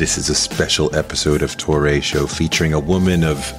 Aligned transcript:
This 0.00 0.16
is 0.16 0.30
a 0.30 0.34
special 0.34 0.96
episode 0.96 1.42
of 1.42 1.58
Toure 1.58 2.02
Show 2.02 2.26
featuring 2.26 2.72
a 2.72 2.80
woman 2.80 3.22
of 3.22 3.52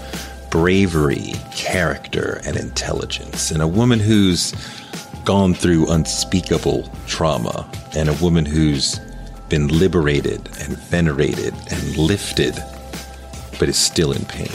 bravery, 0.49 1.33
character, 1.53 2.41
and 2.43 2.57
intelligence, 2.57 3.51
and 3.51 3.61
a 3.61 3.67
woman 3.67 3.99
who's 3.99 4.51
gone 5.23 5.53
through 5.53 5.91
unspeakable 5.91 6.89
trauma, 7.05 7.69
and 7.95 8.09
a 8.09 8.13
woman 8.13 8.43
who's 8.43 8.99
been 9.49 9.67
liberated 9.67 10.49
and 10.61 10.79
venerated 10.79 11.53
and 11.69 11.95
lifted, 11.95 12.55
but 13.59 13.69
is 13.69 13.77
still 13.77 14.11
in 14.11 14.25
pain. 14.25 14.49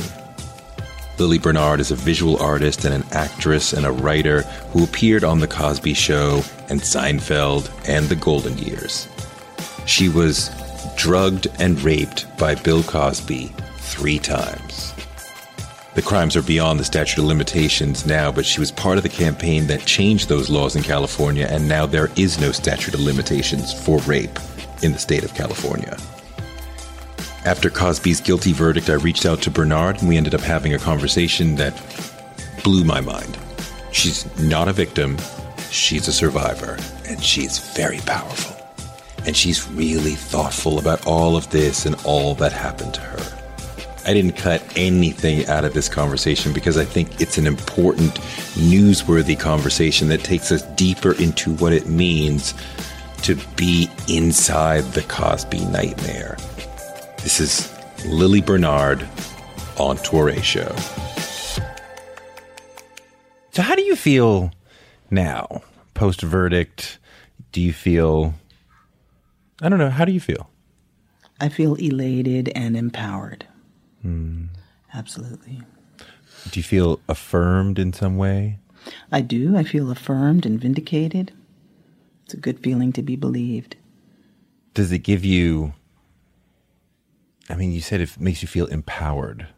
Lili 1.20 1.38
Bernard 1.38 1.78
is 1.78 1.92
a 1.92 1.94
visual 1.94 2.36
artist 2.38 2.84
and 2.84 2.94
an 2.94 3.04
actress 3.12 3.72
and 3.72 3.86
a 3.86 3.92
writer 3.92 4.42
who 4.72 4.82
appeared 4.82 5.22
on 5.22 5.38
The 5.38 5.46
Cosby 5.46 5.94
Show 5.94 6.42
and 6.68 6.80
Seinfeld 6.80 7.70
and 7.88 8.08
The 8.08 8.16
Golden 8.16 8.58
Years. 8.58 9.06
She 9.86 10.08
was 10.08 10.50
drugged 10.96 11.48
and 11.58 11.80
raped 11.82 12.26
by 12.38 12.54
Bill 12.54 12.82
Cosby 12.82 13.52
three 13.78 14.18
times. 14.18 14.94
The 15.94 16.02
crimes 16.02 16.36
are 16.36 16.42
beyond 16.42 16.78
the 16.78 16.84
statute 16.84 17.18
of 17.18 17.24
limitations 17.24 18.04
now, 18.04 18.30
but 18.30 18.44
she 18.44 18.60
was 18.60 18.70
part 18.70 18.98
of 18.98 19.02
the 19.02 19.08
campaign 19.08 19.66
that 19.68 19.86
changed 19.86 20.28
those 20.28 20.50
laws 20.50 20.76
in 20.76 20.82
California, 20.82 21.46
and 21.48 21.66
now 21.66 21.86
there 21.86 22.10
is 22.16 22.38
no 22.38 22.52
statute 22.52 22.92
of 22.92 23.00
limitations 23.00 23.72
for 23.72 23.98
rape 24.00 24.38
in 24.82 24.92
the 24.92 24.98
state 24.98 25.24
of 25.24 25.34
California. 25.34 25.96
After 27.46 27.70
Cosby's 27.70 28.20
guilty 28.20 28.52
verdict, 28.52 28.90
I 28.90 28.94
reached 28.94 29.24
out 29.24 29.40
to 29.42 29.50
Bernard, 29.50 30.00
and 30.00 30.08
we 30.08 30.16
ended 30.16 30.34
up 30.34 30.42
having 30.42 30.74
a 30.74 30.78
conversation 30.78 31.54
that 31.56 31.80
blew 32.62 32.84
my 32.84 33.00
mind. 33.00 33.38
She's 33.92 34.26
not 34.38 34.68
a 34.68 34.72
victim, 34.72 35.16
she's 35.70 36.08
a 36.08 36.12
survivor, 36.12 36.76
and 37.08 37.22
she's 37.22 37.58
very 37.74 38.00
powerful. 38.00 38.55
And 39.26 39.36
she's 39.36 39.68
really 39.70 40.14
thoughtful 40.14 40.78
about 40.78 41.06
all 41.06 41.36
of 41.36 41.50
this 41.50 41.84
and 41.84 41.96
all 42.04 42.34
that 42.36 42.52
happened 42.52 42.94
to 42.94 43.00
her. 43.00 43.36
I 44.06 44.14
didn't 44.14 44.36
cut 44.36 44.62
anything 44.76 45.46
out 45.48 45.64
of 45.64 45.74
this 45.74 45.88
conversation 45.88 46.52
because 46.52 46.78
I 46.78 46.84
think 46.84 47.20
it's 47.20 47.38
an 47.38 47.46
important, 47.48 48.14
newsworthy 48.54 49.38
conversation 49.38 50.06
that 50.08 50.22
takes 50.22 50.52
us 50.52 50.62
deeper 50.76 51.12
into 51.20 51.52
what 51.56 51.72
it 51.72 51.88
means 51.88 52.54
to 53.22 53.34
be 53.56 53.90
inside 54.08 54.84
the 54.92 55.02
Cosby 55.02 55.64
nightmare. 55.64 56.36
This 57.24 57.40
is 57.40 57.76
Lili 58.06 58.40
Bernard 58.40 59.02
on 59.76 59.96
Toure 59.98 60.40
Show. 60.40 60.72
So, 63.50 63.62
how 63.62 63.74
do 63.74 63.82
you 63.82 63.96
feel 63.96 64.52
now, 65.10 65.62
post 65.94 66.22
verdict? 66.22 67.00
Do 67.50 67.60
you 67.60 67.72
feel, 67.72 68.34
I 69.60 69.68
don't 69.68 69.78
know, 69.78 69.90
how 69.90 70.04
do 70.04 70.12
you 70.12 70.20
feel? 70.20 70.50
I 71.40 71.48
feel 71.48 71.74
elated 71.74 72.50
and 72.54 72.76
empowered. 72.76 73.46
Hmm. 74.02 74.46
Absolutely. 74.94 75.62
Do 76.50 76.60
you 76.60 76.64
feel 76.64 77.00
affirmed 77.08 77.78
in 77.78 77.92
some 77.92 78.16
way? 78.16 78.58
I 79.10 79.20
do. 79.20 79.56
I 79.56 79.64
feel 79.64 79.90
affirmed 79.90 80.46
and 80.46 80.60
vindicated. 80.60 81.32
It's 82.24 82.34
a 82.34 82.38
good 82.38 82.60
feeling 82.60 82.92
to 82.92 83.02
be 83.02 83.16
believed. 83.16 83.76
Does 84.74 84.92
it 84.92 85.00
give 85.00 85.24
you, 85.24 85.74
I 87.48 87.54
mean, 87.56 87.72
you 87.72 87.80
said 87.80 88.00
it 88.00 88.18
makes 88.20 88.42
you 88.42 88.48
feel 88.48 88.66
empowered. 88.66 89.48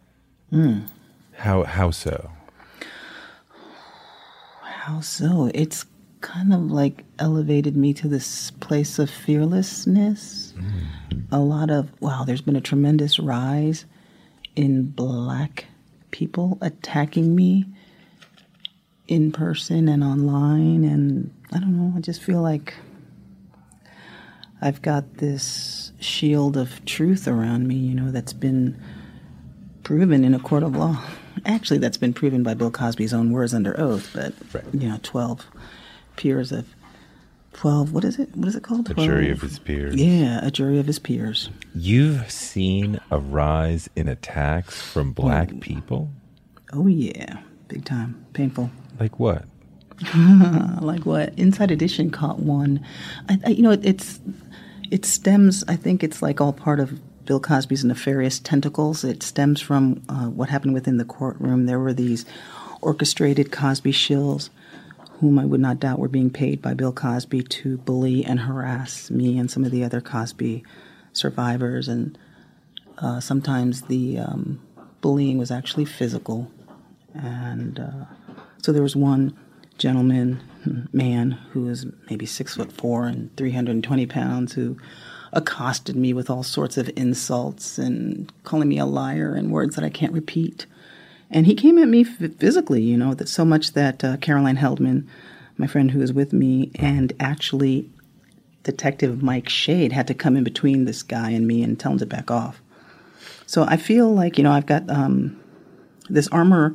Hmm. 0.51 0.81
How, 1.35 1.65
how 1.65 1.91
so? 1.91 2.31
How 4.63 5.01
so? 5.01 5.51
It's 5.55 5.85
kind 6.21 6.53
of 6.53 6.71
like 6.71 7.05
elevated 7.19 7.77
me 7.77 7.95
to 7.95 8.09
this 8.09 8.51
place 8.53 8.99
of 8.99 9.11
fearlessness. 9.11 10.55
Mm. 10.57 11.23
A 11.31 11.39
lot 11.39 11.71
of, 11.71 11.91
wow, 12.01 12.25
there's 12.25 12.41
been 12.41 12.57
a 12.57 12.61
tremendous 12.61 13.19
rise 13.19 13.85
in 14.57 14.85
black 14.91 15.67
people 16.11 16.59
attacking 16.61 17.35
me 17.35 17.65
in 19.07 19.31
person 19.33 19.89
and 19.89 20.03
online. 20.03 20.85
And 20.85 21.33
I 21.53 21.59
don't 21.61 21.77
know, 21.77 21.97
I 21.97 22.01
just 22.01 22.23
feel 22.23 22.43
like 22.43 22.75
I've 24.61 24.83
got 24.83 25.19
this 25.19 25.93
shield 26.01 26.57
of 26.57 26.85
truth 26.85 27.29
around 27.29 27.69
me, 27.69 27.77
you 27.77 27.95
know, 27.95 28.11
that's 28.11 28.33
been 28.33 28.81
proven 29.85 30.25
in 30.25 30.35
a 30.35 30.41
court 30.41 30.63
of 30.63 30.75
law. 30.75 31.03
Actually, 31.47 31.79
that's 31.79 31.97
been 31.97 32.13
proven 32.13 32.43
by 32.43 32.55
Bill 32.55 32.71
Cosby's 32.71 33.15
own 33.15 33.31
words 33.31 33.55
under 33.55 33.79
oath, 33.79 34.11
but, 34.13 34.35
Right. 34.53 34.65
you 34.75 34.89
know, 34.89 34.99
12 35.03 35.47
peers 36.19 36.53
of 36.53 36.67
12, 37.55 37.93
what 37.93 38.05
is 38.05 38.19
it? 38.19 38.37
What 38.37 38.47
is 38.49 38.57
it 38.57 38.63
called? 38.63 38.91
A 38.91 38.95
jury 38.95 39.31
of 39.31 39.39
12 39.39 39.51
his 39.51 39.59
peers. 39.59 39.97
Yeah, 39.97 40.41
a 40.43 40.51
jury 40.51 40.79
of 40.79 40.87
his 40.87 40.99
peers. 40.99 41.49
You've 41.75 42.31
seen 42.31 43.01
a 43.11 43.19
rise 43.19 43.89
in 43.97 44.07
attacks 44.07 44.81
from 44.81 45.13
black 45.13 45.61
people? 45.61 46.11
Oh, 46.73 46.87
yeah, 46.87 47.39
big 47.69 47.85
time. 47.85 48.27
Painful. 48.35 48.71
Like 49.01 49.19
what? 49.19 49.45
like 50.81 51.05
what 51.05 51.37
inside 51.37 51.73
edition 51.73 52.09
caught 52.09 52.39
one 52.39 52.85
I, 53.29 53.39
I, 53.47 53.49
you 53.49 53.63
know 53.63 53.73
it, 53.73 53.85
it's 53.85 54.21
it 54.93 55.05
stems 55.05 55.65
i 55.67 55.75
think 55.75 56.05
it's 56.05 56.23
like 56.23 56.41
all 56.41 56.53
part 56.53 56.79
of 56.79 57.01
bill 57.25 57.41
cosby's 57.41 57.85
nefarious 57.85 58.39
tentacles 58.39 59.03
it 59.03 59.25
stems 59.25 59.61
from 59.61 60.01
uh, 60.09 60.27
what 60.27 60.51
happened 60.51 60.75
within 60.75 60.99
the 60.99 61.05
courtroom 61.05 61.67
there 61.67 61.81
were 61.81 61.93
these 61.93 62.25
orchestrated 62.81 63.51
cosby 63.51 63.91
shills 63.91 64.51
whom 65.21 65.39
i 65.39 65.45
would 65.45 65.61
not 65.61 65.81
doubt 65.81 65.99
were 65.99 66.09
being 66.09 66.31
paid 66.31 66.61
by 66.63 66.75
bill 66.75 66.93
cosby 66.93 67.43
to 67.43 67.79
bully 67.79 68.25
and 68.25 68.41
harass 68.41 69.11
me 69.11 69.39
and 69.39 69.51
some 69.51 69.65
of 69.65 69.71
the 69.71 69.85
other 69.85 70.01
cosby 70.01 70.63
survivors 71.13 71.89
and 71.89 72.17
uh, 72.99 73.21
sometimes 73.21 73.83
the 73.83 74.19
um, 74.19 74.61
bullying 75.01 75.39
was 75.39 75.51
actually 75.51 75.85
physical 75.85 76.51
and 77.15 77.79
uh, 77.79 78.05
so 78.63 78.73
there 78.73 78.83
was 78.83 78.97
one 78.97 79.37
gentleman, 79.79 80.41
man, 80.93 81.33
who 81.53 81.63
was 81.63 81.87
maybe 82.11 82.27
six 82.27 82.57
foot 82.57 82.73
four 82.73 83.07
and 83.07 83.35
320 83.37 84.07
pounds, 84.07 84.53
who 84.53 84.77
accosted 85.33 85.97
me 85.97 86.13
with 86.13 86.29
all 86.29 86.43
sorts 86.43 86.77
of 86.77 86.91
insults 86.97 87.79
and 87.79 88.33
calling 88.45 88.69
me 88.69 88.79
a 88.79 88.87
liar 88.87 89.35
and 89.35 89.53
words 89.53 89.77
that 89.77 89.85
I 89.85 89.91
can't 89.91 90.13
repeat. 90.13 90.67
And 91.31 91.47
he 91.47 91.55
came 91.55 91.79
at 91.79 91.89
me 91.89 92.05
physically, 92.05 92.83
you 92.83 92.97
know, 92.97 93.15
that 93.15 93.29
so 93.29 93.45
much 93.45 93.73
that 93.73 94.03
uh, 94.03 94.17
Caroline 94.17 94.57
Heldman, 94.57 95.07
my 95.57 95.67
friend 95.67 95.91
who 95.91 95.99
was 95.99 96.13
with 96.13 96.33
me, 96.33 96.71
and 96.77 97.13
actually 97.21 97.91
Detective 98.63 99.23
Mike 99.23 99.49
Shade 99.49 99.93
had 99.93 100.07
to 100.07 100.15
come 100.15 100.37
in 100.37 100.45
between 100.45 100.85
this 100.85 101.03
guy 101.03 101.31
and 101.31 101.47
me 101.47 101.63
and 101.63 101.79
tell 101.79 101.93
him 101.93 101.99
to 101.99 102.07
back 102.07 102.31
off. 102.31 102.63
So 103.47 103.65
I 103.65 103.77
feel 103.77 104.13
like, 104.15 104.39
you 104.39 104.45
know, 104.45 104.53
I've 104.53 104.67
got 104.67 104.89
um, 104.91 105.39
this 106.09 106.29
armor 106.29 106.75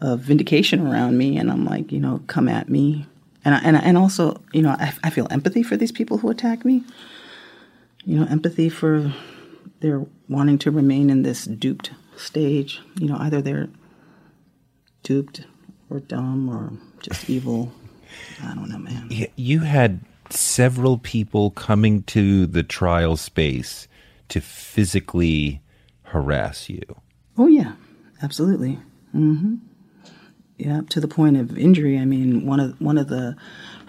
of 0.00 0.20
vindication 0.20 0.86
around 0.86 1.18
me, 1.18 1.36
and 1.36 1.50
I'm 1.50 1.64
like, 1.64 1.92
you 1.92 2.00
know, 2.00 2.22
come 2.26 2.48
at 2.48 2.68
me. 2.68 3.06
And 3.44 3.54
I, 3.54 3.58
and 3.58 3.76
I, 3.76 3.80
and 3.80 3.98
also, 3.98 4.40
you 4.52 4.62
know, 4.62 4.70
I, 4.70 4.92
I 5.04 5.10
feel 5.10 5.26
empathy 5.30 5.62
for 5.62 5.76
these 5.76 5.92
people 5.92 6.18
who 6.18 6.30
attack 6.30 6.64
me. 6.64 6.84
You 8.04 8.18
know, 8.18 8.26
empathy 8.26 8.68
for 8.68 9.12
their 9.80 10.06
wanting 10.28 10.58
to 10.58 10.70
remain 10.70 11.10
in 11.10 11.22
this 11.22 11.44
duped 11.44 11.90
stage. 12.16 12.80
You 12.98 13.08
know, 13.08 13.16
either 13.18 13.42
they're 13.42 13.68
duped 15.02 15.44
or 15.88 16.00
dumb 16.00 16.48
or 16.48 16.72
just 17.02 17.28
evil. 17.28 17.72
I 18.42 18.54
don't 18.54 18.68
know, 18.68 18.78
man. 18.78 19.10
You 19.36 19.60
had 19.60 20.00
several 20.30 20.98
people 20.98 21.50
coming 21.50 22.02
to 22.04 22.46
the 22.46 22.62
trial 22.62 23.16
space 23.16 23.88
to 24.28 24.40
physically 24.40 25.60
harass 26.04 26.68
you. 26.68 26.82
Oh 27.36 27.46
yeah, 27.48 27.72
absolutely. 28.22 28.78
hmm 29.12 29.56
Yeah, 30.56 30.82
to 30.90 31.00
the 31.00 31.08
point 31.08 31.36
of 31.36 31.56
injury. 31.58 31.98
I 31.98 32.04
mean, 32.04 32.46
one 32.46 32.60
of 32.60 32.80
one 32.80 32.98
of 32.98 33.08
the 33.08 33.36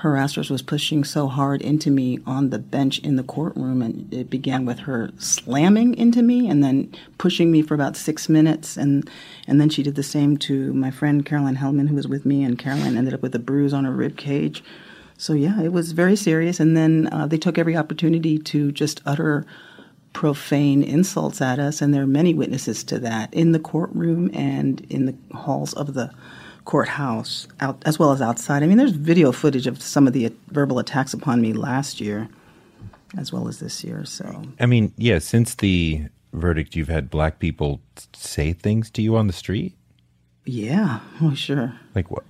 harassers 0.02 0.50
was 0.50 0.62
pushing 0.62 1.04
so 1.04 1.28
hard 1.28 1.62
into 1.62 1.92
me 1.92 2.20
on 2.26 2.50
the 2.50 2.60
bench 2.60 3.00
in 3.00 3.16
the 3.18 3.24
courtroom, 3.24 3.82
and 3.82 4.12
it 4.14 4.30
began 4.30 4.66
with 4.66 4.80
her 4.80 5.12
slamming 5.18 5.94
into 5.96 6.24
me 6.24 6.50
and 6.50 6.64
then 6.64 6.92
pushing 7.18 7.52
me 7.52 7.62
for 7.62 7.76
about 7.76 7.96
six 7.96 8.28
minutes, 8.28 8.78
and 8.78 9.10
and 9.48 9.62
then 9.62 9.70
she 9.70 9.84
did 9.84 9.96
the 9.96 10.04
same 10.04 10.38
to 10.38 10.74
my 10.74 10.90
friend 10.90 11.26
Caroline 11.26 11.58
Heldman, 11.58 11.88
who 11.88 11.96
was 11.96 12.08
with 12.08 12.26
me, 12.26 12.44
and 12.44 12.58
Caroline 12.58 12.98
ended 12.98 13.14
up 13.14 13.22
with 13.22 13.36
a 13.36 13.40
bruise 13.40 13.74
on 13.74 13.86
her 13.86 13.92
rib 13.92 14.18
cage. 14.18 14.64
So 15.18 15.34
yeah, 15.34 15.62
it 15.62 15.72
was 15.72 15.92
very 15.92 16.16
serious, 16.16 16.60
and 16.60 16.76
then 16.76 17.08
uh, 17.12 17.28
they 17.28 17.38
took 17.38 17.60
every 17.60 17.78
opportunity 17.78 18.40
to 18.40 18.72
just 18.72 19.02
utter 19.06 19.46
profane 20.14 20.82
insults 20.84 21.42
at 21.42 21.60
us, 21.60 21.82
and 21.82 21.94
there 21.94 22.04
are 22.04 22.08
many 22.08 22.34
witnesses 22.34 22.84
to 22.86 22.98
that 23.00 23.32
in 23.34 23.52
the 23.52 23.60
courtroom 23.60 24.32
and 24.34 24.82
in 24.90 25.06
the 25.06 25.16
halls 25.38 25.74
of 25.74 25.94
the 25.94 26.12
courthouse, 26.66 27.48
out 27.60 27.82
as 27.86 28.00
well 28.00 28.12
as 28.12 28.22
outside. 28.22 28.64
I 28.64 28.68
mean, 28.68 28.78
there's 28.78 28.92
video 28.92 29.32
footage 29.32 29.68
of 29.68 29.82
some 29.82 30.08
of 30.08 30.14
the 30.14 30.32
verbal 30.50 30.80
attacks 30.80 31.14
upon 31.14 31.42
me 31.42 31.54
last 31.54 32.00
year, 32.02 32.30
as 33.18 33.32
well 33.32 33.48
as 33.48 33.60
this 33.60 33.84
year. 33.84 34.06
So 34.06 34.44
I 34.60 34.66
mean, 34.66 34.94
yeah, 34.98 35.20
since 35.20 35.56
the 35.56 36.04
verdict, 36.34 36.76
you've 36.76 36.88
had 36.90 37.10
black 37.10 37.40
people 37.40 37.82
say 38.14 38.54
things 38.54 38.90
to 38.92 39.02
you 39.02 39.16
on 39.16 39.28
the 39.28 39.34
street? 39.34 39.76
yeah, 40.46 41.00
oh 41.22 41.36
sure. 41.36 41.74
Like 41.94 42.10
what? 42.10 42.24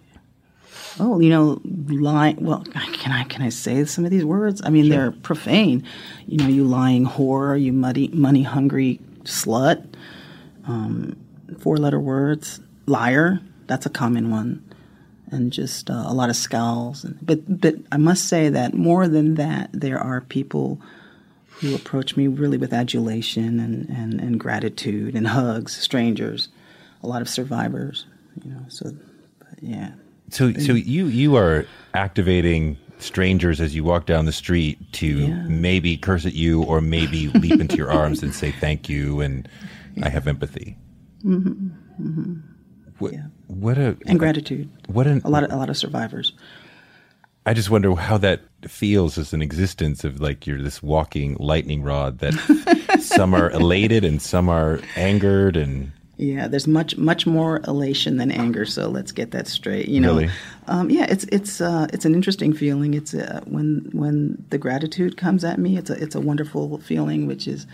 oh, 0.99 1.19
you 1.19 1.29
know, 1.29 1.61
lying. 1.63 2.43
Well, 2.43 2.63
can 2.63 3.11
I 3.11 3.23
can 3.25 3.41
I 3.41 3.49
say 3.49 3.85
some 3.85 4.05
of 4.05 4.11
these 4.11 4.25
words? 4.25 4.61
I 4.63 4.69
mean, 4.69 4.85
sure. 4.85 4.91
they're 4.91 5.11
profane. 5.11 5.83
You 6.27 6.37
know, 6.37 6.47
you 6.47 6.63
lying 6.63 7.05
whore, 7.05 7.61
you 7.61 7.73
muddy, 7.73 8.09
money 8.09 8.43
hungry 8.43 8.99
slut. 9.23 9.85
Um, 10.67 11.17
four 11.59 11.77
letter 11.77 11.99
words, 11.99 12.59
liar. 12.85 13.39
That's 13.71 13.85
a 13.85 13.89
common 13.89 14.31
one, 14.31 14.61
and 15.31 15.53
just 15.53 15.89
uh, 15.89 16.03
a 16.05 16.13
lot 16.13 16.29
of 16.29 16.35
scowls. 16.35 17.05
But 17.21 17.61
but 17.61 17.75
I 17.89 17.95
must 17.95 18.27
say 18.27 18.49
that 18.49 18.73
more 18.73 19.07
than 19.07 19.35
that, 19.35 19.69
there 19.71 19.97
are 19.97 20.19
people 20.19 20.81
who 21.47 21.73
approach 21.73 22.17
me 22.17 22.27
really 22.27 22.57
with 22.57 22.73
adulation 22.73 23.61
and, 23.61 23.87
and, 23.87 24.19
and 24.19 24.39
gratitude 24.39 25.15
and 25.15 25.27
hugs, 25.27 25.71
strangers, 25.77 26.49
a 27.01 27.07
lot 27.07 27.21
of 27.21 27.29
survivors, 27.29 28.07
you 28.43 28.51
know. 28.51 28.65
So, 28.67 28.91
yeah. 29.61 29.91
So, 30.31 30.51
so 30.53 30.73
you 30.73 31.05
you 31.05 31.37
are 31.37 31.65
activating 31.93 32.75
strangers 32.97 33.61
as 33.61 33.73
you 33.73 33.85
walk 33.85 34.05
down 34.05 34.25
the 34.25 34.33
street 34.33 34.77
to 34.93 35.07
yeah. 35.07 35.43
maybe 35.47 35.95
curse 35.95 36.25
at 36.25 36.33
you 36.33 36.63
or 36.63 36.81
maybe 36.81 37.29
leap 37.29 37.61
into 37.61 37.77
your 37.77 37.89
arms 37.89 38.21
and 38.21 38.35
say 38.35 38.51
thank 38.51 38.89
you 38.89 39.21
and. 39.21 39.47
I 40.03 40.07
have 40.07 40.25
empathy. 40.25 40.77
Mm-hmm. 41.25 41.67
Mm-hmm. 42.01 42.33
What, 42.99 43.11
yeah. 43.11 43.25
What 43.59 43.77
a 43.77 43.97
and 44.05 44.17
gratitude. 44.17 44.69
What 44.87 45.07
an, 45.07 45.21
a 45.23 45.29
lot 45.29 45.43
of 45.43 45.51
a 45.51 45.55
lot 45.55 45.69
of 45.69 45.77
survivors. 45.77 46.33
I 47.45 47.53
just 47.53 47.69
wonder 47.69 47.93
how 47.95 48.17
that 48.19 48.41
feels 48.67 49.17
as 49.17 49.33
an 49.33 49.41
existence 49.41 50.03
of 50.03 50.21
like 50.21 50.45
you're 50.45 50.61
this 50.61 50.83
walking 50.83 51.35
lightning 51.39 51.81
rod 51.81 52.19
that 52.19 52.33
some 53.01 53.33
are 53.33 53.49
elated 53.49 54.05
and 54.05 54.21
some 54.21 54.47
are 54.47 54.79
angered 54.95 55.57
and 55.57 55.91
yeah, 56.17 56.47
there's 56.47 56.67
much 56.67 56.97
much 56.97 57.25
more 57.25 57.61
elation 57.67 58.17
than 58.17 58.29
anger. 58.29 58.63
So 58.63 58.89
let's 58.89 59.11
get 59.11 59.31
that 59.31 59.47
straight. 59.47 59.87
You 59.87 59.99
know, 59.99 60.17
really? 60.17 60.29
um, 60.67 60.91
yeah, 60.91 61.07
it's 61.09 61.23
it's 61.25 61.59
uh, 61.59 61.87
it's 61.91 62.05
an 62.05 62.13
interesting 62.13 62.53
feeling. 62.53 62.93
It's 62.93 63.15
uh, 63.15 63.41
when 63.45 63.89
when 63.91 64.45
the 64.51 64.59
gratitude 64.59 65.17
comes 65.17 65.43
at 65.43 65.57
me. 65.57 65.77
It's 65.77 65.89
a 65.89 65.93
it's 66.01 66.13
a 66.13 66.21
wonderful 66.21 66.77
feeling, 66.77 67.25
which 67.25 67.47
is 67.47 67.65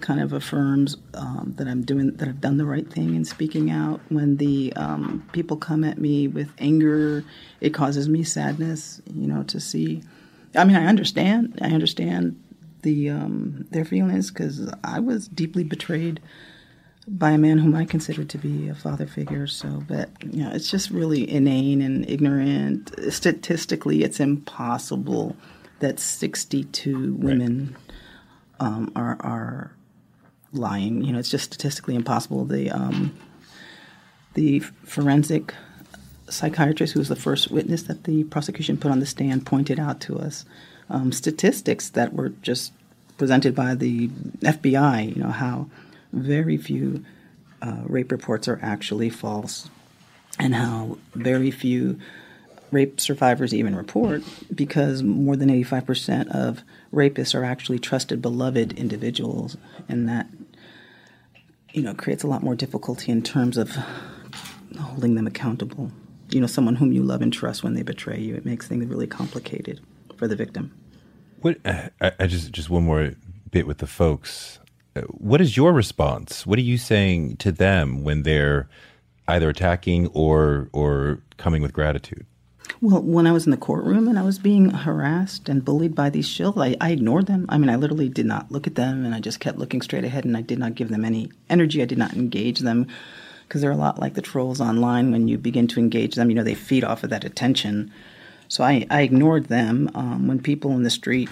kind 0.00 0.20
of 0.20 0.32
affirms 0.32 0.96
um, 1.14 1.54
that 1.56 1.66
I'm 1.66 1.82
doing 1.82 2.12
that 2.16 2.28
I've 2.28 2.40
done 2.40 2.56
the 2.56 2.64
right 2.64 2.90
thing 2.90 3.14
in 3.14 3.24
speaking 3.24 3.70
out. 3.70 4.00
When 4.08 4.36
the 4.36 4.72
um, 4.76 5.28
people 5.32 5.56
come 5.56 5.84
at 5.84 5.98
me 5.98 6.28
with 6.28 6.50
anger, 6.58 7.24
it 7.60 7.70
causes 7.74 8.08
me 8.08 8.22
sadness. 8.22 9.02
You 9.12 9.26
know, 9.26 9.42
to 9.44 9.60
see. 9.60 10.02
I 10.54 10.64
mean, 10.64 10.76
I 10.76 10.86
understand. 10.86 11.58
I 11.62 11.70
understand 11.70 12.42
the 12.82 13.10
um, 13.10 13.66
their 13.70 13.84
feelings 13.84 14.30
because 14.30 14.72
I 14.84 15.00
was 15.00 15.28
deeply 15.28 15.64
betrayed 15.64 16.20
by 17.06 17.30
a 17.30 17.38
man 17.38 17.58
whom 17.58 17.74
I 17.74 17.84
considered 17.84 18.28
to 18.30 18.38
be 18.38 18.68
a 18.68 18.74
father 18.74 19.06
figure. 19.06 19.46
So, 19.46 19.82
but 19.88 20.10
you 20.22 20.42
know, 20.44 20.50
it's 20.52 20.70
just 20.70 20.90
really 20.90 21.28
inane 21.28 21.80
and 21.80 22.08
ignorant. 22.08 22.94
Statistically, 23.12 24.02
it's 24.02 24.20
impossible 24.20 25.36
that 25.80 25.98
62 25.98 27.14
women 27.14 27.76
right. 28.60 28.66
um, 28.66 28.92
are 28.94 29.16
are 29.20 29.72
lying. 30.52 31.02
You 31.02 31.12
know, 31.12 31.18
it's 31.18 31.30
just 31.30 31.44
statistically 31.44 31.94
impossible. 31.94 32.44
The 32.44 32.70
um, 32.70 33.16
the 34.34 34.60
forensic 34.60 35.54
psychiatrist 36.28 36.92
who 36.92 37.00
was 37.00 37.08
the 37.08 37.16
first 37.16 37.50
witness 37.50 37.82
that 37.84 38.04
the 38.04 38.24
prosecution 38.24 38.76
put 38.76 38.90
on 38.90 39.00
the 39.00 39.06
stand 39.06 39.46
pointed 39.46 39.80
out 39.80 40.00
to 40.02 40.18
us 40.18 40.44
um, 40.90 41.10
statistics 41.10 41.88
that 41.90 42.12
were 42.12 42.30
just 42.42 42.72
presented 43.16 43.54
by 43.54 43.74
the 43.74 44.08
FBI. 44.08 45.16
You 45.16 45.22
know 45.22 45.30
how 45.30 45.68
very 46.12 46.56
few 46.56 47.04
uh, 47.60 47.82
rape 47.84 48.12
reports 48.12 48.48
are 48.48 48.58
actually 48.62 49.10
false, 49.10 49.68
and 50.38 50.54
how 50.54 50.98
very 51.14 51.50
few 51.50 51.98
rape 52.70 53.00
survivors 53.00 53.54
even 53.54 53.74
report 53.74 54.22
because 54.54 55.02
more 55.02 55.36
than 55.36 55.48
85% 55.48 56.28
of 56.28 56.62
rapists 56.92 57.34
are 57.34 57.44
actually 57.44 57.78
trusted, 57.78 58.20
beloved 58.22 58.72
individuals, 58.72 59.56
and 59.88 60.08
that 60.08 60.28
you 61.72 61.82
know 61.82 61.94
creates 61.94 62.22
a 62.22 62.26
lot 62.26 62.42
more 62.42 62.54
difficulty 62.54 63.12
in 63.12 63.22
terms 63.22 63.56
of 63.56 63.76
holding 64.78 65.14
them 65.14 65.26
accountable. 65.26 65.90
You 66.30 66.40
know, 66.40 66.46
someone 66.46 66.76
whom 66.76 66.92
you 66.92 67.02
love 67.02 67.22
and 67.22 67.32
trust 67.32 67.62
when 67.62 67.74
they 67.74 67.82
betray 67.82 68.20
you, 68.20 68.34
it 68.34 68.44
makes 68.44 68.66
things 68.66 68.84
really 68.86 69.06
complicated 69.06 69.80
for 70.16 70.28
the 70.28 70.36
victim. 70.36 70.72
What 71.40 71.58
uh, 71.64 71.88
I, 72.00 72.12
I 72.20 72.26
just 72.26 72.52
just 72.52 72.70
one 72.70 72.84
more 72.84 73.12
bit 73.50 73.66
with 73.66 73.78
the 73.78 73.86
folks 73.86 74.58
uh, 74.98 75.02
what 75.02 75.40
is 75.40 75.56
your 75.56 75.72
response? 75.72 76.46
What 76.46 76.58
are 76.58 76.62
you 76.62 76.78
saying 76.78 77.36
to 77.38 77.52
them 77.52 78.02
when 78.02 78.22
they're 78.22 78.68
either 79.26 79.48
attacking 79.48 80.08
or 80.08 80.68
or 80.72 81.22
coming 81.36 81.62
with 81.62 81.72
gratitude? 81.72 82.26
Well, 82.80 83.02
when 83.02 83.26
I 83.26 83.32
was 83.32 83.46
in 83.46 83.50
the 83.50 83.56
courtroom 83.56 84.08
and 84.08 84.18
I 84.18 84.22
was 84.22 84.38
being 84.38 84.70
harassed 84.70 85.48
and 85.48 85.64
bullied 85.64 85.94
by 85.94 86.10
these 86.10 86.28
shills, 86.28 86.62
I, 86.62 86.76
I, 86.80 86.92
ignored 86.92 87.26
them. 87.26 87.46
I 87.48 87.58
mean, 87.58 87.70
I 87.70 87.76
literally 87.76 88.08
did 88.08 88.26
not 88.26 88.52
look 88.52 88.66
at 88.66 88.74
them 88.74 89.04
and 89.04 89.14
I 89.14 89.20
just 89.20 89.40
kept 89.40 89.58
looking 89.58 89.82
straight 89.82 90.04
ahead 90.04 90.24
and 90.24 90.36
I 90.36 90.42
did 90.42 90.58
not 90.58 90.74
give 90.74 90.88
them 90.88 91.04
any 91.04 91.30
energy. 91.50 91.82
I 91.82 91.86
did 91.86 91.98
not 91.98 92.14
engage 92.14 92.60
them 92.60 92.86
because 93.46 93.62
they're 93.62 93.70
a 93.70 93.76
lot 93.76 93.98
like 93.98 94.14
the 94.14 94.22
trolls 94.22 94.60
online. 94.60 95.10
When 95.10 95.28
you 95.28 95.38
begin 95.38 95.66
to 95.68 95.80
engage 95.80 96.14
them, 96.14 96.30
you 96.30 96.36
know, 96.36 96.44
they 96.44 96.54
feed 96.54 96.84
off 96.84 97.02
of 97.02 97.10
that 97.10 97.24
attention. 97.24 97.92
So 98.48 98.62
I, 98.64 98.86
I 98.90 99.02
ignored 99.02 99.46
them. 99.46 99.90
Um, 99.94 100.28
when 100.28 100.40
people 100.40 100.72
in 100.72 100.82
the 100.82 100.90
street 100.90 101.30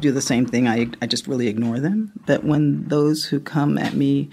do 0.00 0.12
the 0.12 0.20
same 0.20 0.46
thing. 0.46 0.68
I, 0.68 0.88
I 1.00 1.06
just 1.06 1.26
really 1.26 1.48
ignore 1.48 1.80
them. 1.80 2.12
But 2.26 2.44
when 2.44 2.88
those 2.88 3.24
who 3.24 3.40
come 3.40 3.78
at 3.78 3.94
me 3.94 4.30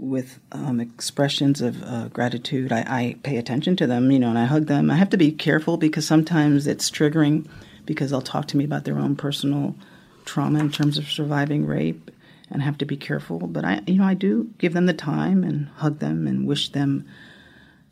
with 0.00 0.40
um, 0.52 0.80
expressions 0.80 1.60
of 1.60 1.82
uh, 1.82 2.08
gratitude, 2.08 2.72
I, 2.72 2.84
I, 2.88 3.16
pay 3.22 3.36
attention 3.36 3.76
to 3.76 3.86
them, 3.86 4.10
you 4.10 4.18
know, 4.18 4.30
and 4.30 4.38
I 4.38 4.46
hug 4.46 4.66
them. 4.66 4.90
I 4.90 4.96
have 4.96 5.10
to 5.10 5.18
be 5.18 5.30
careful 5.30 5.76
because 5.76 6.06
sometimes 6.06 6.66
it's 6.66 6.90
triggering 6.90 7.46
because 7.84 8.10
they'll 8.10 8.22
talk 8.22 8.48
to 8.48 8.56
me 8.56 8.64
about 8.64 8.84
their 8.84 8.98
own 8.98 9.14
personal 9.14 9.76
trauma 10.24 10.58
in 10.58 10.70
terms 10.70 10.96
of 10.96 11.10
surviving 11.10 11.66
rape 11.66 12.10
and 12.50 12.62
have 12.62 12.78
to 12.78 12.86
be 12.86 12.96
careful. 12.96 13.40
But 13.40 13.64
I, 13.64 13.82
you 13.86 13.96
know, 13.96 14.04
I 14.04 14.14
do 14.14 14.48
give 14.58 14.72
them 14.72 14.86
the 14.86 14.94
time 14.94 15.44
and 15.44 15.68
hug 15.76 15.98
them 15.98 16.26
and 16.26 16.46
wish 16.46 16.70
them 16.70 17.06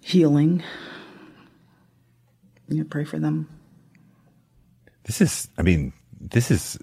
healing. 0.00 0.62
You 2.68 2.78
know, 2.78 2.84
pray 2.84 3.04
for 3.04 3.18
them. 3.18 3.48
This 5.04 5.20
is, 5.20 5.48
I 5.58 5.62
mean, 5.62 5.92
this 6.18 6.50
is 6.50 6.78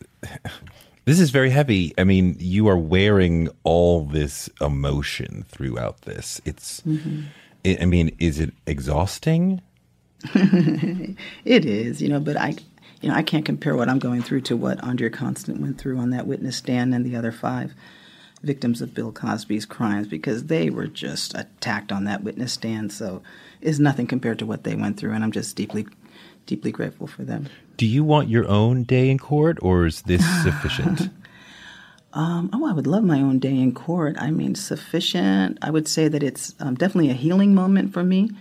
this 1.06 1.20
is 1.20 1.30
very 1.30 1.52
heavy. 1.52 1.94
I 1.98 2.04
mean, 2.04 2.36
you 2.40 2.68
are 2.68 2.78
wearing 2.78 3.50
all 3.64 4.06
this 4.06 4.50
emotion 4.60 5.46
throughout 5.48 6.02
this. 6.02 6.42
It's, 6.46 6.82
mm-hmm. 6.82 7.24
it, 7.64 7.82
I 7.82 7.86
mean, 7.86 8.16
is 8.20 8.40
it 8.40 8.54
exhausting? 8.66 9.62
it 10.34 11.66
is, 11.66 12.02
you 12.02 12.10
know, 12.10 12.20
but 12.20 12.36
I, 12.36 12.56
you 13.02 13.10
know, 13.10 13.16
I 13.16 13.22
can't 13.22 13.46
compare 13.46 13.76
what 13.76 13.88
I'm 13.88 14.00
going 14.00 14.24
through 14.24 14.42
to 14.42 14.58
what 14.58 14.84
Andrea 14.84 15.12
Constand 15.12 15.62
went 15.62 15.78
through 15.78 16.00
on 16.00 16.10
that 16.10 16.26
witness 16.26 16.58
stand 16.58 16.96
and 16.96 17.06
the 17.06 17.16
other 17.16 17.32
five 17.32 17.74
victims 18.42 18.82
of 18.82 18.94
Bill 18.94 19.12
Cosby's 19.12 19.66
crimes 19.66 20.08
because 20.08 20.46
they 20.46 20.70
were 20.70 20.88
just 20.88 21.36
attacked 21.36 21.92
on 21.92 22.06
that 22.06 22.24
witness 22.24 22.54
stand. 22.54 22.92
So, 22.92 23.22
is 23.62 23.80
nothing 23.80 24.08
compared 24.08 24.40
to 24.40 24.46
what 24.46 24.64
they 24.64 24.76
went 24.76 24.98
through, 24.98 25.14
and 25.14 25.24
I'm 25.24 25.32
just 25.32 25.56
deeply 25.56 25.86
deeply 26.46 26.72
grateful 26.72 27.08
for 27.08 27.24
them. 27.24 27.48
Do 27.78 27.86
you 27.86 28.04
want 28.04 28.30
your 28.30 28.48
own 28.48 28.84
day 28.84 29.10
in 29.10 29.20
court, 29.20 29.58
or 29.62 29.86
is 29.86 30.02
this 30.04 30.24
sufficient? 30.44 31.10
um, 32.14 32.50
oh, 32.54 32.66
I 32.68 32.74
would 32.74 32.88
love 32.88 33.04
my 33.04 33.20
own 33.20 33.40
day 33.40 33.58
in 33.58 33.74
court. 33.74 34.16
I 34.20 34.32
mean, 34.32 34.56
sufficient. 34.56 35.58
I 35.62 35.70
would 35.70 35.88
say 35.88 36.08
that 36.08 36.24
it's 36.24 36.56
um, 36.60 36.76
definitely 36.76 37.10
a 37.10 37.14
healing 37.14 37.54
moment 37.54 37.94
for 37.94 38.04
me. 38.04 38.32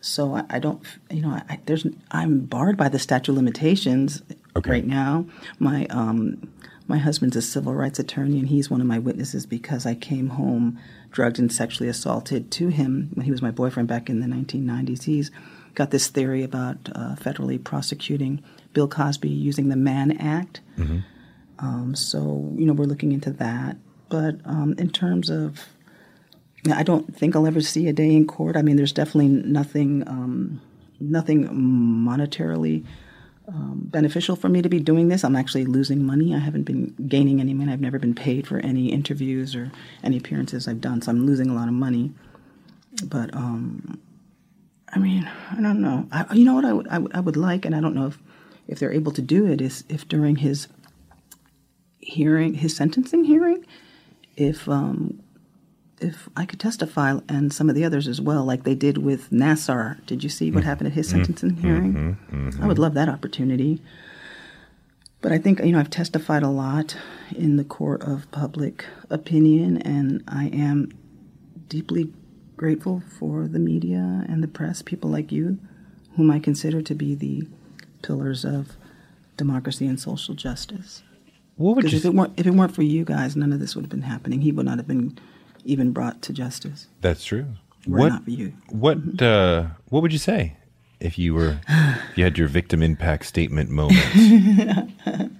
So 0.00 0.36
I, 0.36 0.44
I 0.48 0.58
don't, 0.58 0.82
you 1.10 1.20
know, 1.20 1.30
I, 1.30 1.60
there's 1.66 1.86
I'm 2.10 2.40
barred 2.40 2.76
by 2.76 2.88
the 2.88 2.98
statute 2.98 3.32
of 3.32 3.36
limitations 3.36 4.22
okay. 4.56 4.70
right 4.70 4.86
now. 4.86 5.26
My 5.58 5.86
um, 5.86 6.50
my 6.88 6.98
husband's 6.98 7.36
a 7.36 7.42
civil 7.42 7.74
rights 7.74 7.98
attorney, 7.98 8.38
and 8.38 8.48
he's 8.48 8.70
one 8.70 8.80
of 8.80 8.86
my 8.86 8.98
witnesses 8.98 9.46
because 9.46 9.86
I 9.86 9.94
came 9.94 10.30
home 10.30 10.78
drugged 11.10 11.38
and 11.38 11.52
sexually 11.52 11.88
assaulted 11.88 12.50
to 12.52 12.68
him 12.68 13.10
when 13.14 13.24
he 13.24 13.30
was 13.30 13.42
my 13.42 13.50
boyfriend 13.50 13.88
back 13.88 14.08
in 14.08 14.20
the 14.20 14.26
1990s. 14.26 15.04
He's 15.04 15.30
got 15.74 15.90
this 15.90 16.08
theory 16.08 16.42
about 16.42 16.76
uh, 16.94 17.14
federally 17.16 17.62
prosecuting 17.62 18.42
Bill 18.72 18.88
Cosby 18.88 19.28
using 19.28 19.68
the 19.68 19.76
Mann 19.76 20.16
Act. 20.18 20.60
Mm-hmm. 20.78 20.98
Um, 21.58 21.94
so, 21.94 22.52
you 22.56 22.66
know, 22.66 22.72
we're 22.72 22.84
looking 22.84 23.12
into 23.12 23.30
that. 23.32 23.76
But 24.08 24.36
um, 24.44 24.74
in 24.78 24.90
terms 24.90 25.30
of, 25.30 25.60
I 26.72 26.82
don't 26.82 27.16
think 27.16 27.36
I'll 27.36 27.46
ever 27.46 27.60
see 27.60 27.88
a 27.88 27.92
day 27.92 28.14
in 28.14 28.26
court. 28.26 28.56
I 28.56 28.62
mean, 28.62 28.76
there's 28.76 28.92
definitely 28.92 29.28
nothing, 29.28 30.06
um, 30.08 30.60
nothing 30.98 31.48
monetarily 31.48 32.84
um, 33.48 33.82
beneficial 33.84 34.36
for 34.36 34.48
me 34.48 34.62
to 34.62 34.68
be 34.68 34.80
doing 34.80 35.08
this. 35.08 35.24
I'm 35.24 35.36
actually 35.36 35.64
losing 35.64 36.04
money. 36.04 36.34
I 36.34 36.38
haven't 36.38 36.64
been 36.64 36.94
gaining 37.08 37.40
any 37.40 37.54
money. 37.54 37.72
I've 37.72 37.80
never 37.80 37.98
been 37.98 38.14
paid 38.14 38.46
for 38.46 38.58
any 38.58 38.92
interviews 38.92 39.56
or 39.56 39.72
any 40.02 40.16
appearances 40.16 40.68
I've 40.68 40.80
done, 40.80 41.02
so 41.02 41.10
I'm 41.10 41.26
losing 41.26 41.50
a 41.50 41.54
lot 41.54 41.68
of 41.68 41.74
money. 41.74 42.12
But 43.04 43.34
um, 43.34 44.00
I 44.92 44.98
mean, 44.98 45.28
I 45.50 45.60
don't 45.60 45.80
know. 45.80 46.06
I, 46.12 46.34
you 46.34 46.44
know 46.44 46.54
what 46.54 46.64
I 46.64 46.72
would, 46.72 46.88
I 46.88 46.98
would, 46.98 47.14
I 47.14 47.20
would 47.20 47.36
like, 47.36 47.64
and 47.64 47.74
I 47.74 47.80
don't 47.80 47.94
know 47.94 48.06
if, 48.06 48.18
if 48.70 48.78
they're 48.78 48.92
able 48.92 49.12
to 49.12 49.20
do 49.20 49.46
it, 49.46 49.60
is 49.60 49.84
if 49.88 50.08
during 50.08 50.36
his 50.36 50.68
hearing, 51.98 52.54
his 52.54 52.74
sentencing 52.74 53.24
hearing, 53.24 53.66
if 54.36 54.68
um, 54.68 55.20
if 56.00 56.28
I 56.36 56.46
could 56.46 56.60
testify 56.60 57.18
and 57.28 57.52
some 57.52 57.68
of 57.68 57.74
the 57.74 57.84
others 57.84 58.08
as 58.08 58.20
well, 58.20 58.44
like 58.44 58.62
they 58.62 58.76
did 58.76 58.98
with 58.98 59.28
Nassar. 59.30 60.04
Did 60.06 60.22
you 60.22 60.30
see 60.30 60.50
what 60.50 60.64
happened 60.64 60.86
at 60.86 60.94
his 60.94 61.08
mm-hmm. 61.08 61.18
sentencing 61.18 61.50
mm-hmm. 61.50 61.66
hearing? 61.66 62.18
Mm-hmm. 62.30 62.62
I 62.62 62.66
would 62.66 62.78
love 62.78 62.94
that 62.94 63.08
opportunity. 63.08 63.82
But 65.20 65.32
I 65.32 65.38
think, 65.38 65.60
you 65.60 65.72
know, 65.72 65.80
I've 65.80 65.90
testified 65.90 66.42
a 66.42 66.48
lot 66.48 66.96
in 67.36 67.56
the 67.56 67.64
court 67.64 68.02
of 68.02 68.30
public 68.30 68.86
opinion, 69.10 69.76
and 69.82 70.24
I 70.26 70.46
am 70.46 70.92
deeply 71.68 72.10
grateful 72.56 73.02
for 73.18 73.46
the 73.46 73.58
media 73.58 74.24
and 74.28 74.42
the 74.42 74.48
press, 74.48 74.80
people 74.80 75.10
like 75.10 75.30
you, 75.30 75.58
whom 76.16 76.30
I 76.30 76.38
consider 76.38 76.80
to 76.80 76.94
be 76.94 77.14
the 77.14 77.46
pillars 78.02 78.44
of 78.44 78.72
democracy 79.36 79.86
and 79.86 79.98
social 79.98 80.34
justice. 80.34 81.02
What 81.56 81.76
would 81.76 81.92
you 81.92 81.98
if 81.98 82.04
it 82.04 82.14
weren't 82.14 82.38
if 82.38 82.46
it 82.46 82.52
weren't 82.52 82.74
for 82.74 82.82
you 82.82 83.04
guys, 83.04 83.36
none 83.36 83.52
of 83.52 83.60
this 83.60 83.74
would 83.74 83.82
have 83.82 83.90
been 83.90 84.02
happening. 84.02 84.40
He 84.40 84.52
would 84.52 84.66
not 84.66 84.78
have 84.78 84.86
been 84.86 85.18
even 85.64 85.92
brought 85.92 86.22
to 86.22 86.32
justice. 86.32 86.86
That's 87.00 87.24
true. 87.24 87.46
Were 87.86 87.98
what 88.00 88.08
not 88.08 88.24
for 88.24 88.30
you. 88.30 88.52
what 88.68 89.22
uh, 89.22 89.66
what 89.88 90.02
would 90.02 90.12
you 90.12 90.18
say 90.18 90.56
if 91.00 91.18
you 91.18 91.34
were 91.34 91.60
if 91.68 92.18
you 92.18 92.24
had 92.24 92.38
your 92.38 92.48
victim 92.48 92.82
impact 92.82 93.26
statement 93.26 93.70
moment? 93.70 94.90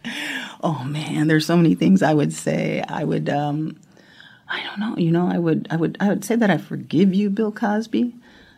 Oh 0.62 0.84
man, 0.84 1.26
there's 1.26 1.46
so 1.46 1.56
many 1.56 1.74
things 1.74 2.02
I 2.02 2.12
would 2.12 2.32
say. 2.32 2.84
I 2.86 3.04
would 3.04 3.28
um 3.30 3.78
I 4.48 4.62
don't 4.64 4.80
know, 4.80 4.96
you 4.96 5.10
know, 5.10 5.28
I 5.28 5.38
would 5.38 5.66
I 5.70 5.76
would 5.76 5.96
I 6.00 6.08
would 6.08 6.24
say 6.24 6.36
that 6.36 6.50
I 6.50 6.58
forgive 6.58 7.14
you, 7.14 7.30
Bill 7.30 7.52
Cosby. 7.52 8.14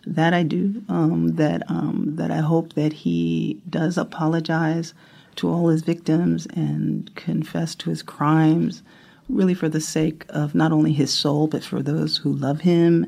That 0.06 0.35
I 0.35 0.42
do. 0.42 0.82
Um 0.88 1.37
that 1.37 1.62
um 1.71 2.16
that 2.16 2.30
I 2.30 2.38
hope 2.38 2.73
that 2.75 2.92
he 2.92 3.61
does 3.68 3.97
apologize 3.97 4.94
to 5.37 5.49
all 5.49 5.68
his 5.68 5.82
victims 5.82 6.47
and 6.54 7.14
confess 7.14 7.75
to 7.76 7.90
his 7.90 8.02
crimes, 8.02 8.82
really 9.28 9.54
for 9.54 9.68
the 9.68 9.80
sake 9.80 10.26
of 10.28 10.54
not 10.54 10.73
only 10.73 10.92
his 10.92 11.12
soul, 11.12 11.47
but 11.47 11.64
for 11.64 11.82
those 11.82 12.18
who 12.18 12.32
love 12.32 12.62
him, 12.62 13.06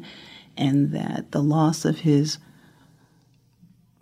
and 0.56 0.92
that 0.92 1.32
the 1.32 1.42
loss 1.42 1.84
of 1.84 2.00
his 2.00 2.38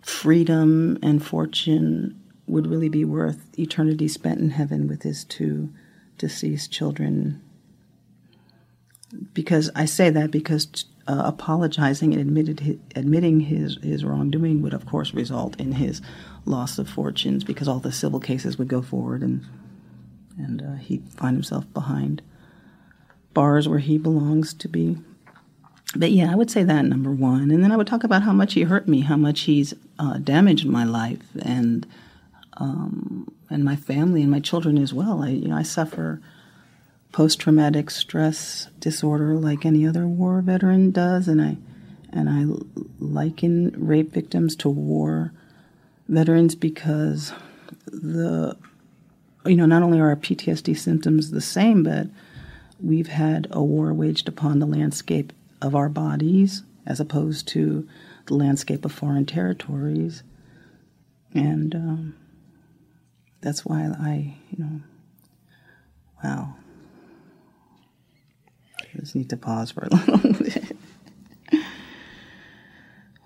freedom 0.01 0.97
and 1.01 1.25
fortune 1.25 2.19
would 2.45 2.67
really 2.67 2.89
be 2.89 3.05
worth 3.05 3.57
eternity 3.57 4.07
spent 4.07 4.39
in 4.39 4.51
heaven 4.51 4.87
with 4.87 5.03
his 5.03 5.23
two 5.23 5.69
deceased 6.17 6.71
children. 6.71 7.41
Because 9.33 9.69
I 9.75 9.85
say 9.85 10.09
that 10.09 10.31
because 10.31 10.85
uh, 11.07 11.23
apologizing 11.25 12.13
and 12.13 12.21
admitted 12.21 12.61
hi 12.61 12.77
admitting 12.95 13.41
his, 13.41 13.77
his 13.83 14.05
wrongdoing 14.05 14.61
would, 14.61 14.73
of 14.73 14.85
course, 14.85 15.13
result 15.13 15.59
in 15.59 15.73
his 15.73 16.01
loss 16.45 16.77
of 16.77 16.89
fortunes 16.89 17.43
because 17.43 17.67
all 17.67 17.79
the 17.79 17.91
civil 17.91 18.19
cases 18.19 18.57
would 18.57 18.67
go 18.67 18.81
forward 18.81 19.21
and 19.21 19.45
and 20.37 20.61
uh, 20.61 20.75
he'd 20.75 21.07
find 21.09 21.35
himself 21.35 21.71
behind 21.73 22.21
bars 23.33 23.67
where 23.67 23.79
he 23.79 23.97
belongs 23.97 24.53
to 24.53 24.67
be. 24.67 24.97
But 25.95 26.11
yeah, 26.11 26.31
I 26.31 26.35
would 26.35 26.49
say 26.49 26.63
that 26.63 26.85
number 26.85 27.11
one, 27.11 27.51
and 27.51 27.63
then 27.63 27.71
I 27.71 27.77
would 27.77 27.87
talk 27.87 28.03
about 28.03 28.23
how 28.23 28.33
much 28.33 28.53
he 28.53 28.63
hurt 28.63 28.87
me, 28.87 29.01
how 29.01 29.17
much 29.17 29.41
he's 29.41 29.75
uh, 29.99 30.17
damaged 30.17 30.65
my 30.65 30.83
life, 30.83 31.23
and 31.41 31.85
um, 32.53 33.31
and 33.49 33.63
my 33.63 33.75
family 33.75 34.21
and 34.21 34.31
my 34.31 34.39
children 34.39 34.77
as 34.77 34.93
well. 34.93 35.21
I 35.21 35.29
you 35.29 35.47
know 35.49 35.55
I 35.55 35.63
suffer 35.63 36.19
post 37.13 37.39
traumatic 37.39 37.91
stress 37.91 38.69
disorder 38.79 39.35
like 39.35 39.65
any 39.65 39.87
other 39.87 40.05
war 40.05 40.41
veteran 40.41 40.91
does, 40.91 41.29
and 41.29 41.41
I 41.41 41.57
and 42.11 42.29
I 42.29 42.45
liken 42.99 43.73
rape 43.77 44.11
victims 44.11 44.55
to 44.57 44.69
war 44.69 45.31
veterans 46.09 46.55
because 46.55 47.31
the 47.85 48.57
you 49.45 49.55
know 49.55 49.67
not 49.67 49.83
only 49.83 49.99
are 49.99 50.09
our 50.09 50.15
PTSD 50.17 50.77
symptoms 50.77 51.31
the 51.31 51.39
same, 51.39 51.83
but 51.83 52.07
we've 52.81 53.07
had 53.07 53.47
a 53.51 53.63
war 53.63 53.93
waged 53.93 54.27
upon 54.27 54.59
the 54.59 54.65
landscape 54.65 55.31
of 55.61 55.75
our 55.75 55.89
bodies 55.89 56.63
as 56.85 56.99
opposed 56.99 57.47
to 57.47 57.87
the 58.25 58.33
landscape 58.33 58.83
of 58.83 58.91
foreign 58.91 59.25
territories, 59.25 60.23
and 61.33 61.75
um, 61.75 62.15
that's 63.41 63.63
why 63.63 63.83
I 63.83 64.35
you 64.49 64.63
know 64.63 64.81
wow. 66.23 66.55
Just 69.03 69.15
need 69.15 69.29
to 69.31 69.37
pause 69.37 69.69
for 69.69 69.83
a 69.83 69.89
little 69.93 70.31
bit. 70.31 70.77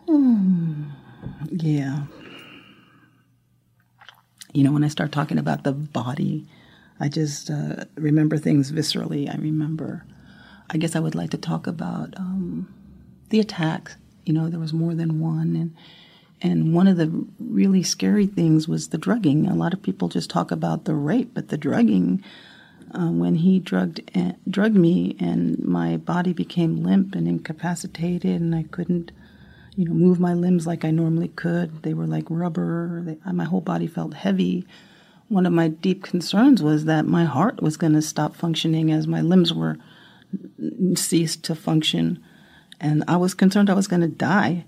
Hmm. 0.08 0.86
yeah. 1.52 2.06
You 4.54 4.64
know, 4.64 4.72
when 4.72 4.84
I 4.84 4.88
start 4.88 5.12
talking 5.12 5.38
about 5.38 5.64
the 5.64 5.74
body, 5.74 6.48
I 7.00 7.10
just 7.10 7.52
uh, 7.52 7.86
remember 7.94 8.40
things 8.40 8.72
viscerally. 8.72 9.32
I 9.32 9.38
remember, 9.38 10.04
I 10.72 10.78
guess 10.78 10.96
I 10.96 11.00
would 11.00 11.14
like 11.14 11.30
to 11.30 11.38
talk 11.38 11.68
about 11.68 12.18
um, 12.18 12.74
the 13.30 13.40
attacks. 13.40 13.98
You 14.26 14.34
know, 14.34 14.50
there 14.50 14.60
was 14.60 14.74
more 14.74 14.96
than 14.96 15.20
one. 15.20 15.56
And, 15.56 15.76
and 16.42 16.74
one 16.74 16.88
of 16.88 16.98
the 16.98 17.28
really 17.40 17.84
scary 17.84 18.26
things 18.26 18.68
was 18.68 18.90
the 18.90 18.98
drugging. 18.98 19.46
A 19.46 19.54
lot 19.54 19.76
of 19.76 19.84
people 19.84 20.10
just 20.10 20.32
talk 20.32 20.50
about 20.50 20.86
the 20.86 20.96
rape, 20.96 21.36
but 21.36 21.50
the 21.50 21.58
drugging 21.58 22.24
uh, 22.94 23.10
when 23.10 23.36
he 23.36 23.60
drugged 23.60 24.10
uh, 24.16 24.34
drugged 24.50 24.76
me 24.76 25.16
and 25.20 25.60
my 25.60 25.98
body 25.98 26.34
became 26.34 26.84
limp 26.84 27.16
and 27.16 27.28
incapacitated 27.28 28.42
and 28.42 28.56
I 28.56 28.64
couldn't 28.64 29.12
you 29.76 29.86
know 29.86 29.94
move 29.94 30.20
my 30.20 30.34
limbs 30.34 30.66
like 30.66 30.84
I 30.84 30.92
normally 30.92 31.30
could. 31.30 31.84
They 31.84 31.94
were 31.94 32.08
like 32.08 32.26
rubber. 32.30 33.02
They, 33.04 33.32
my 33.32 33.46
whole 33.46 33.62
body 33.62 33.88
felt 33.88 34.14
heavy. 34.14 34.66
One 35.30 35.46
of 35.46 35.54
my 35.54 35.68
deep 35.68 36.04
concerns 36.04 36.64
was 36.64 36.86
that 36.86 37.06
my 37.06 37.26
heart 37.26 37.62
was 37.62 37.78
going 37.78 37.94
to 37.94 38.02
stop 38.02 38.36
functioning 38.36 38.92
as 38.92 39.08
my 39.08 39.22
limbs 39.22 39.54
were 39.54 39.78
ceased 40.96 41.44
to 41.44 41.56
function. 41.56 42.24
And 42.80 43.04
I 43.08 43.18
was 43.18 43.34
concerned 43.34 43.70
I 43.70 43.74
was 43.74 43.88
going 43.88 44.02
to 44.02 44.08
die 44.08 44.66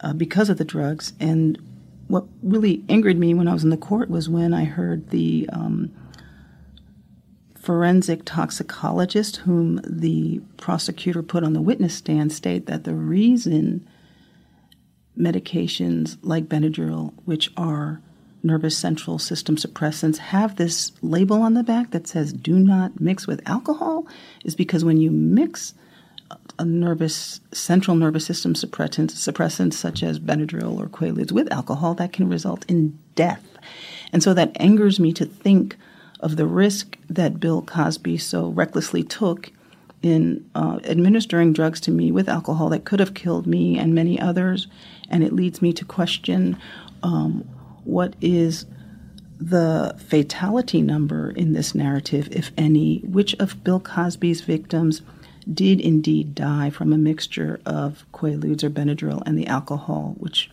uh, 0.00 0.12
because 0.12 0.50
of 0.50 0.58
the 0.58 0.64
drugs. 0.64 1.12
And 1.20 1.58
what 2.08 2.24
really 2.42 2.84
angered 2.88 3.18
me 3.18 3.34
when 3.34 3.48
I 3.48 3.52
was 3.52 3.64
in 3.64 3.70
the 3.70 3.76
court 3.76 4.10
was 4.10 4.28
when 4.28 4.52
I 4.52 4.64
heard 4.64 5.10
the 5.10 5.48
um, 5.52 5.90
forensic 7.64 8.26
toxicologist, 8.26 9.36
whom 9.36 9.80
the 9.86 10.38
prosecutor 10.58 11.22
put 11.22 11.42
on 11.42 11.54
the 11.54 11.62
witness 11.62 11.94
stand, 11.94 12.30
state 12.30 12.66
that 12.66 12.84
the 12.84 12.94
reason 12.94 13.86
medications 15.18 16.18
like 16.20 16.44
Benadryl, 16.44 17.14
which 17.24 17.50
are 17.56 18.02
nervous 18.42 18.76
central 18.76 19.18
system 19.18 19.56
suppressants, 19.56 20.18
have 20.18 20.56
this 20.56 20.92
label 21.00 21.40
on 21.40 21.54
the 21.54 21.62
back 21.62 21.90
that 21.92 22.06
says 22.06 22.34
do 22.34 22.58
not 22.58 23.00
mix 23.00 23.26
with 23.26 23.40
alcohol, 23.48 24.06
is 24.44 24.54
because 24.54 24.84
when 24.84 24.98
you 24.98 25.10
mix 25.10 25.72
a 26.58 26.64
nervous 26.66 27.40
central 27.52 27.96
nervous 27.96 28.26
system 28.26 28.52
suppressants, 28.52 29.12
suppressants 29.12 29.72
such 29.72 30.02
as 30.02 30.20
Benadryl 30.20 30.78
or 30.78 30.86
Quaaludes 30.86 31.32
with 31.32 31.50
alcohol, 31.50 31.94
that 31.94 32.12
can 32.12 32.28
result 32.28 32.66
in 32.68 32.98
death. 33.14 33.56
And 34.12 34.22
so 34.22 34.34
that 34.34 34.52
angers 34.60 35.00
me 35.00 35.14
to 35.14 35.24
think 35.24 35.76
of 36.24 36.36
the 36.36 36.46
risk 36.46 36.96
that 37.08 37.38
Bill 37.38 37.60
Cosby 37.60 38.16
so 38.16 38.48
recklessly 38.48 39.02
took 39.02 39.52
in 40.02 40.48
uh, 40.54 40.80
administering 40.84 41.52
drugs 41.52 41.80
to 41.82 41.90
me 41.90 42.10
with 42.10 42.28
alcohol 42.28 42.70
that 42.70 42.86
could 42.86 42.98
have 42.98 43.14
killed 43.14 43.46
me 43.46 43.78
and 43.78 43.94
many 43.94 44.18
others. 44.18 44.66
And 45.10 45.22
it 45.22 45.34
leads 45.34 45.60
me 45.60 45.72
to 45.74 45.84
question 45.84 46.58
um, 47.02 47.46
what 47.84 48.16
is 48.22 48.64
the 49.38 49.94
fatality 49.98 50.80
number 50.80 51.30
in 51.30 51.52
this 51.52 51.74
narrative, 51.74 52.28
if 52.30 52.52
any? 52.56 53.00
Which 53.00 53.34
of 53.34 53.62
Bill 53.62 53.80
Cosby's 53.80 54.40
victims 54.40 55.02
did 55.52 55.78
indeed 55.78 56.34
die 56.34 56.70
from 56.70 56.92
a 56.94 56.98
mixture 56.98 57.60
of 57.66 58.06
Quaaludes 58.14 58.64
or 58.64 58.70
Benadryl 58.70 59.22
and 59.26 59.38
the 59.38 59.46
alcohol, 59.46 60.14
which 60.18 60.50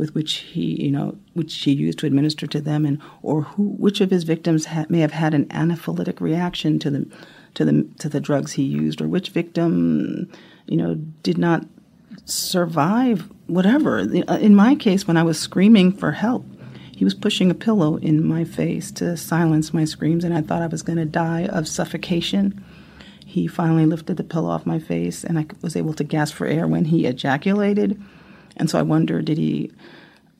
with 0.00 0.14
which 0.14 0.36
he, 0.38 0.82
you 0.82 0.90
know, 0.90 1.16
which 1.34 1.54
he 1.54 1.72
used 1.72 1.98
to 1.98 2.06
administer 2.06 2.46
to 2.46 2.60
them, 2.60 2.86
and 2.86 2.98
or 3.22 3.42
who, 3.42 3.64
which 3.78 4.00
of 4.00 4.10
his 4.10 4.24
victims 4.24 4.64
ha- 4.64 4.86
may 4.88 5.00
have 5.00 5.12
had 5.12 5.34
an 5.34 5.44
anaphylactic 5.46 6.20
reaction 6.20 6.78
to 6.78 6.90
the, 6.90 7.06
to 7.54 7.64
the 7.66 7.86
to 7.98 8.08
the 8.08 8.18
drugs 8.18 8.52
he 8.52 8.62
used, 8.62 9.00
or 9.02 9.06
which 9.06 9.28
victim, 9.28 10.32
you 10.66 10.78
know, 10.78 10.94
did 11.22 11.36
not 11.36 11.66
survive 12.24 13.28
whatever. 13.46 13.98
In 13.98 14.54
my 14.54 14.74
case, 14.74 15.06
when 15.06 15.18
I 15.18 15.22
was 15.22 15.38
screaming 15.38 15.92
for 15.92 16.12
help, 16.12 16.46
he 16.96 17.04
was 17.04 17.14
pushing 17.14 17.50
a 17.50 17.54
pillow 17.54 17.96
in 17.96 18.26
my 18.26 18.44
face 18.44 18.90
to 18.92 19.16
silence 19.18 19.74
my 19.74 19.84
screams, 19.84 20.24
and 20.24 20.32
I 20.32 20.40
thought 20.40 20.62
I 20.62 20.66
was 20.66 20.82
going 20.82 20.98
to 20.98 21.04
die 21.04 21.44
of 21.46 21.68
suffocation. 21.68 22.64
He 23.26 23.46
finally 23.46 23.86
lifted 23.86 24.16
the 24.16 24.24
pillow 24.24 24.48
off 24.48 24.64
my 24.64 24.78
face, 24.78 25.24
and 25.24 25.38
I 25.38 25.46
was 25.60 25.76
able 25.76 25.92
to 25.94 26.04
gasp 26.04 26.34
for 26.34 26.46
air 26.46 26.66
when 26.66 26.86
he 26.86 27.06
ejaculated. 27.06 28.00
And 28.60 28.70
so 28.70 28.78
I 28.78 28.82
wonder 28.82 29.20
did 29.20 29.38
he 29.38 29.72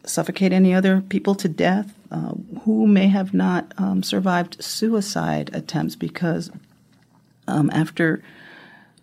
suffocate 0.05 0.53
any 0.53 0.73
other 0.73 1.01
people 1.01 1.35
to 1.35 1.49
death 1.49 1.93
uh, 2.11 2.35
who 2.63 2.87
may 2.87 3.09
have 3.09 3.35
not 3.35 3.73
um, 3.79 4.03
survived 4.03 4.63
suicide 4.63 5.51
attempts 5.53 5.97
because 5.97 6.51
um, 7.49 7.71
after 7.73 8.23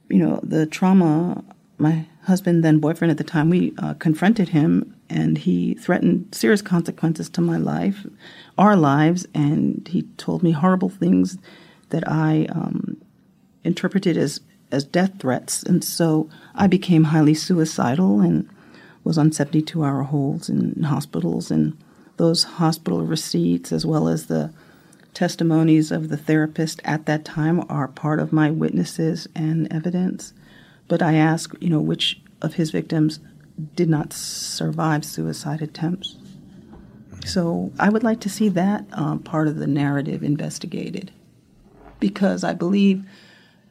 you 0.10 0.20
know 0.20 0.40
the 0.44 0.66
trauma 0.66 1.44
my 1.78 2.06
husband 2.24 2.64
then 2.64 2.80
boyfriend 2.80 3.12
at 3.12 3.18
the 3.18 3.24
time 3.24 3.50
we 3.50 3.74
uh, 3.80 3.94
confronted 3.96 4.50
him 4.50 4.96
and 5.10 5.38
he 5.38 5.74
threatened 5.76 6.28
serious 6.34 6.62
consequences 6.62 7.30
to 7.30 7.42
my 7.42 7.58
life 7.58 8.06
our 8.58 8.76
lives 8.76 9.28
and 9.34 9.88
he 9.90 10.04
told 10.18 10.42
me 10.44 10.52
horrible 10.52 10.90
things 10.90 11.38
that 11.90 12.08
i 12.08 12.48
um, 12.52 12.98
interpreted 13.64 14.18
as 14.18 14.40
as 14.72 14.84
death 14.84 15.20
threats. 15.20 15.64
And 15.64 15.84
so 15.84 16.30
I 16.56 16.68
became 16.68 17.06
highly 17.06 17.34
suicidal 17.34 18.22
and 18.22 18.50
was 19.08 19.18
on 19.18 19.32
72 19.32 19.84
hour 19.84 20.04
holds 20.04 20.50
in 20.50 20.84
hospitals. 20.84 21.50
And 21.50 21.78
those 22.18 22.44
hospital 22.44 23.04
receipts, 23.04 23.72
as 23.72 23.86
well 23.86 24.08
as 24.08 24.26
the 24.26 24.54
testimonies 25.14 25.92
of 25.92 26.10
the 26.10 26.18
therapist 26.18 26.82
at 26.84 27.06
that 27.06 27.26
time, 27.26 27.64
are 27.70 27.88
part 27.88 28.20
of 28.20 28.34
my 28.34 28.52
witnesses 28.52 29.28
and 29.34 29.72
evidence. 29.72 30.34
But 30.88 31.02
I 31.02 31.14
ask, 31.14 31.56
you 31.60 31.70
know, 31.70 31.80
which 31.80 32.22
of 32.42 32.56
his 32.56 32.72
victims 32.72 33.20
did 33.76 33.90
not 33.90 34.14
survive 34.14 35.04
suicide 35.04 35.62
attempts. 35.62 36.18
So 37.26 37.72
I 37.80 37.90
would 37.90 38.04
like 38.04 38.20
to 38.22 38.30
see 38.30 38.50
that 38.50 38.86
um, 38.92 39.20
part 39.20 39.48
of 39.48 39.56
the 39.56 39.68
narrative 39.68 40.24
investigated 40.24 41.12
because 42.00 42.44
I 42.44 42.54
believe, 42.54 43.04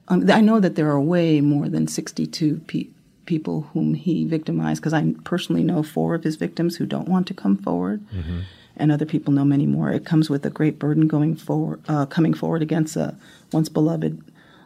um, 0.09 0.29
I 0.31 0.41
know 0.41 0.61
that 0.61 0.75
there 0.75 0.91
are 0.91 1.01
way 1.01 1.41
more 1.41 1.69
than 1.69 1.87
62 1.87 2.61
pe- 2.67 2.89
people 3.27 3.63
whom 3.73 3.95
he 3.95 4.25
victimized 4.25 4.81
because 4.81 4.93
I 4.93 5.15
personally 5.25 5.63
know 5.63 5.83
four 5.83 6.15
of 6.15 6.25
his 6.25 6.37
victims 6.37 6.77
who 6.77 6.87
don't 6.87 7.09
want 7.09 7.27
to 7.29 7.35
come 7.35 7.57
forward. 7.57 8.07
Mm-hmm. 8.15 8.41
And 8.79 8.93
other 8.93 9.07
people 9.07 9.33
know 9.33 9.45
many 9.45 9.65
more. 9.65 9.91
It 9.91 10.05
comes 10.05 10.29
with 10.29 10.45
a 10.45 10.51
great 10.51 10.79
burden 10.79 11.07
going 11.07 11.35
forward, 11.35 11.81
uh, 11.89 12.05
coming 12.07 12.35
forward 12.35 12.61
against 12.61 12.95
a 12.95 13.17
once 13.51 13.71
beloved, 13.71 14.23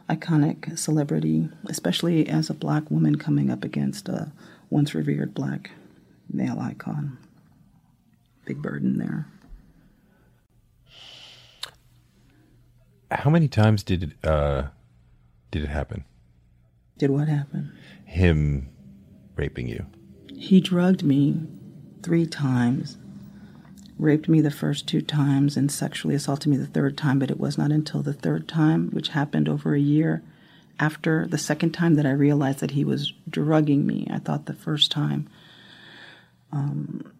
iconic 0.09 0.77
celebrity, 0.77 1.47
especially 1.67 2.27
as 2.27 2.49
a 2.49 2.53
black 2.53 2.91
woman 2.91 3.17
coming 3.17 3.49
up 3.49 3.63
against 3.63 4.09
a 4.09 4.31
once 4.69 4.93
revered 4.93 5.33
black 5.33 5.71
male 6.29 6.59
icon. 6.59 7.17
Big 8.45 8.61
burden 8.61 8.97
there. 8.97 9.27
How 13.09 13.29
many 13.29 13.47
times 13.47 13.83
did 13.83 14.03
it, 14.03 14.27
uh, 14.27 14.63
did 15.51 15.63
it 15.63 15.69
happen? 15.69 16.05
Did 16.97 17.11
what 17.11 17.27
happen? 17.27 17.71
Him 18.11 18.69
raping 19.37 19.69
you. 19.69 19.85
He 20.35 20.59
drugged 20.59 21.01
me 21.01 21.47
three 22.03 22.25
times, 22.25 22.97
raped 23.97 24.27
me 24.27 24.41
the 24.41 24.51
first 24.51 24.85
two 24.85 25.01
times, 25.01 25.55
and 25.55 25.71
sexually 25.71 26.13
assaulted 26.13 26.51
me 26.51 26.57
the 26.57 26.65
third 26.65 26.97
time. 26.97 27.19
But 27.19 27.31
it 27.31 27.39
was 27.39 27.57
not 27.57 27.71
until 27.71 28.01
the 28.01 28.13
third 28.13 28.49
time, 28.49 28.89
which 28.89 29.07
happened 29.09 29.47
over 29.47 29.73
a 29.73 29.79
year 29.79 30.23
after 30.77 31.25
the 31.25 31.37
second 31.37 31.71
time, 31.71 31.95
that 31.95 32.05
I 32.05 32.11
realized 32.11 32.59
that 32.59 32.71
he 32.71 32.83
was 32.83 33.13
drugging 33.29 33.87
me. 33.87 34.05
I 34.11 34.19
thought 34.19 34.45
the 34.45 34.53
first 34.53 34.91
time 34.91 35.29
um, 36.51 37.13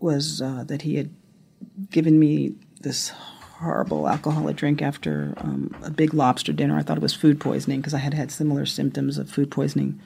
was 0.00 0.40
uh, 0.40 0.64
that 0.68 0.82
he 0.82 0.96
had 0.96 1.10
given 1.90 2.18
me 2.18 2.54
this 2.80 3.12
horrible 3.60 4.08
alcoholic 4.08 4.56
drink 4.56 4.82
after 4.82 5.34
um, 5.38 5.74
a 5.82 5.90
big 5.90 6.12
lobster 6.12 6.52
dinner. 6.52 6.76
I 6.76 6.82
thought 6.82 6.96
it 6.96 7.02
was 7.02 7.14
food 7.14 7.40
poisoning 7.40 7.80
because 7.80 7.94
I 7.94 7.98
had 7.98 8.14
had 8.14 8.30
similar 8.30 8.66
symptoms 8.66 9.16
of 9.16 9.30
food 9.30 9.50
poisoning 9.50 10.00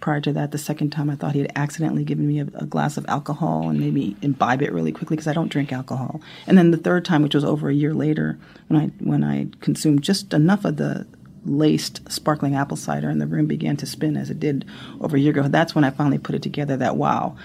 prior 0.00 0.20
to 0.20 0.32
that. 0.34 0.50
The 0.50 0.58
second 0.58 0.90
time, 0.90 1.08
I 1.08 1.16
thought 1.16 1.32
he 1.32 1.40
had 1.40 1.52
accidentally 1.56 2.04
given 2.04 2.28
me 2.28 2.40
a, 2.40 2.46
a 2.54 2.66
glass 2.66 2.96
of 2.96 3.06
alcohol 3.08 3.70
and 3.70 3.80
made 3.80 3.94
me 3.94 4.16
imbibe 4.20 4.60
it 4.60 4.72
really 4.72 4.92
quickly 4.92 5.16
because 5.16 5.28
I 5.28 5.32
don't 5.32 5.50
drink 5.50 5.72
alcohol. 5.72 6.20
And 6.46 6.58
then 6.58 6.70
the 6.70 6.76
third 6.76 7.04
time, 7.04 7.22
which 7.22 7.34
was 7.34 7.44
over 7.44 7.70
a 7.70 7.74
year 7.74 7.94
later, 7.94 8.38
when 8.68 8.80
I 8.80 8.86
when 8.98 9.24
I 9.24 9.46
consumed 9.60 10.02
just 10.02 10.34
enough 10.34 10.64
of 10.64 10.76
the 10.76 11.06
laced 11.44 12.12
sparkling 12.12 12.54
apple 12.54 12.76
cider 12.76 13.08
and 13.08 13.20
the 13.20 13.26
room 13.26 13.46
began 13.46 13.76
to 13.76 13.86
spin 13.86 14.16
as 14.16 14.30
it 14.30 14.38
did 14.38 14.64
over 15.00 15.16
a 15.16 15.20
year 15.20 15.32
ago. 15.32 15.48
That's 15.48 15.74
when 15.74 15.84
I 15.84 15.90
finally 15.90 16.18
put 16.18 16.34
it 16.34 16.42
together 16.42 16.76
that 16.76 16.96
wow, 16.96 17.36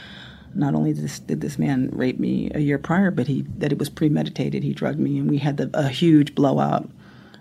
not 0.54 0.76
only 0.76 0.94
did 0.94 1.04
this, 1.04 1.20
did 1.20 1.42
this 1.42 1.60
man 1.60 1.90
rape 1.92 2.20
me 2.20 2.52
a 2.54 2.60
year 2.60 2.78
prior, 2.78 3.12
but 3.12 3.28
he 3.28 3.44
that 3.58 3.72
it 3.72 3.80
was 3.80 3.90
premeditated. 3.90 4.64
He 4.64 4.74
drugged 4.74 5.00
me, 5.00 5.18
and 5.18 5.30
we 5.30 5.38
had 5.38 5.58
the, 5.58 5.70
a 5.74 5.90
huge 5.90 6.36
blowout, 6.36 6.90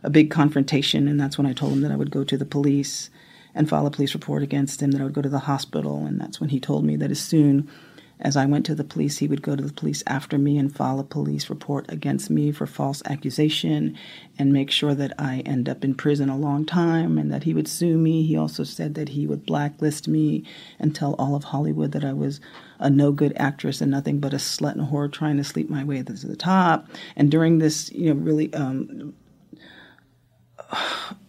a 0.03 0.11
big 0.11 0.31
confrontation. 0.31 1.09
And 1.09 1.21
that's 1.21 1.39
when 1.39 1.47
I 1.47 1.53
told 1.53 1.73
him 1.73 1.81
that 1.83 1.93
I 1.93 1.97
would 1.97 2.11
go 2.11 2.25
to 2.25 2.37
the 2.37 2.45
police 2.45 3.11
and 3.55 3.69
file 3.69 3.87
a 3.87 3.91
police 3.91 4.15
report 4.15 4.43
against 4.43 4.83
him. 4.83 4.91
That 4.93 5.01
I 5.01 5.05
would 5.05 5.15
go 5.15 5.23
to 5.23 5.29
the 5.29 5.41
hospital, 5.41 6.05
and 6.05 6.21
that's 6.21 6.41
when 6.41 6.51
he 6.51 6.61
told 6.61 6.85
me 6.85 6.97
that 6.97 7.11
as 7.11 7.21
soon 7.21 7.69
as 8.21 8.37
I 8.37 8.47
went 8.47 8.65
to 8.67 8.75
the 8.75 8.85
police, 8.85 9.19
he 9.19 9.29
would 9.29 9.43
go 9.43 9.55
to 9.55 9.63
the 9.63 9.73
police 9.73 10.03
after 10.07 10.39
me 10.39 10.57
and 10.57 10.75
file 10.75 10.99
a 10.99 11.05
police 11.05 11.51
report 11.51 11.85
against 11.91 12.31
me 12.31 12.51
for 12.51 12.67
false 12.67 13.03
accusation 13.05 13.97
and 14.39 14.53
make 14.53 14.71
sure 14.71 14.95
that 14.95 15.13
I 15.19 15.41
end 15.41 15.69
up 15.69 15.85
in 15.85 15.95
prison 15.95 16.31
a 16.31 16.37
long 16.37 16.65
time 16.65 17.19
and 17.19 17.31
that 17.31 17.45
he 17.45 17.53
would 17.53 17.69
sue 17.69 17.99
me. 17.99 18.23
He 18.23 18.37
also 18.37 18.65
said 18.65 18.95
that 18.95 19.11
he 19.11 19.27
would 19.27 19.45
blacklist 19.45 20.09
me 20.09 20.45
and 20.79 20.95
tell 20.95 21.15
all 21.19 21.35
of 21.35 21.45
Hollywood 21.45 21.93
that 21.93 22.05
I 22.05 22.15
was 22.15 22.41
a 22.79 22.89
no 22.89 23.13
good 23.13 23.35
actress 23.37 23.81
and 23.81 23.91
nothing 23.91 24.19
but 24.19 24.33
a 24.33 24.37
slut 24.37 24.73
and 24.73 24.83
a 24.83 24.85
whore 24.87 25.13
trying 25.13 25.37
to 25.37 25.45
sleep 25.45 25.69
my 25.69 25.85
way 25.85 26.03
to 26.03 26.13
the 26.13 26.37
top. 26.37 26.89
And 27.17 27.31
during 27.31 27.59
this, 27.59 27.93
you 27.93 28.15
know, 28.15 28.21
really 28.21 28.53
um, 28.55 29.15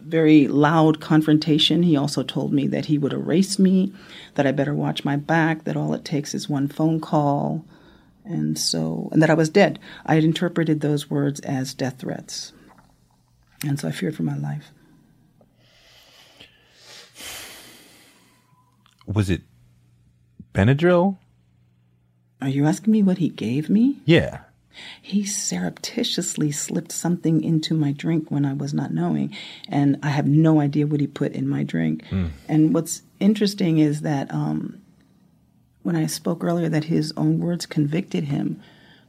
very 0.00 0.48
loud 0.48 1.00
confrontation, 1.00 1.82
he 1.82 1.96
also 1.96 2.22
told 2.22 2.52
me 2.52 2.66
that 2.68 2.86
he 2.86 2.98
would 2.98 3.12
erase 3.12 3.58
me, 3.58 3.92
that 4.34 4.46
I 4.46 4.52
better 4.52 4.74
watch 4.74 5.04
my 5.04 5.16
back, 5.16 5.64
that 5.64 5.76
all 5.76 5.94
it 5.94 6.04
takes 6.04 6.34
is 6.34 6.48
one 6.48 6.68
phone 6.68 7.00
call. 7.00 7.64
And 8.24 8.58
so, 8.58 9.08
and 9.12 9.22
that 9.22 9.30
I 9.30 9.34
was 9.34 9.48
dead. 9.48 9.78
I 10.04 10.14
had 10.14 10.24
interpreted 10.24 10.80
those 10.80 11.10
words 11.10 11.40
as 11.40 11.74
death 11.74 12.00
threats. 12.00 12.52
And 13.64 13.78
so 13.78 13.88
I 13.88 13.92
feared 13.92 14.16
for 14.16 14.22
my 14.22 14.36
life. 14.36 14.70
Was 19.06 19.30
it 19.30 19.42
Benadryl? 20.52 21.16
Are 22.40 22.48
you 22.48 22.66
asking 22.66 22.92
me 22.92 23.02
what 23.02 23.18
he 23.18 23.30
gave 23.30 23.70
me? 23.70 23.96
Yeah. 24.04 24.40
He 25.00 25.24
surreptitiously 25.24 26.52
slipped 26.52 26.92
something 26.92 27.42
into 27.42 27.74
my 27.74 27.92
drink 27.92 28.30
when 28.30 28.44
I 28.44 28.54
was 28.54 28.74
not 28.74 28.92
knowing, 28.92 29.34
and 29.68 29.98
I 30.02 30.08
have 30.08 30.26
no 30.26 30.60
idea 30.60 30.86
what 30.86 31.00
he 31.00 31.06
put 31.06 31.32
in 31.32 31.48
my 31.48 31.62
drink. 31.64 32.04
Mm. 32.10 32.30
And 32.48 32.74
what's 32.74 33.02
interesting 33.20 33.78
is 33.78 34.02
that 34.02 34.32
um, 34.32 34.80
when 35.82 35.96
I 35.96 36.06
spoke 36.06 36.44
earlier 36.44 36.68
that 36.68 36.84
his 36.84 37.12
own 37.16 37.38
words 37.38 37.66
convicted 37.66 38.24
him, 38.24 38.60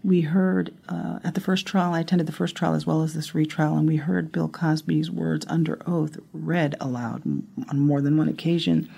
we 0.04 0.22
heard 0.22 0.74
uh, 0.88 1.20
at 1.24 1.36
the 1.36 1.42
first 1.42 1.66
trial, 1.66 1.94
I 1.94 2.00
attended 2.00 2.28
the 2.28 2.34
first 2.34 2.56
trial 2.56 2.74
as 2.74 2.86
well 2.88 3.02
as 3.02 3.14
this 3.14 3.36
retrial, 3.36 3.78
and 3.78 3.88
we 3.88 3.98
heard 3.98 4.32
Bill 4.32 4.48
Cosby's 4.48 5.12
words 5.12 5.46
under 5.50 5.82
oath 5.86 6.18
read 6.32 6.76
aloud 6.80 7.24
on 7.68 7.80
more 7.80 8.02
than 8.02 8.18
one 8.18 8.30
occasion 8.30 8.90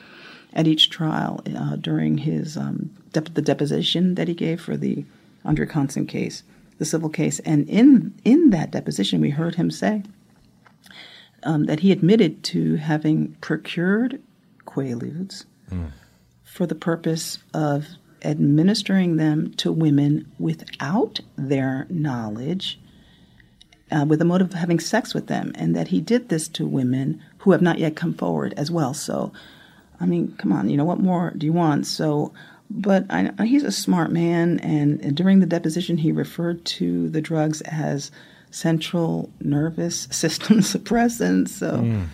at 0.54 0.68
each 0.68 0.90
trial 0.90 1.42
uh, 1.56 1.76
during 1.78 2.20
his 2.20 2.58
um, 2.58 2.92
dep- 3.14 3.34
the 3.34 3.42
deposition 3.42 4.16
that 4.16 4.28
he 4.28 4.34
gave 4.34 4.62
for 4.62 4.78
the 4.78 5.06
Andre 5.44 5.66
Constand 5.66 6.10
case, 6.10 6.44
the 6.82 6.86
civil 6.86 7.10
case, 7.10 7.38
and 7.42 7.70
in 7.70 8.12
in 8.26 8.50
that 8.50 8.72
deposition, 8.72 9.22
we 9.22 9.30
heard 9.30 9.54
him 9.54 9.70
say 9.70 10.02
um, 11.44 11.66
that 11.66 11.82
he 11.82 11.92
admitted 11.92 12.44
to 12.44 12.78
having 12.78 13.38
procured 13.40 14.20
quaaludes 14.66 15.46
mm. 15.70 15.92
for 16.44 16.66
the 16.66 16.74
purpose 16.74 17.38
of 17.54 17.86
administering 18.24 19.18
them 19.18 19.54
to 19.58 19.72
women 19.72 20.32
without 20.40 21.20
their 21.38 21.86
knowledge. 21.92 22.80
Uh, 23.92 24.06
with 24.06 24.20
the 24.20 24.26
motive 24.26 24.48
of 24.48 24.54
having 24.54 24.80
sex 24.80 25.14
with 25.14 25.28
them, 25.28 25.52
and 25.56 25.76
that 25.76 25.90
he 25.90 26.00
did 26.02 26.30
this 26.30 26.48
to 26.48 26.66
women 26.66 27.22
who 27.40 27.52
have 27.52 27.62
not 27.62 27.78
yet 27.78 27.96
come 27.96 28.14
forward 28.14 28.54
as 28.56 28.72
well. 28.72 28.94
So, 28.94 29.34
I 30.00 30.06
mean, 30.08 30.34
come 30.38 30.54
on, 30.54 30.70
you 30.70 30.78
know, 30.78 30.86
what 30.86 31.00
more 31.00 31.34
do 31.38 31.46
you 31.46 31.52
want? 31.54 31.86
So 31.86 32.32
but 32.74 33.06
I, 33.10 33.32
he's 33.46 33.64
a 33.64 33.72
smart 33.72 34.12
man, 34.12 34.60
and 34.60 35.16
during 35.16 35.40
the 35.40 35.46
deposition, 35.46 35.98
he 35.98 36.12
referred 36.12 36.64
to 36.66 37.10
the 37.10 37.22
drugs 37.22 37.62
as 37.62 38.12
central 38.50 39.32
nervous 39.40 40.02
system 40.12 40.60
suppressants. 40.60 41.50
So, 41.50 41.80
mm. 41.80 42.08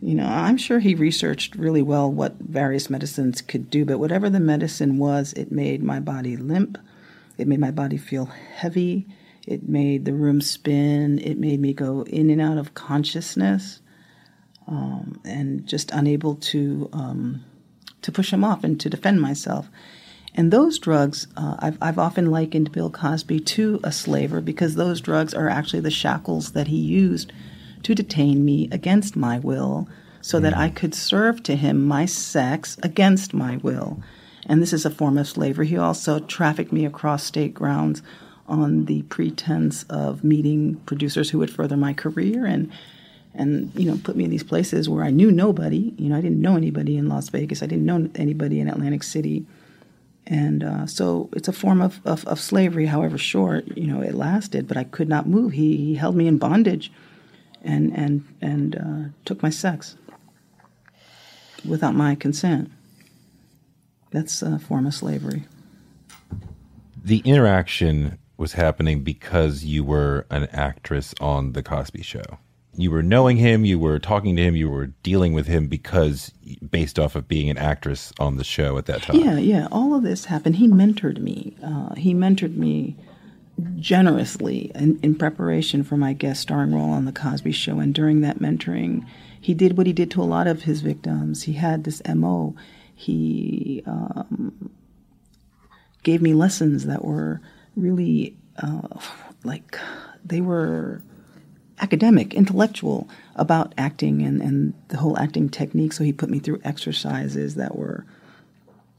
you 0.00 0.14
know, 0.14 0.26
I'm 0.26 0.56
sure 0.56 0.78
he 0.78 0.94
researched 0.94 1.54
really 1.56 1.82
well 1.82 2.10
what 2.10 2.36
various 2.38 2.88
medicines 2.88 3.42
could 3.42 3.70
do, 3.70 3.84
but 3.84 3.98
whatever 3.98 4.30
the 4.30 4.40
medicine 4.40 4.98
was, 4.98 5.32
it 5.34 5.52
made 5.52 5.82
my 5.82 6.00
body 6.00 6.36
limp, 6.36 6.78
it 7.36 7.46
made 7.46 7.60
my 7.60 7.70
body 7.70 7.98
feel 7.98 8.26
heavy, 8.26 9.06
it 9.46 9.68
made 9.68 10.04
the 10.04 10.14
room 10.14 10.40
spin, 10.40 11.18
it 11.18 11.38
made 11.38 11.60
me 11.60 11.72
go 11.72 12.02
in 12.04 12.30
and 12.30 12.40
out 12.40 12.58
of 12.58 12.74
consciousness, 12.74 13.80
um, 14.66 15.20
and 15.24 15.66
just 15.66 15.90
unable 15.90 16.36
to. 16.36 16.88
Um, 16.92 17.44
to 18.02 18.12
push 18.12 18.32
him 18.32 18.44
off 18.44 18.64
and 18.64 18.80
to 18.80 18.90
defend 18.90 19.20
myself. 19.20 19.68
And 20.38 20.52
those 20.52 20.78
drugs, 20.78 21.26
uh, 21.36 21.56
I've, 21.58 21.78
I've 21.82 21.98
often 21.98 22.30
likened 22.30 22.70
Bill 22.70 22.90
Cosby 22.90 23.40
to 23.40 23.80
a 23.82 23.90
slaver 23.90 24.40
because 24.40 24.76
those 24.76 25.00
drugs 25.00 25.34
are 25.34 25.48
actually 25.48 25.80
the 25.80 25.90
shackles 25.90 26.52
that 26.52 26.68
he 26.68 26.76
used 26.76 27.32
to 27.82 27.92
detain 27.92 28.44
me 28.44 28.68
against 28.70 29.16
my 29.16 29.40
will 29.40 29.88
so 30.20 30.38
mm. 30.38 30.42
that 30.42 30.56
I 30.56 30.68
could 30.68 30.94
serve 30.94 31.42
to 31.42 31.56
him 31.56 31.84
my 31.84 32.06
sex 32.06 32.78
against 32.84 33.34
my 33.34 33.56
will. 33.56 34.00
And 34.46 34.62
this 34.62 34.72
is 34.72 34.86
a 34.86 34.90
form 34.90 35.18
of 35.18 35.26
slavery. 35.26 35.66
He 35.66 35.76
also 35.76 36.20
trafficked 36.20 36.72
me 36.72 36.86
across 36.86 37.24
state 37.24 37.52
grounds 37.52 38.00
on 38.46 38.84
the 38.84 39.02
pretense 39.02 39.82
of 39.90 40.22
meeting 40.22 40.76
producers 40.86 41.30
who 41.30 41.38
would 41.38 41.50
further 41.50 41.76
my 41.76 41.92
career 41.92 42.46
and 42.46 42.70
and 43.34 43.72
you 43.74 43.90
know 43.90 43.98
put 44.04 44.14
me 44.14 44.22
in 44.22 44.30
these 44.30 44.44
places 44.44 44.88
where 44.88 45.02
I 45.02 45.10
knew 45.10 45.32
nobody. 45.32 45.94
You 45.98 46.10
know, 46.10 46.16
I 46.16 46.20
didn't 46.20 46.40
know 46.40 46.56
anybody 46.56 46.96
in 46.96 47.08
Las 47.08 47.28
Vegas. 47.28 47.60
I 47.60 47.66
didn't 47.66 47.86
know 47.86 48.08
anybody 48.14 48.60
in 48.60 48.68
Atlantic 48.68 49.02
City. 49.02 49.44
And 50.28 50.62
uh, 50.62 50.86
so 50.86 51.30
it's 51.32 51.48
a 51.48 51.54
form 51.54 51.80
of, 51.80 52.00
of, 52.04 52.26
of, 52.26 52.38
slavery, 52.38 52.84
however 52.84 53.16
short, 53.16 53.66
you 53.78 53.86
know, 53.86 54.02
it 54.02 54.14
lasted, 54.14 54.68
but 54.68 54.76
I 54.76 54.84
could 54.84 55.08
not 55.08 55.26
move. 55.26 55.54
He, 55.54 55.78
he 55.78 55.94
held 55.94 56.14
me 56.14 56.26
in 56.26 56.36
bondage 56.36 56.92
and, 57.62 57.96
and, 57.96 58.24
and 58.42 58.76
uh, 58.76 59.08
took 59.24 59.42
my 59.42 59.48
sex. 59.48 59.96
without 61.66 61.94
my 61.94 62.14
consent. 62.14 62.70
That's 64.10 64.42
a 64.42 64.58
form 64.58 64.86
of 64.86 64.92
slavery. 64.92 65.46
The 67.02 67.22
interaction 67.24 68.18
was 68.36 68.52
happening 68.52 69.02
because 69.02 69.64
you 69.64 69.82
were 69.82 70.26
an 70.30 70.44
actress 70.52 71.14
on 71.20 71.52
The 71.52 71.62
Cosby 71.62 72.02
Show. 72.02 72.38
You 72.78 72.92
were 72.92 73.02
knowing 73.02 73.36
him, 73.38 73.64
you 73.64 73.76
were 73.78 73.98
talking 73.98 74.36
to 74.36 74.42
him, 74.42 74.54
you 74.54 74.70
were 74.70 74.86
dealing 75.02 75.32
with 75.32 75.48
him 75.48 75.66
because 75.66 76.30
based 76.70 76.96
off 76.98 77.16
of 77.16 77.26
being 77.26 77.50
an 77.50 77.58
actress 77.58 78.12
on 78.20 78.36
the 78.36 78.44
show 78.44 78.78
at 78.78 78.86
that 78.86 79.02
time. 79.02 79.16
Yeah, 79.16 79.36
yeah. 79.36 79.66
All 79.72 79.94
of 79.94 80.04
this 80.04 80.26
happened. 80.26 80.56
He 80.56 80.68
mentored 80.68 81.18
me. 81.18 81.56
Uh, 81.62 81.94
he 81.96 82.14
mentored 82.14 82.56
me 82.56 82.96
generously 83.76 84.70
in, 84.76 85.00
in 85.02 85.16
preparation 85.16 85.82
for 85.82 85.96
my 85.96 86.12
guest 86.12 86.40
starring 86.40 86.72
role 86.72 86.90
on 86.90 87.04
The 87.04 87.12
Cosby 87.12 87.50
Show. 87.50 87.80
And 87.80 87.92
during 87.92 88.20
that 88.20 88.38
mentoring, 88.38 89.04
he 89.40 89.54
did 89.54 89.76
what 89.76 89.88
he 89.88 89.92
did 89.92 90.10
to 90.12 90.22
a 90.22 90.24
lot 90.24 90.46
of 90.46 90.62
his 90.62 90.80
victims. 90.80 91.42
He 91.42 91.54
had 91.54 91.82
this 91.82 92.00
MO. 92.06 92.54
He 92.94 93.82
um, 93.86 94.70
gave 96.04 96.22
me 96.22 96.32
lessons 96.32 96.86
that 96.86 97.04
were 97.04 97.40
really 97.74 98.36
uh, 98.62 99.00
like 99.44 99.78
they 100.24 100.40
were 100.40 101.02
academic, 101.80 102.34
intellectual 102.34 103.08
about 103.36 103.74
acting 103.78 104.22
and, 104.22 104.40
and 104.42 104.74
the 104.88 104.96
whole 104.96 105.18
acting 105.18 105.48
technique. 105.48 105.92
So 105.92 106.04
he 106.04 106.12
put 106.12 106.30
me 106.30 106.38
through 106.38 106.60
exercises 106.64 107.54
that 107.56 107.76
were 107.76 108.04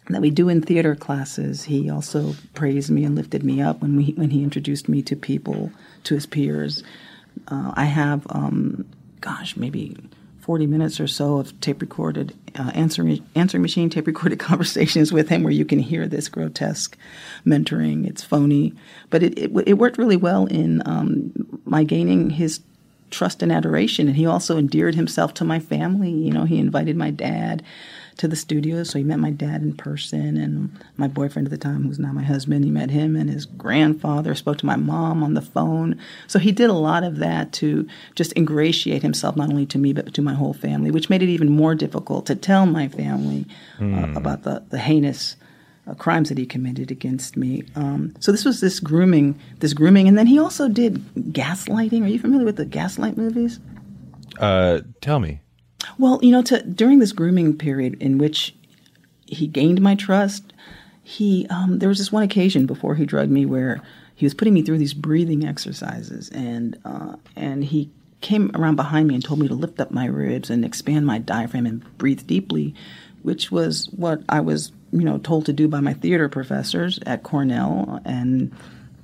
that 0.09 0.21
we 0.21 0.31
do 0.31 0.49
in 0.49 0.61
theater 0.61 0.95
classes. 0.95 1.63
He 1.65 1.89
also 1.89 2.33
praised 2.55 2.89
me 2.89 3.03
and 3.03 3.15
lifted 3.15 3.43
me 3.43 3.61
up 3.61 3.81
when 3.81 3.95
we 3.95 4.13
when 4.13 4.31
he 4.31 4.43
introduced 4.43 4.89
me 4.89 5.01
to 5.03 5.15
people, 5.15 5.71
to 6.05 6.15
his 6.15 6.25
peers. 6.25 6.83
Uh, 7.47 7.71
I 7.75 7.85
have, 7.85 8.25
um, 8.29 8.85
gosh, 9.21 9.55
maybe 9.55 9.95
40 10.41 10.65
minutes 10.65 10.99
or 10.99 11.05
so 11.07 11.37
of 11.37 11.59
tape 11.61 11.79
recorded 11.79 12.33
uh, 12.55 12.71
answering 12.73 13.23
answering 13.35 13.61
machine 13.61 13.87
tape 13.87 14.07
recorded 14.07 14.39
conversations 14.39 15.13
with 15.13 15.29
him 15.29 15.43
where 15.43 15.53
you 15.53 15.63
can 15.63 15.77
hear 15.77 16.07
this 16.07 16.27
grotesque 16.27 16.97
mentoring 17.45 18.07
it's 18.07 18.23
phony 18.23 18.73
but 19.11 19.21
it, 19.21 19.37
it, 19.37 19.51
it 19.67 19.73
worked 19.73 19.99
really 19.99 20.15
well 20.15 20.47
in 20.47 20.81
um, 20.87 21.31
my 21.65 21.83
gaining 21.83 22.31
his 22.31 22.61
trust 23.09 23.41
and 23.41 23.51
adoration 23.51 24.07
and 24.07 24.15
he 24.15 24.25
also 24.25 24.57
endeared 24.57 24.95
himself 24.95 25.33
to 25.33 25.43
my 25.43 25.59
family 25.59 26.11
you 26.11 26.31
know 26.31 26.45
he 26.45 26.57
invited 26.59 26.95
my 26.95 27.11
dad 27.11 27.63
to 28.19 28.27
the 28.27 28.35
studio. 28.35 28.83
So 28.83 28.97
he 28.97 29.05
met 29.05 29.19
my 29.19 29.31
dad 29.31 29.61
in 29.61 29.73
person 29.73 30.35
and 30.35 30.77
my 30.97 31.07
boyfriend 31.07 31.47
at 31.47 31.51
the 31.51 31.57
time, 31.57 31.83
who's 31.83 31.99
now 31.99 32.11
my 32.11 32.21
husband. 32.21 32.65
He 32.65 32.69
met 32.69 32.89
him 32.89 33.15
and 33.15 33.29
his 33.29 33.45
grandfather, 33.45 34.35
spoke 34.35 34.57
to 34.57 34.65
my 34.65 34.75
mom 34.75 35.23
on 35.23 35.35
the 35.35 35.41
phone. 35.41 35.97
So 36.27 36.37
he 36.37 36.51
did 36.51 36.69
a 36.69 36.73
lot 36.73 37.03
of 37.03 37.17
that 37.17 37.53
to 37.53 37.87
just 38.15 38.33
ingratiate 38.33 39.03
himself, 39.03 39.37
not 39.37 39.49
only 39.49 39.65
to 39.67 39.77
me, 39.77 39.93
but 39.93 40.13
to 40.13 40.21
my 40.21 40.33
whole 40.33 40.53
family, 40.53 40.91
which 40.91 41.09
made 41.09 41.23
it 41.23 41.29
even 41.29 41.49
more 41.49 41.75
difficult 41.75 42.25
to 42.25 42.35
tell 42.35 42.65
my 42.65 42.89
family 42.89 43.45
mm. 43.79 43.97
uh, 43.97 44.07
hmm. 44.07 44.17
about 44.17 44.43
the, 44.43 44.63
the 44.69 44.79
heinous. 44.79 45.37
Uh, 45.87 45.95
crimes 45.95 46.29
that 46.29 46.37
he 46.37 46.45
committed 46.45 46.91
against 46.91 47.35
me. 47.35 47.63
Um, 47.75 48.13
so 48.19 48.31
this 48.31 48.45
was 48.45 48.61
this 48.61 48.79
grooming, 48.79 49.39
this 49.59 49.73
grooming, 49.73 50.07
and 50.07 50.17
then 50.17 50.27
he 50.27 50.37
also 50.37 50.67
did 50.67 51.03
gaslighting. 51.15 52.03
Are 52.03 52.07
you 52.07 52.19
familiar 52.19 52.45
with 52.45 52.57
the 52.57 52.65
gaslight 52.65 53.17
movies? 53.17 53.59
Uh, 54.39 54.81
tell 55.01 55.19
me. 55.19 55.41
Well, 55.97 56.19
you 56.21 56.31
know, 56.31 56.43
to, 56.43 56.61
during 56.61 56.99
this 56.99 57.11
grooming 57.11 57.57
period 57.57 58.01
in 58.01 58.17
which 58.17 58.55
he 59.25 59.47
gained 59.47 59.81
my 59.81 59.95
trust, 59.95 60.53
he 61.01 61.47
um, 61.49 61.79
there 61.79 61.89
was 61.89 61.97
this 61.97 62.11
one 62.11 62.23
occasion 62.23 62.65
before 62.65 62.95
he 62.95 63.05
drugged 63.05 63.31
me 63.31 63.45
where 63.45 63.81
he 64.13 64.25
was 64.25 64.33
putting 64.33 64.53
me 64.53 64.61
through 64.61 64.77
these 64.77 64.93
breathing 64.93 65.45
exercises, 65.45 66.29
and 66.29 66.79
uh, 66.85 67.15
and 67.35 67.63
he 67.63 67.89
came 68.21 68.51
around 68.53 68.75
behind 68.75 69.07
me 69.07 69.15
and 69.15 69.23
told 69.23 69.39
me 69.39 69.47
to 69.47 69.55
lift 69.55 69.79
up 69.79 69.91
my 69.91 70.05
ribs 70.05 70.49
and 70.49 70.65
expand 70.65 71.05
my 71.05 71.17
diaphragm 71.17 71.65
and 71.65 71.97
breathe 71.97 72.27
deeply, 72.27 72.75
which 73.23 73.51
was 73.51 73.87
what 73.95 74.21
I 74.29 74.39
was 74.41 74.71
you 74.91 75.03
know 75.03 75.17
told 75.19 75.45
to 75.47 75.53
do 75.53 75.67
by 75.67 75.79
my 75.79 75.93
theater 75.93 76.29
professors 76.29 76.99
at 77.05 77.23
Cornell 77.23 78.01
and 78.05 78.53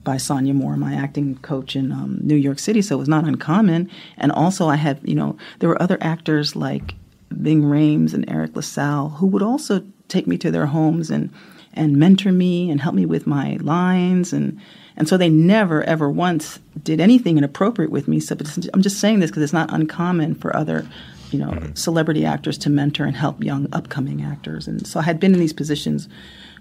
by 0.05 0.17
Sonia 0.17 0.53
Moore, 0.53 0.77
my 0.77 0.93
acting 0.93 1.35
coach 1.39 1.75
in 1.75 1.91
um, 1.91 2.19
New 2.21 2.35
York 2.35 2.59
City, 2.59 2.81
so 2.81 2.95
it 2.95 2.99
was 2.99 3.09
not 3.09 3.25
uncommon. 3.25 3.89
And 4.17 4.31
also, 4.31 4.67
I 4.67 4.75
had, 4.75 4.99
you 5.03 5.15
know, 5.15 5.35
there 5.59 5.67
were 5.67 5.81
other 5.81 5.97
actors 5.99 6.55
like 6.55 6.93
Ving 7.31 7.63
Rhames 7.63 8.13
and 8.13 8.29
Eric 8.29 8.55
LaSalle 8.55 9.09
who 9.09 9.27
would 9.27 9.41
also 9.41 9.83
take 10.07 10.27
me 10.27 10.37
to 10.37 10.51
their 10.51 10.67
homes 10.67 11.09
and 11.09 11.31
and 11.73 11.97
mentor 11.97 12.31
me 12.31 12.69
and 12.71 12.79
help 12.79 12.95
me 12.95 13.05
with 13.05 13.27
my 13.27 13.57
lines 13.59 14.31
and 14.31 14.61
and 14.95 15.09
so 15.09 15.17
they 15.17 15.27
never 15.27 15.83
ever 15.83 16.09
once 16.09 16.59
did 16.81 17.01
anything 17.01 17.37
inappropriate 17.37 17.91
with 17.91 18.07
me. 18.07 18.19
So 18.21 18.37
I'm 18.73 18.81
just 18.81 18.99
saying 18.99 19.19
this 19.19 19.29
because 19.29 19.43
it's 19.43 19.51
not 19.51 19.73
uncommon 19.73 20.35
for 20.35 20.55
other 20.55 20.87
you 21.31 21.39
know 21.39 21.51
mm-hmm. 21.51 21.73
celebrity 21.73 22.25
actors 22.25 22.57
to 22.59 22.69
mentor 22.69 23.05
and 23.05 23.15
help 23.15 23.43
young 23.43 23.67
upcoming 23.73 24.23
actors. 24.23 24.67
And 24.67 24.85
so 24.85 24.99
I 24.99 25.03
had 25.03 25.19
been 25.19 25.33
in 25.33 25.39
these 25.39 25.53
positions 25.53 26.07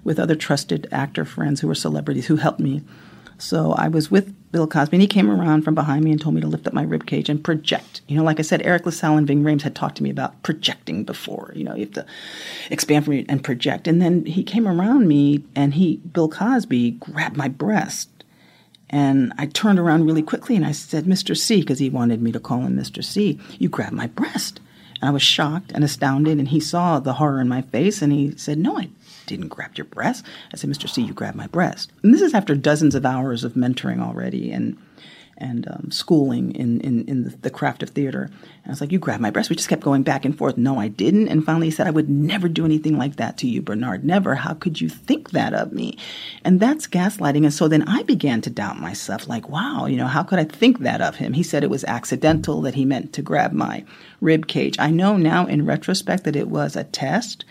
with 0.02 0.18
other 0.18 0.34
trusted 0.34 0.86
actor 0.92 1.24
friends 1.24 1.60
who 1.60 1.68
were 1.68 1.74
celebrities 1.74 2.26
who 2.26 2.36
helped 2.36 2.60
me 2.60 2.82
so 3.38 3.72
I 3.72 3.88
was 3.88 4.10
with 4.10 4.34
Bill 4.52 4.66
Cosby, 4.66 4.96
and 4.96 5.02
he 5.02 5.08
came 5.08 5.30
around 5.30 5.62
from 5.62 5.74
behind 5.74 6.04
me 6.04 6.12
and 6.12 6.20
told 6.20 6.34
me 6.34 6.40
to 6.40 6.46
lift 6.46 6.66
up 6.66 6.72
my 6.72 6.82
rib 6.82 7.06
cage 7.06 7.28
and 7.28 7.42
project. 7.42 8.00
You 8.06 8.16
know, 8.16 8.22
like 8.22 8.38
I 8.38 8.42
said, 8.42 8.62
Eric 8.62 8.86
LaSalle 8.86 9.16
and 9.16 9.26
Ving 9.26 9.42
Rhames 9.42 9.62
had 9.62 9.74
talked 9.74 9.96
to 9.96 10.02
me 10.02 10.10
about 10.10 10.42
projecting 10.42 11.04
before. 11.04 11.52
You 11.54 11.64
know, 11.64 11.74
you 11.74 11.84
have 11.86 11.94
to 11.94 12.06
expand 12.70 13.04
from 13.04 13.14
you 13.14 13.24
and 13.28 13.42
project. 13.42 13.88
And 13.88 14.00
then 14.00 14.24
he 14.26 14.44
came 14.44 14.68
around 14.68 15.08
me, 15.08 15.44
and 15.56 15.74
he, 15.74 15.96
Bill 15.96 16.28
Cosby, 16.28 16.92
grabbed 16.92 17.36
my 17.36 17.48
breast. 17.48 18.08
And 18.94 19.32
I 19.38 19.46
turned 19.46 19.80
around 19.80 20.06
really 20.06 20.22
quickly 20.22 20.54
and 20.54 20.64
I 20.64 20.70
said, 20.70 21.06
Mr. 21.06 21.36
C, 21.36 21.62
because 21.62 21.80
he 21.80 21.90
wanted 21.90 22.22
me 22.22 22.30
to 22.30 22.38
call 22.38 22.60
him 22.60 22.76
Mr. 22.76 23.02
C, 23.02 23.40
you 23.58 23.68
grabbed 23.68 23.96
my 23.96 24.06
breast. 24.06 24.60
And 25.00 25.08
I 25.08 25.12
was 25.12 25.20
shocked 25.20 25.72
and 25.72 25.82
astounded, 25.82 26.38
and 26.38 26.46
he 26.46 26.60
saw 26.60 27.00
the 27.00 27.14
horror 27.14 27.40
in 27.40 27.48
my 27.48 27.62
face, 27.62 28.00
and 28.00 28.12
he 28.12 28.36
said, 28.36 28.56
No, 28.56 28.78
I 28.78 28.88
didn't 29.26 29.48
grab 29.48 29.76
your 29.76 29.86
breast. 29.86 30.24
I 30.52 30.56
said, 30.56 30.70
Mr. 30.70 30.88
C, 30.88 31.02
you 31.02 31.12
grabbed 31.12 31.36
my 31.36 31.48
breast. 31.48 31.90
And 32.04 32.14
this 32.14 32.20
is 32.20 32.34
after 32.34 32.54
dozens 32.54 32.94
of 32.94 33.04
hours 33.04 33.42
of 33.42 33.54
mentoring 33.54 34.00
already 34.00 34.52
and 34.52 34.76
and 35.38 35.66
um, 35.68 35.90
schooling 35.90 36.54
in, 36.54 36.80
in, 36.80 37.04
in 37.06 37.36
the, 37.42 37.50
craft 37.50 37.82
of 37.82 37.90
theater. 37.90 38.22
And 38.22 38.66
I 38.66 38.70
was 38.70 38.80
like, 38.80 38.92
you 38.92 38.98
grabbed 38.98 39.22
my 39.22 39.30
breast. 39.30 39.50
We 39.50 39.56
just 39.56 39.68
kept 39.68 39.82
going 39.82 40.02
back 40.02 40.24
and 40.24 40.36
forth. 40.36 40.56
No, 40.56 40.78
I 40.78 40.88
didn't. 40.88 41.28
And 41.28 41.44
finally 41.44 41.68
he 41.68 41.70
said, 41.70 41.86
I 41.86 41.92
would 41.92 42.08
never 42.08 42.48
do 42.48 42.64
anything 42.64 42.98
like 42.98 43.16
that 43.16 43.38
to 43.38 43.48
you, 43.48 43.62
Bernard. 43.62 44.04
Never. 44.04 44.34
How 44.34 44.54
could 44.54 44.80
you 44.80 44.88
think 44.88 45.30
that 45.30 45.54
of 45.54 45.72
me? 45.72 45.98
And 46.44 46.60
that's 46.60 46.86
gaslighting. 46.86 47.44
And 47.44 47.54
so 47.54 47.68
then 47.68 47.88
I 47.88 48.02
began 48.02 48.40
to 48.42 48.50
doubt 48.50 48.80
myself, 48.80 49.28
like, 49.28 49.48
wow, 49.48 49.86
you 49.86 49.96
know, 49.96 50.06
how 50.06 50.22
could 50.22 50.38
I 50.38 50.44
think 50.44 50.80
that 50.80 51.00
of 51.00 51.16
him? 51.16 51.32
He 51.32 51.42
said 51.42 51.62
it 51.62 51.70
was 51.70 51.84
accidental, 51.84 52.62
that 52.62 52.74
he 52.74 52.84
meant 52.84 53.12
to 53.14 53.22
grab 53.22 53.52
my 53.52 53.84
rib 54.20 54.46
cage. 54.46 54.76
I 54.78 54.90
know 54.90 55.16
now 55.16 55.46
in 55.46 55.66
retrospect 55.66 56.24
that 56.24 56.36
it 56.36 56.48
was 56.48 56.76
a 56.76 56.84
test 56.84 57.44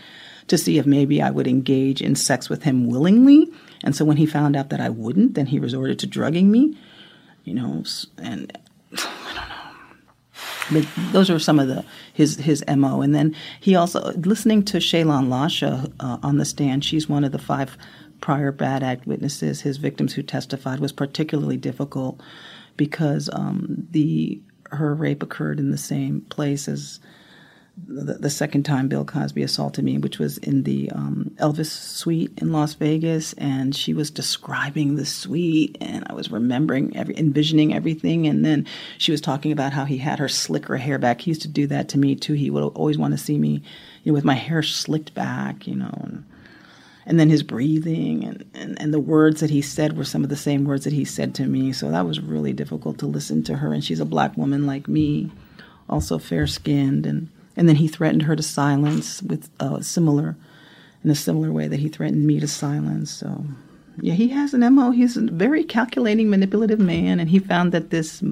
to 0.47 0.57
see 0.57 0.77
if 0.77 0.85
maybe 0.85 1.21
I 1.21 1.31
would 1.31 1.47
engage 1.47 2.01
in 2.01 2.15
sex 2.15 2.49
with 2.49 2.63
him 2.63 2.87
willingly. 2.87 3.51
And 3.83 3.95
so 3.95 4.05
when 4.05 4.17
he 4.17 4.25
found 4.25 4.55
out 4.55 4.69
that 4.69 4.81
I 4.81 4.89
wouldn't, 4.89 5.35
then 5.35 5.47
he 5.47 5.59
resorted 5.59 5.99
to 5.99 6.07
drugging 6.07 6.51
me, 6.51 6.77
you 7.43 7.53
know, 7.53 7.83
and 8.17 8.57
I 8.97 9.33
don't 9.35 9.49
know. 9.49 9.63
But 10.71 10.87
those 11.11 11.29
are 11.29 11.39
some 11.39 11.59
of 11.59 11.67
the 11.67 11.85
his 12.13 12.37
his 12.37 12.63
mo. 12.67 13.01
And 13.01 13.13
then 13.13 13.35
he 13.59 13.75
also 13.75 14.11
listening 14.13 14.63
to 14.65 14.79
Chelan 14.79 15.27
Lasha 15.27 15.91
uh, 15.99 16.17
on 16.23 16.37
the 16.37 16.45
stand. 16.45 16.85
She's 16.85 17.09
one 17.09 17.23
of 17.23 17.31
the 17.31 17.39
five 17.39 17.77
prior 18.21 18.51
bad 18.51 18.83
act 18.83 19.05
witnesses. 19.05 19.61
His 19.61 19.77
victims 19.77 20.13
who 20.13 20.23
testified 20.23 20.79
was 20.79 20.91
particularly 20.91 21.57
difficult 21.57 22.21
because 22.77 23.29
um, 23.33 23.87
the 23.91 24.41
her 24.71 24.95
rape 24.95 25.21
occurred 25.21 25.59
in 25.59 25.71
the 25.71 25.77
same 25.77 26.21
place 26.21 26.67
as 26.67 26.99
the, 27.75 28.13
the, 28.13 28.29
second 28.29 28.63
time 28.63 28.87
Bill 28.87 29.03
Cosby 29.03 29.41
assaulted 29.41 29.83
me, 29.83 29.97
which 29.97 30.19
was 30.19 30.37
in 30.37 30.61
the 30.61 30.91
um, 30.91 31.31
Elvis 31.37 31.71
suite 31.71 32.31
in 32.37 32.51
Las 32.51 32.75
Vegas, 32.75 33.33
and 33.33 33.75
she 33.75 33.95
was 33.95 34.11
describing 34.11 34.95
the 34.95 35.05
suite, 35.05 35.77
and 35.81 36.03
I 36.07 36.13
was 36.13 36.29
remembering 36.29 36.95
every, 36.95 37.17
envisioning 37.17 37.73
everything, 37.73 38.27
and 38.27 38.45
then 38.45 38.67
she 38.99 39.11
was 39.11 39.21
talking 39.21 39.51
about 39.51 39.73
how 39.73 39.85
he 39.85 39.97
had 39.97 40.19
her 40.19 40.29
slick 40.29 40.67
her 40.67 40.77
hair 40.77 40.99
back. 40.99 41.21
He 41.21 41.31
used 41.31 41.41
to 41.43 41.47
do 41.47 41.65
that 41.67 41.89
to 41.89 41.97
me 41.97 42.15
too. 42.15 42.33
He 42.33 42.51
would 42.51 42.63
always 42.63 42.99
want 42.99 43.13
to 43.13 43.17
see 43.17 43.39
me, 43.39 43.63
you 44.03 44.11
know, 44.11 44.13
with 44.13 44.25
my 44.25 44.35
hair 44.35 44.61
slicked 44.61 45.15
back, 45.15 45.65
you 45.65 45.75
know, 45.75 45.99
and, 46.03 46.25
and 47.07 47.19
then 47.19 47.31
his 47.31 47.41
breathing 47.41 48.23
and, 48.23 48.45
and, 48.53 48.79
and 48.79 48.93
the 48.93 48.99
words 48.99 49.39
that 49.39 49.49
he 49.49 49.63
said 49.63 49.97
were 49.97 50.05
some 50.05 50.23
of 50.23 50.29
the 50.29 50.35
same 50.35 50.63
words 50.63 50.83
that 50.83 50.93
he 50.93 51.05
said 51.05 51.33
to 51.35 51.45
me. 51.47 51.73
So 51.73 51.89
that 51.89 52.05
was 52.05 52.19
really 52.19 52.53
difficult 52.53 52.99
to 52.99 53.07
listen 53.07 53.43
to 53.45 53.57
her, 53.57 53.73
and 53.73 53.83
she's 53.83 53.99
a 53.99 54.05
black 54.05 54.37
woman 54.37 54.67
like 54.67 54.87
me, 54.87 55.31
also 55.89 56.19
fair 56.19 56.45
skinned, 56.45 57.07
and 57.07 57.29
and 57.55 57.67
then 57.69 57.75
he 57.75 57.87
threatened 57.87 58.23
her 58.23 58.35
to 58.35 58.43
silence 58.43 59.21
with 59.21 59.49
a 59.59 59.83
similar, 59.83 60.35
in 61.03 61.09
a 61.09 61.15
similar 61.15 61.51
way 61.51 61.67
that 61.67 61.79
he 61.79 61.87
threatened 61.87 62.25
me 62.25 62.39
to 62.39 62.47
silence. 62.47 63.11
So, 63.11 63.45
yeah, 64.01 64.13
he 64.13 64.29
has 64.29 64.53
an 64.53 64.61
MO. 64.73 64.91
He's 64.91 65.17
a 65.17 65.21
very 65.21 65.63
calculating, 65.63 66.29
manipulative 66.29 66.79
man, 66.79 67.19
and 67.19 67.29
he 67.29 67.39
found 67.39 67.71
that 67.71 67.89
this 67.89 68.23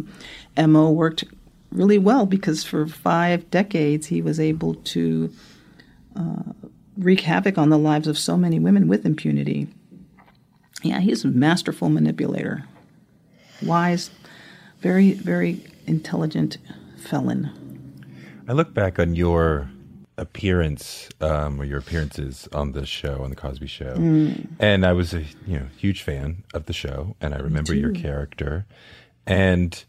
MO 0.58 0.90
worked 0.90 1.24
really 1.72 1.98
well 1.98 2.26
because 2.26 2.64
for 2.64 2.86
five 2.88 3.50
decades 3.50 4.08
he 4.08 4.22
was 4.22 4.40
able 4.40 4.76
to 4.76 5.32
uh, 6.16 6.44
wreak 6.98 7.22
havoc 7.22 7.58
on 7.58 7.70
the 7.70 7.78
lives 7.78 8.08
of 8.08 8.18
so 8.18 8.38
many 8.38 8.60
women 8.60 8.88
with 8.88 9.06
impunity. 9.06 9.68
Yeah, 10.84 11.00
he's 11.00 11.24
a 11.24 11.28
masterful 11.28 11.90
manipulator, 11.90 12.66
wise, 13.62 14.10
very, 14.80 15.14
very 15.14 15.64
intelligent 15.86 16.58
felon. 16.98 17.52
I 18.48 18.54
look 18.54 18.74
back 18.74 19.00
on 19.00 19.16
your 19.16 19.70
appearance 20.18 21.10
um, 21.20 21.60
or 21.60 21.66
your 21.66 21.80
appearances 21.80 22.48
on 22.54 22.74
the 22.74 22.86
show 22.86 23.24
on 23.24 23.30
the 23.30 23.36
Cosby 23.36 23.68
Show, 23.68 23.96
mm. 23.96 24.48
and 24.60 24.86
I 24.86 24.94
was 24.94 25.14
a 25.14 25.22
you 25.48 25.60
know 25.60 25.68
huge 25.78 26.02
fan 26.02 26.44
of 26.54 26.66
the 26.66 26.74
show, 26.74 27.16
and 27.22 27.34
I 27.34 27.38
remember 27.38 27.74
your 27.74 27.92
character, 27.92 28.66
and 29.26 29.84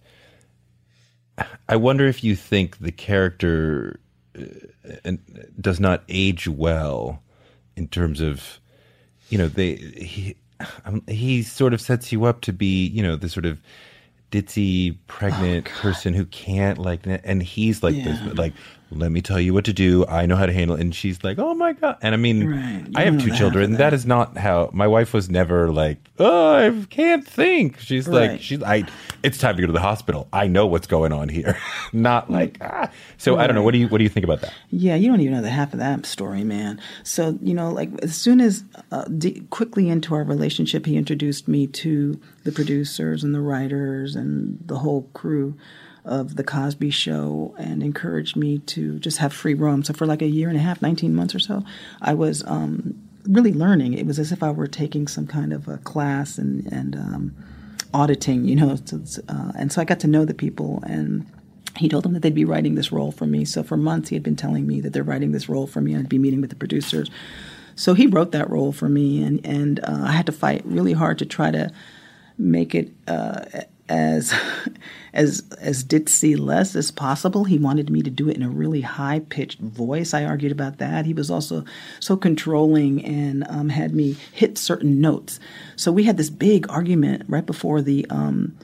I 1.68 1.76
wonder 1.76 2.06
if 2.06 2.22
you 2.22 2.36
think 2.36 2.78
the 2.78 2.92
character 2.92 4.00
uh, 4.38 5.12
does 5.60 5.80
not 5.80 6.04
age 6.08 6.48
well 6.48 7.22
in 7.76 7.88
terms 7.88 8.20
of 8.20 8.60
you 9.28 9.38
know 9.38 9.48
they 9.48 9.76
he 9.76 10.36
um, 10.84 11.02
he 11.08 11.42
sort 11.42 11.74
of 11.74 11.80
sets 11.80 12.12
you 12.12 12.24
up 12.24 12.40
to 12.42 12.52
be 12.52 12.86
you 12.86 13.02
know 13.02 13.16
the 13.16 13.28
sort 13.28 13.46
of 13.46 13.60
ditzy 14.32 14.94
oh, 14.94 14.98
pregnant 15.06 15.68
oh, 15.68 15.80
person 15.80 16.14
who 16.14 16.24
can't 16.26 16.78
like 16.78 17.00
and 17.06 17.42
he's 17.42 17.82
like 17.82 17.94
yeah. 17.94 18.04
this 18.04 18.38
like 18.38 18.54
let 18.94 19.10
me 19.10 19.20
tell 19.20 19.40
you 19.40 19.54
what 19.54 19.64
to 19.64 19.72
do. 19.72 20.06
I 20.06 20.26
know 20.26 20.36
how 20.36 20.46
to 20.46 20.52
handle 20.52 20.76
it. 20.76 20.80
And 20.80 20.94
she's 20.94 21.22
like, 21.24 21.38
oh 21.38 21.54
my 21.54 21.72
God. 21.72 21.98
And 22.02 22.14
I 22.14 22.18
mean, 22.18 22.48
right. 22.48 22.86
I 22.94 23.04
have 23.04 23.22
two 23.22 23.30
children. 23.32 23.72
That. 23.72 23.78
that 23.78 23.94
is 23.94 24.06
not 24.06 24.36
how 24.36 24.70
my 24.72 24.86
wife 24.86 25.12
was 25.12 25.30
never 25.30 25.70
like, 25.70 25.98
oh, 26.18 26.54
I 26.54 26.84
can't 26.90 27.26
think. 27.26 27.78
She's 27.80 28.06
right. 28.06 28.32
like, 28.32 28.40
she's, 28.40 28.62
I, 28.62 28.84
it's 29.22 29.38
time 29.38 29.56
to 29.56 29.62
go 29.62 29.66
to 29.66 29.72
the 29.72 29.80
hospital. 29.80 30.28
I 30.32 30.46
know 30.46 30.66
what's 30.66 30.86
going 30.86 31.12
on 31.12 31.28
here. 31.28 31.58
not 31.92 32.30
like, 32.30 32.58
ah. 32.60 32.90
So 33.18 33.36
right. 33.36 33.44
I 33.44 33.46
don't 33.46 33.56
know. 33.56 33.62
What 33.62 33.72
do 33.72 33.78
you, 33.78 33.88
what 33.88 33.98
do 33.98 34.04
you 34.04 34.10
think 34.10 34.24
about 34.24 34.40
that? 34.42 34.52
Yeah. 34.70 34.94
You 34.94 35.08
don't 35.08 35.20
even 35.20 35.34
know 35.34 35.42
the 35.42 35.50
half 35.50 35.72
of 35.72 35.78
that 35.78 36.06
story, 36.06 36.44
man. 36.44 36.80
So, 37.02 37.38
you 37.42 37.54
know, 37.54 37.70
like 37.70 37.90
as 38.02 38.16
soon 38.16 38.40
as 38.40 38.64
uh, 38.90 39.04
d- 39.04 39.42
quickly 39.50 39.88
into 39.88 40.14
our 40.14 40.24
relationship, 40.24 40.86
he 40.86 40.96
introduced 40.96 41.48
me 41.48 41.66
to 41.68 42.20
the 42.44 42.52
producers 42.52 43.24
and 43.24 43.34
the 43.34 43.40
writers 43.40 44.16
and 44.16 44.58
the 44.66 44.78
whole 44.78 45.02
crew 45.14 45.56
of 46.04 46.36
the 46.36 46.44
Cosby 46.44 46.90
Show 46.90 47.54
and 47.58 47.82
encouraged 47.82 48.36
me 48.36 48.58
to 48.58 48.98
just 48.98 49.18
have 49.18 49.32
free 49.32 49.54
roam. 49.54 49.84
So 49.84 49.94
for 49.94 50.06
like 50.06 50.22
a 50.22 50.26
year 50.26 50.48
and 50.48 50.56
a 50.56 50.60
half, 50.60 50.82
19 50.82 51.14
months 51.14 51.34
or 51.34 51.38
so, 51.38 51.64
I 52.00 52.14
was 52.14 52.42
um, 52.46 53.00
really 53.24 53.52
learning. 53.52 53.94
It 53.94 54.06
was 54.06 54.18
as 54.18 54.32
if 54.32 54.42
I 54.42 54.50
were 54.50 54.66
taking 54.66 55.06
some 55.06 55.26
kind 55.26 55.52
of 55.52 55.68
a 55.68 55.78
class 55.78 56.38
and 56.38 56.66
and 56.72 56.96
um, 56.96 57.36
auditing, 57.94 58.46
you 58.46 58.56
know. 58.56 58.78
Uh, 59.28 59.52
and 59.56 59.72
so 59.72 59.80
I 59.80 59.84
got 59.84 60.00
to 60.00 60.08
know 60.08 60.24
the 60.24 60.34
people 60.34 60.82
and. 60.86 61.26
He 61.74 61.88
told 61.88 62.04
them 62.04 62.12
that 62.12 62.20
they'd 62.20 62.34
be 62.34 62.44
writing 62.44 62.74
this 62.74 62.92
role 62.92 63.12
for 63.12 63.24
me. 63.24 63.46
So 63.46 63.62
for 63.62 63.78
months, 63.78 64.10
he 64.10 64.14
had 64.14 64.22
been 64.22 64.36
telling 64.36 64.66
me 64.66 64.82
that 64.82 64.92
they're 64.92 65.02
writing 65.02 65.32
this 65.32 65.48
role 65.48 65.66
for 65.66 65.80
me, 65.80 65.94
and 65.94 66.02
I'd 66.02 66.08
be 66.08 66.18
meeting 66.18 66.42
with 66.42 66.50
the 66.50 66.56
producers. 66.56 67.10
So 67.76 67.94
he 67.94 68.06
wrote 68.06 68.32
that 68.32 68.50
role 68.50 68.72
for 68.72 68.90
me, 68.90 69.22
and 69.22 69.40
and 69.44 69.80
uh, 69.80 70.02
I 70.04 70.12
had 70.12 70.26
to 70.26 70.32
fight 70.32 70.60
really 70.66 70.92
hard 70.92 71.18
to 71.20 71.24
try 71.24 71.50
to 71.50 71.72
make 72.36 72.74
it 72.74 72.92
uh, 73.08 73.44
as 73.92 74.34
as 75.12 75.42
as 75.60 75.84
ditzy 75.84 76.38
less 76.38 76.74
as 76.74 76.90
possible. 76.90 77.44
He 77.44 77.58
wanted 77.58 77.90
me 77.90 78.02
to 78.02 78.10
do 78.10 78.28
it 78.28 78.36
in 78.36 78.42
a 78.42 78.48
really 78.48 78.80
high 78.80 79.20
pitched 79.20 79.60
voice. 79.60 80.14
I 80.14 80.24
argued 80.24 80.52
about 80.52 80.78
that. 80.78 81.04
He 81.04 81.12
was 81.12 81.30
also 81.30 81.64
so 82.00 82.16
controlling 82.16 83.04
and 83.04 83.44
um, 83.48 83.68
had 83.68 83.94
me 83.94 84.16
hit 84.32 84.56
certain 84.56 85.00
notes. 85.00 85.38
So 85.76 85.92
we 85.92 86.04
had 86.04 86.16
this 86.16 86.30
big 86.30 86.68
argument 86.70 87.24
right 87.28 87.44
before 87.44 87.82
the 87.82 88.06
um, 88.08 88.56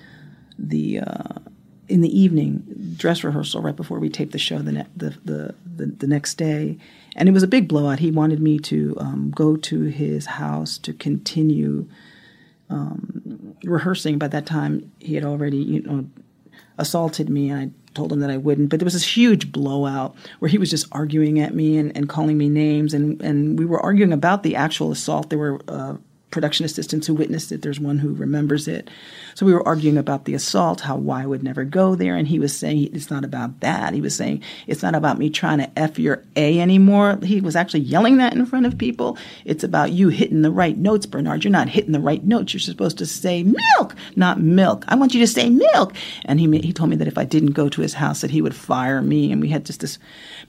the 0.59 1.01
uh, 1.01 1.39
in 1.89 2.01
the 2.01 2.19
evening 2.19 2.65
dress 2.97 3.23
rehearsal 3.23 3.63
right 3.63 3.77
before 3.77 3.99
we 3.99 4.09
taped 4.09 4.33
the 4.33 4.39
show 4.39 4.59
the, 4.59 4.73
ne- 4.73 4.87
the, 4.95 5.11
the, 5.25 5.55
the, 5.77 5.87
the 5.87 6.07
next 6.07 6.35
day 6.35 6.77
and 7.17 7.29
it 7.29 7.33
was 7.33 7.43
a 7.43 7.47
big 7.47 7.67
blowout 7.67 7.99
he 7.99 8.11
wanted 8.11 8.41
me 8.41 8.59
to 8.59 8.95
um, 8.99 9.31
go 9.35 9.57
to 9.57 9.85
his 9.85 10.27
house 10.27 10.77
to 10.77 10.93
continue 10.93 11.89
um, 12.69 13.18
rehearsing. 13.65 14.19
By 14.19 14.29
that 14.29 14.47
time, 14.47 14.91
he 14.99 15.15
had 15.15 15.25
already, 15.25 15.59
you 15.59 15.83
know, 15.83 16.07
assaulted 16.79 17.29
me. 17.29 17.51
And 17.51 17.61
I 17.61 17.71
told 17.95 18.13
him 18.13 18.21
that 18.21 18.31
I 18.31 18.37
wouldn't. 18.37 18.69
But 18.69 18.79
there 18.81 18.85
was 18.85 18.95
this 18.95 19.17
huge 19.17 19.51
blowout 19.53 20.15
where 20.39 20.49
he 20.49 20.59
was 20.59 20.71
just 20.71 20.87
arguing 20.93 21.41
at 21.41 21.55
me 21.55 21.77
and, 21.77 21.97
and 21.97 22.09
calling 22.09 22.39
me 22.39 22.49
names, 22.49 22.95
and, 22.95 23.21
and 23.21 23.59
we 23.59 23.65
were 23.65 23.81
arguing 23.81 24.13
about 24.13 24.43
the 24.43 24.57
actual 24.57 24.93
assault. 24.93 25.31
There 25.31 25.39
were 25.39 25.61
uh, 25.69 25.97
production 26.31 26.67
assistants 26.67 27.07
who 27.07 27.15
witnessed 27.15 27.51
it. 27.53 27.63
There's 27.63 27.81
one 27.81 27.99
who 27.99 28.13
remembers 28.13 28.69
it. 28.69 28.91
So 29.35 29.47
we 29.47 29.55
were 29.55 29.67
arguing 29.67 29.97
about 29.97 30.27
the 30.27 30.35
assault, 30.35 30.83
how 30.83 30.97
why 30.97 31.23
I 31.23 31.27
would 31.27 31.43
never 31.43 31.65
go 31.65 31.95
there. 31.95 32.17
And 32.17 32.29
he 32.29 32.39
was 32.39 32.57
saying 32.57 32.91
it's 32.93 33.11
not 33.11 33.25
about 33.25 33.61
that. 33.61 33.95
He 33.95 34.01
was 34.01 34.15
saying 34.15 34.43
it's 34.67 34.83
not 34.83 34.95
about 34.95 35.19
me 35.19 35.31
trying 35.31 35.59
to 35.59 35.71
F 35.79 35.99
your 35.99 36.23
A 36.37 36.61
anymore. 36.61 37.19
He 37.23 37.41
was 37.41 37.57
actually 37.57 37.81
yelling 37.81 38.19
that 38.19 38.35
in 38.35 38.45
front 38.45 38.67
of 38.67 38.77
people. 38.77 39.17
It's 39.47 39.65
about 39.65 39.93
you 39.93 40.11
hitting 40.11 40.43
the 40.43 40.51
right 40.51 40.77
notes, 40.77 41.07
Bernard. 41.07 41.45
You're 41.45 41.51
not 41.51 41.69
hitting 41.69 41.93
the 41.93 42.01
right 42.01 42.23
notes. 42.23 42.53
You're 42.53 42.61
supposed 42.61 42.99
to 42.99 43.07
say 43.07 43.43
milk, 43.43 43.95
not 44.17 44.39
milk. 44.39 44.85
I 44.89 44.97
want 44.97 45.15
you 45.15 45.21
to 45.21 45.27
say 45.27 45.49
milk. 45.49 45.95
And 46.27 46.39
he, 46.39 46.59
he 46.59 46.73
told 46.73 46.91
me 46.91 46.97
that 46.97 47.09
if 47.09 47.17
I 47.17 47.25
didn't 47.25 47.53
go 47.53 47.71
to 47.71 47.81
his 47.81 47.95
house, 47.95 48.21
that 48.21 48.31
he 48.31 48.43
would 48.43 48.55
fire 48.55 49.01
me. 49.01 49.33
And 49.33 49.41
we 49.41 49.49
had 49.49 49.65
just 49.65 49.81
this 49.81 49.99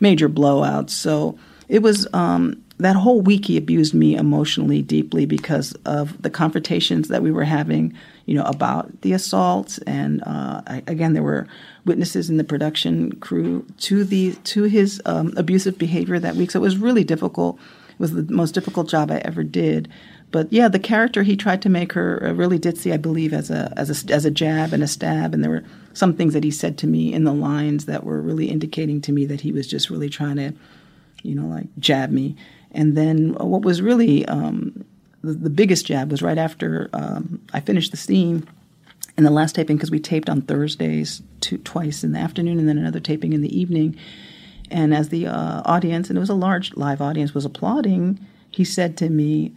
major 0.02 0.28
blowout. 0.28 0.89
So 0.89 1.39
it 1.70 1.82
was, 1.82 2.06
um, 2.13 2.62
that 2.80 2.96
whole 2.96 3.22
week 3.22 3.46
he 3.46 3.58
abused 3.58 3.94
me 3.94 4.15
emotionally 4.15 4.82
deeply 4.82 5.26
because 5.26 5.74
of 5.86 6.22
the 6.22 6.30
confrontations 6.30 7.10
that 7.10 7.22
we 7.22 7.32
were 7.32 7.44
having 7.44 7.94
you 8.26 8.36
know 8.36 8.46
about 8.46 9.02
the 9.02 9.13
assaults 9.13 9.78
and 9.80 10.24
uh, 10.24 10.62
I, 10.65 10.84
again 10.88 11.13
there 11.13 11.24
were 11.24 11.48
witnesses 11.86 12.30
in 12.30 12.38
the 12.38 12.44
production 12.44 13.13
crew 13.18 13.65
to 13.80 14.04
the 14.04 14.34
to 14.46 14.63
his 14.63 15.02
um, 15.06 15.34
abusive 15.36 15.78
behavior 15.78 16.20
that 16.20 16.36
week. 16.36 16.52
So 16.52 16.60
it 16.60 16.62
was 16.62 16.78
really 16.78 17.04
difficult. 17.04 17.58
It 17.89 18.00
was 18.00 18.13
the 18.13 18.34
most 18.34 18.54
difficult 18.54 18.89
job 18.89 19.12
i 19.12 19.18
ever 19.20 19.44
did. 19.44 19.89
But 20.32 20.52
yeah 20.54 20.70
the 20.70 20.80
character 20.80 21.24
he 21.24 21.36
tried 21.36 21.62
to 21.63 21.70
make 21.70 21.94
her 21.94 22.34
really 22.36 22.60
ditzy 22.60 22.94
i 22.94 22.98
believe 22.98 23.34
as 23.34 23.50
a 23.50 23.74
as 23.76 23.89
a 23.89 24.13
as 24.13 24.24
a 24.26 24.32
jab 24.32 24.72
and 24.72 24.84
a 24.84 24.88
stab. 24.88 25.34
And 25.34 25.44
there 25.44 25.52
were 25.52 25.65
some 25.94 26.13
things 26.13 26.34
that 26.34 26.46
he 26.46 26.52
said 26.52 26.78
to 26.78 26.88
me 26.88 27.12
in 27.12 27.26
the 27.26 27.34
lines 27.34 27.86
that 27.86 28.06
were 28.06 28.22
really 28.22 28.50
indicating 28.50 29.02
to 29.02 29.12
me 29.12 29.26
that 29.26 29.42
he 29.42 29.52
was 29.52 29.68
just 29.68 29.89
really 29.89 30.10
trying 30.10 30.38
to 30.38 30.54
you 31.24 31.36
know 31.36 31.48
like 31.48 31.68
jab 31.80 32.12
me 32.12 32.38
and 32.71 32.95
then 32.95 33.34
what 33.34 33.63
was 33.63 33.82
really 33.82 34.25
um, 34.27 34.86
the, 35.23 35.34
the, 35.34 35.49
biggest 35.49 35.86
jab 35.86 36.12
was 36.12 36.21
right 36.21 36.38
after 36.38 36.89
um, 36.93 37.41
I 37.53 37.60
finished 37.60 37.91
the 37.91 37.97
scene 37.97 38.47
and 39.17 39.25
the 39.25 39.32
last 39.32 39.55
taping 39.55 39.75
because 39.75 39.91
we 39.91 39.99
taped 39.99 40.29
on 40.29 40.41
Thursdays 40.41 41.21
two, 41.41 41.58
twice 41.60 42.03
in 42.03 42.12
the 42.12 42.19
afternoon 42.19 42.60
and 42.60 42.69
then 42.69 42.77
another 42.77 42.99
taping 42.99 43.34
in 43.34 43.41
the 43.41 43.60
evening. 43.60 43.97
And 44.71 44.93
as 44.93 45.10
the 45.10 45.27
uh, 45.27 45.62
audience, 45.65 46.10
and 46.10 46.17
it 46.17 46.19
was 46.19 46.29
a 46.29 46.36
large 46.36 46.75
live 46.75 47.01
audience, 47.01 47.34
was 47.34 47.43
applauding, 47.43 48.19
he 48.51 48.63
said 48.63 48.97
to 48.97 49.10
me 49.10 49.53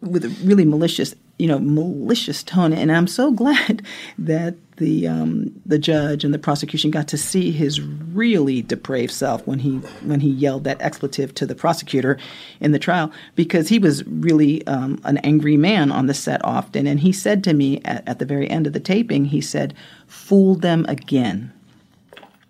with 0.00 0.24
a 0.24 0.28
really 0.44 0.64
malicious, 0.64 1.14
you 1.38 1.46
know, 1.46 1.58
malicious 1.58 2.42
tone. 2.42 2.72
And 2.72 2.90
I'm 2.92 3.06
so 3.06 3.30
glad 3.32 3.82
that 4.18 4.54
the 4.78 5.06
um, 5.06 5.52
the 5.66 5.78
judge 5.78 6.24
and 6.24 6.32
the 6.32 6.38
prosecution 6.38 6.90
got 6.90 7.08
to 7.08 7.18
see 7.18 7.50
his 7.50 7.80
really 7.80 8.62
depraved 8.62 9.12
self 9.12 9.46
when 9.46 9.58
he 9.58 9.76
when 10.02 10.20
he 10.20 10.30
yelled 10.30 10.64
that 10.64 10.80
expletive 10.80 11.34
to 11.34 11.46
the 11.46 11.54
prosecutor 11.54 12.16
in 12.60 12.72
the 12.72 12.78
trial 12.78 13.12
because 13.34 13.68
he 13.68 13.78
was 13.78 14.06
really 14.06 14.66
um, 14.66 15.00
an 15.04 15.18
angry 15.18 15.56
man 15.56 15.92
on 15.92 16.06
the 16.06 16.14
set 16.14 16.42
often 16.44 16.86
and 16.86 17.00
he 17.00 17.12
said 17.12 17.44
to 17.44 17.52
me 17.52 17.80
at, 17.84 18.08
at 18.08 18.18
the 18.18 18.24
very 18.24 18.48
end 18.48 18.66
of 18.66 18.72
the 18.72 18.80
taping 18.80 19.24
he 19.24 19.40
said 19.40 19.74
fool 20.06 20.54
them 20.54 20.86
again 20.88 21.52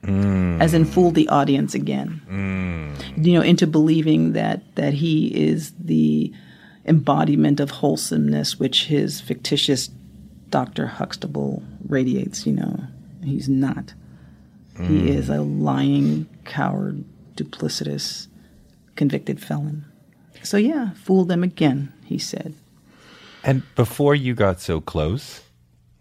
mm. 0.02 0.60
as 0.60 0.74
in 0.74 0.84
fool 0.84 1.10
the 1.10 1.28
audience 1.28 1.74
again 1.74 2.20
mm. 2.30 3.26
you 3.26 3.32
know 3.32 3.42
into 3.42 3.66
believing 3.66 4.32
that 4.32 4.62
that 4.76 4.92
he 4.92 5.28
is 5.28 5.72
the 5.78 6.32
embodiment 6.88 7.60
of 7.60 7.70
wholesomeness 7.70 8.58
which 8.58 8.86
his 8.86 9.20
fictitious 9.20 9.90
Dr. 10.50 10.86
Huxtable 10.86 11.62
radiates, 11.86 12.46
you 12.46 12.54
know. 12.54 12.84
He's 13.22 13.48
not. 13.48 13.92
Mm. 14.76 14.86
He 14.88 15.10
is 15.10 15.28
a 15.28 15.42
lying, 15.42 16.26
coward, 16.44 17.04
duplicitous, 17.36 18.28
convicted 18.96 19.40
felon. 19.40 19.84
So, 20.42 20.56
yeah, 20.56 20.90
fool 20.92 21.24
them 21.24 21.42
again, 21.42 21.92
he 22.04 22.18
said. 22.18 22.54
And 23.44 23.62
before 23.74 24.14
you 24.14 24.34
got 24.34 24.60
so 24.60 24.80
close, 24.80 25.42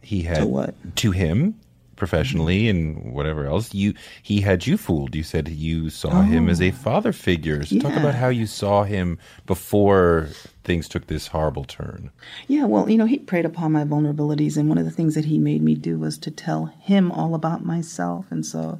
he 0.01 0.23
had 0.23 0.37
to 0.37 0.45
what? 0.45 0.95
To 0.97 1.11
him, 1.11 1.59
professionally 1.97 2.69
and 2.69 3.13
whatever 3.13 3.45
else 3.45 3.73
you 3.73 3.93
he 4.21 4.41
had 4.41 4.65
you 4.65 4.77
fooled 4.77 5.15
you 5.15 5.23
said 5.23 5.49
you 5.49 5.89
saw 5.89 6.19
oh, 6.19 6.21
him 6.21 6.47
as 6.47 6.61
a 6.61 6.69
oh. 6.69 6.71
father 6.71 7.11
figure 7.11 7.65
so 7.65 7.75
yeah. 7.75 7.81
talk 7.81 7.95
about 7.97 8.15
how 8.15 8.29
you 8.29 8.45
saw 8.45 8.83
him 8.83 9.17
before 9.45 10.29
things 10.63 10.87
took 10.87 11.07
this 11.07 11.27
horrible 11.27 11.65
turn 11.65 12.09
yeah 12.47 12.63
well 12.63 12.89
you 12.89 12.97
know 12.97 13.05
he 13.05 13.17
preyed 13.17 13.45
upon 13.45 13.71
my 13.71 13.83
vulnerabilities 13.83 14.55
and 14.55 14.69
one 14.69 14.77
of 14.77 14.85
the 14.85 14.91
things 14.91 15.15
that 15.15 15.25
he 15.25 15.37
made 15.37 15.61
me 15.61 15.75
do 15.75 15.97
was 15.97 16.17
to 16.17 16.31
tell 16.31 16.67
him 16.67 17.11
all 17.11 17.35
about 17.35 17.65
myself 17.65 18.25
and 18.29 18.45
so 18.45 18.79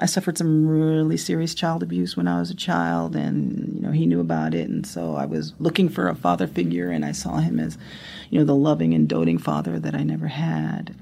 I 0.00 0.06
suffered 0.06 0.38
some 0.38 0.66
really 0.66 1.16
serious 1.16 1.54
child 1.54 1.82
abuse 1.82 2.16
when 2.16 2.26
I 2.26 2.40
was 2.40 2.50
a 2.50 2.56
child, 2.56 3.14
and 3.14 3.74
you 3.76 3.82
know 3.82 3.92
he 3.92 4.06
knew 4.06 4.20
about 4.20 4.52
it, 4.52 4.68
and 4.68 4.86
so 4.86 5.14
I 5.14 5.26
was 5.26 5.52
looking 5.60 5.88
for 5.88 6.08
a 6.08 6.14
father 6.14 6.48
figure, 6.48 6.90
and 6.90 7.04
I 7.04 7.12
saw 7.12 7.36
him 7.36 7.60
as, 7.60 7.78
you 8.30 8.38
know, 8.38 8.44
the 8.44 8.54
loving 8.54 8.94
and 8.94 9.08
doting 9.08 9.38
father 9.38 9.78
that 9.78 9.94
I 9.94 10.02
never 10.02 10.26
had. 10.26 10.96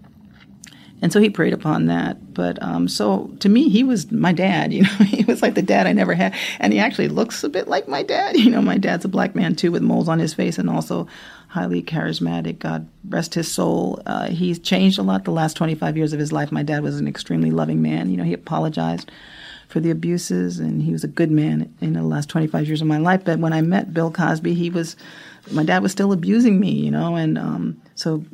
And 1.03 1.13
so 1.13 1.21
he 1.21 1.31
preyed 1.31 1.53
upon 1.53 1.87
that. 1.87 2.35
But 2.35 2.63
um, 2.63 2.89
so 2.89 3.31
to 3.41 3.49
me, 3.49 3.69
he 3.69 3.85
was 3.85 4.11
my 4.13 4.33
dad. 4.33 4.73
You 4.73 4.83
know, 4.83 4.89
he 5.05 5.25
was 5.25 5.43
like 5.43 5.55
the 5.55 5.63
dad 5.63 5.87
I 5.87 5.93
never 5.93 6.15
had, 6.15 6.35
and 6.59 6.73
he 6.73 6.79
actually 6.79 7.09
looks 7.09 7.43
a 7.43 7.49
bit 7.49 7.69
like 7.69 7.89
my 7.89 8.03
dad. 8.03 8.37
You 8.41 8.51
know, 8.51 8.63
my 8.63 8.79
dad's 8.79 9.05
a 9.05 9.09
black 9.09 9.35
man 9.35 9.55
too, 9.55 9.71
with 9.71 9.83
moles 9.83 10.09
on 10.09 10.19
his 10.19 10.35
face, 10.35 10.59
and 10.59 10.69
also 10.69 11.07
highly 11.49 11.83
charismatic. 11.83 12.59
God 12.59 12.89
rest 13.09 13.35
his 13.35 13.53
soul. 13.53 14.01
Uh, 14.07 14.29
he's 14.29 14.59
changed 14.59 14.99
a 14.99 15.03
lot 15.03 15.25
the 15.25 15.31
last 15.31 15.57
25 15.57 15.97
years 15.97 16.13
of 16.13 16.19
his 16.19 16.33
life. 16.33 16.51
My 16.51 16.63
dad 16.63 16.83
was 16.83 16.99
an 16.99 17.07
extremely 17.07 17.51
loving 17.51 17.83
man. 17.83 18.11
You 18.11 18.17
know, 18.17 18.25
he 18.25 18.33
apologized 18.33 19.11
for 19.69 19.79
the 19.79 19.91
abuses, 19.91 20.59
and 20.59 20.83
he 20.83 20.93
was 20.93 21.05
a 21.05 21.09
good 21.09 21.31
man 21.31 21.73
in 21.81 21.93
the 21.93 22.03
last 22.03 22.29
25 22.29 22.67
years 22.67 22.81
of 22.81 22.89
my 22.89 22.99
life. 22.99 23.25
But 23.25 23.39
when 23.39 23.53
I 23.53 23.61
met 23.61 23.95
Bill 23.95 24.11
Cosby, 24.11 24.55
he 24.55 24.71
was 24.71 24.97
my 25.51 25.65
dad 25.65 25.83
was 25.83 25.93
still 25.93 26.13
abusing 26.13 26.61
me, 26.61 26.71
you 26.71 26.91
know, 26.91 27.17
and 27.17 27.39
um, 27.39 27.81
so 27.95 28.25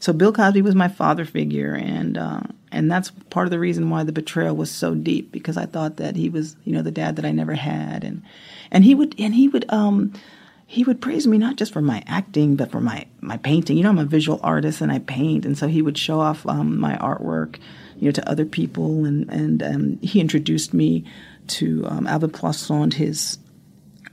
so 0.00 0.12
Bill 0.12 0.32
Cosby 0.32 0.62
was 0.62 0.74
my 0.74 0.88
father 0.88 1.24
figure, 1.24 1.74
and 1.74 2.18
uh, 2.18 2.40
and 2.72 2.90
that's 2.90 3.10
part 3.30 3.46
of 3.46 3.50
the 3.50 3.58
reason 3.58 3.90
why 3.90 4.04
the 4.04 4.12
betrayal 4.12 4.56
was 4.56 4.70
so 4.70 4.94
deep 4.94 5.32
because 5.32 5.56
I 5.56 5.66
thought 5.66 5.96
that 5.96 6.16
he 6.16 6.28
was, 6.28 6.56
you 6.64 6.72
know, 6.72 6.82
the 6.82 6.90
dad 6.90 7.16
that 7.16 7.24
I 7.24 7.32
never 7.32 7.54
had, 7.54 8.04
and 8.04 8.22
and 8.70 8.84
he 8.84 8.94
would 8.94 9.14
and 9.18 9.34
he 9.34 9.48
would 9.48 9.70
um 9.72 10.12
he 10.66 10.84
would 10.84 11.00
praise 11.00 11.26
me 11.26 11.38
not 11.38 11.56
just 11.56 11.72
for 11.72 11.82
my 11.82 12.02
acting 12.06 12.56
but 12.56 12.70
for 12.70 12.80
my 12.80 13.06
my 13.20 13.36
painting. 13.36 13.76
You 13.76 13.84
know, 13.84 13.90
I'm 13.90 13.98
a 13.98 14.04
visual 14.04 14.40
artist 14.42 14.80
and 14.80 14.90
I 14.90 14.98
paint, 15.00 15.44
and 15.44 15.56
so 15.56 15.68
he 15.68 15.82
would 15.82 15.98
show 15.98 16.20
off 16.20 16.46
um, 16.46 16.78
my 16.80 16.96
artwork, 16.96 17.58
you 17.96 18.06
know, 18.06 18.12
to 18.12 18.28
other 18.28 18.44
people, 18.44 19.04
and 19.04 19.28
and 19.30 19.62
um, 19.62 19.98
he 20.02 20.20
introduced 20.20 20.74
me 20.74 21.04
to 21.46 21.84
um, 21.86 22.06
Alvin 22.06 22.30
Poussaint, 22.30 22.94
his 22.94 23.38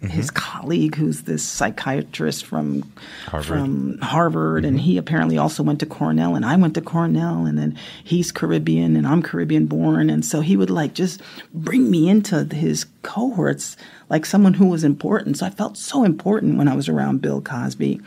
mm-hmm. 0.02 0.10
his 0.10 0.32
colleague, 0.32 0.96
who's 0.96 1.24
this 1.24 1.44
psychiatrist 1.44 2.46
from 2.46 2.92
Harvard. 3.26 3.48
from 3.48 3.98
Harvard, 4.00 4.64
mm-hmm. 4.64 4.70
and 4.70 4.82
he 4.82 4.98
apparently 4.98 5.38
also 5.38 5.64
went 5.64 5.80
to 5.80 5.86
Cornell, 5.86 6.36
and 6.36 6.46
I 6.46 6.56
went 6.56 6.74
to 6.76 6.82
Cornell, 6.82 7.46
and 7.46 7.58
then 7.58 7.78
he's 8.04 8.32
Caribbean, 8.32 8.96
and 8.96 9.08
I'm 9.08 9.22
Caribbean 9.22 9.68
born, 9.68 10.10
and 10.10 10.26
so 10.26 10.42
he 10.42 10.58
would 10.58 10.70
like 10.70 10.94
just 10.94 11.22
bring 11.54 11.90
me 11.92 12.10
into 12.10 12.44
his 12.46 12.86
cohorts 13.04 13.78
like 14.10 14.26
someone 14.26 14.56
who 14.56 14.68
was 14.68 14.84
important. 14.84 15.38
So 15.38 15.46
I 15.46 15.50
felt 15.50 15.78
so 15.78 16.04
important 16.04 16.58
when 16.58 16.68
I 16.68 16.76
was 16.76 16.90
around 16.90 17.22
Bill 17.22 17.42
Cosby 17.42 18.02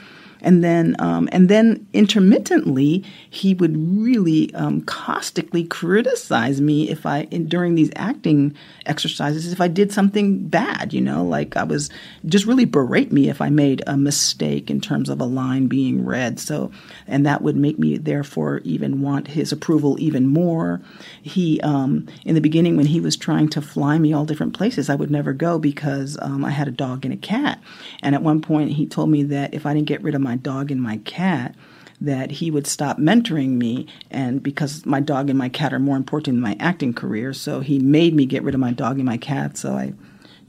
and 0.45 0.63
then 0.63 0.95
um, 1.01 1.29
and 1.33 1.49
then 1.49 1.85
intermittently 1.93 3.03
he 3.29 3.55
would 3.55 3.77
really 3.77 4.55
um, 4.55 4.83
caustically 4.83 5.65
criticize 5.65 6.61
me 6.61 6.89
if 6.89 7.07
I 7.07 7.23
in, 7.31 7.49
during 7.49 7.75
these 7.75 7.91
acting 7.97 8.55
exercises 8.87 9.53
if 9.53 9.61
I 9.61 9.69
did 9.69 9.91
something 9.91 10.47
bad, 10.47 10.93
you 10.93 11.01
know, 11.01 11.25
like 11.25 11.57
I 11.57 11.65
was 11.65 11.91
just 12.27 12.47
really 12.47 12.67
berate 12.67 13.11
me 13.11 13.29
if 13.29 13.41
I 13.41 13.49
made 13.49 13.83
a 13.87 13.97
mistake 13.97 14.71
in 14.71 14.81
terms 14.81 15.09
of 15.09 15.21
a 15.21 15.25
line 15.25 15.67
being 15.67 16.05
read. 16.05 16.39
So 16.39 16.71
and 17.07 17.27
that 17.27 17.43
would 17.43 17.57
make 17.57 17.79
me 17.79 17.97
therefore 17.97 18.61
even 18.65 19.01
want 19.01 19.29
his 19.29 19.51
approval 19.51 19.97
even 19.99 20.27
more. 20.27 20.81
He 21.23 21.61
um, 21.63 22.07
in 22.25 22.35
the 22.35 22.41
beginning 22.41 22.77
when 22.77 22.87
he 22.87 23.01
was 23.01 23.17
trying 23.17 23.49
to 23.49 23.63
fly 23.63 23.99
me 23.99 24.13
all 24.13 24.27
different 24.27 24.53
places, 24.53 24.91
I 24.91 24.95
would 24.95 25.11
never 25.11 25.33
go 25.33 25.59
because 25.59 26.19
um, 26.21 26.45
I 26.45 26.51
had 26.51 26.69
a 26.69 26.73
dog 26.73 27.07
and 27.07 27.15
a 27.15 27.17
cat. 27.17 27.61
And 28.03 28.15
at 28.15 28.23
one 28.23 28.43
point 28.43 28.73
he 28.73 28.87
told 28.87 29.09
me 29.09 29.23
that 29.25 29.55
if 29.55 29.65
I 29.65 29.73
didn't 29.73 29.89
get 29.89 30.03
rid 30.03 30.15
of 30.15 30.21
my 30.21 30.34
my 30.35 30.39
dog 30.41 30.71
and 30.73 30.83
my 30.83 30.97
cat 30.99 31.55
that 32.01 32.33
he 32.33 32.51
would 32.51 32.67
stop 32.67 32.99
mentoring 32.99 33.51
me 33.51 33.87
and 34.11 34.43
because 34.43 34.85
my 34.85 34.99
dog 34.99 35.31
and 35.31 35.39
my 35.39 35.49
cat 35.49 35.73
are 35.73 35.79
more 35.79 35.97
important 35.97 36.35
than 36.35 36.41
my 36.43 36.57
acting 36.59 36.93
career 36.93 37.33
so 37.33 37.61
he 37.61 37.79
made 37.79 38.15
me 38.15 38.27
get 38.27 38.43
rid 38.43 38.55
of 38.55 38.61
my 38.61 38.73
dog 38.73 38.97
and 38.97 39.05
my 39.05 39.17
cat 39.17 39.57
so 39.57 39.75
i 39.75 39.93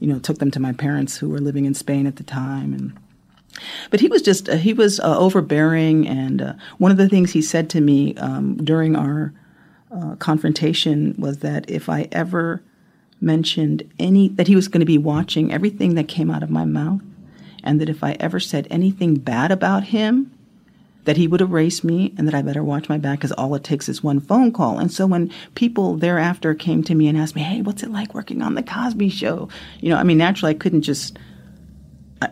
you 0.00 0.08
know 0.08 0.18
took 0.18 0.38
them 0.38 0.50
to 0.50 0.58
my 0.58 0.72
parents 0.72 1.16
who 1.16 1.28
were 1.28 1.38
living 1.38 1.64
in 1.64 1.72
spain 1.72 2.04
at 2.04 2.16
the 2.16 2.24
time 2.24 2.74
and 2.74 2.98
but 3.90 4.00
he 4.00 4.08
was 4.08 4.22
just 4.22 4.48
uh, 4.48 4.56
he 4.56 4.72
was 4.72 4.98
uh, 5.00 5.16
overbearing 5.18 6.06
and 6.08 6.42
uh, 6.42 6.52
one 6.78 6.90
of 6.90 6.96
the 6.96 7.08
things 7.08 7.30
he 7.30 7.40
said 7.40 7.70
to 7.70 7.80
me 7.80 8.14
um, 8.16 8.56
during 8.56 8.96
our 8.96 9.32
uh, 9.94 10.16
confrontation 10.16 11.14
was 11.16 11.38
that 11.38 11.70
if 11.70 11.88
i 11.88 12.08
ever 12.10 12.60
mentioned 13.20 13.88
any 14.00 14.28
that 14.30 14.48
he 14.48 14.56
was 14.56 14.66
going 14.66 14.80
to 14.80 14.86
be 14.86 14.98
watching 14.98 15.52
everything 15.52 15.94
that 15.94 16.08
came 16.08 16.28
out 16.28 16.42
of 16.42 16.50
my 16.50 16.64
mouth 16.64 17.00
and 17.66 17.80
that 17.80 17.90
if 17.90 18.02
I 18.02 18.12
ever 18.12 18.40
said 18.40 18.66
anything 18.70 19.16
bad 19.16 19.50
about 19.50 19.84
him, 19.84 20.32
that 21.06 21.16
he 21.16 21.28
would 21.28 21.40
erase 21.40 21.82
me 21.82 22.12
and 22.18 22.26
that 22.26 22.34
I 22.34 22.42
better 22.42 22.64
watch 22.64 22.88
my 22.88 22.98
back 22.98 23.18
because 23.18 23.32
all 23.32 23.54
it 23.54 23.64
takes 23.64 23.88
is 23.88 24.02
one 24.02 24.20
phone 24.20 24.52
call. 24.52 24.78
And 24.78 24.92
so 24.92 25.06
when 25.06 25.32
people 25.54 25.96
thereafter 25.96 26.54
came 26.54 26.82
to 26.84 26.94
me 26.94 27.08
and 27.08 27.16
asked 27.16 27.36
me, 27.36 27.42
hey, 27.42 27.62
what's 27.62 27.82
it 27.82 27.90
like 27.90 28.14
working 28.14 28.42
on 28.42 28.54
the 28.54 28.62
Cosby 28.62 29.08
show? 29.08 29.48
You 29.80 29.90
know, 29.90 29.96
I 29.96 30.02
mean, 30.02 30.18
naturally, 30.18 30.54
I 30.54 30.58
couldn't 30.58 30.82
just. 30.82 31.18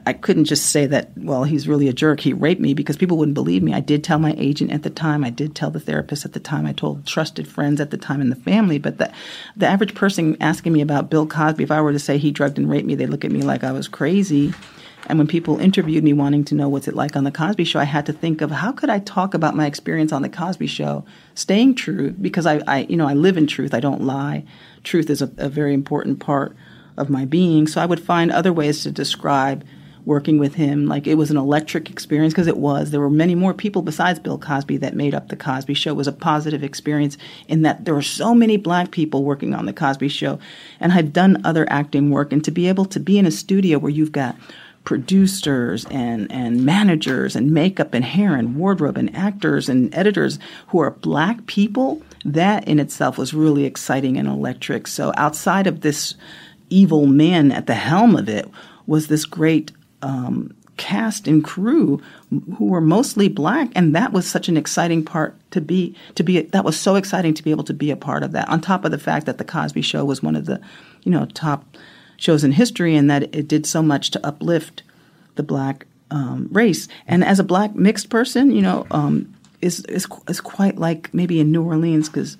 I, 0.07 0.15
couldn't 0.15 0.47
just 0.47 0.71
say 0.71 0.87
that, 0.87 1.11
well, 1.15 1.45
he's 1.45 1.69
really 1.69 1.89
a 1.89 1.93
jerk. 1.93 2.19
He 2.19 2.33
raped 2.33 2.61
me 2.61 2.73
because 2.73 2.97
people 2.97 3.19
wouldn't 3.19 3.35
believe 3.35 3.63
me. 3.63 3.75
I 3.75 3.81
did 3.81 4.03
tell 4.03 4.19
my 4.19 4.35
agent 4.39 4.73
at 4.73 4.83
the 4.83 4.89
time. 4.89 5.23
I 5.23 5.29
did 5.29 5.55
tell 5.55 5.71
the 5.71 5.79
therapist 5.79 6.25
at 6.25 6.33
the 6.33 6.41
time. 6.41 6.65
I 6.65 6.73
told 6.73 7.05
trusted 7.07 7.47
friends 7.47 7.83
at 7.83 7.91
the 7.91 7.99
time 7.99 8.23
in 8.23 8.31
the 8.31 8.35
family. 8.35 8.79
But 8.79 8.97
the, 8.97 9.13
the 9.59 9.67
average 9.67 9.95
person 9.95 10.39
asking 10.41 10.73
me 10.73 10.81
about 10.81 11.11
Bill 11.11 11.27
Cosby, 11.27 11.63
if 11.63 11.71
I 11.71 11.83
were 11.83 11.93
to 11.93 11.99
say 11.99 12.17
he 12.17 12.31
drugged 12.31 12.57
and 12.57 12.69
raped 12.69 12.87
me, 12.87 12.95
they 12.95 13.05
look 13.05 13.27
at 13.27 13.31
me 13.31 13.43
like 13.43 13.63
I 13.63 13.73
was 13.73 13.87
crazy. 13.87 14.55
And 15.07 15.19
when 15.19 15.27
people 15.27 15.59
interviewed 15.59 16.03
me 16.03 16.13
wanting 16.13 16.45
to 16.47 16.55
know 16.55 16.69
what's 16.69 16.89
it 16.89 16.95
like 16.95 17.15
on 17.15 17.25
the 17.25 17.31
Cosby 17.31 17.65
Show, 17.65 17.79
I 17.79 17.85
had 17.85 18.07
to 18.07 18.13
think 18.13 18.41
of 18.41 18.51
how 18.51 18.73
could 18.73 18.89
I 18.89 19.01
talk 19.01 19.35
about 19.35 19.55
my 19.55 19.67
experience 19.67 20.13
on 20.13 20.23
the 20.23 20.29
Cosby 20.29 20.67
Show, 20.67 21.05
staying 21.35 21.75
true 21.75 22.13
because 22.13 22.47
I, 22.47 22.61
I 22.67 22.87
you 22.89 22.97
know, 22.97 23.07
I 23.07 23.15
live 23.15 23.37
in 23.37 23.47
truth. 23.47 23.75
I 23.75 23.81
don't 23.81 24.03
lie. 24.03 24.45
Truth 24.83 25.11
is 25.11 25.21
a, 25.21 25.31
a 25.37 25.49
very 25.49 25.75
important 25.75 26.21
part 26.21 26.57
of 26.97 27.11
my 27.11 27.25
being. 27.25 27.67
So 27.67 27.81
I 27.81 27.87
would 27.87 28.01
find 28.01 28.31
other 28.31 28.53
ways 28.53 28.83
to 28.83 28.91
describe 28.91 29.65
working 30.05 30.39
with 30.39 30.55
him. 30.55 30.87
Like 30.87 31.07
it 31.07 31.15
was 31.15 31.31
an 31.31 31.37
electric 31.37 31.91
experience 31.91 32.33
because 32.33 32.47
it 32.47 32.57
was. 32.57 32.91
There 32.91 33.01
were 33.01 33.11
many 33.11 33.35
more 33.35 33.55
people 33.55 33.83
besides 33.83 34.19
Bill 34.19 34.39
Cosby 34.39 34.77
that 34.79 34.95
made 34.95 35.15
up 35.15 35.29
the 35.29 35.37
Cosby 35.37 35.75
Show. 35.75 35.91
It 35.91 35.97
was 35.97 36.09
a 36.09 36.13
positive 36.13 36.63
experience 36.63 37.17
in 37.49 37.63
that 37.63 37.85
there 37.85 37.95
were 37.95 38.03
so 38.03 38.35
many 38.35 38.57
black 38.57 38.91
people 38.91 39.25
working 39.25 39.55
on 39.55 39.67
the 39.67 39.73
Cosby 39.73 40.09
Show, 40.09 40.39
and 40.81 40.93
I've 40.93 41.13
done 41.13 41.41
other 41.45 41.67
acting 41.71 42.11
work. 42.11 42.33
And 42.33 42.45
to 42.45 42.51
be 42.51 42.69
able 42.69 42.85
to 42.87 43.01
be 43.01 43.19
in 43.19 43.27
a 43.27 43.31
studio 43.31 43.79
where 43.79 43.91
you've 43.91 44.13
got 44.13 44.37
producers 44.85 45.87
and, 45.91 46.31
and 46.31 46.65
managers 46.65 47.35
and 47.35 47.51
makeup 47.51 47.95
and 47.95 48.05
hair 48.05 48.37
and 48.37 48.57
wardrobe 48.57 48.99
and 48.99 49.15
actors 49.17 49.69
and 49.69 49.95
editors 49.95 50.39
who 50.69 50.79
are 50.79 50.91
black 50.91 51.47
people, 51.47 52.03
that 52.25 52.67
in 52.69 52.79
itself 52.79 53.19
was 53.19 53.35
really 53.35 53.65
exciting 53.65 54.17
and 54.17 54.29
electric. 54.29 54.87
So 54.87 55.13
outside 55.17 55.67
of 55.67 55.81
this 55.81 56.15
evil 56.71 57.07
man 57.07 57.51
at 57.51 57.67
the 57.67 57.75
helm 57.75 58.17
of 58.17 58.29
it 58.29 58.49
was 58.87 59.09
this 59.09 59.25
great 59.25 59.73
um, 60.03 60.55
cast 60.77 61.29
and 61.29 61.45
crew 61.45 62.01
who 62.57 62.67
were 62.67 62.81
mostly 62.81 63.29
black 63.29 63.71
and 63.77 63.95
that 63.95 64.13
was 64.13 64.27
such 64.27 64.49
an 64.49 64.57
exciting 64.57 65.05
part 65.05 65.39
to 65.53 65.61
be 65.61 65.95
to 66.17 66.25
be 66.25 66.43
that 66.43 66.65
was 66.65 66.79
so 66.79 66.97
exciting 66.97 67.33
to 67.33 67.45
be 67.45 67.53
able 67.53 67.63
to 67.63 67.73
be 67.73 67.93
a 67.93 67.97
part 67.97 68.25
of 68.25 68.33
that 68.33 68.49
on 68.49 68.61
top 68.61 68.85
of 68.85 68.91
the 68.91 68.99
fact 68.99 69.25
that 69.27 69.39
the 69.39 69.45
cosby 69.45 69.83
show 69.83 70.05
was 70.05 70.21
one 70.21 70.35
of 70.35 70.47
the 70.47 70.61
you 71.05 71.13
know 71.13 71.27
top 71.27 71.65
shows 72.17 72.45
in 72.45 72.53
history 72.53 72.97
and 72.97 73.11
that 73.11 73.35
it 73.35 73.49
did 73.49 73.67
so 73.67 73.83
much 73.83 74.11
to 74.13 74.27
uplift 74.27 74.83
the 75.35 75.43
black 75.43 75.87
um, 76.11 76.49
race. 76.53 76.89
And 77.07 77.25
as 77.25 77.39
a 77.39 77.45
black 77.45 77.75
mixed 77.75 78.09
person, 78.09 78.53
you 78.53 78.63
know, 78.63 78.87
um, 78.91 79.35
is, 79.61 79.81
is 79.87 80.07
is 80.29 80.41
quite 80.41 80.77
like 80.77 81.13
maybe 81.15 81.41
in 81.41 81.51
New 81.51 81.65
Orleans 81.65 82.09
because 82.09 82.37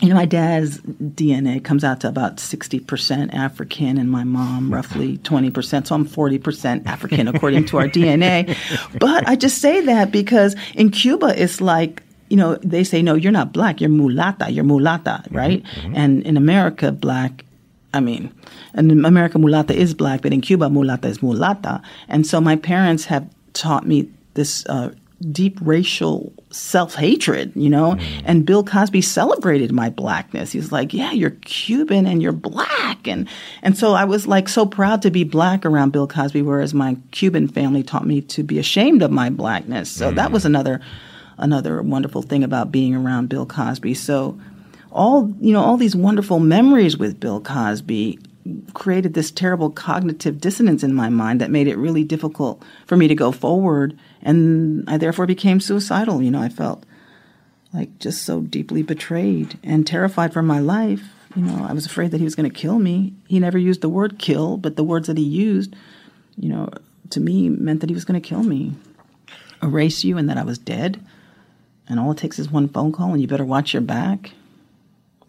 you 0.00 0.08
know 0.08 0.14
my 0.14 0.24
dad's 0.24 0.78
DNA 0.78 1.62
comes 1.62 1.82
out 1.82 2.00
to 2.00 2.08
about 2.08 2.38
sixty 2.38 2.78
percent 2.78 3.34
African, 3.34 3.98
and 3.98 4.08
my 4.10 4.24
mom 4.24 4.72
roughly 4.72 5.18
twenty 5.18 5.50
percent. 5.50 5.88
So 5.88 5.96
I'm 5.96 6.04
forty 6.04 6.38
percent 6.38 6.86
African 6.86 7.26
according 7.26 7.66
to 7.66 7.78
our 7.78 7.88
DNA. 7.88 8.56
But 8.98 9.28
I 9.28 9.34
just 9.34 9.58
say 9.58 9.80
that 9.86 10.12
because 10.12 10.54
in 10.74 10.90
Cuba 10.90 11.34
it's 11.40 11.60
like 11.60 12.02
you 12.28 12.36
know, 12.36 12.56
they 12.56 12.84
say, 12.84 13.00
no, 13.00 13.14
you're 13.14 13.32
not 13.32 13.54
black, 13.54 13.80
you're 13.80 13.88
mulata, 13.90 14.52
you're 14.52 14.64
mulata, 14.64 15.26
right? 15.30 15.62
Mm-hmm. 15.62 15.96
And 15.96 16.22
in 16.24 16.36
America, 16.36 16.92
black 16.92 17.44
I 17.94 18.00
mean, 18.00 18.32
in 18.74 19.04
America, 19.04 19.38
mulata 19.38 19.74
is 19.74 19.94
black, 19.94 20.22
but 20.22 20.32
in 20.32 20.40
Cuba, 20.40 20.68
mulata 20.68 21.06
is 21.06 21.18
mulata. 21.18 21.82
And 22.08 22.26
so 22.26 22.40
my 22.40 22.56
parents 22.56 23.06
have 23.06 23.28
taught 23.54 23.86
me 23.86 24.10
this 24.34 24.66
uh, 24.66 24.90
deep 25.32 25.58
racial 25.62 26.32
self 26.50 26.94
hatred, 26.94 27.52
you 27.54 27.68
know? 27.68 27.94
Mm. 27.94 28.22
And 28.24 28.46
Bill 28.46 28.62
Cosby 28.62 29.00
celebrated 29.00 29.72
my 29.72 29.90
blackness. 29.90 30.52
He's 30.52 30.70
like, 30.70 30.92
Yeah, 30.92 31.12
you're 31.12 31.30
Cuban 31.30 32.06
and 32.06 32.22
you're 32.22 32.32
black. 32.32 33.06
And, 33.06 33.28
and 33.62 33.76
so 33.76 33.92
I 33.94 34.04
was 34.04 34.26
like 34.26 34.48
so 34.48 34.66
proud 34.66 35.02
to 35.02 35.10
be 35.10 35.24
black 35.24 35.64
around 35.64 35.92
Bill 35.92 36.06
Cosby, 36.06 36.42
whereas 36.42 36.74
my 36.74 36.96
Cuban 37.10 37.48
family 37.48 37.82
taught 37.82 38.06
me 38.06 38.20
to 38.22 38.42
be 38.42 38.58
ashamed 38.58 39.02
of 39.02 39.10
my 39.10 39.30
blackness. 39.30 39.90
So 39.90 40.12
mm. 40.12 40.14
that 40.16 40.30
was 40.30 40.44
another 40.44 40.80
another 41.38 41.80
wonderful 41.82 42.22
thing 42.22 42.42
about 42.42 42.72
being 42.72 42.94
around 42.94 43.28
Bill 43.28 43.46
Cosby. 43.46 43.94
So 43.94 44.38
all 44.90 45.32
you 45.40 45.52
know 45.52 45.62
all 45.62 45.76
these 45.76 45.96
wonderful 45.96 46.40
memories 46.40 46.96
with 46.96 47.20
Bill 47.20 47.40
Cosby 47.40 48.18
created 48.72 49.14
this 49.14 49.30
terrible 49.30 49.70
cognitive 49.70 50.40
dissonance 50.40 50.82
in 50.82 50.94
my 50.94 51.08
mind 51.08 51.40
that 51.40 51.50
made 51.50 51.66
it 51.66 51.76
really 51.76 52.04
difficult 52.04 52.62
for 52.86 52.96
me 52.96 53.06
to 53.08 53.14
go 53.14 53.30
forward 53.30 53.98
and 54.22 54.88
I 54.88 54.96
therefore 54.96 55.26
became 55.26 55.60
suicidal. 55.60 56.22
You 56.22 56.30
know 56.30 56.40
I 56.42 56.48
felt 56.48 56.84
like 57.72 57.98
just 57.98 58.24
so 58.24 58.40
deeply 58.40 58.82
betrayed 58.82 59.58
and 59.62 59.86
terrified 59.86 60.32
for 60.32 60.42
my 60.42 60.60
life. 60.60 61.02
You 61.36 61.42
know 61.42 61.66
I 61.68 61.72
was 61.72 61.86
afraid 61.86 62.10
that 62.12 62.18
he 62.18 62.24
was 62.24 62.34
going 62.34 62.50
to 62.50 62.56
kill 62.56 62.78
me. 62.78 63.12
He 63.28 63.38
never 63.38 63.58
used 63.58 63.82
the 63.82 63.88
word 63.88 64.18
kill 64.18 64.56
but 64.56 64.76
the 64.76 64.84
words 64.84 65.06
that 65.08 65.18
he 65.18 65.24
used 65.24 65.74
you 66.36 66.48
know 66.48 66.70
to 67.10 67.20
me 67.20 67.48
meant 67.48 67.80
that 67.80 67.90
he 67.90 67.94
was 67.94 68.04
going 68.04 68.20
to 68.20 68.26
kill 68.26 68.42
me 68.42 68.74
erase 69.62 70.04
you 70.04 70.16
and 70.16 70.28
that 70.28 70.38
I 70.38 70.44
was 70.44 70.58
dead. 70.58 71.04
And 71.88 71.98
all 71.98 72.12
it 72.12 72.18
takes 72.18 72.38
is 72.38 72.50
one 72.50 72.68
phone 72.68 72.92
call 72.92 73.12
and 73.12 73.20
you 73.20 73.26
better 73.26 73.44
watch 73.44 73.72
your 73.72 73.82
back 73.82 74.32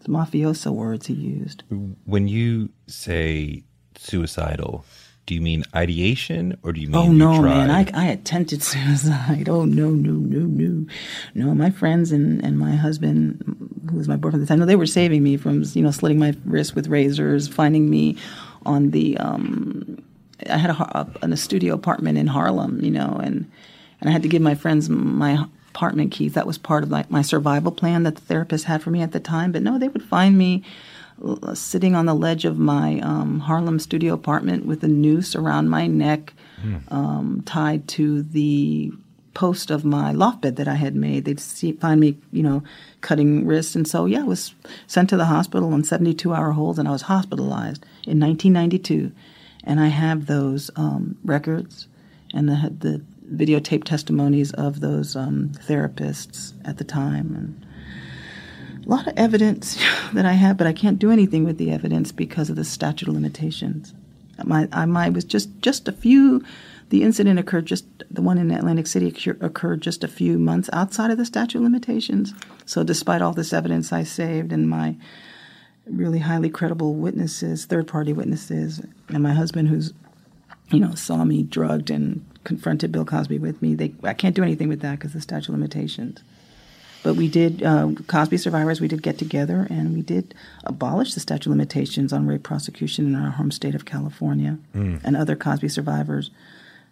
mafioso 0.08 0.72
words 0.72 1.06
he 1.06 1.14
used. 1.14 1.62
When 2.04 2.28
you 2.28 2.70
say 2.86 3.62
suicidal, 3.96 4.84
Do 5.26 5.34
you 5.34 5.40
mean 5.40 5.62
ideation 5.74 6.56
or 6.62 6.72
do 6.72 6.80
you 6.80 6.88
mean 6.88 6.96
Oh 6.96 7.04
you 7.12 7.18
no, 7.18 7.40
tried? 7.40 7.66
man! 7.66 7.70
I, 7.70 7.86
I 7.94 8.06
attempted 8.06 8.62
suicide. 8.72 9.48
Oh 9.48 9.64
no, 9.64 9.90
no, 9.90 10.12
no, 10.12 10.40
no, 10.46 10.86
no! 11.34 11.54
My 11.54 11.70
friends 11.70 12.10
and, 12.12 12.44
and 12.44 12.58
my 12.58 12.74
husband, 12.74 13.44
who 13.90 13.96
was 13.96 14.08
my 14.08 14.16
boyfriend 14.16 14.42
at 14.42 14.46
the 14.46 14.52
time, 14.52 14.58
no, 14.60 14.66
they 14.66 14.76
were 14.76 14.86
saving 14.86 15.22
me 15.22 15.36
from 15.36 15.62
you 15.74 15.82
know 15.82 15.90
slitting 15.92 16.18
my 16.18 16.34
wrist 16.44 16.74
with 16.74 16.88
razors, 16.88 17.46
finding 17.48 17.88
me 17.90 18.16
on 18.66 18.90
the. 18.90 19.16
Um, 19.18 20.02
I 20.48 20.56
had 20.56 20.70
a, 20.70 21.08
a, 21.22 21.28
a 21.30 21.36
studio 21.36 21.74
apartment 21.74 22.16
in 22.18 22.26
Harlem, 22.26 22.82
you 22.82 22.90
know, 22.90 23.20
and 23.22 23.48
and 24.00 24.08
I 24.08 24.12
had 24.12 24.22
to 24.22 24.28
give 24.28 24.42
my 24.42 24.54
friends 24.54 24.88
my 24.88 25.44
apartment 25.74 26.12
keys. 26.12 26.34
That 26.34 26.46
was 26.46 26.58
part 26.58 26.82
of 26.82 26.90
like 26.90 27.10
my 27.10 27.22
survival 27.22 27.72
plan 27.72 28.02
that 28.02 28.16
the 28.16 28.20
therapist 28.20 28.64
had 28.64 28.82
for 28.82 28.90
me 28.90 29.02
at 29.02 29.12
the 29.12 29.20
time. 29.20 29.52
But 29.52 29.62
no, 29.62 29.78
they 29.78 29.88
would 29.88 30.02
find 30.02 30.36
me 30.36 30.62
uh, 31.24 31.54
sitting 31.54 31.94
on 31.94 32.06
the 32.06 32.14
ledge 32.14 32.44
of 32.44 32.58
my 32.58 33.00
um, 33.00 33.40
Harlem 33.40 33.78
studio 33.78 34.14
apartment 34.14 34.66
with 34.66 34.82
a 34.84 34.88
noose 34.88 35.36
around 35.36 35.68
my 35.68 35.86
neck, 35.86 36.34
um, 36.88 37.42
tied 37.46 37.86
to 37.88 38.22
the 38.22 38.92
post 39.32 39.70
of 39.70 39.84
my 39.84 40.12
loft 40.12 40.42
bed 40.42 40.56
that 40.56 40.68
I 40.68 40.74
had 40.74 40.94
made. 40.94 41.24
They'd 41.24 41.40
see, 41.40 41.72
find 41.72 42.00
me, 42.00 42.16
you 42.32 42.42
know, 42.42 42.62
cutting 43.00 43.46
wrists, 43.46 43.76
and 43.76 43.86
so 43.86 44.06
yeah, 44.06 44.20
I 44.20 44.24
was 44.24 44.54
sent 44.86 45.08
to 45.10 45.16
the 45.16 45.26
hospital 45.26 45.72
on 45.72 45.82
72-hour 45.82 46.52
holds, 46.52 46.78
and 46.78 46.88
I 46.88 46.92
was 46.92 47.02
hospitalized 47.02 47.84
in 48.06 48.18
1992. 48.18 49.12
And 49.62 49.78
I 49.78 49.88
have 49.88 50.24
those 50.26 50.70
um, 50.74 51.18
records 51.22 51.86
and 52.32 52.48
the, 52.48 52.72
the 52.78 53.02
videotape 53.32 53.84
testimonies 53.84 54.52
of 54.52 54.80
those 54.80 55.16
um, 55.16 55.50
therapists 55.66 56.52
at 56.64 56.78
the 56.78 56.84
time, 56.84 57.34
and 57.34 58.84
a 58.84 58.88
lot 58.88 59.06
of 59.06 59.14
evidence 59.16 59.76
that 60.12 60.26
I 60.26 60.32
have, 60.32 60.56
but 60.56 60.66
I 60.66 60.72
can't 60.72 60.98
do 60.98 61.10
anything 61.10 61.44
with 61.44 61.58
the 61.58 61.70
evidence 61.70 62.12
because 62.12 62.50
of 62.50 62.56
the 62.56 62.64
statute 62.64 63.08
of 63.08 63.14
limitations. 63.14 63.94
My, 64.44 64.68
I, 64.72 64.86
my 64.86 65.08
was 65.10 65.24
just 65.24 65.60
just 65.60 65.88
a 65.88 65.92
few. 65.92 66.42
The 66.88 67.02
incident 67.02 67.38
occurred 67.38 67.66
just 67.66 67.86
the 68.10 68.22
one 68.22 68.38
in 68.38 68.50
Atlantic 68.50 68.86
City 68.86 69.14
occurred 69.40 69.80
just 69.80 70.02
a 70.02 70.08
few 70.08 70.38
months 70.38 70.68
outside 70.72 71.10
of 71.10 71.18
the 71.18 71.24
statute 71.24 71.58
of 71.58 71.64
limitations. 71.64 72.34
So, 72.66 72.82
despite 72.82 73.22
all 73.22 73.32
this 73.32 73.52
evidence 73.52 73.92
I 73.92 74.02
saved 74.02 74.52
and 74.52 74.68
my 74.68 74.96
really 75.86 76.18
highly 76.18 76.50
credible 76.50 76.94
witnesses, 76.94 77.66
third 77.66 77.86
party 77.86 78.12
witnesses, 78.12 78.80
and 79.08 79.22
my 79.22 79.34
husband 79.34 79.68
who's 79.68 79.92
you 80.70 80.80
know 80.80 80.94
saw 80.94 81.24
me 81.24 81.42
drugged 81.42 81.90
and 81.90 82.24
confronted 82.44 82.92
Bill 82.92 83.04
Cosby 83.04 83.38
with 83.38 83.60
me, 83.62 83.74
they 83.74 83.94
I 84.02 84.14
can't 84.14 84.34
do 84.34 84.42
anything 84.42 84.68
with 84.68 84.80
that 84.80 84.98
because 84.98 85.12
the 85.12 85.20
statute 85.20 85.48
of 85.48 85.54
limitations. 85.54 86.20
But 87.02 87.14
we 87.14 87.28
did, 87.28 87.62
uh, 87.62 87.92
Cosby 88.08 88.36
survivors, 88.36 88.80
we 88.80 88.88
did 88.88 89.02
get 89.02 89.16
together 89.16 89.66
and 89.70 89.94
we 89.94 90.02
did 90.02 90.34
abolish 90.64 91.14
the 91.14 91.20
statute 91.20 91.46
of 91.46 91.56
limitations 91.56 92.12
on 92.12 92.26
rape 92.26 92.42
prosecution 92.42 93.06
in 93.06 93.14
our 93.14 93.30
home 93.30 93.50
state 93.50 93.74
of 93.74 93.86
California. 93.86 94.58
And 95.02 95.16
other 95.16 95.34
Cosby 95.34 95.70
survivors 95.70 96.30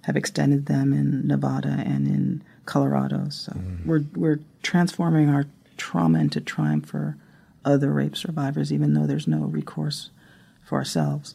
have 0.03 0.17
extended 0.17 0.65
them 0.65 0.95
in 0.95 1.27
Nevada 1.27 1.83
and 1.85 2.07
in 2.07 2.43
Colorado. 2.65 3.29
So 3.29 3.53
we're, 3.85 4.05
we're 4.15 4.41
transforming 4.63 5.29
our 5.29 5.45
trauma 5.77 6.21
into 6.21 6.41
triumph 6.41 6.87
for 6.87 7.17
other 7.65 7.93
rape 7.93 8.17
survivors, 8.17 8.73
even 8.73 8.95
though 8.95 9.07
there's 9.07 9.29
no 9.29 9.41
recourse 9.41 10.09
for 10.65 10.79
ourselves. 10.79 11.35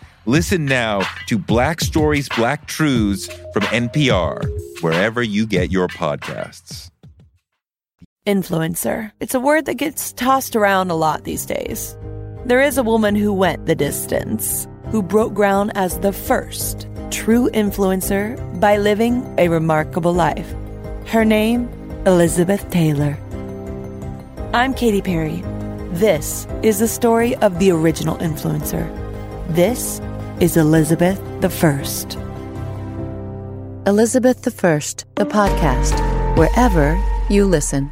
Listen 0.27 0.65
now 0.65 1.01
to 1.25 1.39
Black 1.39 1.81
Stories, 1.81 2.29
Black 2.29 2.67
Truths 2.67 3.25
from 3.53 3.63
NPR, 3.63 4.45
wherever 4.83 5.23
you 5.23 5.47
get 5.47 5.71
your 5.71 5.87
podcasts. 5.87 6.91
Influencer. 8.27 9.11
It's 9.19 9.33
a 9.33 9.39
word 9.39 9.65
that 9.65 9.81
gets 9.81 10.13
tossed 10.13 10.55
around 10.55 10.91
a 10.91 10.95
lot 10.95 11.23
these 11.23 11.47
days. 11.47 11.97
There 12.45 12.61
is 12.61 12.77
a 12.77 12.83
woman 12.83 13.15
who 13.15 13.33
went 13.33 13.65
the 13.65 13.73
distance, 13.73 14.67
who 14.91 15.01
broke 15.01 15.33
ground 15.33 15.71
as 15.73 15.97
the 16.01 16.13
first 16.13 16.87
true 17.09 17.49
influencer 17.55 18.37
by 18.59 18.77
living 18.77 19.25
a 19.39 19.47
remarkable 19.47 20.13
life. 20.13 20.53
Her 21.07 21.25
name, 21.25 21.67
Elizabeth 22.05 22.69
Taylor. 22.69 23.17
I'm 24.53 24.75
Katy 24.75 25.01
Perry. 25.01 25.41
This 25.93 26.45
is 26.61 26.77
the 26.77 26.87
story 26.87 27.35
of 27.37 27.57
the 27.57 27.71
original 27.71 28.17
influencer. 28.17 28.87
This 29.55 29.99
is 30.41 30.57
Elizabeth 30.57 31.21
the 31.41 31.49
First. 31.49 32.15
Elizabeth 33.85 34.41
the 34.41 34.51
First, 34.51 35.05
the 35.15 35.25
podcast, 35.25 35.95
wherever 36.37 36.99
you 37.29 37.45
listen. 37.45 37.91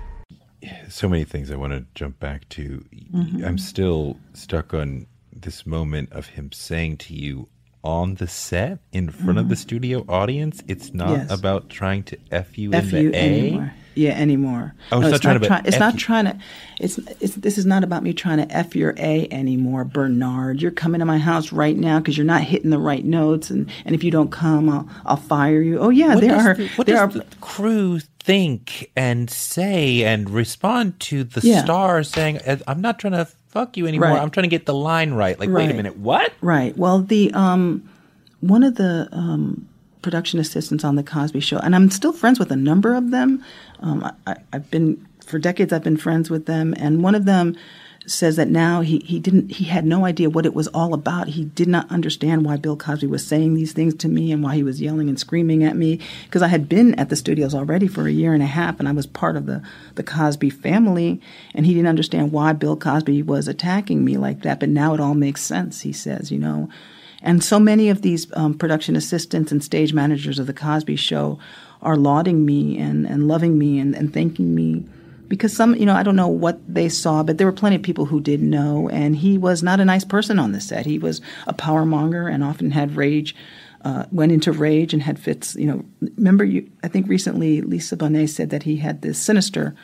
so 0.90 1.08
many 1.08 1.24
things 1.24 1.52
I 1.52 1.56
want 1.56 1.74
to 1.74 1.86
jump 1.96 2.20
back 2.20 2.50
to. 2.50 2.84
Mm-hmm. 3.14 3.46
I'm 3.46 3.58
still 3.60 4.18
stuck 4.34 4.74
on 4.74 5.06
this 5.32 5.66
moment 5.66 6.12
of 6.12 6.26
him 6.28 6.52
saying 6.52 6.98
to 6.98 7.14
you 7.14 7.48
on 7.84 8.16
the 8.16 8.28
set 8.28 8.80
in 8.92 9.10
front 9.10 9.38
of 9.40 9.48
the 9.48 9.56
studio 9.56 10.04
audience, 10.10 10.62
it's 10.68 10.94
not 10.94 11.10
Mm-hmm. 11.10 11.30
Yes. 11.30 11.40
about 11.40 11.70
trying 11.70 12.04
to 12.04 12.18
F 12.32 12.58
you 12.58 12.74
F 12.74 12.92
in 12.92 13.04
you 13.04 13.12
the 13.12 13.18
A. 13.18 13.22
anymore. 13.22 13.74
Yeah, 13.96 14.12
anymore. 14.12 14.74
Oh, 14.92 15.02
it's 15.02 15.12
not 15.12 15.22
trying 15.22 15.40
to 15.40 15.48
try- 15.48 15.62
It's 15.66 15.80
not 15.80 15.94
you. 15.96 16.00
trying 16.00 16.26
to. 16.26 16.38
It's, 16.80 16.98
it's. 17.20 17.36
This 17.36 17.58
is 17.58 17.66
not 17.66 17.84
about 17.84 18.04
me 18.04 18.14
trying 18.14 18.38
to 18.38 18.50
f 18.56 18.76
your 18.76 18.94
a 18.98 19.28
anymore, 19.30 19.84
Bernard. 19.84 20.62
You're 20.62 20.72
coming 20.72 21.00
to 21.00 21.06
my 21.06 21.18
house 21.18 21.52
right 21.52 21.76
now 21.76 22.00
because 22.00 22.18
you're 22.18 22.26
not 22.26 22.44
hitting 22.44 22.70
the 22.70 22.78
right 22.80 23.04
notes, 23.04 23.50
and, 23.50 23.70
and 23.86 23.96
if 23.96 24.04
you 24.04 24.12
don't 24.12 24.32
come, 24.32 24.70
I'll 24.70 24.88
I'll 25.06 25.18
fire 25.18 25.62
you. 25.62 25.80
Oh 25.80 25.90
yeah, 25.90 26.16
What 26.16 26.22
there 26.22 26.36
are 26.36 26.54
the, 26.54 26.68
what 26.76 26.88
there 26.88 26.96
does 27.08 27.16
are. 27.16 27.20
the 27.20 27.26
crew 27.42 28.00
think 28.20 28.92
and 28.96 29.30
say 29.30 30.04
and 30.04 30.30
respond 30.30 31.00
to 31.02 31.24
the 31.26 31.42
Yeah. 31.42 31.64
star 31.64 32.04
saying, 32.04 32.40
"Uh, 32.48 32.58
"I'm 32.68 32.80
not 32.80 33.00
trying 33.00 33.14
to 33.14 33.26
fuck 33.50 33.76
you 33.76 33.86
anymore. 33.88 34.10
Right. 34.10 34.22
I'm 34.22 34.30
trying 34.30 34.44
to 34.44 34.50
get 34.50 34.66
the 34.66 34.74
line 34.74 35.12
right." 35.14 35.38
Like, 35.38 35.50
wait 35.50 35.70
a 35.72 35.74
minute, 35.74 35.98
what? 35.98 36.32
Right. 36.42 36.78
Well, 36.78 37.02
the 37.02 37.34
um, 37.34 37.90
one 38.40 38.64
of 38.64 38.76
the 38.76 39.10
um, 39.12 39.68
production 40.02 40.40
assistants 40.40 40.86
on 40.86 40.96
the 40.96 41.04
Cosby 41.04 41.42
Show, 41.42 41.58
and 41.58 41.76
I'm 41.76 41.90
still 41.92 42.14
friends 42.14 42.40
with 42.40 42.52
a 42.52 42.56
number 42.56 42.96
of 42.96 43.12
them. 43.12 43.44
Um, 43.82 44.12
I, 44.28 44.36
I've 44.54 44.70
been 44.72 45.06
for 45.26 45.40
decades. 45.40 45.72
I've 45.72 45.84
been 45.84 45.98
friends 45.98 46.30
with 46.30 46.46
them, 46.46 46.74
and 46.78 47.04
one 47.04 47.16
of 47.16 47.26
them 47.26 47.56
says 48.06 48.38
that 48.38 48.50
now 48.50 48.82
he, 48.82 49.00
he 49.00 49.20
didn't 49.20 49.52
he 49.52 49.66
had 49.66 49.86
no 49.86 50.06
idea 50.06 50.30
what 50.30 50.46
it 50.46 50.54
was 50.54 50.68
all 50.70 50.94
about. 50.94 51.28
He 51.28 51.46
did 51.46 51.68
not 51.68 51.90
understand 51.92 52.46
why 52.46 52.58
Bill 52.58 52.76
Cosby 52.76 53.08
was 53.08 53.26
saying 53.26 53.54
these 53.54 53.74
things 53.74 53.94
to 53.96 54.08
me 54.08 54.32
and 54.32 54.44
why 54.44 54.56
he 54.56 54.64
was 54.64 54.82
yelling 54.82 55.10
and 55.10 55.20
screaming 55.20 55.64
at 55.64 55.76
me 55.76 56.00
because 56.26 56.42
I 56.42 56.48
had 56.48 56.68
been 56.68 56.96
at 56.96 57.10
the 57.10 57.16
studios 57.16 57.54
already 57.54 57.88
for 57.88 58.08
a 58.08 58.12
year 58.12 58.34
and 58.34 58.44
a 58.44 58.48
half 58.48 58.80
and 58.80 58.88
I 58.88 58.94
was 58.94 59.06
part 59.06 59.36
of 59.36 59.46
the 59.46 59.62
the 59.96 60.04
Cosby 60.04 60.50
family 60.50 61.22
and 61.54 61.66
he 61.66 61.74
didn't 61.74 61.90
understand 61.90 62.32
why 62.32 62.54
Bill 62.54 62.76
Cosby 62.76 63.22
was 63.24 63.48
attacking 63.48 64.04
me 64.04 64.18
like 64.18 64.42
that. 64.42 64.60
But 64.60 64.70
now 64.70 64.94
it 64.94 65.00
all 65.00 65.16
makes 65.16 65.42
sense. 65.42 65.82
He 65.82 65.94
says, 65.94 66.32
you 66.32 66.40
know. 66.40 66.70
And 67.22 67.44
so 67.44 67.60
many 67.60 67.90
of 67.90 68.02
these 68.02 68.32
um, 68.34 68.54
production 68.54 68.96
assistants 68.96 69.52
and 69.52 69.62
stage 69.62 69.94
managers 69.94 70.40
of 70.40 70.48
the 70.48 70.54
Cosby 70.54 70.96
Show 70.96 71.38
are 71.82 71.96
lauding 71.96 72.46
me 72.46 72.78
and, 72.78 73.06
and 73.06 73.28
loving 73.28 73.58
me 73.58 73.80
and, 73.80 73.96
and 73.96 74.14
thanking 74.14 74.54
me 74.54 74.86
because 75.30 75.56
some, 75.56 75.76
you 75.76 75.86
know, 75.86 75.94
I 75.94 76.04
don't 76.04 76.16
know 76.16 76.28
what 76.28 76.60
they 76.68 76.90
saw, 76.90 77.24
but 77.24 77.38
there 77.38 77.48
were 77.48 77.54
plenty 77.54 77.76
of 77.78 77.84
people 77.84 78.06
who 78.06 78.20
did 78.20 78.42
know. 78.42 78.90
And 78.90 79.16
he 79.16 79.38
was 79.38 79.64
not 79.64 79.80
a 79.80 79.86
nice 79.86 80.04
person 80.04 80.40
on 80.40 80.52
the 80.52 80.60
set. 80.60 80.86
He 80.86 81.00
was 81.00 81.22
a 81.48 81.54
power 81.54 81.86
monger 81.86 82.28
and 82.28 82.44
often 82.44 82.72
had 82.72 82.96
rage, 82.96 83.36
uh, 83.86 84.06
went 84.12 84.32
into 84.32 84.52
rage 84.52 84.92
and 84.92 85.04
had 85.04 85.20
fits. 85.20 85.56
You 85.56 85.68
know, 85.68 85.86
remember, 86.18 86.44
you, 86.44 86.70
I 86.84 86.88
think 86.88 87.08
recently 87.08 87.62
Lisa 87.62 87.96
Bonet 87.96 88.30
said 88.30 88.50
that 88.50 88.64
he 88.64 88.78
had 88.78 89.04
this 89.04 89.20
sinister 89.20 89.76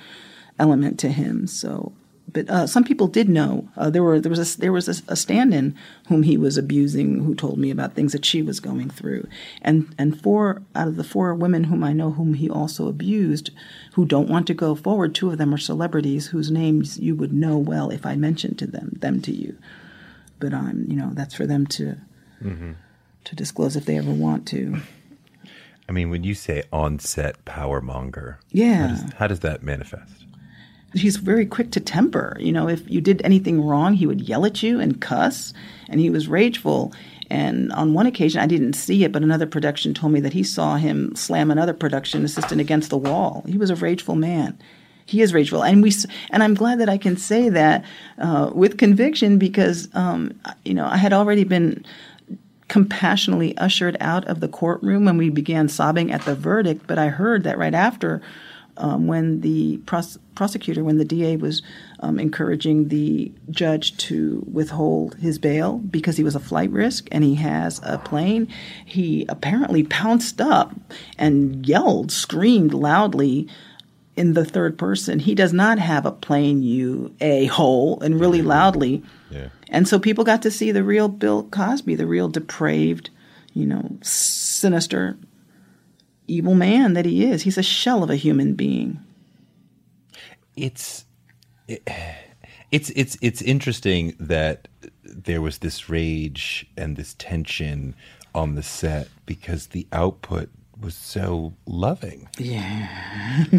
element 0.57 0.99
to 0.99 1.09
him. 1.09 1.45
So, 1.47 1.93
but 2.36 2.49
uh, 2.49 2.67
some 2.67 2.83
people 2.83 3.07
did 3.07 3.29
know. 3.29 3.67
Uh, 3.77 3.89
there 3.89 4.03
were 4.03 4.19
there 4.19 4.29
was 4.29 4.55
a, 4.55 4.59
there 4.59 4.73
was 4.73 4.88
a, 4.89 4.95
a 5.11 5.15
stand-in 5.15 5.73
whom 6.09 6.23
he 6.23 6.36
was 6.38 6.57
abusing, 6.57 7.23
who 7.23 7.33
told 7.33 7.57
me 7.57 7.71
about 7.71 7.93
things 7.95 8.11
that 8.11 8.25
she 8.25 8.41
was 8.43 8.59
going 8.59 8.89
through, 8.89 9.25
and 9.61 9.95
and 9.97 10.21
four 10.21 10.61
out 10.75 10.88
of 10.89 10.97
the 10.97 11.03
four 11.03 11.33
women 11.33 11.63
whom 11.63 11.81
I 11.83 11.93
know 11.93 12.11
whom 12.11 12.33
he 12.33 12.49
also 12.49 12.88
abused, 12.89 13.51
who 13.93 14.05
don't 14.05 14.29
want 14.29 14.47
to 14.47 14.53
go 14.53 14.75
forward, 14.75 15.15
two 15.15 15.31
of 15.31 15.38
them 15.38 15.53
are 15.53 15.57
celebrities 15.57 16.27
whose 16.27 16.51
names 16.51 16.99
you 16.99 17.15
would 17.15 17.31
know 17.33 17.57
well 17.57 17.89
if 17.89 18.05
I 18.05 18.15
mentioned 18.17 18.59
to 18.59 18.67
them 18.67 18.89
them 18.99 19.21
to 19.21 19.31
you, 19.31 19.57
but 20.39 20.53
I'm 20.53 20.86
you 20.89 20.97
know 20.97 21.11
that's 21.13 21.33
for 21.36 21.47
them 21.47 21.65
to 21.67 21.95
to 23.23 23.36
disclose 23.36 23.75
if 23.77 23.86
they 23.86 23.97
ever 23.97 24.11
want 24.11 24.45
to. 24.49 24.81
I 25.88 25.91
mean, 25.93 26.09
when 26.09 26.23
you 26.23 26.33
say 26.36 26.63
on-set 26.73 27.45
power 27.45 27.79
monger, 27.79 28.39
Yeah. 28.51 28.88
how 28.88 28.88
does, 28.88 29.13
how 29.13 29.27
does 29.27 29.39
that 29.41 29.63
manifest? 29.63 30.25
He's 30.95 31.17
very 31.17 31.45
quick 31.45 31.71
to 31.71 31.79
temper. 31.79 32.37
You 32.39 32.51
know, 32.51 32.67
if 32.67 32.89
you 32.89 33.01
did 33.01 33.21
anything 33.23 33.61
wrong, 33.61 33.93
he 33.93 34.07
would 34.07 34.21
yell 34.21 34.45
at 34.45 34.63
you 34.63 34.79
and 34.79 34.99
cuss, 34.99 35.53
and 35.89 35.99
he 35.99 36.09
was 36.09 36.27
rageful. 36.27 36.93
And 37.29 37.71
on 37.73 37.93
one 37.93 38.05
occasion, 38.05 38.41
I 38.41 38.47
didn't 38.47 38.73
see 38.73 39.03
it, 39.03 39.11
but 39.11 39.23
another 39.23 39.47
production 39.47 39.93
told 39.93 40.13
me 40.13 40.19
that 40.21 40.33
he 40.33 40.43
saw 40.43 40.75
him 40.75 41.15
slam 41.15 41.51
another 41.51 41.73
production 41.73 42.23
assistant 42.23 42.61
against 42.61 42.89
the 42.89 42.97
wall. 42.97 43.43
He 43.47 43.57
was 43.57 43.69
a 43.69 43.75
rageful 43.75 44.15
man. 44.15 44.57
He 45.07 45.21
is 45.21 45.33
rageful, 45.33 45.63
and 45.63 45.83
we. 45.83 45.91
And 46.31 46.41
I'm 46.41 46.55
glad 46.55 46.79
that 46.79 46.89
I 46.89 46.97
can 46.97 47.15
say 47.15 47.49
that 47.49 47.85
uh, 48.17 48.49
with 48.53 48.79
conviction 48.79 49.37
because, 49.37 49.87
um, 49.93 50.39
you 50.63 50.73
know, 50.73 50.85
I 50.87 50.97
had 50.97 51.13
already 51.13 51.43
been 51.43 51.85
compassionately 52.67 53.55
ushered 53.57 53.95
out 53.99 54.25
of 54.25 54.39
the 54.39 54.47
courtroom 54.47 55.05
when 55.05 55.17
we 55.17 55.29
began 55.29 55.69
sobbing 55.69 56.11
at 56.11 56.23
the 56.23 56.33
verdict. 56.33 56.87
But 56.87 56.97
I 56.97 57.09
heard 57.09 57.43
that 57.43 57.59
right 57.59 57.75
after, 57.75 58.21
um, 58.78 59.07
when 59.07 59.41
the 59.41 59.78
pros- 59.86 60.17
prosecutor, 60.36 60.84
when 60.84 60.97
the 60.97 61.05
DA 61.05 61.38
was 61.38 61.61
um, 61.99 62.19
encouraging 62.19 62.89
the 62.89 63.32
judge 63.49 63.97
to 63.97 64.43
withhold 64.51 65.15
his 65.15 65.39
bail 65.39 65.78
because 65.78 66.17
he 66.17 66.23
was 66.23 66.36
a 66.36 66.39
flight 66.39 66.69
risk 66.71 67.07
and 67.11 67.23
he 67.23 67.36
has 67.36 67.80
a 67.84 67.97
plane, 67.97 68.47
he 68.86 69.26
apparently 69.30 69.84
pounced 69.84 70.41
up 70.41 70.73
and 71.17 71.65
yelled, 71.65 72.11
screamed 72.11 72.73
loudly 72.73 73.47
in 74.15 74.34
the 74.34 74.45
third 74.45 74.78
person. 74.78 75.19
He 75.19 75.36
does 75.36 75.53
not 75.53 75.80
have 75.80 76.05
a 76.05 76.11
plane, 76.11 76.63
you 76.63 77.13
a 77.19 77.45
hole, 77.47 77.99
and 78.01 78.19
really 78.19 78.41
loudly. 78.41 79.03
Yeah. 79.30 79.49
And 79.69 79.88
so 79.88 79.99
people 79.99 80.23
got 80.23 80.41
to 80.43 80.51
see 80.51 80.71
the 80.71 80.84
real 80.84 81.07
Bill 81.07 81.43
Cosby, 81.43 81.95
the 81.95 82.07
real 82.07 82.30
depraved, 82.30 83.09
you 83.53 83.65
know, 83.65 83.97
sinister, 84.01 85.17
evil 86.28 86.55
man 86.55 86.93
that 86.93 87.05
he 87.05 87.26
is. 87.26 87.43
He's 87.43 87.57
a 87.57 87.63
shell 87.63 88.03
of 88.03 88.09
a 88.09 88.15
human 88.15 88.53
being. 88.53 88.99
it's 90.55 91.05
it, 91.67 91.88
it's 92.71 92.89
it's 92.91 93.17
it's 93.21 93.41
interesting 93.41 94.15
that 94.19 94.67
there 95.03 95.41
was 95.41 95.59
this 95.59 95.89
rage 95.89 96.65
and 96.78 96.95
this 96.95 97.15
tension 97.15 97.95
on 98.34 98.55
the 98.55 98.63
set 98.63 99.07
because 99.26 99.67
the 99.67 99.88
output 99.91 100.49
was 100.80 100.93
so 100.93 101.53
loving. 101.65 102.28
Yeah. 102.38 103.45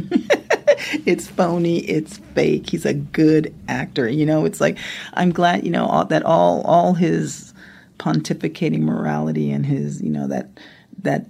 it's 1.07 1.29
phony, 1.29 1.79
it's 1.79 2.19
fake. 2.35 2.69
He's 2.69 2.85
a 2.85 2.95
good 2.95 3.55
actor. 3.69 4.09
You 4.09 4.27
know, 4.27 4.45
it's 4.45 4.61
like 4.61 4.79
I'm 5.15 5.33
glad, 5.33 5.65
you 5.65 5.71
know, 5.71 5.87
all, 5.87 6.05
that 6.07 6.23
all 6.25 6.63
all 6.63 6.95
his 6.95 7.55
pontificating 7.99 8.81
morality 8.81 9.51
and 9.51 9.65
his, 9.65 10.03
you 10.03 10.11
know, 10.11 10.27
that 10.29 10.51
that 11.03 11.27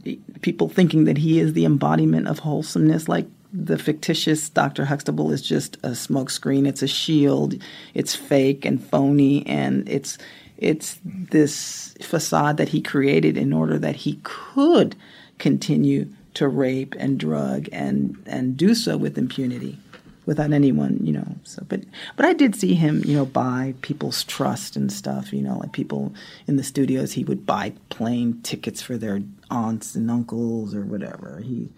people 0.47 0.69
thinking 0.69 1.07
that 1.07 1.19
he 1.19 1.41
is 1.41 1.55
the 1.55 1.65
embodiment 1.65 2.29
of 2.29 2.39
wholesomeness 2.39 3.09
like 3.09 3.27
the 3.53 3.77
fictitious 3.77 4.49
Dr. 4.49 4.85
Huxtable 4.85 5.33
is 5.33 5.43
just 5.43 5.75
a 5.79 5.89
smokescreen. 5.89 6.69
It's 6.69 6.85
a 6.85 6.87
shield. 6.87 7.61
It's 7.95 8.15
fake 8.15 8.65
and 8.65 8.81
phony, 8.81 9.45
and 9.45 9.89
it's 9.89 10.19
it's 10.57 11.01
this 11.05 11.97
facade 12.01 12.59
that 12.59 12.69
he 12.69 12.81
created 12.81 13.37
in 13.37 13.53
order 13.53 13.77
that 13.77 13.97
he 13.97 14.21
could 14.23 14.95
continue 15.39 16.07
to 16.35 16.47
rape 16.47 16.95
and 16.97 17.19
drug 17.19 17.69
and 17.73 18.17
and 18.27 18.57
do 18.57 18.73
so 18.73 18.97
with 18.97 19.19
impunity 19.19 19.81
without 20.27 20.53
anyone 20.53 20.99
you 21.03 21.13
know 21.13 21.27
so 21.45 21.63
but 21.69 21.81
but 22.17 22.27
i 22.27 22.33
did 22.33 22.55
see 22.55 22.75
him 22.75 23.03
you 23.05 23.17
know 23.17 23.25
buy 23.25 23.73
people's 23.81 24.25
trust 24.25 24.77
and 24.77 24.93
stuff 24.93 25.33
you 25.33 25.41
know 25.41 25.57
like 25.59 25.73
people 25.73 26.13
in 26.47 26.57
the 26.57 26.63
studios 26.63 27.13
he 27.13 27.25
would 27.25 27.47
buy 27.47 27.73
plane 27.89 28.39
tickets 28.43 28.83
for 28.83 28.99
their 28.99 29.21
aunts 29.51 29.95
and 29.95 30.11
uncles 30.11 30.75
or 30.75 30.83
whatever. 30.83 31.41
He 31.41 31.71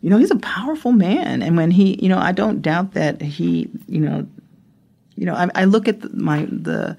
you 0.00 0.08
know 0.08 0.18
he's 0.18 0.30
a 0.30 0.36
powerful 0.36 0.92
man. 0.92 1.42
And 1.42 1.56
when 1.56 1.70
he 1.70 2.02
you 2.02 2.08
know 2.08 2.18
i 2.18 2.32
don't 2.32 2.62
doubt 2.62 2.94
that 2.94 3.20
he 3.20 3.68
you 3.86 4.00
know 4.00 4.26
you 5.16 5.26
know 5.26 5.34
i, 5.34 5.48
I 5.54 5.64
look 5.64 5.88
at 5.88 6.00
the, 6.00 6.10
my 6.10 6.46
the 6.46 6.96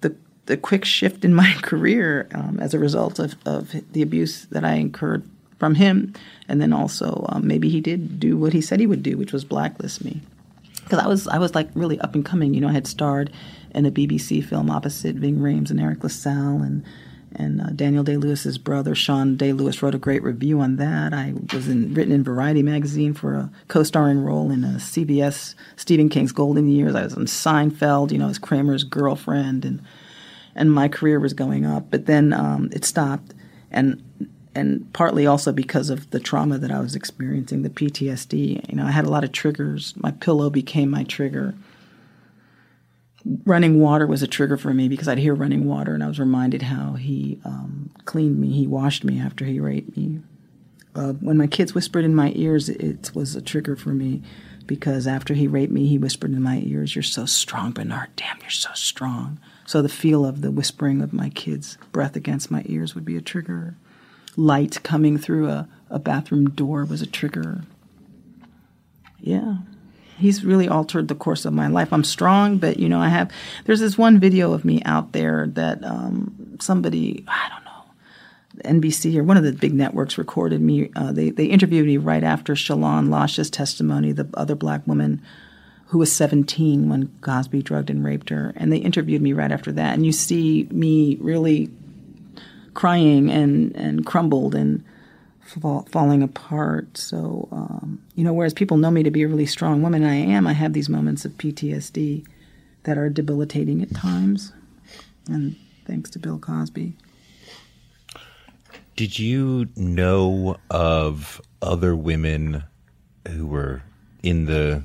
the 0.00 0.14
the 0.46 0.56
quick 0.56 0.84
shift 0.84 1.24
in 1.24 1.34
my 1.34 1.52
career 1.62 2.28
um, 2.34 2.58
as 2.60 2.74
a 2.74 2.78
result 2.78 3.18
of, 3.18 3.36
of 3.44 3.74
the 3.92 4.02
abuse 4.02 4.46
that 4.46 4.64
I 4.64 4.74
incurred 4.74 5.28
from 5.58 5.74
him, 5.74 6.12
and 6.48 6.60
then 6.60 6.72
also 6.72 7.26
um, 7.30 7.46
maybe 7.46 7.68
he 7.68 7.80
did 7.80 8.20
do 8.20 8.36
what 8.36 8.52
he 8.52 8.60
said 8.60 8.80
he 8.80 8.86
would 8.86 9.02
do, 9.02 9.16
which 9.16 9.32
was 9.32 9.44
blacklist 9.44 10.04
me, 10.04 10.20
because 10.84 10.98
I 10.98 11.06
was 11.06 11.28
I 11.28 11.38
was 11.38 11.54
like 11.54 11.68
really 11.74 11.98
up 12.00 12.14
and 12.14 12.24
coming. 12.24 12.54
You 12.54 12.60
know, 12.60 12.68
I 12.68 12.72
had 12.72 12.86
starred 12.86 13.32
in 13.74 13.86
a 13.86 13.90
BBC 13.90 14.44
film 14.44 14.70
opposite 14.70 15.16
Ving 15.16 15.38
Rhames 15.38 15.70
and 15.70 15.80
Eric 15.80 16.02
LaSalle 16.02 16.62
and. 16.62 16.84
And 17.38 17.60
uh, 17.60 17.66
Daniel 17.76 18.02
Day 18.02 18.16
Lewis's 18.16 18.56
brother, 18.56 18.94
Sean 18.94 19.36
Day 19.36 19.52
Lewis, 19.52 19.82
wrote 19.82 19.94
a 19.94 19.98
great 19.98 20.22
review 20.22 20.60
on 20.60 20.76
that. 20.76 21.12
I 21.12 21.34
was 21.52 21.68
in, 21.68 21.92
written 21.92 22.14
in 22.14 22.24
Variety 22.24 22.62
magazine 22.62 23.12
for 23.12 23.34
a 23.34 23.50
co-starring 23.68 24.24
role 24.24 24.50
in 24.50 24.64
a 24.64 24.78
CBS 24.78 25.54
Stephen 25.76 26.08
King's 26.08 26.32
Golden 26.32 26.66
Years. 26.66 26.94
I 26.94 27.02
was 27.02 27.12
on 27.12 27.26
Seinfeld, 27.26 28.10
you 28.10 28.16
know, 28.16 28.30
as 28.30 28.38
Kramer's 28.38 28.84
girlfriend, 28.84 29.66
and 29.66 29.82
and 30.54 30.72
my 30.72 30.88
career 30.88 31.20
was 31.20 31.34
going 31.34 31.66
up. 31.66 31.90
But 31.90 32.06
then 32.06 32.32
um, 32.32 32.70
it 32.72 32.86
stopped, 32.86 33.34
and 33.70 34.02
and 34.56 34.90
partly 34.92 35.26
also 35.26 35.52
because 35.52 35.90
of 35.90 36.10
the 36.10 36.18
trauma 36.18 36.58
that 36.58 36.72
I 36.72 36.80
was 36.80 36.94
experiencing, 36.94 37.62
the 37.62 37.70
PTSD. 37.70 38.68
You 38.68 38.76
know, 38.76 38.86
I 38.86 38.90
had 38.90 39.04
a 39.04 39.10
lot 39.10 39.22
of 39.22 39.32
triggers. 39.32 39.94
My 39.96 40.10
pillow 40.10 40.48
became 40.48 40.90
my 40.90 41.04
trigger. 41.04 41.54
Running 43.44 43.80
water 43.80 44.06
was 44.06 44.22
a 44.22 44.26
trigger 44.26 44.56
for 44.56 44.72
me 44.72 44.88
because 44.88 45.08
I'd 45.08 45.18
hear 45.18 45.34
running 45.34 45.66
water, 45.66 45.94
and 45.94 46.02
I 46.02 46.08
was 46.08 46.18
reminded 46.18 46.62
how 46.62 46.94
he 46.94 47.38
um, 47.44 47.90
cleaned 48.04 48.38
me, 48.40 48.52
he 48.52 48.66
washed 48.66 49.04
me 49.04 49.20
after 49.20 49.44
he 49.44 49.60
raped 49.60 49.96
me. 49.96 50.20
Uh, 50.94 51.12
when 51.14 51.36
my 51.36 51.46
kids 51.46 51.74
whispered 51.74 52.04
in 52.04 52.14
my 52.14 52.32
ears, 52.36 52.70
it, 52.70 53.10
was 53.14 53.36
a 53.36 53.42
trigger 53.42 53.76
for 53.76 53.90
me 53.90 54.22
because 54.66 55.06
after 55.06 55.34
he 55.34 55.46
raped 55.46 55.72
me, 55.72 55.86
he 55.86 55.98
whispered 55.98 56.32
in 56.32 56.42
my 56.42 56.62
ears, 56.64 56.96
"You're 56.96 57.02
so 57.02 57.26
strong, 57.26 57.72
Bernard. 57.72 58.08
Damn, 58.16 58.38
you're 58.40 58.50
so 58.50 58.70
strong." 58.72 59.38
So 59.66 59.82
the 59.82 59.88
feel 59.90 60.24
of 60.24 60.40
the 60.40 60.50
whispering 60.50 61.02
of 61.02 61.12
my 61.12 61.28
kids' 61.28 61.76
breath 61.92 62.16
against 62.16 62.50
my 62.50 62.62
ears 62.66 62.94
would 62.94 63.04
be 63.04 63.16
a 63.16 63.20
trigger. 63.20 63.76
Light 64.36 64.82
coming 64.82 65.18
through 65.18 65.48
a, 65.48 65.68
a 65.90 65.98
bathroom 65.98 66.50
door 66.50 66.84
was 66.84 67.02
a 67.02 67.06
trigger. 67.06 67.62
Yeah. 69.18 69.56
He's 70.18 70.44
really 70.44 70.68
altered 70.68 71.08
the 71.08 71.14
course 71.14 71.44
of 71.44 71.52
my 71.52 71.66
life. 71.66 71.92
I'm 71.92 72.04
strong, 72.04 72.58
but 72.58 72.78
you 72.78 72.88
know, 72.88 73.00
I 73.00 73.08
have. 73.08 73.30
There's 73.64 73.80
this 73.80 73.98
one 73.98 74.18
video 74.18 74.52
of 74.52 74.64
me 74.64 74.82
out 74.84 75.12
there 75.12 75.46
that 75.48 75.84
um, 75.84 76.56
somebody, 76.58 77.24
I 77.28 77.50
don't 77.50 77.64
know, 77.64 78.80
NBC 78.80 79.14
or 79.16 79.24
one 79.24 79.36
of 79.36 79.44
the 79.44 79.52
big 79.52 79.74
networks 79.74 80.16
recorded 80.16 80.62
me. 80.62 80.90
Uh, 80.96 81.12
they 81.12 81.30
they 81.30 81.44
interviewed 81.44 81.86
me 81.86 81.98
right 81.98 82.24
after 82.24 82.54
Chelan 82.54 83.10
Lasha's 83.10 83.50
testimony, 83.50 84.12
the 84.12 84.28
other 84.34 84.54
black 84.54 84.86
woman 84.86 85.20
who 85.88 85.98
was 85.98 86.12
17 86.12 86.88
when 86.88 87.08
Cosby 87.20 87.62
drugged 87.62 87.90
and 87.90 88.04
raped 88.04 88.30
her, 88.30 88.52
and 88.56 88.72
they 88.72 88.78
interviewed 88.78 89.22
me 89.22 89.32
right 89.32 89.52
after 89.52 89.70
that. 89.72 89.94
And 89.94 90.04
you 90.04 90.12
see 90.12 90.66
me 90.70 91.16
really 91.20 91.70
crying 92.76 93.30
and 93.30 93.74
and 93.74 94.06
crumbled 94.06 94.54
and 94.54 94.84
fall, 95.40 95.88
falling 95.90 96.22
apart. 96.22 96.96
So, 96.96 97.48
um, 97.50 98.02
you 98.14 98.22
know, 98.22 98.32
whereas 98.32 98.54
people 98.54 98.76
know 98.76 98.90
me 98.90 99.02
to 99.02 99.10
be 99.10 99.22
a 99.22 99.28
really 99.28 99.46
strong 99.46 99.82
woman, 99.82 100.04
and 100.04 100.12
I 100.12 100.16
am, 100.16 100.46
I 100.46 100.52
have 100.52 100.72
these 100.72 100.88
moments 100.88 101.24
of 101.24 101.32
PTSD 101.32 102.24
that 102.84 102.98
are 102.98 103.08
debilitating 103.08 103.82
at 103.82 103.94
times. 103.94 104.52
And 105.28 105.56
thanks 105.86 106.10
to 106.10 106.18
Bill 106.20 106.38
Cosby. 106.38 106.94
Did 108.94 109.18
you 109.18 109.68
know 109.74 110.56
of 110.70 111.40
other 111.60 111.96
women 111.96 112.64
who 113.28 113.46
were 113.46 113.82
in 114.22 114.46
the 114.46 114.84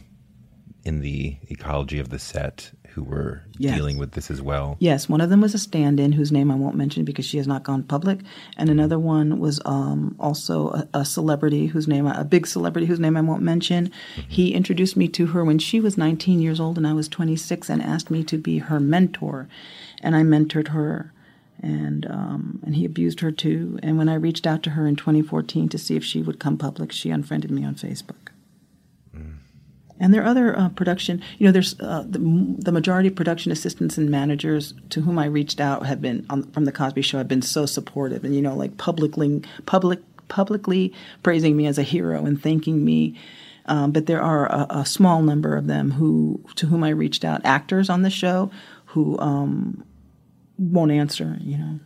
in 0.83 1.01
the 1.01 1.37
ecology 1.47 1.99
of 1.99 2.09
the 2.09 2.17
set 2.17 2.71
who 2.93 3.03
were 3.03 3.41
yes. 3.57 3.75
dealing 3.75 3.97
with 3.97 4.11
this 4.11 4.29
as 4.29 4.41
well? 4.41 4.75
Yes, 4.79 5.07
one 5.07 5.21
of 5.21 5.29
them 5.29 5.41
was 5.41 5.53
a 5.53 5.59
stand-in 5.59 6.11
whose 6.11 6.31
name 6.31 6.51
I 6.51 6.55
won't 6.55 6.75
mention 6.75 7.05
because 7.05 7.25
she 7.25 7.37
has 7.37 7.47
not 7.47 7.63
gone 7.63 7.83
public, 7.83 8.19
and 8.57 8.69
another 8.69 8.99
one 8.99 9.39
was 9.39 9.61
um, 9.65 10.15
also 10.19 10.69
a, 10.69 10.87
a, 10.93 11.05
celebrity 11.05 11.67
whose 11.67 11.87
name, 11.87 12.05
a 12.07 12.23
big 12.23 12.47
celebrity 12.47 12.87
whose 12.87 12.99
name 12.99 13.17
I 13.17 13.21
won't 13.21 13.41
mention. 13.41 13.91
Mm-hmm. 14.15 14.29
He 14.29 14.53
introduced 14.53 14.97
me 14.97 15.07
to 15.09 15.27
her 15.27 15.43
when 15.43 15.59
she 15.59 15.79
was 15.79 15.97
19 15.97 16.41
years 16.41 16.59
old 16.59 16.77
and 16.77 16.87
I 16.87 16.93
was 16.93 17.07
26, 17.07 17.69
and 17.69 17.81
asked 17.81 18.11
me 18.11 18.23
to 18.25 18.37
be 18.37 18.59
her 18.59 18.79
mentor, 18.79 19.47
and 20.01 20.15
I 20.15 20.21
mentored 20.21 20.69
her. 20.69 21.13
And 21.63 22.07
um, 22.07 22.59
and 22.65 22.75
he 22.75 22.85
abused 22.85 23.19
her 23.19 23.31
too. 23.31 23.77
And 23.83 23.95
when 23.95 24.09
I 24.09 24.15
reached 24.15 24.47
out 24.47 24.63
to 24.63 24.71
her 24.71 24.87
in 24.87 24.95
2014 24.95 25.69
to 25.69 25.77
see 25.77 25.95
if 25.95 26.03
she 26.03 26.23
would 26.23 26.39
come 26.39 26.57
public, 26.57 26.91
she 26.91 27.11
unfriended 27.11 27.51
me 27.51 27.63
on 27.63 27.75
Facebook. 27.75 28.30
And 30.01 30.11
there 30.11 30.23
are 30.23 30.27
other 30.27 30.57
uh, 30.57 30.69
production, 30.69 31.21
you 31.37 31.45
know, 31.45 31.51
there's 31.51 31.79
uh, 31.79 32.03
the, 32.09 32.17
the, 32.57 32.71
majority 32.71 33.07
of 33.09 33.15
production 33.15 33.51
assistants 33.51 33.99
and 33.99 34.09
managers 34.09 34.73
to 34.89 35.01
whom 35.01 35.19
I 35.19 35.25
reached 35.25 35.61
out 35.61 35.85
have 35.85 36.01
been 36.01 36.25
on, 36.27 36.51
from 36.51 36.65
the 36.65 36.71
Cosby 36.71 37.03
Show 37.03 37.19
have 37.19 37.27
been 37.27 37.43
so 37.43 37.67
supportive 37.67 38.23
and 38.25 38.35
you 38.35 38.41
know, 38.41 38.55
like 38.55 38.77
publicly 38.77 39.43
public 39.67 39.99
publicly 40.27 40.91
praising 41.21 41.55
me 41.55 41.67
as 41.67 41.77
a 41.77 41.83
hero 41.83 42.25
and 42.25 42.41
thanking 42.41 42.83
me. 42.83 43.15
Um, 43.67 43.91
but 43.91 44.07
there 44.07 44.23
are 44.23 44.47
a, 44.47 44.65
a, 44.71 44.85
small 44.87 45.21
number 45.21 45.55
of 45.55 45.67
them 45.67 45.91
who 45.91 46.43
to 46.55 46.65
whom 46.65 46.83
I 46.83 46.89
reached 46.89 47.23
out, 47.23 47.45
actors 47.45 47.87
on 47.87 48.01
the 48.01 48.09
show 48.09 48.49
who 48.85 49.19
um, 49.19 49.85
won't 50.57 50.91
answer, 50.91 51.37
you 51.41 51.59
know. 51.59 51.79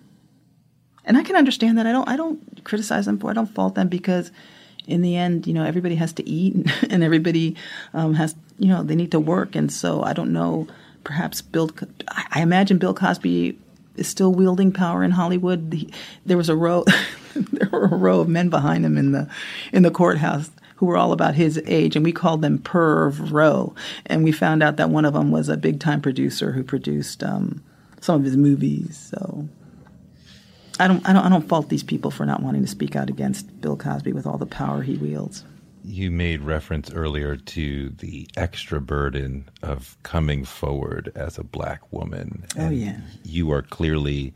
And 1.03 1.17
I 1.17 1.23
can 1.23 1.35
understand 1.35 1.77
that. 1.77 1.85
I 1.85 1.91
don't 1.91 2.07
I 2.07 2.15
don't 2.15 2.63
criticize 2.63 3.07
them 3.07 3.19
for. 3.19 3.29
I 3.29 3.33
don't 3.33 3.53
fault 3.53 3.75
them 3.75 3.89
because 3.89 4.31
in 4.87 5.01
the 5.01 5.15
end, 5.15 5.47
you 5.47 5.53
know, 5.53 5.63
everybody 5.63 5.95
has 5.95 6.13
to 6.13 6.27
eat 6.27 6.55
and 6.89 7.03
everybody 7.03 7.55
um, 7.93 8.13
has, 8.13 8.35
you 8.59 8.67
know, 8.67 8.83
they 8.83 8.95
need 8.95 9.11
to 9.11 9.19
work. 9.19 9.55
And 9.55 9.71
so 9.71 10.03
I 10.03 10.13
don't 10.13 10.33
know, 10.33 10.67
perhaps 11.03 11.41
Bill, 11.41 11.69
I 12.07 12.41
imagine 12.41 12.77
Bill 12.77 12.93
Cosby 12.93 13.57
is 13.95 14.07
still 14.07 14.33
wielding 14.33 14.71
power 14.71 15.03
in 15.03 15.11
Hollywood. 15.11 15.73
He, 15.73 15.91
there 16.25 16.37
was 16.37 16.49
a 16.49 16.55
row, 16.55 16.83
there 17.35 17.69
were 17.71 17.85
a 17.85 17.95
row 17.95 18.19
of 18.19 18.27
men 18.27 18.49
behind 18.49 18.85
him 18.85 18.97
in 18.97 19.11
the, 19.11 19.29
in 19.71 19.83
the 19.83 19.91
courthouse 19.91 20.49
who 20.77 20.85
were 20.85 20.97
all 20.97 21.13
about 21.13 21.35
his 21.35 21.61
age, 21.65 21.95
and 21.95 22.03
we 22.03 22.11
called 22.11 22.41
them 22.41 22.59
Perv 22.59 23.31
Row. 23.31 23.73
And 24.05 24.23
we 24.23 24.33
found 24.33 24.61
out 24.61 24.75
that 24.75 24.89
one 24.89 25.05
of 25.05 25.13
them 25.13 25.31
was 25.31 25.47
a 25.47 25.55
big 25.55 25.79
time 25.79 26.01
producer 26.01 26.51
who 26.51 26.63
produced 26.63 27.23
um, 27.23 27.63
some 28.01 28.17
of 28.17 28.25
his 28.25 28.35
movies. 28.35 29.09
So 29.09 29.47
I 30.79 30.87
don't, 30.87 31.07
I 31.07 31.13
don't, 31.13 31.25
I 31.25 31.29
don't 31.29 31.47
fault 31.47 31.69
these 31.69 31.83
people 31.83 32.11
for 32.11 32.25
not 32.25 32.41
wanting 32.41 32.61
to 32.61 32.67
speak 32.67 32.95
out 32.95 33.09
against 33.09 33.61
Bill 33.61 33.77
Cosby 33.77 34.13
with 34.13 34.25
all 34.25 34.37
the 34.37 34.45
power 34.45 34.81
he 34.81 34.97
wields. 34.97 35.43
You 35.83 36.09
made 36.09 36.41
reference 36.41 36.91
earlier 36.91 37.35
to 37.35 37.89
the 37.89 38.27
extra 38.35 38.81
burden 38.81 39.47
of 39.61 39.97
coming 40.03 40.43
forward 40.43 41.11
as 41.15 41.37
a 41.37 41.43
black 41.43 41.91
woman. 41.93 42.45
Oh 42.57 42.69
yeah, 42.69 42.97
you 43.23 43.51
are 43.51 43.61
clearly 43.61 44.33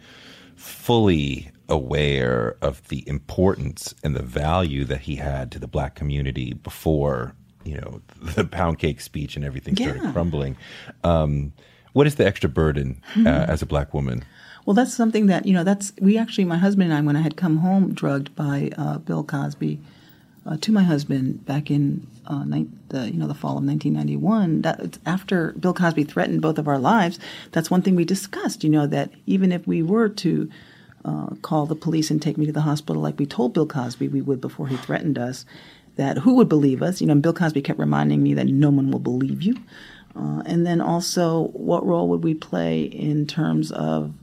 fully 0.56 1.50
aware 1.68 2.58
of 2.62 2.88
the 2.90 3.08
importance 3.08 3.96
and 4.04 4.16
the 4.16 4.22
value 4.22 4.84
that 4.86 5.02
he 5.02 5.16
had 5.16 5.52
to 5.54 5.60
the 5.60 5.68
black 5.68 5.96
community 5.96 6.54
before 6.54 7.34
you 7.64 7.78
know 7.78 8.02
the 8.22 8.46
pound 8.46 8.80
cake 8.80 9.02
speech 9.02 9.36
and 9.36 9.44
everything 9.44 9.76
started 9.76 10.04
yeah. 10.04 10.12
crumbling. 10.12 10.56
Um, 11.04 11.54
what 11.94 12.06
is 12.06 12.16
the 12.16 12.26
extra 12.26 12.50
burden 12.50 13.02
uh, 13.18 13.30
as 13.30 13.62
a 13.62 13.66
black 13.66 13.94
woman? 13.94 14.24
Well, 14.70 14.76
that's 14.76 14.93
something 14.93 15.26
that 15.26 15.47
you 15.47 15.53
know. 15.53 15.63
That's 15.63 15.93
we 15.99 16.15
actually, 16.15 16.45
my 16.45 16.59
husband 16.59 16.91
and 16.91 16.93
I, 16.93 17.01
when 17.01 17.15
I 17.15 17.22
had 17.22 17.36
come 17.36 17.57
home 17.57 17.91
drugged 17.91 18.36
by 18.36 18.70
uh, 18.78 18.99
Bill 18.99 19.24
Cosby, 19.24 19.80
uh, 20.45 20.57
to 20.57 20.72
my 20.72 20.84
husband 20.84 21.43
back 21.43 21.72
in 21.72 22.05
uh, 22.28 22.43
ni- 22.43 22.67
the 22.89 23.09
you 23.09 23.17
know 23.17 23.26
the 23.26 23.34
fall 23.34 23.57
of 23.57 23.63
1991. 23.63 24.61
That 24.61 24.99
after 25.07 25.53
Bill 25.53 25.74
Cosby 25.74 26.03
threatened 26.03 26.43
both 26.43 26.59
of 26.59 26.67
our 26.67 26.78
lives. 26.78 27.17
That's 27.51 27.72
one 27.72 27.82
thing 27.82 27.95
we 27.95 28.05
discussed. 28.05 28.63
You 28.63 28.70
know 28.70 28.86
that 28.86 29.09
even 29.26 29.51
if 29.51 29.65
we 29.65 29.82
were 29.82 30.07
to 30.07 30.51
uh, 31.03 31.30
call 31.41 31.65
the 31.65 31.74
police 31.74 32.11
and 32.11 32.22
take 32.22 32.38
me 32.38 32.45
to 32.45 32.51
the 32.51 32.61
hospital 32.61 33.01
like 33.01 33.17
we 33.17 33.26
told 33.26 33.55
Bill 33.55 33.65
Cosby 33.65 34.07
we 34.07 34.22
would 34.22 34.39
before 34.39 34.67
he 34.67 34.78
threatened 34.78 35.17
us, 35.17 35.47
that 35.95 36.20
who 36.20 36.36
would 36.36 36.47
believe 36.47 36.84
us? 36.84 37.01
You 37.01 37.07
know, 37.07 37.15
Bill 37.15 37.34
Cosby 37.34 37.63
kept 37.63 37.80
reminding 37.80 38.22
me 38.22 38.36
that 38.36 38.45
no 38.45 38.70
one 38.70 38.91
will 38.91 38.99
believe 38.99 39.41
you. 39.41 39.55
Uh, 40.15 40.43
and 40.45 40.63
then 40.63 40.80
also, 40.80 41.47
what 41.53 41.84
role 41.88 42.07
would 42.09 42.24
we 42.24 42.36
play 42.36 42.84
in 42.84 43.26
terms 43.26 43.72
of 43.72 44.13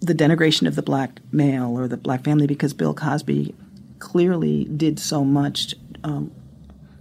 the 0.00 0.14
denigration 0.14 0.66
of 0.66 0.76
the 0.76 0.82
black 0.82 1.20
male 1.32 1.78
or 1.78 1.88
the 1.88 1.96
black 1.96 2.24
family 2.24 2.46
because 2.46 2.72
Bill 2.72 2.94
Cosby 2.94 3.54
clearly 3.98 4.64
did 4.64 4.98
so 4.98 5.24
much, 5.24 5.74
um, 6.04 6.30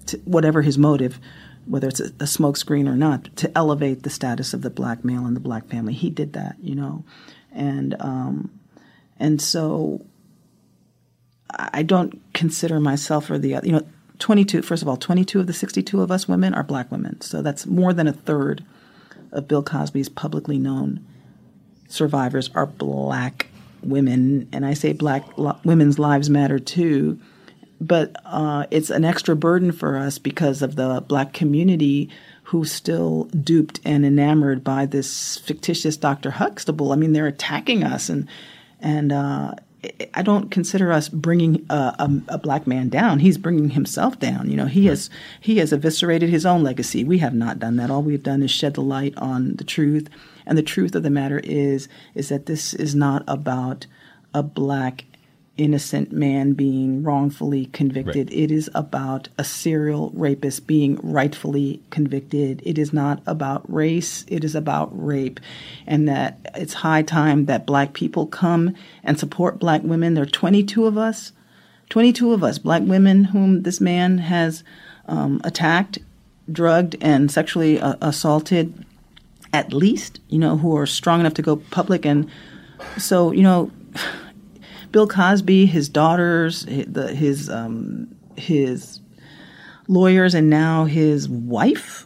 to, 0.07 0.17
whatever 0.19 0.61
his 0.61 0.77
motive, 0.77 1.19
whether 1.65 1.87
it's 1.87 1.99
a, 1.99 2.05
a 2.05 2.25
smokescreen 2.25 2.87
or 2.87 2.95
not, 2.95 3.35
to 3.37 3.55
elevate 3.57 4.03
the 4.03 4.09
status 4.09 4.53
of 4.53 4.61
the 4.61 4.69
black 4.69 5.03
male 5.03 5.25
and 5.25 5.35
the 5.35 5.41
black 5.41 5.67
family. 5.67 5.93
He 5.93 6.09
did 6.09 6.33
that, 6.33 6.55
you 6.61 6.75
know, 6.75 7.03
and 7.51 7.95
um, 7.99 8.59
and 9.17 9.41
so 9.41 10.05
I 11.49 11.83
don't 11.83 12.21
consider 12.33 12.79
myself 12.79 13.29
or 13.29 13.37
the 13.37 13.59
you 13.63 13.71
know 13.71 13.85
22. 14.19 14.61
First 14.61 14.81
of 14.81 14.87
all, 14.87 14.97
22 14.97 15.41
of 15.41 15.47
the 15.47 15.53
62 15.53 16.01
of 16.01 16.11
us 16.11 16.27
women 16.27 16.53
are 16.53 16.63
black 16.63 16.91
women, 16.91 17.19
so 17.21 17.41
that's 17.41 17.65
more 17.65 17.93
than 17.93 18.07
a 18.07 18.13
third 18.13 18.63
of 19.31 19.47
Bill 19.47 19.63
Cosby's 19.63 20.07
publicly 20.07 20.57
known 20.57 21.05
survivors 21.88 22.49
are 22.55 22.65
black 22.65 23.47
women, 23.83 24.47
and 24.51 24.65
I 24.65 24.73
say 24.73 24.93
black 24.93 25.38
lo- 25.38 25.57
women's 25.63 25.99
lives 25.99 26.29
matter 26.29 26.59
too. 26.59 27.19
But 27.81 28.15
uh, 28.25 28.65
it's 28.71 28.89
an 28.89 29.03
extra 29.03 29.36
burden 29.36 29.71
for 29.71 29.97
us 29.97 30.17
because 30.17 30.61
of 30.61 30.75
the 30.75 31.03
black 31.07 31.33
community 31.33 32.09
who's 32.43 32.71
still 32.71 33.23
duped 33.25 33.79
and 33.83 34.05
enamored 34.05 34.63
by 34.63 34.86
this 34.86 35.38
fictitious 35.38 35.97
Dr. 35.97 36.31
Huxtable. 36.31 36.91
I 36.91 36.95
mean, 36.95 37.13
they're 37.13 37.27
attacking 37.27 37.83
us, 37.83 38.07
and 38.07 38.27
and 38.79 39.11
uh, 39.11 39.55
I 40.13 40.21
don't 40.21 40.51
consider 40.51 40.91
us 40.91 41.09
bringing 41.09 41.65
a, 41.69 41.73
a, 41.73 42.21
a, 42.29 42.38
black 42.38 42.67
man 42.67 42.89
down. 42.89 43.19
He's 43.19 43.38
bringing 43.38 43.71
himself 43.71 44.19
down. 44.19 44.49
You 44.49 44.57
know, 44.57 44.65
he 44.67 44.86
has 44.88 45.09
he 45.41 45.57
has 45.57 45.73
eviscerated 45.73 46.29
his 46.29 46.45
own 46.45 46.63
legacy. 46.63 47.03
We 47.03 47.17
have 47.19 47.33
not 47.33 47.59
done 47.59 47.75
that. 47.77 47.89
All 47.89 48.01
we've 48.01 48.23
done 48.23 48.43
is 48.43 48.51
shed 48.51 48.75
the 48.75 48.81
light 48.81 49.15
on 49.17 49.55
the 49.55 49.63
truth. 49.63 50.09
And 50.45 50.57
the 50.57 50.63
truth 50.63 50.95
of 50.95 51.03
the 51.03 51.09
matter 51.09 51.39
is 51.43 51.87
is 52.13 52.29
that 52.29 52.45
this 52.45 52.73
is 52.73 52.95
not 52.95 53.23
about 53.27 53.85
a 54.33 54.43
black 54.43 55.05
innocent 55.57 56.11
man 56.11 56.53
being 56.53 57.01
wrongfully 57.03 57.67
convicted. 57.67 58.29
Right. 58.29 58.37
It 58.37 58.51
is 58.51 58.69
about 58.75 59.29
a 59.37 59.43
serial 59.43 60.11
rapist 60.13 60.67
being 60.67 60.99
rightfully 61.01 61.81
convicted. 61.89 62.61
It 62.65 62.77
is 62.77 62.91
not 62.91 63.21
about 63.25 63.71
race, 63.71 64.25
it 64.27 64.43
is 64.43 64.55
about 64.55 64.89
rape. 64.91 65.39
And 65.87 66.07
that 66.09 66.39
it's 66.55 66.73
high 66.73 67.03
time 67.03 67.45
that 67.45 67.65
black 67.65 67.93
people 67.93 68.27
come 68.27 68.75
and 69.03 69.17
support 69.17 69.59
black 69.59 69.83
women. 69.83 70.13
There 70.13 70.23
are 70.23 70.27
22 70.27 70.85
of 70.85 70.97
us, 70.97 71.31
22 71.89 72.33
of 72.33 72.43
us, 72.43 72.57
black 72.57 72.83
women 72.83 73.25
whom 73.25 73.63
this 73.63 73.79
man 73.79 74.17
has 74.17 74.63
um, 75.07 75.39
attacked, 75.43 75.99
drugged, 76.51 76.97
and 76.99 77.31
sexually 77.31 77.79
uh, 77.79 77.95
assaulted, 78.01 78.85
at 79.56 79.72
least, 79.72 80.20
you 80.28 80.38
know, 80.38 80.58
who 80.58 80.76
are 80.76 80.86
strong 80.86 81.22
enough 81.22 81.34
to 81.36 81.41
go 81.41 81.56
public. 81.56 82.06
And 82.06 82.30
so, 82.97 83.32
you 83.32 83.41
know, 83.41 83.72
Bill 84.91 85.08
Cosby, 85.08 85.66
his 85.66 85.88
daughters, 85.88 86.64
his 86.66 87.49
um, 87.49 88.14
his 88.36 88.99
lawyers, 89.88 90.34
and 90.36 90.49
now 90.49 90.84
his 90.84 91.30
wife, 91.30 92.06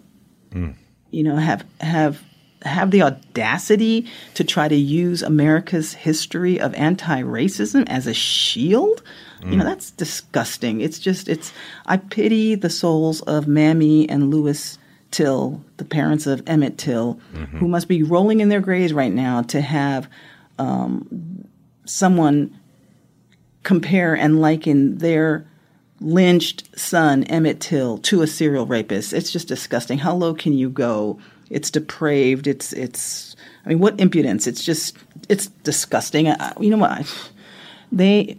mm. 0.52 0.76
you 1.10 1.24
know, 1.24 1.38
have 1.38 1.66
have 1.82 2.22
have 2.62 2.92
the 2.92 3.02
audacity 3.02 4.06
to 4.36 4.44
try 4.44 4.68
to 4.68 4.76
use 4.76 5.24
America's 5.24 5.94
history 5.94 6.60
of 6.60 6.74
anti-racism 6.76 7.88
as 7.88 8.06
a 8.06 8.14
shield. 8.14 9.02
You 9.42 9.56
know, 9.56 9.64
that's 9.64 9.92
disgusting. 9.92 10.82
It's 10.82 11.00
just 11.00 11.30
it's 11.30 11.54
I 11.86 11.96
pity 11.96 12.56
the 12.56 12.70
souls 12.70 13.22
of 13.22 13.48
Mamie 13.48 14.10
and 14.10 14.30
Lewis 14.30 14.78
Till, 15.12 15.64
the 15.78 15.86
parents 15.86 16.28
of 16.28 16.44
Emmett 16.46 16.78
Till, 16.78 17.20
who 17.58 17.68
must 17.68 17.88
be 17.88 18.04
rolling 18.04 18.42
in 18.42 18.50
their 18.50 18.62
graves 18.62 18.94
right 18.94 19.12
now 19.12 19.42
to 19.44 19.62
have 19.62 20.08
um, 20.60 21.48
someone 21.86 22.58
compare 23.64 24.16
and 24.16 24.40
liken 24.40 25.00
their 25.00 25.48
lynched 26.00 26.80
son 26.80 27.24
Emmett 27.26 27.60
Till 27.60 27.98
to 28.00 28.22
a 28.22 28.28
serial 28.28 28.66
rapist. 28.66 29.14
It's 29.14 29.32
just 29.32 29.48
disgusting. 29.48 29.98
How 29.98 30.14
low 30.14 30.34
can 30.34 30.54
you 30.54 30.70
go? 30.70 31.20
It's 31.50 31.72
depraved. 31.72 32.48
It's 32.48 32.74
it's. 32.74 33.36
I 33.66 33.70
mean, 33.70 33.80
what 33.80 34.00
impudence! 34.00 34.48
It's 34.48 34.64
just 34.64 34.98
it's 35.28 35.48
disgusting. 35.48 36.30
I, 36.30 36.54
you 36.60 36.70
know 36.70 36.78
what? 36.78 37.32
They 37.92 38.38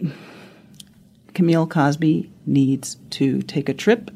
Camille 1.35 1.67
Cosby 1.67 2.31
needs 2.47 2.97
to 3.11 3.43
take 3.43 3.69
a 3.69 3.75
trip 3.75 4.11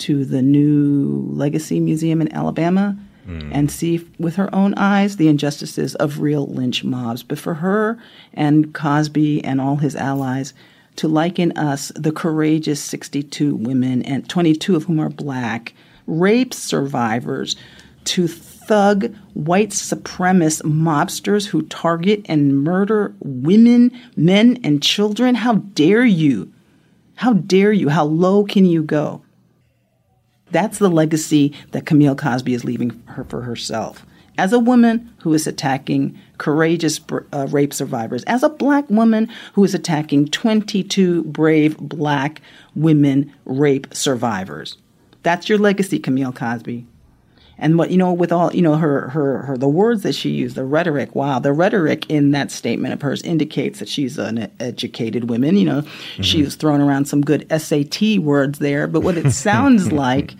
to 0.00 0.24
the 0.24 0.42
new 0.42 1.28
Legacy 1.32 1.80
Museum 1.80 2.20
in 2.20 2.32
Alabama 2.32 2.96
hmm. 3.24 3.50
and 3.52 3.70
see 3.70 4.06
with 4.18 4.36
her 4.36 4.54
own 4.54 4.74
eyes 4.74 5.16
the 5.16 5.28
injustices 5.28 5.94
of 5.96 6.20
real 6.20 6.46
lynch 6.46 6.84
mobs. 6.84 7.22
But 7.22 7.38
for 7.38 7.54
her 7.54 7.98
and 8.34 8.74
Cosby 8.74 9.44
and 9.44 9.60
all 9.60 9.76
his 9.76 9.96
allies 9.96 10.54
to 10.96 11.08
liken 11.08 11.56
us, 11.56 11.92
the 11.94 12.12
courageous 12.12 12.82
62 12.82 13.54
women, 13.54 14.02
and 14.02 14.28
22 14.28 14.76
of 14.76 14.84
whom 14.84 14.98
are 14.98 15.10
black, 15.10 15.74
rape 16.06 16.54
survivors, 16.54 17.56
to 18.04 18.28
thug 18.28 19.14
white 19.34 19.70
supremacist 19.70 20.62
mobsters 20.62 21.46
who 21.46 21.62
target 21.62 22.22
and 22.26 22.62
murder 22.62 23.14
women, 23.20 23.92
men, 24.16 24.58
and 24.64 24.82
children. 24.82 25.34
How 25.34 25.54
dare 25.54 26.04
you? 26.04 26.52
How 27.16 27.34
dare 27.34 27.72
you? 27.72 27.88
How 27.88 28.04
low 28.04 28.44
can 28.44 28.64
you 28.64 28.82
go? 28.82 29.22
That's 30.50 30.78
the 30.78 30.88
legacy 30.88 31.52
that 31.72 31.86
Camille 31.86 32.14
Cosby 32.14 32.54
is 32.54 32.64
leaving 32.64 33.02
her 33.06 33.24
for 33.24 33.42
herself. 33.42 34.06
As 34.38 34.52
a 34.52 34.58
woman 34.58 35.12
who 35.22 35.32
is 35.32 35.46
attacking 35.46 36.18
courageous 36.38 37.00
uh, 37.32 37.46
rape 37.50 37.72
survivors, 37.72 38.22
as 38.24 38.42
a 38.42 38.50
black 38.50 38.88
woman 38.90 39.28
who 39.54 39.64
is 39.64 39.74
attacking 39.74 40.28
22 40.28 41.24
brave 41.24 41.78
black 41.78 42.42
women 42.74 43.32
rape 43.46 43.94
survivors. 43.94 44.76
That's 45.22 45.48
your 45.48 45.58
legacy, 45.58 45.98
Camille 45.98 46.32
Cosby. 46.32 46.86
And 47.58 47.78
what 47.78 47.90
you 47.90 47.96
know, 47.96 48.12
with 48.12 48.32
all 48.32 48.54
you 48.54 48.62
know, 48.62 48.76
her 48.76 49.08
her 49.08 49.42
her 49.42 49.56
the 49.56 49.68
words 49.68 50.02
that 50.02 50.14
she 50.14 50.30
used, 50.30 50.56
the 50.56 50.64
rhetoric. 50.64 51.14
Wow, 51.14 51.38
the 51.38 51.52
rhetoric 51.52 52.08
in 52.10 52.32
that 52.32 52.50
statement 52.50 52.92
of 52.92 53.02
hers 53.02 53.22
indicates 53.22 53.78
that 53.78 53.88
she's 53.88 54.18
an 54.18 54.50
educated 54.60 55.30
woman. 55.30 55.56
You 55.56 55.64
know, 55.64 55.82
mm-hmm. 55.82 56.22
she 56.22 56.42
was 56.42 56.54
throwing 56.54 56.82
around 56.82 57.06
some 57.06 57.22
good 57.22 57.46
SAT 57.50 58.18
words 58.18 58.58
there, 58.58 58.86
but 58.86 59.00
what 59.00 59.16
it 59.16 59.30
sounds 59.32 59.90
like, 60.04 60.34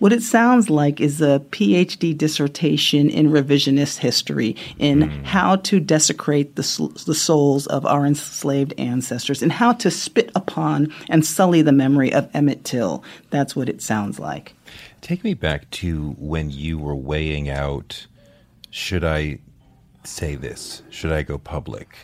what 0.00 0.12
it 0.12 0.22
sounds 0.22 0.68
like, 0.68 1.00
is 1.00 1.22
a 1.22 1.42
PhD 1.50 2.16
dissertation 2.16 3.08
in 3.08 3.30
revisionist 3.30 3.96
history 3.96 4.54
in 4.78 5.00
mm. 5.00 5.24
how 5.24 5.56
to 5.56 5.80
desecrate 5.80 6.56
the 6.56 7.02
the 7.06 7.14
souls 7.14 7.66
of 7.68 7.86
our 7.86 8.04
enslaved 8.04 8.74
ancestors 8.76 9.42
and 9.42 9.50
how 9.50 9.72
to 9.72 9.90
spit 9.90 10.30
upon 10.34 10.92
and 11.08 11.24
sully 11.24 11.62
the 11.62 11.72
memory 11.72 12.12
of 12.12 12.28
Emmett 12.34 12.64
Till. 12.64 13.02
That's 13.30 13.56
what 13.56 13.70
it 13.70 13.80
sounds 13.80 14.18
like. 14.18 14.54
Take 15.00 15.24
me 15.24 15.34
back 15.34 15.70
to 15.70 16.14
when 16.18 16.50
you 16.50 16.78
were 16.78 16.94
weighing 16.94 17.48
out 17.48 18.06
should 18.70 19.04
I 19.04 19.40
say 20.04 20.36
this? 20.36 20.82
Should 20.90 21.12
I 21.12 21.22
go 21.22 21.38
public? 21.38 21.96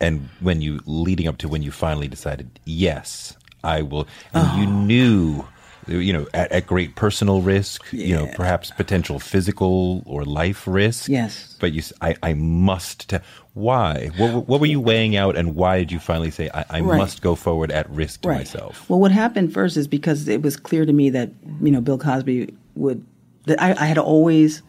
And 0.00 0.28
when 0.40 0.60
you 0.60 0.80
leading 0.86 1.28
up 1.28 1.38
to 1.38 1.48
when 1.48 1.62
you 1.62 1.70
finally 1.70 2.08
decided, 2.08 2.58
yes, 2.64 3.36
I 3.62 3.82
will 3.82 4.08
and 4.32 4.60
you 4.60 4.66
oh. 4.66 4.84
knew 4.84 5.48
you 5.86 6.12
know 6.12 6.26
at, 6.34 6.50
at 6.52 6.66
great 6.66 6.94
personal 6.96 7.42
risk, 7.42 7.84
you 7.92 8.14
know, 8.14 8.26
perhaps 8.34 8.70
potential 8.70 9.18
physical 9.18 10.02
or 10.06 10.24
life 10.24 10.66
risk. 10.66 11.08
Yes. 11.08 11.56
But 11.60 11.72
you 11.72 11.82
I, 12.00 12.16
I 12.22 12.34
must 12.34 13.08
te- 13.10 13.18
why? 13.54 14.10
What, 14.16 14.48
what 14.48 14.60
were 14.60 14.66
you 14.66 14.80
weighing 14.80 15.14
out 15.16 15.36
and 15.36 15.54
why 15.54 15.78
did 15.78 15.92
you 15.92 15.98
finally 16.00 16.30
say 16.30 16.50
I, 16.52 16.64
I 16.70 16.80
Right. 16.80 16.98
must 16.98 17.22
go 17.22 17.34
forward 17.36 17.70
at 17.70 17.88
risk 17.90 18.22
to 18.22 18.28
myself? 18.28 18.88
Well, 18.90 18.98
what 19.00 19.12
happened 19.12 19.52
first 19.54 19.76
is 19.76 19.86
because 19.86 20.26
it 20.28 20.42
was 20.42 20.56
clear 20.56 20.84
to 20.84 20.92
me 20.92 21.10
that 21.10 21.30
you 21.62 21.70
know 21.70 21.80
Bill 21.80 21.98
Cosby 21.98 22.54
would 22.74 23.04
that 23.46 23.62
I, 23.62 23.70
I 23.72 23.86
had 23.86 23.98
always 23.98 24.62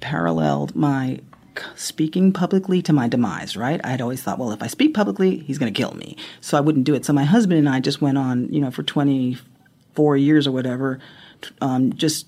paralleled 0.00 0.74
my 0.74 1.20
speaking 1.74 2.32
publicly 2.32 2.80
to 2.82 2.92
my 2.92 3.06
demise. 3.08 3.56
Right? 3.56 3.80
I 3.84 3.90
had 3.90 4.00
always 4.00 4.22
thought, 4.22 4.38
well, 4.38 4.52
if 4.52 4.62
I 4.62 4.66
speak 4.66 4.94
publicly, 4.94 5.38
he's 5.38 5.58
going 5.58 5.72
to 5.72 5.76
kill 5.78 5.94
me, 5.94 6.16
so 6.40 6.56
I 6.56 6.60
wouldn't 6.60 6.84
do 6.84 6.94
it. 6.94 7.04
So 7.04 7.12
my 7.12 7.24
husband 7.24 7.58
and 7.58 7.68
I 7.68 7.80
just 7.80 8.00
went 8.00 8.18
on, 8.18 8.52
you 8.52 8.60
know, 8.60 8.70
for 8.70 8.82
twenty 8.82 9.36
four 9.94 10.16
years 10.16 10.46
or 10.46 10.52
whatever, 10.52 10.98
um, 11.60 11.92
just 11.92 12.26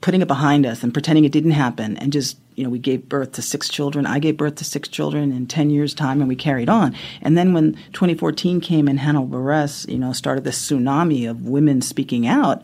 putting 0.00 0.22
it 0.22 0.28
behind 0.28 0.64
us 0.64 0.82
and 0.82 0.92
pretending 0.92 1.24
it 1.24 1.32
didn't 1.32 1.50
happen 1.50 1.96
and 1.98 2.10
just 2.12 2.38
you 2.54 2.64
know 2.64 2.70
we 2.70 2.78
gave 2.78 3.08
birth 3.08 3.32
to 3.32 3.42
six 3.42 3.68
children. 3.68 4.06
I 4.06 4.18
gave 4.18 4.36
birth 4.36 4.56
to 4.56 4.64
six 4.64 4.88
children 4.88 5.32
in 5.32 5.46
10 5.46 5.70
years 5.70 5.92
time 5.94 6.20
and 6.20 6.28
we 6.28 6.36
carried 6.36 6.68
on. 6.68 6.94
And 7.20 7.36
then 7.36 7.52
when 7.52 7.74
2014 7.92 8.60
came 8.60 8.88
and 8.88 8.98
Hannibal 8.98 9.28
Buress, 9.28 9.88
you 9.88 9.98
know 9.98 10.12
started 10.12 10.44
this 10.44 10.70
tsunami 10.70 11.28
of 11.28 11.46
women 11.46 11.82
speaking 11.82 12.26
out 12.26 12.62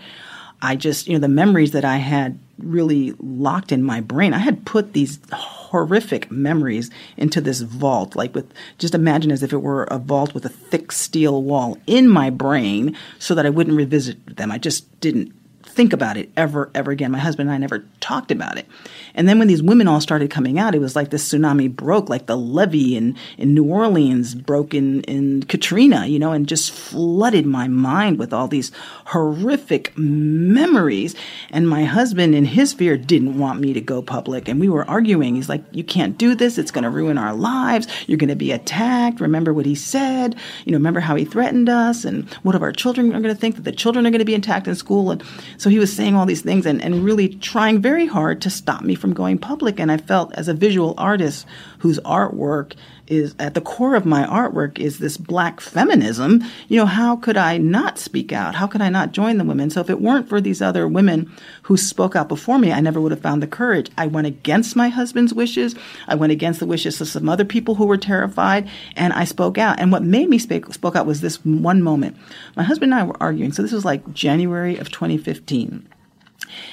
i 0.63 0.75
just 0.75 1.07
you 1.07 1.13
know 1.15 1.19
the 1.19 1.29
memories 1.29 1.73
that 1.73 1.85
i 1.85 1.97
had 1.97 2.39
really 2.59 3.15
locked 3.19 3.73
in 3.73 3.83
my 3.83 4.01
brain. 4.01 4.33
I 4.33 4.39
had 4.39 4.65
put 4.65 4.93
these 4.93 5.19
horrific 5.33 6.31
memories 6.31 6.91
into 7.17 7.41
this 7.41 7.61
vault 7.61 8.15
like 8.15 8.35
with 8.35 8.53
just 8.79 8.95
imagine 8.95 9.31
as 9.31 9.43
if 9.43 9.53
it 9.53 9.59
were 9.59 9.85
a 9.85 9.99
vault 9.99 10.33
with 10.33 10.45
a 10.45 10.49
thick 10.49 10.93
steel 10.93 11.43
wall 11.43 11.77
in 11.87 12.09
my 12.09 12.31
brain 12.31 12.97
so 13.19 13.35
that 13.35 13.45
i 13.45 13.51
wouldn't 13.51 13.77
revisit 13.77 14.37
them. 14.37 14.53
I 14.53 14.59
just 14.59 15.01
didn't 15.01 15.33
think 15.77 15.93
about 15.93 16.17
it 16.17 16.31
ever, 16.39 16.71
ever 16.75 16.91
again. 16.91 17.13
My 17.13 17.19
husband 17.19 17.51
and 17.51 17.55
I 17.55 17.59
never 17.59 17.85
talked 18.01 18.31
about 18.31 18.57
it. 18.57 18.67
And 19.15 19.29
then 19.29 19.39
when 19.39 19.47
these 19.47 19.63
women 19.63 19.87
all 19.87 20.01
started 20.01 20.31
coming 20.31 20.59
out, 20.59 20.75
it 20.75 20.81
was 20.81 20.97
like 20.97 21.11
this 21.11 21.31
tsunami 21.31 21.71
broke, 21.71 22.09
like 22.09 22.27
the 22.27 22.37
levee 22.37 22.97
in, 22.97 23.15
in 23.37 23.53
New 23.53 23.65
Orleans 23.65 24.35
broke 24.35 24.73
in, 24.73 25.03
in 25.03 25.43
Katrina, 25.43 26.07
you 26.07 26.19
know, 26.19 26.33
and 26.33 26.49
just 26.49 26.73
flooded 26.73 27.45
my 27.45 27.69
mind 27.69 28.19
with 28.19 28.33
all 28.33 28.49
these 28.49 28.73
horrific 29.07 29.97
memories. 29.97 31.15
And 31.51 31.69
my 31.69 31.85
husband, 31.85 32.35
in 32.35 32.47
his 32.47 32.73
fear, 32.73 32.97
didn't 32.97 33.39
want 33.39 33.61
me 33.61 33.75
to 33.75 33.81
go 33.81 34.01
public. 34.01 34.49
And 34.49 34.59
we 34.59 34.71
were 34.71 34.89
arguing. 34.89 35.35
He's 35.35 35.51
like, 35.51 35.63
You 35.73 35.85
can't 35.85 36.17
do 36.17 36.35
this. 36.35 36.57
It's 36.57 36.71
going 36.71 36.85
to 36.85 36.91
ruin 36.91 37.19
our 37.19 37.35
lives. 37.35 37.87
You're 38.07 38.19
going 38.19 38.31
to 38.31 38.37
be 38.37 38.51
attacked. 38.51 39.21
Remember 39.21 39.53
what 39.53 39.67
he 39.67 39.75
said. 39.75 40.37
You 40.65 40.73
know, 40.73 40.79
remember 40.79 41.01
how 41.01 41.17
he 41.17 41.27
threatened 41.27 41.69
us. 41.69 42.07
And 42.07 42.33
what 42.43 42.55
if 42.55 42.63
our 42.63 42.73
children 42.73 43.09
are 43.15 43.21
going 43.21 43.35
to 43.35 43.41
think 43.41 43.57
that 43.57 43.63
the 43.63 43.73
children 43.73 44.07
are 44.07 44.11
going 44.11 44.21
to 44.21 44.25
be 44.25 44.35
attacked 44.35 44.67
in 44.67 44.75
school? 44.75 45.11
And 45.11 45.23
so 45.59 45.66
he 45.71 45.79
was 45.79 45.95
saying 45.95 46.15
all 46.15 46.27
these 46.27 46.43
things 46.43 46.67
and, 46.67 46.83
and 46.83 47.05
really 47.05 47.29
trying 47.29 47.81
very 47.81 48.07
hard 48.07 48.41
to 48.43 48.51
stop 48.51 48.83
me 48.83 48.95
from 48.95 49.15
going 49.15 49.39
public. 49.39 49.79
And 49.79 49.91
I 49.91 49.97
felt 49.97 50.35
as 50.35 50.49
a 50.49 50.55
visual 50.55 50.95
artist 50.97 51.47
whose 51.79 51.99
artwork 52.01 52.75
is 53.09 53.35
at 53.39 53.55
the 53.55 53.61
core 53.61 53.95
of 53.95 54.05
my 54.05 54.25
artwork 54.25 54.79
is 54.79 54.99
this 54.99 55.17
black 55.17 55.61
feminism, 55.61 56.43
you 56.69 56.77
know, 56.77 56.87
how 56.87 57.17
could 57.17 57.37
I 57.37 57.59
not 57.59 57.99
speak 57.99 58.33
out? 58.33 58.55
How 58.55 58.67
could 58.67 58.83
I 58.83 58.89
not 58.89 59.13
join 59.13 59.39
the 59.39 59.45
women? 59.45 59.71
So 59.71 59.81
if 59.81 59.91
it 59.91 60.01
weren't 60.01 60.29
for 60.29 60.41
these 60.41 60.61
other 60.61 60.89
women 60.89 61.31
who 61.63 61.77
spoke 61.77 62.17
out 62.17 62.29
before 62.29 62.59
me, 62.59 62.73
I 62.73 62.81
never 62.81 63.01
would 63.01 63.13
have 63.13 63.21
found 63.21 63.43
the 63.43 63.47
courage. 63.47 63.91
I 63.97 64.07
went 64.07 64.27
against 64.27 64.77
my 64.77 64.89
husband's 64.89 65.35
wishes. 65.35 65.75
I 66.09 66.15
went 66.15 66.33
against 66.33 66.61
the 66.61 66.67
wishes 66.67 67.01
of 67.01 67.09
some 67.09 67.29
other 67.29 67.45
people 67.45 67.77
who 67.77 67.87
were 67.87 67.97
terrified, 67.97 68.69
and 68.97 69.13
I 69.13 69.25
spoke 69.25 69.59
out. 69.59 69.79
And 69.79 69.93
what 69.93 70.03
made 70.03 70.29
me 70.29 70.39
speak, 70.39 70.73
spoke 70.73 70.97
out 70.97 71.07
was 71.07 71.21
this 71.21 71.45
one 71.45 71.83
moment. 71.83 72.17
My 72.57 72.63
husband 72.63 72.93
and 72.93 73.01
I 73.01 73.05
were 73.05 73.21
arguing. 73.21 73.53
So 73.53 73.63
this 73.63 73.73
was 73.73 73.85
like 73.85 74.13
January 74.13 74.77
of 74.79 74.91
2015. 74.91 75.56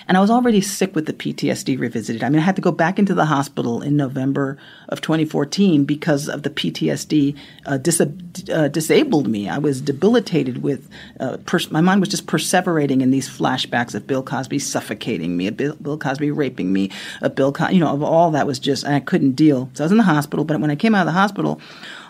And 0.07 0.17
I 0.17 0.21
was 0.21 0.29
already 0.29 0.61
sick 0.61 0.95
with 0.95 1.05
the 1.05 1.13
PTSD 1.13 1.79
revisited. 1.79 2.23
I 2.23 2.29
mean, 2.29 2.39
I 2.39 2.43
had 2.43 2.55
to 2.55 2.61
go 2.61 2.71
back 2.71 2.99
into 2.99 3.13
the 3.13 3.25
hospital 3.25 3.81
in 3.81 3.95
November 3.95 4.57
of 4.89 5.01
2014 5.01 5.86
because 5.86 6.27
of 6.27 6.43
the 6.43 6.49
PTSD 6.49 7.36
uh, 7.65 7.77
dis- 7.77 8.01
uh, 8.01 8.67
disabled 8.67 9.27
me. 9.27 9.49
I 9.49 9.57
was 9.57 9.81
debilitated 9.81 10.61
with, 10.61 10.89
uh, 11.19 11.38
pers- 11.45 11.71
my 11.71 11.81
mind 11.81 12.01
was 12.01 12.09
just 12.09 12.27
perseverating 12.27 13.01
in 13.01 13.11
these 13.11 13.29
flashbacks 13.29 13.95
of 13.95 14.05
Bill 14.07 14.23
Cosby 14.23 14.59
suffocating 14.59 15.38
me, 15.38 15.47
of 15.47 15.57
Bill, 15.57 15.75
Bill 15.75 15.97
Cosby 15.97 16.31
raping 16.31 16.71
me, 16.71 16.91
of 17.21 17.36
Bill, 17.36 17.51
Co- 17.51 17.69
you 17.69 17.79
know, 17.79 17.93
of 17.93 18.03
all 18.03 18.31
that 18.31 18.47
was 18.47 18.59
just, 18.59 18.86
I 18.86 18.99
couldn't 18.99 19.31
deal. 19.31 19.69
So 19.73 19.84
I 19.84 19.86
was 19.86 19.91
in 19.91 19.97
the 19.97 20.03
hospital, 20.03 20.45
but 20.45 20.59
when 20.59 20.71
I 20.71 20.75
came 20.75 20.95
out 20.95 21.01
of 21.01 21.13
the 21.13 21.19
hospital, 21.19 21.59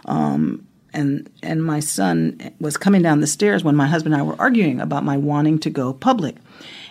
um, 0.06 0.68
and 0.96 1.28
and 1.42 1.64
my 1.64 1.80
son 1.80 2.54
was 2.60 2.78
coming 2.78 3.02
down 3.02 3.20
the 3.20 3.26
stairs 3.26 3.64
when 3.64 3.76
my 3.76 3.88
husband 3.88 4.14
and 4.14 4.22
I 4.22 4.26
were 4.26 4.40
arguing 4.40 4.80
about 4.80 5.04
my 5.04 5.18
wanting 5.18 5.58
to 5.60 5.72
go 5.72 5.92
public. 5.92 6.36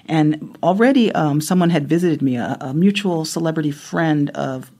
And 0.07 0.57
already 0.63 1.13
um, 1.13 1.41
someone 1.41 1.71
had 1.71 1.89
visited 1.89 2.23
me, 2.23 2.37
a, 2.37 2.57
a 2.61 2.75
mutual 2.75 3.25
celebrity 3.25 3.71
friend 3.71 4.31
of 4.31 4.71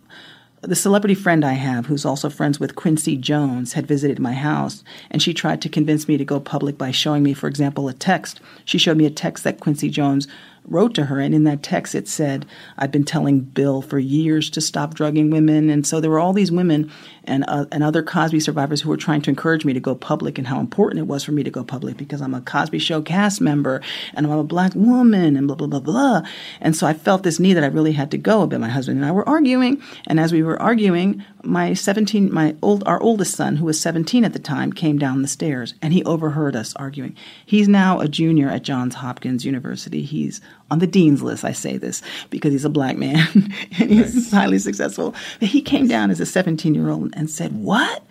the 0.63 0.77
celebrity 0.77 1.17
friend 1.17 1.45
I 1.45 1.55
have, 1.55 1.87
who's 1.87 2.05
also 2.05 2.31
friends 2.31 2.61
with 2.61 2.77
Quincy 2.77 3.17
Jones, 3.17 3.73
had 3.73 3.85
visited 3.85 4.21
my 4.21 4.33
house, 4.33 4.85
and 5.11 5.21
she 5.21 5.35
tried 5.35 5.61
to 5.63 5.69
convince 5.69 6.07
me 6.07 6.17
to 6.17 6.25
go 6.25 6.39
public 6.39 6.79
by 6.79 6.93
showing 6.93 7.25
me, 7.25 7.35
for 7.35 7.49
example, 7.49 7.89
a 7.89 7.93
text. 7.93 8.41
She 8.65 8.79
showed 8.79 8.97
me 8.97 9.05
a 9.05 9.11
text 9.11 9.43
that 9.43 9.59
Quincy 9.59 9.91
Jones 9.91 10.29
wrote 10.65 10.95
to 10.95 11.07
her, 11.07 11.19
and 11.19 11.35
in 11.35 11.43
that 11.45 11.65
text 11.65 11.97
it 11.97 12.07
said, 12.07 12.47
"I've 12.79 12.93
been 12.93 13.03
telling 13.03 13.41
Bill 13.41 13.83
for 13.83 13.99
years 13.99 14.49
to 14.51 14.61
stop 14.61 14.95
drugging 14.95 15.31
women," 15.31 15.69
and 15.69 15.85
so 15.85 16.01
there 16.01 16.11
were 16.11 16.21
all 16.21 16.33
these 16.33 16.53
women 16.53 16.89
and 17.25 17.45
uh, 17.49 17.67
and 17.73 17.83
other 17.83 18.03
Cosby 18.03 18.41
survivors 18.41 18.81
who 18.81 18.89
were 18.89 18.97
trying 18.97 19.23
to 19.23 19.31
encourage 19.31 19.65
me 19.65 19.73
to 19.73 19.81
go 19.81 19.95
public, 19.95 20.39
and 20.39 20.47
how 20.47 20.61
important 20.61 21.01
it 21.01 21.07
was 21.07 21.25
for 21.25 21.33
me 21.33 21.43
to 21.43 21.51
go 21.51 21.65
public 21.65 21.97
because 21.97 22.21
I'm 22.21 22.35
a 22.35 22.41
Cosby 22.41 22.79
Show 22.79 23.03
cast 23.03 23.41
member 23.41 23.81
and 24.15 24.27
I'm 24.27 24.33
a 24.33 24.45
black 24.45 24.75
woman 24.75 25.37
and 25.37 25.47
blah 25.47 25.57
blah 25.57 25.67
blah 25.67 25.81
blah, 25.81 26.23
and 26.61 26.77
so 26.77 26.87
I 26.87 26.95
felt 26.95 27.23
this 27.23 27.41
need 27.41 27.55
that 27.55 27.65
I 27.65 27.69
really 27.69 27.93
had 27.93 28.11
to 28.13 28.19
go. 28.19 28.47
But 28.47 28.61
my 28.61 28.69
husband 28.69 28.99
and 28.99 29.07
I 29.07 29.13
were 29.13 29.29
arguing, 29.29 29.83
and 30.07 30.21
as 30.21 30.33
we 30.33 30.43
were 30.43 30.61
arguing, 30.61 31.25
my 31.45 31.75
17, 31.75 32.33
my 32.33 32.55
old, 32.63 32.83
our 32.87 33.01
oldest 33.03 33.35
son, 33.35 33.57
who 33.57 33.65
was 33.65 33.81
17 33.81 34.25
at 34.25 34.33
the 34.33 34.39
time, 34.39 34.73
came 34.73 34.99
down 34.99 35.23
the 35.23 35.29
stairs, 35.29 35.75
and 35.83 35.93
he 35.93 36.05
overheard 36.05 36.57
us 36.57 36.75
arguing. 36.77 37.17
He's 37.45 37.69
now 37.69 38.01
a 38.01 38.09
junior 38.09 38.49
at 38.49 38.63
Johns 38.63 38.97
Hopkins 38.97 39.45
University. 39.45 40.03
He's 40.03 40.41
on 40.73 40.79
the 40.79 40.87
dean's 40.87 41.23
list. 41.23 41.45
I 41.45 41.53
say 41.53 41.77
this 41.77 42.01
because 42.31 42.53
he's 42.53 42.65
a 42.65 42.71
black 42.71 42.97
man 42.97 43.29
and 43.79 43.91
he's 43.91 44.15
nice. 44.15 44.31
highly 44.31 44.59
successful. 44.59 45.15
But 45.39 45.49
he 45.51 45.61
came 45.61 45.87
down 45.87 46.11
as 46.11 46.19
a 46.19 46.27
17 46.27 46.75
year 46.75 46.89
old 46.89 47.13
and 47.15 47.31
said, 47.31 47.53
What? 47.53 48.03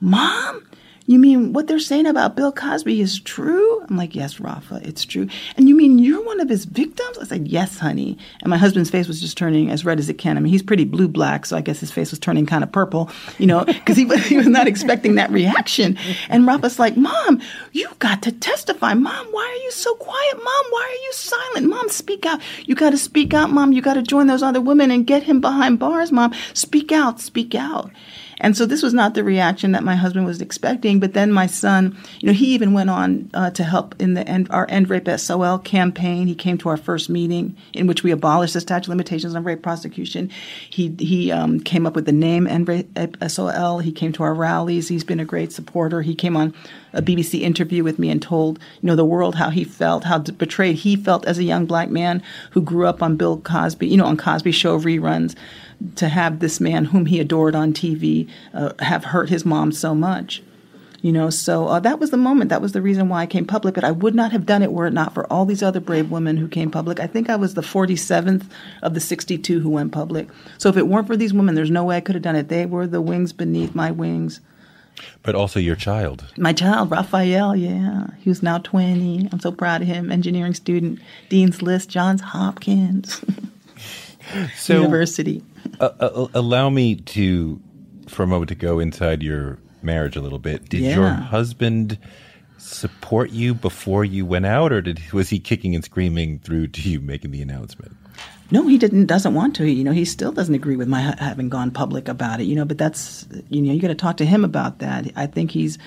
Mom, 0.00 0.64
you 1.08 1.18
mean 1.18 1.54
what 1.54 1.68
they're 1.68 1.78
saying 1.78 2.04
about 2.04 2.36
Bill 2.36 2.52
Cosby 2.52 3.00
is 3.00 3.18
true? 3.18 3.82
I'm 3.88 3.96
like, 3.96 4.14
Yes, 4.14 4.38
Rafa, 4.40 4.82
it's 4.84 5.06
true. 5.06 5.26
And 5.56 5.66
you 5.66 5.74
mean 5.74 5.98
you're 5.98 6.22
one 6.22 6.38
of 6.38 6.50
his 6.50 6.66
victims? 6.66 7.16
I 7.16 7.24
said, 7.24 7.48
Yes, 7.48 7.78
honey. 7.78 8.18
And 8.42 8.50
my 8.50 8.58
husband's 8.58 8.90
face 8.90 9.08
was 9.08 9.18
just 9.18 9.38
turning 9.38 9.70
as 9.70 9.86
red 9.86 9.98
as 9.98 10.10
it 10.10 10.18
can. 10.18 10.36
I 10.36 10.40
mean, 10.40 10.52
he's 10.52 10.62
pretty 10.62 10.84
blue 10.84 11.08
black, 11.08 11.46
so 11.46 11.56
I 11.56 11.62
guess 11.62 11.80
his 11.80 11.90
face 11.90 12.10
was 12.10 12.18
turning 12.18 12.44
kind 12.44 12.62
of 12.62 12.70
purple, 12.70 13.10
you 13.38 13.46
know, 13.46 13.64
because 13.64 13.96
he, 13.96 14.06
he 14.18 14.36
was 14.36 14.48
not 14.48 14.68
expecting 14.68 15.14
that 15.14 15.30
reaction. 15.30 15.96
And 16.28 16.46
Rafa's 16.46 16.78
like, 16.78 16.98
Mom, 16.98 17.40
you 17.72 17.88
got 18.00 18.20
to 18.24 18.32
testify. 18.32 18.92
Mom, 18.92 19.26
why 19.30 19.46
are 19.46 19.64
you 19.64 19.70
so 19.70 19.94
quiet? 19.94 20.36
Mom, 20.36 20.64
why 20.68 20.82
are 20.82 21.02
you 21.04 21.12
silent? 21.14 21.66
Mom, 21.68 21.88
speak 21.88 22.26
out. 22.26 22.42
You 22.66 22.74
got 22.74 22.90
to 22.90 22.98
speak 22.98 23.32
out, 23.32 23.48
Mom. 23.48 23.72
You 23.72 23.80
got 23.80 23.94
to 23.94 24.02
join 24.02 24.26
those 24.26 24.42
other 24.42 24.60
women 24.60 24.90
and 24.90 25.06
get 25.06 25.22
him 25.22 25.40
behind 25.40 25.78
bars, 25.78 26.12
Mom. 26.12 26.34
Speak 26.52 26.92
out, 26.92 27.18
speak 27.18 27.54
out. 27.54 27.90
And 28.40 28.56
so 28.56 28.66
this 28.66 28.82
was 28.82 28.94
not 28.94 29.14
the 29.14 29.24
reaction 29.24 29.72
that 29.72 29.82
my 29.82 29.96
husband 29.96 30.26
was 30.26 30.40
expecting. 30.40 31.00
But 31.00 31.12
then 31.12 31.32
my 31.32 31.46
son, 31.46 31.96
you 32.20 32.26
know, 32.26 32.32
he 32.32 32.46
even 32.54 32.72
went 32.72 32.90
on 32.90 33.30
uh, 33.34 33.50
to 33.50 33.64
help 33.64 33.94
in 34.00 34.14
the 34.14 34.26
end, 34.28 34.48
our 34.50 34.66
End 34.68 34.88
Rape 34.90 35.08
SOL 35.18 35.58
campaign. 35.58 36.26
He 36.26 36.34
came 36.34 36.58
to 36.58 36.68
our 36.68 36.76
first 36.76 37.10
meeting 37.10 37.56
in 37.72 37.86
which 37.86 38.02
we 38.02 38.10
abolished 38.10 38.54
the 38.54 38.60
statute 38.60 38.86
of 38.86 38.90
limitations 38.90 39.34
on 39.34 39.44
rape 39.44 39.62
prosecution. 39.62 40.30
He 40.70 40.94
he 40.98 41.32
um, 41.32 41.60
came 41.60 41.86
up 41.86 41.94
with 41.94 42.06
the 42.06 42.12
name 42.12 42.46
End 42.46 42.68
Rape 42.68 42.88
SOL. 43.26 43.80
He 43.80 43.92
came 43.92 44.12
to 44.12 44.22
our 44.22 44.34
rallies. 44.34 44.88
He's 44.88 45.04
been 45.04 45.20
a 45.20 45.24
great 45.24 45.52
supporter. 45.52 46.02
He 46.02 46.14
came 46.14 46.36
on 46.36 46.54
a 46.92 47.02
BBC 47.02 47.40
interview 47.40 47.84
with 47.84 47.98
me 47.98 48.10
and 48.10 48.22
told 48.22 48.58
you 48.80 48.86
know 48.86 48.96
the 48.96 49.04
world 49.04 49.34
how 49.34 49.50
he 49.50 49.64
felt, 49.64 50.04
how 50.04 50.18
betrayed 50.18 50.76
he 50.76 50.96
felt 50.96 51.26
as 51.26 51.38
a 51.38 51.44
young 51.44 51.66
black 51.66 51.90
man 51.90 52.22
who 52.52 52.60
grew 52.60 52.86
up 52.86 53.02
on 53.02 53.16
Bill 53.16 53.38
Cosby, 53.38 53.86
you 53.86 53.96
know, 53.96 54.06
on 54.06 54.16
Cosby 54.16 54.52
Show 54.52 54.78
reruns 54.78 55.34
to 55.96 56.08
have 56.08 56.40
this 56.40 56.60
man 56.60 56.86
whom 56.86 57.06
he 57.06 57.20
adored 57.20 57.54
on 57.54 57.72
TV 57.72 58.28
uh, 58.52 58.72
have 58.80 59.04
hurt 59.04 59.28
his 59.28 59.44
mom 59.44 59.72
so 59.72 59.94
much. 59.94 60.42
You 61.00 61.12
know, 61.12 61.30
so 61.30 61.68
uh, 61.68 61.80
that 61.80 62.00
was 62.00 62.10
the 62.10 62.16
moment. 62.16 62.50
That 62.50 62.60
was 62.60 62.72
the 62.72 62.82
reason 62.82 63.08
why 63.08 63.22
I 63.22 63.26
came 63.26 63.44
public. 63.44 63.76
But 63.76 63.84
I 63.84 63.92
would 63.92 64.16
not 64.16 64.32
have 64.32 64.46
done 64.46 64.64
it 64.64 64.72
were 64.72 64.86
it 64.86 64.92
not 64.92 65.14
for 65.14 65.32
all 65.32 65.44
these 65.44 65.62
other 65.62 65.78
brave 65.78 66.10
women 66.10 66.36
who 66.36 66.48
came 66.48 66.72
public. 66.72 66.98
I 66.98 67.06
think 67.06 67.30
I 67.30 67.36
was 67.36 67.54
the 67.54 67.60
47th 67.62 68.46
of 68.82 68.94
the 68.94 69.00
62 69.00 69.60
who 69.60 69.70
went 69.70 69.92
public. 69.92 70.28
So 70.58 70.68
if 70.68 70.76
it 70.76 70.88
weren't 70.88 71.06
for 71.06 71.16
these 71.16 71.32
women, 71.32 71.54
there's 71.54 71.70
no 71.70 71.84
way 71.84 71.96
I 71.96 72.00
could 72.00 72.16
have 72.16 72.22
done 72.22 72.34
it. 72.34 72.48
They 72.48 72.66
were 72.66 72.86
the 72.88 73.00
wings 73.00 73.32
beneath 73.32 73.76
my 73.76 73.92
wings. 73.92 74.40
But 75.22 75.36
also 75.36 75.60
your 75.60 75.76
child. 75.76 76.24
My 76.36 76.52
child, 76.52 76.90
Raphael, 76.90 77.54
yeah. 77.54 78.08
He 78.18 78.28
was 78.28 78.42
now 78.42 78.58
20. 78.58 79.28
I'm 79.30 79.38
so 79.38 79.52
proud 79.52 79.82
of 79.82 79.86
him. 79.86 80.10
Engineering 80.10 80.54
student, 80.54 80.98
Dean's 81.28 81.62
List, 81.62 81.88
Johns 81.88 82.20
Hopkins 82.20 83.24
so, 84.56 84.74
University 84.74 85.44
uh, 85.80 85.90
uh, 86.00 86.26
allow 86.34 86.70
me 86.70 86.96
to, 86.96 87.60
for 88.08 88.22
a 88.22 88.26
moment, 88.26 88.48
to 88.48 88.54
go 88.54 88.78
inside 88.78 89.22
your 89.22 89.58
marriage 89.82 90.16
a 90.16 90.20
little 90.20 90.38
bit. 90.38 90.68
Did 90.68 90.80
yeah. 90.80 90.94
your 90.96 91.08
husband 91.08 91.98
support 92.58 93.30
you 93.30 93.54
before 93.54 94.04
you 94.04 94.26
went 94.26 94.46
out, 94.46 94.72
or 94.72 94.80
did 94.80 95.12
was 95.12 95.30
he 95.30 95.38
kicking 95.38 95.74
and 95.74 95.84
screaming 95.84 96.38
through 96.40 96.68
to 96.68 96.88
you 96.88 97.00
making 97.00 97.30
the 97.30 97.42
announcement? 97.42 97.96
No, 98.50 98.66
he 98.66 98.78
didn't. 98.78 99.06
Doesn't 99.06 99.34
want 99.34 99.54
to. 99.56 99.70
You 99.70 99.84
know, 99.84 99.92
he 99.92 100.04
still 100.04 100.32
doesn't 100.32 100.54
agree 100.54 100.76
with 100.76 100.88
my 100.88 101.14
having 101.18 101.48
gone 101.48 101.70
public 101.70 102.08
about 102.08 102.40
it. 102.40 102.44
You 102.44 102.56
know, 102.56 102.64
but 102.64 102.78
that's 102.78 103.26
you 103.48 103.62
know, 103.62 103.72
you 103.72 103.80
got 103.80 103.88
to 103.88 103.94
talk 103.94 104.16
to 104.18 104.26
him 104.26 104.44
about 104.44 104.78
that. 104.78 105.10
I 105.16 105.26
think 105.26 105.50
he's 105.50 105.78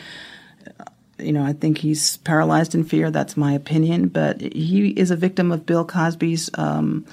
you 1.22 1.32
know, 1.32 1.44
I 1.44 1.54
think 1.54 1.78
he's 1.78 2.18
paralyzed 2.18 2.76
in 2.76 2.84
fear. 2.84 3.12
That's 3.12 3.38
my 3.38 3.54
opinion. 3.54 4.08
But 4.08 4.42
he 4.42 4.90
is 4.90 5.12
a 5.12 5.16
victim 5.16 5.52
of 5.52 5.66
Bill 5.66 5.86
Cosby's 5.86 6.50
um, 6.56 7.06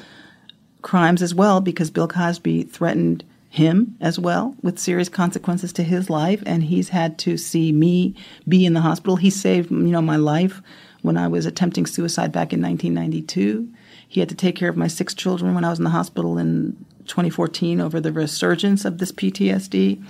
crimes 0.83 1.23
as 1.23 1.35
well 1.35 1.61
because 1.61 1.91
Bill 1.91 2.09
Cosby 2.09 2.65
threatened 2.65 3.25
him 3.51 3.97
as 4.01 4.19
well 4.19 4.55
with 4.63 4.79
serious 4.79 5.09
consequences 5.09 5.73
to 5.73 5.83
his 5.83 6.11
life 6.11 6.43
and 6.45 6.65
he's 6.65 6.91
had 6.91 7.19
to 7.19 7.37
see 7.37 7.73
me 7.73 8.15
be 8.47 8.67
in 8.67 8.75
the 8.75 8.81
hospital. 8.83 9.17
He 9.17 9.31
saved 9.31 9.71
you 9.71 9.77
know 9.77 10.03
my 10.03 10.17
life 10.17 10.61
when 11.03 11.17
i 11.17 11.29
was 11.29 11.47
attempting 11.47 11.87
suicide 11.87 12.33
back 12.33 12.53
in 12.53 12.61
1992 12.61 13.69
he 14.07 14.21
had 14.21 14.29
to 14.29 14.35
take 14.35 14.57
care 14.57 14.69
of 14.69 14.77
my 14.77 14.87
six 14.87 15.15
children 15.15 15.55
when 15.55 15.65
i 15.65 15.71
was 15.71 15.79
in 15.79 15.85
the 15.85 15.91
hospital 15.91 16.39
in 16.39 16.77
2014 17.07 17.81
over 17.81 18.01
the 18.01 18.13
resurgence 18.13 18.85
of 18.85 18.99
this 18.99 19.13
ptsd 19.13 20.03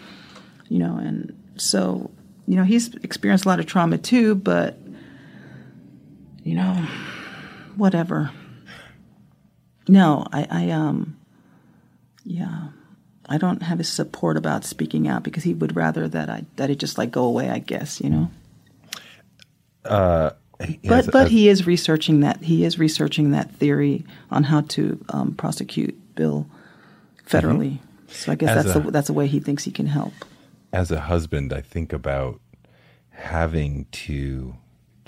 you 0.69 0.79
know 0.79 0.97
and 0.97 1.37
so 1.57 2.11
you 2.47 2.57
know 2.57 2.64
he's 2.64 2.95
experienced 2.97 3.45
a 3.45 3.49
lot 3.49 3.61
of 3.61 3.66
trauma 3.66 3.99
too 3.99 4.35
but 4.35 4.79
you 6.43 6.55
know 6.55 6.87
whatever 7.77 8.31
no, 9.89 10.26
I, 10.32 10.47
I 10.51 10.70
um, 10.70 11.18
yeah, 12.24 12.68
I 13.28 13.39
don't 13.39 13.62
have 13.62 13.78
his 13.78 13.89
support 13.89 14.36
about 14.36 14.64
speaking 14.64 15.09
out 15.09 15.22
because 15.22 15.43
he 15.43 15.55
would 15.55 15.76
rather 15.76 16.09
that 16.09 16.28
I 16.28 16.45
that 16.57 16.70
it 16.70 16.78
just 16.78 16.99
like 16.99 17.11
go 17.11 17.24
away. 17.24 17.51
I 17.51 17.59
guess 17.59 18.01
you 18.01 18.11
know. 18.11 18.30
Uh, 19.84 20.30
but 20.84 21.11
but 21.11 21.26
a, 21.26 21.30
he 21.30 21.49
is 21.49 21.66
researching 21.66 22.20
that 22.20 22.43
he 22.43 22.64
is 22.64 22.78
researching 22.78 23.30
that 23.30 23.51
theory 23.53 24.05
on 24.30 24.45
how 24.45 24.62
to 24.62 25.03
um, 25.11 25.34
prosecute 25.34 26.14
Bill 26.14 26.47
federally. 27.26 27.78
Mm-hmm. 27.78 27.84
So 28.09 28.32
I 28.32 28.34
guess 28.34 28.51
as 28.51 28.64
that's 28.64 28.76
a, 28.76 28.89
a, 28.89 28.91
that's 28.91 29.09
a 29.09 29.12
way 29.12 29.26
he 29.26 29.41
thinks 29.41 29.64
he 29.64 29.70
can 29.70 29.86
help. 29.86 30.12
As 30.72 30.91
a 30.91 31.01
husband, 31.01 31.53
I 31.53 31.61
think 31.61 31.93
about 31.93 32.41
having 33.11 33.86
to 33.91 34.55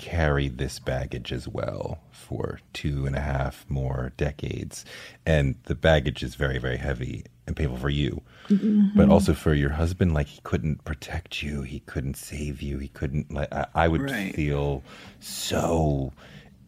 carry 0.01 0.48
this 0.48 0.78
baggage 0.78 1.30
as 1.30 1.46
well 1.46 2.01
for 2.11 2.59
two 2.72 3.05
and 3.05 3.14
a 3.14 3.20
half 3.20 3.66
more 3.68 4.12
decades. 4.16 4.86
And 5.26 5.57
the 5.64 5.74
baggage 5.74 6.22
is 6.22 6.36
very, 6.36 6.59
very 6.59 6.78
heavy 6.78 7.26
and 7.46 7.55
painful 7.55 7.76
for 7.76 7.90
you, 7.90 8.22
mm-hmm. 8.48 8.96
but 8.96 9.11
also 9.11 9.34
for 9.34 9.53
your 9.53 9.70
husband. 9.70 10.14
Like 10.14 10.26
he 10.26 10.40
couldn't 10.42 10.84
protect 10.84 11.42
you, 11.42 11.61
he 11.62 11.80
couldn't 11.80 12.16
save 12.16 12.62
you, 12.62 12.78
he 12.78 12.88
couldn't. 12.88 13.30
Like 13.30 13.53
I, 13.53 13.66
I 13.74 13.88
would 13.88 14.11
right. 14.11 14.34
feel 14.34 14.82
so 15.20 16.14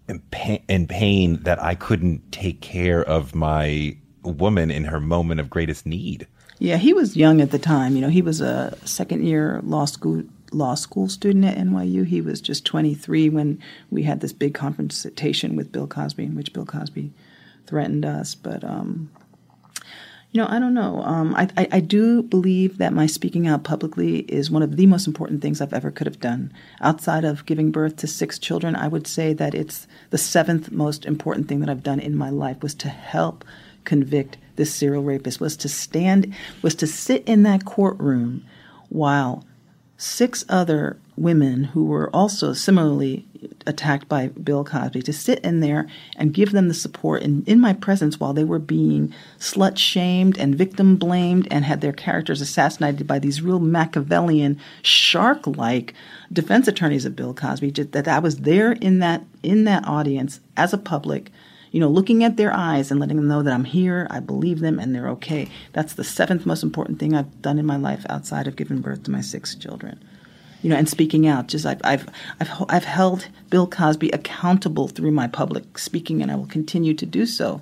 in 0.09 0.21
pain, 0.31 0.63
in 0.69 0.87
pain 0.87 1.43
that 1.45 1.61
I 1.61 1.75
couldn't 1.75 2.33
take 2.33 2.61
care 2.61 3.03
of 3.03 3.35
my 3.35 3.97
woman 4.23 4.71
in 4.71 4.85
her 4.85 5.01
moment 5.01 5.41
of 5.41 5.49
greatest 5.49 5.87
need. 5.87 6.27
Yeah, 6.59 6.77
he 6.77 6.93
was 6.93 7.17
young 7.17 7.41
at 7.41 7.51
the 7.51 7.59
time. 7.59 7.97
You 7.97 8.03
know, 8.03 8.11
he 8.11 8.23
was 8.23 8.43
a 8.43 8.77
second 8.85 9.25
year 9.25 9.61
law 9.65 9.87
school 9.87 10.23
law 10.55 10.75
school 10.75 11.09
student 11.09 11.45
at 11.45 11.57
NYU. 11.57 12.07
He 12.07 12.21
was 12.21 12.41
just 12.41 12.65
23 12.65 13.29
when 13.29 13.61
we 13.91 14.03
had 14.03 14.21
this 14.21 14.33
big 14.33 14.55
confrontation 14.55 15.57
with 15.57 15.73
Bill 15.73 15.87
Cosby, 15.87 16.25
in 16.25 16.35
which 16.35 16.53
Bill 16.53 16.67
Cosby 16.67 17.13
threatened 17.67 18.05
us. 18.05 18.35
But 18.35 18.65
um, 18.65 19.11
you 20.33 20.41
know, 20.41 20.49
I 20.49 20.59
don't 20.59 20.75
know. 20.75 21.03
Um, 21.03 21.35
I, 21.35 21.49
I, 21.59 21.69
I, 21.73 21.81
do 21.81 22.23
believe 22.23 22.79
that 22.79 22.95
my 22.95 23.05
speaking 23.05 23.47
out 23.47 23.65
publicly 23.65 24.21
is 24.21 24.51
one 24.51 24.63
of 24.63 24.77
the 24.77 24.87
most 24.87 25.07
important 25.07 25.43
things 25.43 25.61
I've 25.61 25.75
ever 25.75 25.91
could 25.91 26.07
have 26.07 26.21
done. 26.21 26.55
Outside 26.81 27.25
of 27.25 27.45
giving 27.45 27.71
birth 27.71 27.97
to 27.97 28.07
six 28.07 28.39
children, 28.39 28.75
I 28.75 28.89
would 28.89 29.07
say 29.07 29.35
that 29.35 29.55
it's 29.55 29.87
the 30.09 30.17
seventh 30.17 30.73
most 30.73 31.05
important 31.05 31.49
thing 31.49 31.61
that 31.61 31.69
I've 31.69 31.83
done 31.83 32.01
in 32.01 32.17
my 32.17 32.31
life 32.31 32.63
was 32.63 32.75
to 32.77 32.89
help 32.89 33.45
convict 33.85 34.39
this 34.57 34.75
serial 34.75 35.03
rapist, 35.03 35.39
was 35.39 35.55
to 35.59 35.69
stand, 35.69 36.35
was 36.63 36.75
to 36.77 36.87
sit 36.87 37.23
in 37.29 37.43
that 37.43 37.67
courtroom 37.67 38.43
while 38.89 39.45
six 40.03 40.45
other 40.49 40.97
women 41.17 41.63
who 41.63 41.85
were 41.85 42.11
also 42.11 42.53
similarly 42.53 43.25
attacked 43.67 44.09
by 44.09 44.27
Bill 44.29 44.65
Cosby 44.65 45.01
to 45.03 45.13
sit 45.13 45.39
in 45.41 45.61
there 45.61 45.87
and 46.17 46.35
give 46.35 46.51
them 46.51 46.67
the 46.67 46.75
support 46.75 47.23
in, 47.23 47.45
in 47.47 47.61
my 47.61 47.73
presence 47.73 48.19
while 48.19 48.33
they 48.33 48.43
were 48.43 48.59
being 48.59 49.15
slut 49.39 49.79
shamed 49.79 50.37
and 50.39 50.57
victim 50.57 50.97
blamed 50.97 51.47
and 51.53 51.65
had 51.65 51.81
their 51.81 51.93
characters 51.93 52.41
assassinated 52.41 53.07
by 53.07 53.21
these 53.21 53.43
real 53.43 53.61
Machiavellian 53.61 54.59
shark 54.83 55.47
like 55.47 55.95
defense 56.33 56.67
attorneys 56.67 57.05
of 57.05 57.15
Bill 57.15 57.33
Cosby 57.33 57.71
that 57.71 58.09
I 58.09 58.19
was 58.19 58.39
there 58.39 58.73
in 58.73 58.99
that 58.99 59.23
in 59.45 59.65
that 59.65 59.87
audience 59.87 60.41
as 60.57 60.73
a 60.73 60.79
public 60.79 61.31
you 61.73 61.81
know, 61.81 61.89
looking 61.89 62.23
at 62.23 62.37
their 62.37 62.53
eyes 62.53 62.91
and 62.91 63.01
letting 63.01 63.17
them 63.17 63.27
know 63.27 63.43
that 63.43 63.53
I'm 63.53 63.65
here, 63.65 64.07
I 64.11 64.21
believe 64.21 64.61
them, 64.61 64.79
and 64.79 64.95
they're 64.95 65.09
okay. 65.09 65.49
That's 65.73 65.95
the 65.95 66.05
seventh 66.05 66.47
most 66.47 66.63
important 66.63 67.01
thing 67.01 67.15
I've 67.15 67.43
done 67.43 67.59
in 67.59 67.67
my 67.67 67.77
life 67.77 68.07
outside 68.09 68.47
of 68.47 68.57
giving 68.57 68.81
birth 68.81 69.03
to 69.05 69.11
my 69.11 69.23
six 69.23 69.55
children. 69.55 69.99
you 70.63 70.71
know, 70.71 70.77
and 70.77 70.89
speaking 70.89 71.27
out. 71.27 71.49
Just 71.49 71.67
I've, 71.67 71.81
I've, 71.85 72.09
I've, 72.41 72.51
I've 72.69 72.85
held 72.85 73.29
Bill 73.51 73.67
Cosby 73.67 74.11
accountable 74.11 74.89
through 74.89 75.11
my 75.11 75.27
public 75.27 75.77
speaking, 75.77 76.23
and 76.23 76.31
I 76.31 76.37
will 76.37 76.47
continue 76.47 76.95
to 76.95 77.05
do 77.05 77.27
so. 77.27 77.61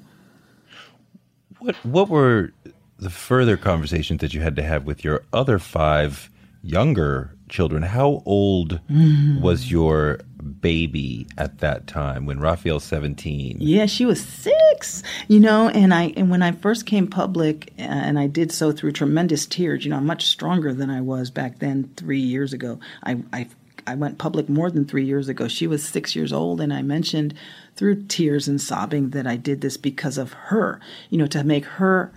What 1.59 1.77
What 1.85 2.09
were 2.09 2.53
the 2.99 3.11
further 3.11 3.57
conversations 3.57 4.21
that 4.21 4.35
you 4.35 4.43
had 4.43 4.57
to 4.57 4.63
have 4.63 4.85
with 4.85 5.03
your 5.03 5.25
other 5.33 5.59
five 5.59 6.31
younger 6.63 7.35
children? 7.51 7.83
How 7.83 8.23
old 8.25 8.81
mm. 8.91 9.41
was 9.41 9.71
your 9.71 10.21
baby 10.61 11.27
at 11.37 11.59
that 11.59 11.87
time 11.87 12.27
when 12.27 12.41
Raphael's 12.41 12.85
17? 12.85 13.59
Yeah, 13.61 13.87
she 13.87 14.07
was 14.07 14.25
six, 14.25 15.03
you 15.29 15.41
know, 15.41 15.69
and 15.69 15.93
I 15.93 16.15
and 16.17 16.31
when 16.31 16.43
I 16.43 16.53
first 16.53 16.87
came 16.87 17.07
public 17.07 17.73
and 17.77 18.19
I 18.19 18.27
did 18.27 18.53
so 18.53 18.73
through 18.73 18.93
tremendous 18.93 19.47
tears, 19.47 19.85
you 19.85 19.91
know, 19.91 19.97
I'm 19.97 20.07
much 20.07 20.27
stronger 20.27 20.73
than 20.73 20.91
I 20.91 21.01
was 21.01 21.31
back 21.31 21.59
then 21.59 21.91
3 21.97 22.19
years 22.19 22.53
ago. 22.53 22.81
I 23.03 23.23
I 23.33 23.49
I 23.87 23.95
went 23.95 24.19
public 24.19 24.49
more 24.49 24.71
than 24.71 24.85
3 24.85 25.05
years 25.05 25.29
ago. 25.29 25.49
She 25.49 25.67
was 25.67 25.83
6 25.83 26.15
years 26.17 26.33
old 26.33 26.61
and 26.61 26.73
I 26.73 26.83
mentioned 26.83 27.35
through 27.77 28.05
tears 28.05 28.49
and 28.49 28.61
sobbing 28.61 29.11
that 29.11 29.27
I 29.27 29.37
did 29.37 29.61
this 29.61 29.77
because 29.77 30.19
of 30.19 30.33
her, 30.33 30.81
you 31.11 31.19
know, 31.19 31.27
to 31.29 31.45
make 31.45 31.65
her 31.65 32.13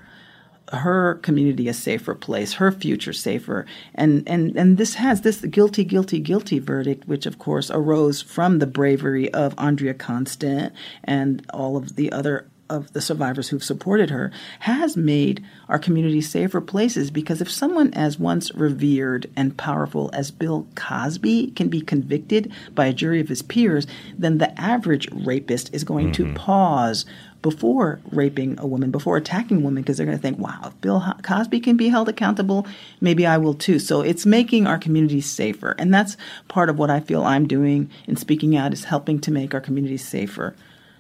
her 0.74 1.16
community 1.16 1.68
a 1.68 1.74
safer 1.74 2.16
place, 2.16 2.54
her 2.54 2.72
future 2.72 3.14
safer. 3.14 3.66
And 3.96 4.28
and 4.28 4.56
and 4.56 4.78
this 4.78 4.96
has 4.96 5.22
this 5.22 5.42
guilty, 5.42 5.84
guilty, 5.84 6.20
guilty 6.20 6.60
verdict, 6.60 7.08
which 7.08 7.26
of 7.26 7.40
course 7.40 7.70
arose 7.72 8.22
from 8.22 8.60
the 8.60 8.68
bravery 8.68 9.32
of 9.34 9.54
Andrea 9.58 9.94
Constand 9.94 10.72
and 11.04 11.46
all 11.54 11.78
of 11.78 11.96
the 11.96 12.12
other 12.12 12.48
of 12.70 12.92
the 12.94 13.02
survivors 13.02 13.50
who've 13.50 13.64
supported 13.64 14.10
her 14.10 14.32
has 14.60 14.98
made 14.98 15.44
our 15.68 15.78
community 15.78 16.22
safer 16.22 16.62
places 16.62 17.12
because 17.12 17.42
if 17.42 17.52
someone 17.52 17.94
as 17.94 18.18
once 18.18 18.54
revered 18.56 19.30
and 19.36 19.58
powerful 19.58 20.10
as 20.14 20.32
Bill 20.32 20.66
Cosby 20.76 21.52
can 21.52 21.68
be 21.68 21.82
convicted 21.82 22.52
by 22.74 22.88
a 22.88 22.94
jury 22.94 23.20
of 23.20 23.28
his 23.28 23.42
peers, 23.42 23.86
then 24.18 24.38
the 24.38 24.60
average 24.60 25.08
rapist 25.12 25.74
is 25.74 25.84
going 25.84 26.12
mm-hmm. 26.12 26.34
to 26.34 26.40
pause 26.40 27.06
before 27.44 28.00
raping 28.12 28.58
a 28.60 28.66
woman, 28.66 28.90
before 28.90 29.18
attacking 29.18 29.58
a 29.58 29.60
woman, 29.60 29.84
because 29.84 29.98
they're 29.98 30.06
going 30.08 30.18
to 30.18 30.22
think, 30.22 30.40
wow, 30.40 30.60
if 30.66 30.82
Bill 30.82 31.14
Cosby 31.22 31.60
can 31.60 31.78
be 31.78 31.90
held 31.90 32.10
accountable, 32.10 32.66
maybe 33.02 33.28
I 33.28 33.38
will 33.38 33.54
too. 33.54 33.78
So 33.78 34.02
it's 34.02 34.26
making 34.26 34.66
our 34.66 34.80
communities 34.80 35.30
safer. 35.30 35.76
And 35.78 35.94
that's 35.94 36.18
part 36.48 36.70
of 36.70 36.80
what 36.80 36.90
I 36.90 37.02
feel 37.02 37.24
I'm 37.24 37.46
doing 37.46 37.92
in 38.08 38.16
speaking 38.16 38.56
out 38.56 38.74
is 38.74 38.86
helping 38.86 39.20
to 39.20 39.32
make 39.32 39.54
our 39.54 39.62
communities 39.62 40.08
safer, 40.08 40.56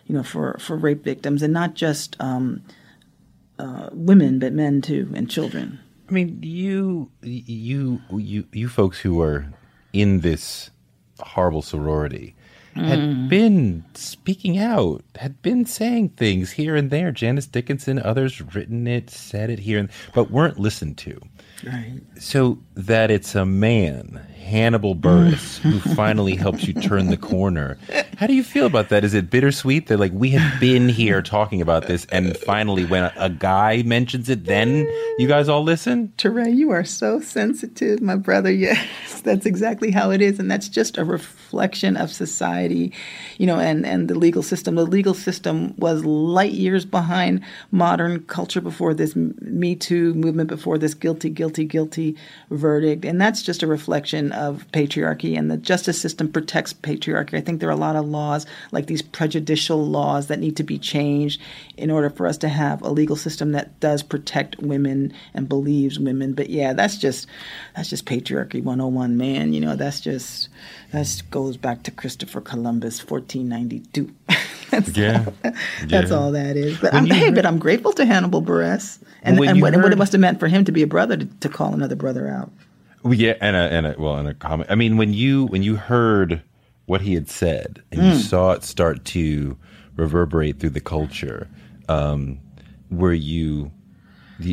you 0.05 0.13
know, 0.15 0.21
for, 0.21 0.57
for 0.59 0.75
rape 0.75 1.03
victims 1.03 1.41
and 1.41 1.53
not 1.53 1.73
just 1.73 2.17
um, 2.19 2.61
uh, 3.57 3.89
women, 3.93 4.37
but 4.37 4.53
men 4.53 4.81
too 4.81 5.11
and 5.15 5.29
children. 5.31 5.79
I 6.09 6.11
mean, 6.11 6.39
you, 6.43 7.09
you, 7.21 8.01
you, 8.11 8.47
you 8.51 8.67
folks 8.67 8.99
who 8.99 9.21
are 9.21 9.47
in 9.93 10.19
this 10.19 10.71
horrible 11.19 11.61
sorority, 11.61 12.35
had 12.75 12.99
mm. 12.99 13.29
been 13.29 13.85
speaking 13.93 14.57
out, 14.57 15.03
had 15.15 15.41
been 15.41 15.65
saying 15.65 16.09
things 16.09 16.51
here 16.51 16.75
and 16.75 16.89
there. 16.89 17.11
Janice 17.11 17.47
Dickinson, 17.47 17.99
others 17.99 18.41
written 18.41 18.87
it, 18.87 19.09
said 19.09 19.49
it 19.49 19.59
here, 19.59 19.79
and, 19.79 19.89
but 20.13 20.31
weren't 20.31 20.59
listened 20.59 20.97
to. 20.99 21.21
Right. 21.65 22.01
So 22.19 22.59
that 22.75 23.11
it's 23.11 23.35
a 23.35 23.45
man, 23.45 24.25
Hannibal 24.43 24.95
Buress, 24.95 25.57
who 25.59 25.79
finally 25.95 26.35
helps 26.35 26.67
you 26.67 26.73
turn 26.73 27.07
the 27.07 27.17
corner. 27.17 27.77
How 28.17 28.27
do 28.27 28.33
you 28.33 28.43
feel 28.43 28.65
about 28.65 28.89
that? 28.89 29.03
Is 29.03 29.13
it 29.13 29.29
bittersweet 29.29 29.87
that 29.87 29.99
like 29.99 30.11
we 30.13 30.29
have 30.31 30.59
been 30.59 30.89
here 30.89 31.21
talking 31.21 31.61
about 31.61 31.87
this, 31.87 32.05
and 32.05 32.35
finally 32.37 32.85
when 32.85 33.03
a, 33.03 33.13
a 33.17 33.29
guy 33.29 33.83
mentions 33.83 34.29
it, 34.29 34.45
then 34.45 34.87
you 35.17 35.27
guys 35.27 35.49
all 35.49 35.63
listen? 35.63 36.13
Touré, 36.17 36.55
you 36.55 36.71
are 36.71 36.83
so 36.83 37.19
sensitive, 37.19 38.01
my 38.01 38.15
brother. 38.15 38.51
Yes, 38.63 39.19
that's 39.21 39.45
exactly 39.45 39.91
how 39.91 40.09
it 40.11 40.21
is, 40.21 40.39
and 40.39 40.49
that's 40.49 40.69
just 40.69 40.97
a 40.97 41.03
reflection 41.03 41.97
of 41.97 42.09
society, 42.11 42.93
you 43.37 43.45
know, 43.45 43.59
and 43.59 43.85
and 43.85 44.07
the 44.07 44.15
legal 44.15 44.41
system. 44.41 44.75
The 44.75 44.85
legal 44.85 45.13
system 45.13 45.75
was 45.77 46.05
light 46.05 46.53
years 46.53 46.85
behind 46.85 47.41
modern 47.71 48.21
culture 48.23 48.61
before 48.61 48.93
this 48.93 49.17
Me 49.17 49.75
Too 49.75 50.13
movement, 50.13 50.47
before 50.47 50.77
this 50.77 50.93
guilty, 50.93 51.29
guilty, 51.29 51.52
guilty 51.61 51.83
guilty 51.83 52.15
verdict, 52.49 53.05
and 53.05 53.19
that's 53.19 53.41
just 53.41 53.63
a 53.63 53.67
reflection 53.67 54.31
of 54.31 54.65
patriarchy, 54.71 55.37
and 55.37 55.51
the 55.51 55.57
justice 55.57 56.01
system 56.01 56.31
protects 56.31 56.73
patriarchy. 56.73 57.35
I 57.35 57.41
think 57.41 57.59
there 57.59 57.69
are 57.69 57.73
a 57.73 57.75
lot 57.75 57.95
of 57.95 58.07
laws, 58.07 58.45
like 58.71 58.87
these 58.87 59.01
prejudicial 59.01 59.85
laws, 59.85 60.27
that 60.27 60.39
need 60.39 60.57
to 60.57 60.63
be 60.63 60.79
changed 60.79 61.41
in 61.77 61.91
order 61.91 62.09
for 62.09 62.25
us 62.27 62.37
to 62.39 62.49
have 62.49 62.81
a 62.81 62.89
legal 62.89 63.15
system 63.15 63.51
that 63.51 63.79
does 63.79 64.01
protect 64.01 64.59
women 64.59 65.13
and 65.33 65.49
believes 65.49 65.99
women. 65.99 66.33
But 66.33 66.49
yeah, 66.49 66.73
that's 66.73 66.97
just 66.97 67.27
that's 67.75 67.89
just 67.89 68.05
patriarchy 68.05 68.63
101, 68.63 69.17
man. 69.17 69.53
You 69.53 69.61
know, 69.61 69.75
that's 69.75 69.99
just 69.99 70.49
that 70.93 71.23
goes 71.31 71.57
back 71.57 71.81
to 71.83 71.91
Christopher 71.91 72.39
Columbus, 72.39 72.99
1492. 73.03 74.13
that's 74.69 74.95
yeah, 74.95 75.25
all, 75.25 75.51
that's 75.87 76.11
yeah. 76.11 76.15
all 76.15 76.31
that 76.31 76.55
is. 76.55 76.79
But 76.79 76.93
I'm, 76.93 77.07
hey, 77.07 77.25
heard, 77.25 77.35
but 77.35 77.45
I'm 77.47 77.57
grateful 77.57 77.93
to 77.93 78.05
Hannibal 78.05 78.43
Buress 78.43 78.99
and, 79.23 79.39
and, 79.39 79.39
what, 79.39 79.47
heard, 79.47 79.73
and 79.73 79.83
what 79.83 79.91
it 79.91 79.97
must 79.97 80.11
have 80.11 80.21
meant 80.21 80.39
for 80.39 80.47
him 80.47 80.63
to 80.65 80.71
be 80.71 80.83
a 80.83 80.87
brother 80.87 81.17
to, 81.17 81.25
to 81.25 81.49
call 81.49 81.73
another 81.73 81.95
brother 81.95 82.29
out. 82.29 82.51
Yeah, 83.05 83.33
and 83.41 83.55
a 83.55 83.59
and 83.59 83.87
a 83.87 83.95
well, 83.97 84.15
and 84.17 84.29
a 84.29 84.33
comment. 84.35 84.69
I 84.71 84.75
mean, 84.75 84.95
when 84.95 85.13
you 85.13 85.47
when 85.47 85.63
you 85.63 85.75
heard 85.75 86.41
what 86.85 87.01
he 87.01 87.15
had 87.15 87.27
said 87.27 87.81
and 87.91 88.01
mm. 88.01 88.13
you 88.13 88.19
saw 88.19 88.51
it 88.51 88.63
start 88.63 89.03
to 89.05 89.57
reverberate 89.95 90.59
through 90.59 90.69
the 90.69 90.79
culture, 90.79 91.49
um, 91.89 92.39
were 92.89 93.13
you? 93.13 93.71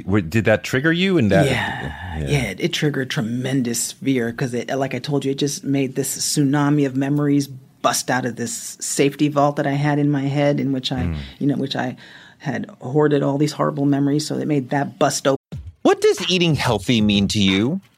Were, 0.04 0.20
did 0.20 0.44
that 0.44 0.62
trigger 0.62 0.92
you? 0.92 1.18
And 1.18 1.30
that, 1.30 1.46
yeah, 1.46 2.18
yeah, 2.18 2.28
yeah, 2.28 2.54
it 2.58 2.72
triggered 2.72 3.10
tremendous 3.10 3.92
fear 3.92 4.30
because, 4.30 4.54
it, 4.54 4.68
like 4.68 4.94
I 4.94 4.98
told 4.98 5.24
you, 5.24 5.32
it 5.32 5.38
just 5.38 5.64
made 5.64 5.94
this 5.94 6.16
tsunami 6.16 6.86
of 6.86 6.96
memories 6.96 7.46
bust 7.46 8.10
out 8.10 8.26
of 8.26 8.36
this 8.36 8.76
safety 8.80 9.28
vault 9.28 9.56
that 9.56 9.66
I 9.66 9.72
had 9.72 9.98
in 9.98 10.10
my 10.10 10.22
head, 10.22 10.60
in 10.60 10.72
which 10.72 10.92
I, 10.92 11.04
mm. 11.04 11.18
you 11.38 11.46
know, 11.46 11.56
which 11.56 11.76
I 11.76 11.96
had 12.38 12.68
hoarded 12.80 13.22
all 13.22 13.38
these 13.38 13.52
horrible 13.52 13.86
memories. 13.86 14.26
So 14.26 14.36
it 14.36 14.46
made 14.46 14.70
that 14.70 14.98
bust 14.98 15.26
open. 15.26 15.38
What 15.82 16.00
does 16.00 16.30
eating 16.30 16.56
healthy 16.56 17.00
mean 17.00 17.26
to 17.28 17.42
you? 17.42 17.80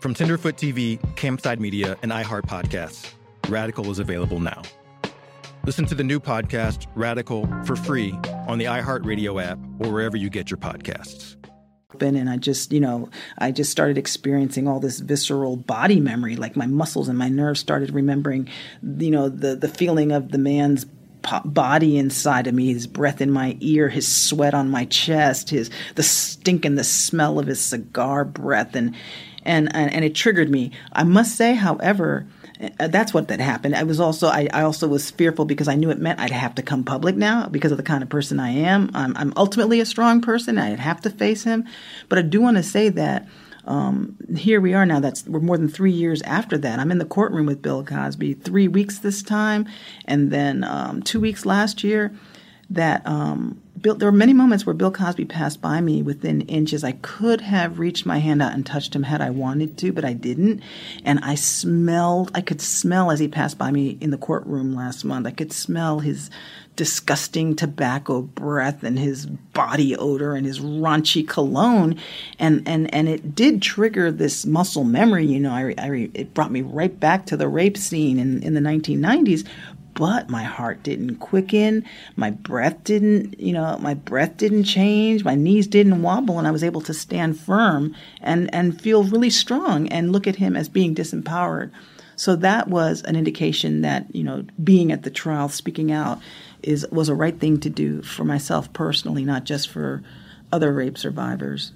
From 0.00 0.14
Tenderfoot 0.14 0.56
TV, 0.56 0.98
Campside 1.14 1.60
Media, 1.60 1.94
and 2.02 2.10
iHeart 2.10 2.46
Podcasts, 2.46 3.12
Radical 3.50 3.90
is 3.90 3.98
available 3.98 4.40
now. 4.40 4.62
Listen 5.66 5.84
to 5.84 5.94
the 5.94 6.02
new 6.02 6.18
podcast, 6.18 6.86
Radical, 6.94 7.46
for 7.66 7.76
free 7.76 8.12
on 8.48 8.56
the 8.56 8.64
iHeartRadio 8.64 9.42
app 9.44 9.58
or 9.78 9.92
wherever 9.92 10.16
you 10.16 10.30
get 10.30 10.50
your 10.50 10.56
podcasts. 10.56 11.36
And 12.00 12.30
I 12.30 12.38
just, 12.38 12.72
you 12.72 12.80
know, 12.80 13.10
I 13.36 13.50
just 13.50 13.70
started 13.70 13.98
experiencing 13.98 14.66
all 14.66 14.80
this 14.80 15.00
visceral 15.00 15.56
body 15.56 16.00
memory, 16.00 16.34
like 16.34 16.56
my 16.56 16.64
muscles 16.64 17.10
and 17.10 17.18
my 17.18 17.28
nerves 17.28 17.60
started 17.60 17.90
remembering, 17.90 18.48
you 18.82 19.10
know, 19.10 19.28
the 19.28 19.54
the 19.54 19.68
feeling 19.68 20.12
of 20.12 20.30
the 20.30 20.38
man's 20.38 20.86
body 21.44 21.98
inside 21.98 22.46
of 22.46 22.54
me, 22.54 22.72
his 22.72 22.86
breath 22.86 23.20
in 23.20 23.30
my 23.30 23.56
ear, 23.60 23.90
his 23.90 24.08
sweat 24.08 24.54
on 24.54 24.70
my 24.70 24.86
chest, 24.86 25.50
his 25.50 25.70
the 25.94 26.02
stink 26.02 26.64
and 26.64 26.78
the 26.78 26.84
smell 26.84 27.38
of 27.38 27.46
his 27.46 27.60
cigar 27.60 28.24
breath, 28.24 28.74
and 28.74 28.94
and 29.44 29.74
and, 29.74 29.92
and 29.92 30.04
it 30.04 30.14
triggered 30.14 30.50
me. 30.50 30.72
I 30.92 31.04
must 31.04 31.36
say, 31.36 31.54
however. 31.54 32.26
uh, 32.78 32.88
That's 32.88 33.14
what 33.14 33.28
that 33.28 33.40
happened. 33.40 33.74
I 33.74 33.84
was 33.84 34.00
also 34.00 34.28
I, 34.28 34.48
I 34.52 34.62
also 34.62 34.86
was 34.88 35.10
fearful 35.10 35.44
because 35.44 35.68
I 35.68 35.74
knew 35.76 35.90
it 35.90 35.98
meant 35.98 36.20
I'd 36.20 36.30
have 36.30 36.54
to 36.56 36.62
come 36.62 36.84
public 36.84 37.16
now 37.16 37.46
because 37.48 37.72
of 37.72 37.78
the 37.78 37.82
kind 37.84 38.02
of 38.02 38.08
person 38.08 38.38
I 38.40 38.50
am. 38.50 38.90
I'm, 38.94 39.16
I'm 39.16 39.32
ultimately 39.36 39.80
a 39.80 39.86
strong 39.86 40.20
person. 40.20 40.58
I'd 40.58 40.78
have 40.80 41.00
to 41.02 41.10
face 41.10 41.44
him, 41.44 41.64
but 42.08 42.18
I 42.18 42.22
do 42.22 42.40
want 42.40 42.56
to 42.58 42.62
say 42.62 42.88
that 42.90 43.26
um, 43.66 44.16
here 44.36 44.60
we 44.60 44.74
are 44.74 44.86
now. 44.86 45.00
That's 45.00 45.26
we're 45.26 45.40
more 45.40 45.58
than 45.58 45.68
three 45.68 45.92
years 45.92 46.22
after 46.22 46.58
that. 46.58 46.78
I'm 46.78 46.90
in 46.90 46.98
the 46.98 47.04
courtroom 47.04 47.46
with 47.46 47.62
Bill 47.62 47.84
Cosby. 47.84 48.34
Three 48.34 48.68
weeks 48.68 48.98
this 48.98 49.22
time, 49.22 49.66
and 50.06 50.30
then 50.30 50.64
um, 50.64 51.02
two 51.02 51.20
weeks 51.20 51.44
last 51.46 51.84
year. 51.84 52.12
That 52.72 53.04
um, 53.06 53.60
Bill, 53.80 53.94
there 53.94 54.08
were 54.08 54.16
many 54.16 54.34
moments 54.34 54.66
where 54.66 54.74
Bill 54.74 54.90
Cosby 54.90 55.24
passed 55.24 55.62
by 55.62 55.80
me 55.80 56.02
within 56.02 56.42
inches. 56.42 56.84
I 56.84 56.92
could 56.92 57.40
have 57.40 57.78
reached 57.78 58.04
my 58.04 58.18
hand 58.18 58.42
out 58.42 58.52
and 58.52 58.64
touched 58.66 58.94
him 58.94 59.04
had 59.04 59.22
I 59.22 59.30
wanted 59.30 59.78
to, 59.78 59.92
but 59.92 60.04
I 60.04 60.12
didn't. 60.12 60.62
And 61.04 61.18
I 61.20 61.34
smelled. 61.34 62.30
I 62.34 62.42
could 62.42 62.60
smell 62.60 63.10
as 63.10 63.20
he 63.20 63.28
passed 63.28 63.56
by 63.56 63.70
me 63.70 63.96
in 64.00 64.10
the 64.10 64.18
courtroom 64.18 64.74
last 64.74 65.04
month. 65.04 65.26
I 65.26 65.30
could 65.30 65.52
smell 65.52 66.00
his 66.00 66.30
disgusting 66.76 67.54
tobacco 67.54 68.22
breath 68.22 68.82
and 68.82 68.98
his 68.98 69.26
body 69.26 69.94
odor 69.96 70.34
and 70.34 70.46
his 70.46 70.60
raunchy 70.60 71.26
cologne 71.28 71.94
and 72.38 72.66
and 72.66 72.92
and 72.94 73.06
it 73.06 73.34
did 73.34 73.60
trigger 73.60 74.10
this 74.10 74.46
muscle 74.46 74.84
memory 74.84 75.26
you 75.26 75.38
know 75.38 75.52
I, 75.52 75.74
I 75.76 76.10
it 76.14 76.32
brought 76.32 76.50
me 76.50 76.62
right 76.62 76.98
back 76.98 77.26
to 77.26 77.36
the 77.36 77.48
rape 77.48 77.76
scene 77.76 78.18
in 78.18 78.42
in 78.42 78.54
the 78.54 78.60
1990s 78.60 79.46
but 80.00 80.28
my 80.30 80.42
heart 80.42 80.82
didn't 80.82 81.16
quicken 81.16 81.84
my 82.16 82.30
breath 82.30 82.78
didn't 82.84 83.38
you 83.38 83.52
know 83.52 83.76
my 83.80 83.94
breath 84.10 84.34
didn't 84.38 84.64
change 84.64 85.22
my 85.24 85.34
knees 85.34 85.66
didn't 85.66 86.00
wobble 86.02 86.38
and 86.38 86.48
i 86.48 86.50
was 86.50 86.64
able 86.64 86.80
to 86.80 86.94
stand 86.94 87.38
firm 87.38 87.94
and 88.30 88.52
and 88.58 88.80
feel 88.80 89.04
really 89.04 89.30
strong 89.30 89.86
and 89.88 90.10
look 90.12 90.26
at 90.26 90.36
him 90.36 90.56
as 90.56 90.68
being 90.68 90.94
disempowered 90.94 91.70
so 92.16 92.34
that 92.36 92.68
was 92.68 93.02
an 93.02 93.14
indication 93.16 93.82
that 93.82 94.02
you 94.14 94.24
know 94.24 94.38
being 94.64 94.90
at 94.90 95.02
the 95.02 95.10
trial 95.22 95.48
speaking 95.48 95.92
out 95.92 96.18
is 96.62 96.86
was 96.90 97.08
a 97.10 97.14
right 97.14 97.38
thing 97.38 97.58
to 97.60 97.70
do 97.70 98.00
for 98.02 98.24
myself 98.24 98.72
personally 98.72 99.24
not 99.24 99.44
just 99.44 99.68
for 99.68 100.02
other 100.52 100.72
rape 100.72 100.96
survivors 100.98 101.72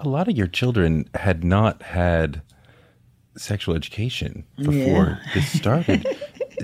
A 0.00 0.08
lot 0.08 0.26
of 0.28 0.36
your 0.36 0.46
children 0.48 1.08
had 1.14 1.44
not 1.44 1.82
had 1.82 2.42
sexual 3.36 3.74
education 3.76 4.44
before 4.56 5.06
Yeah. 5.06 5.18
this 5.34 5.48
started. 5.60 6.06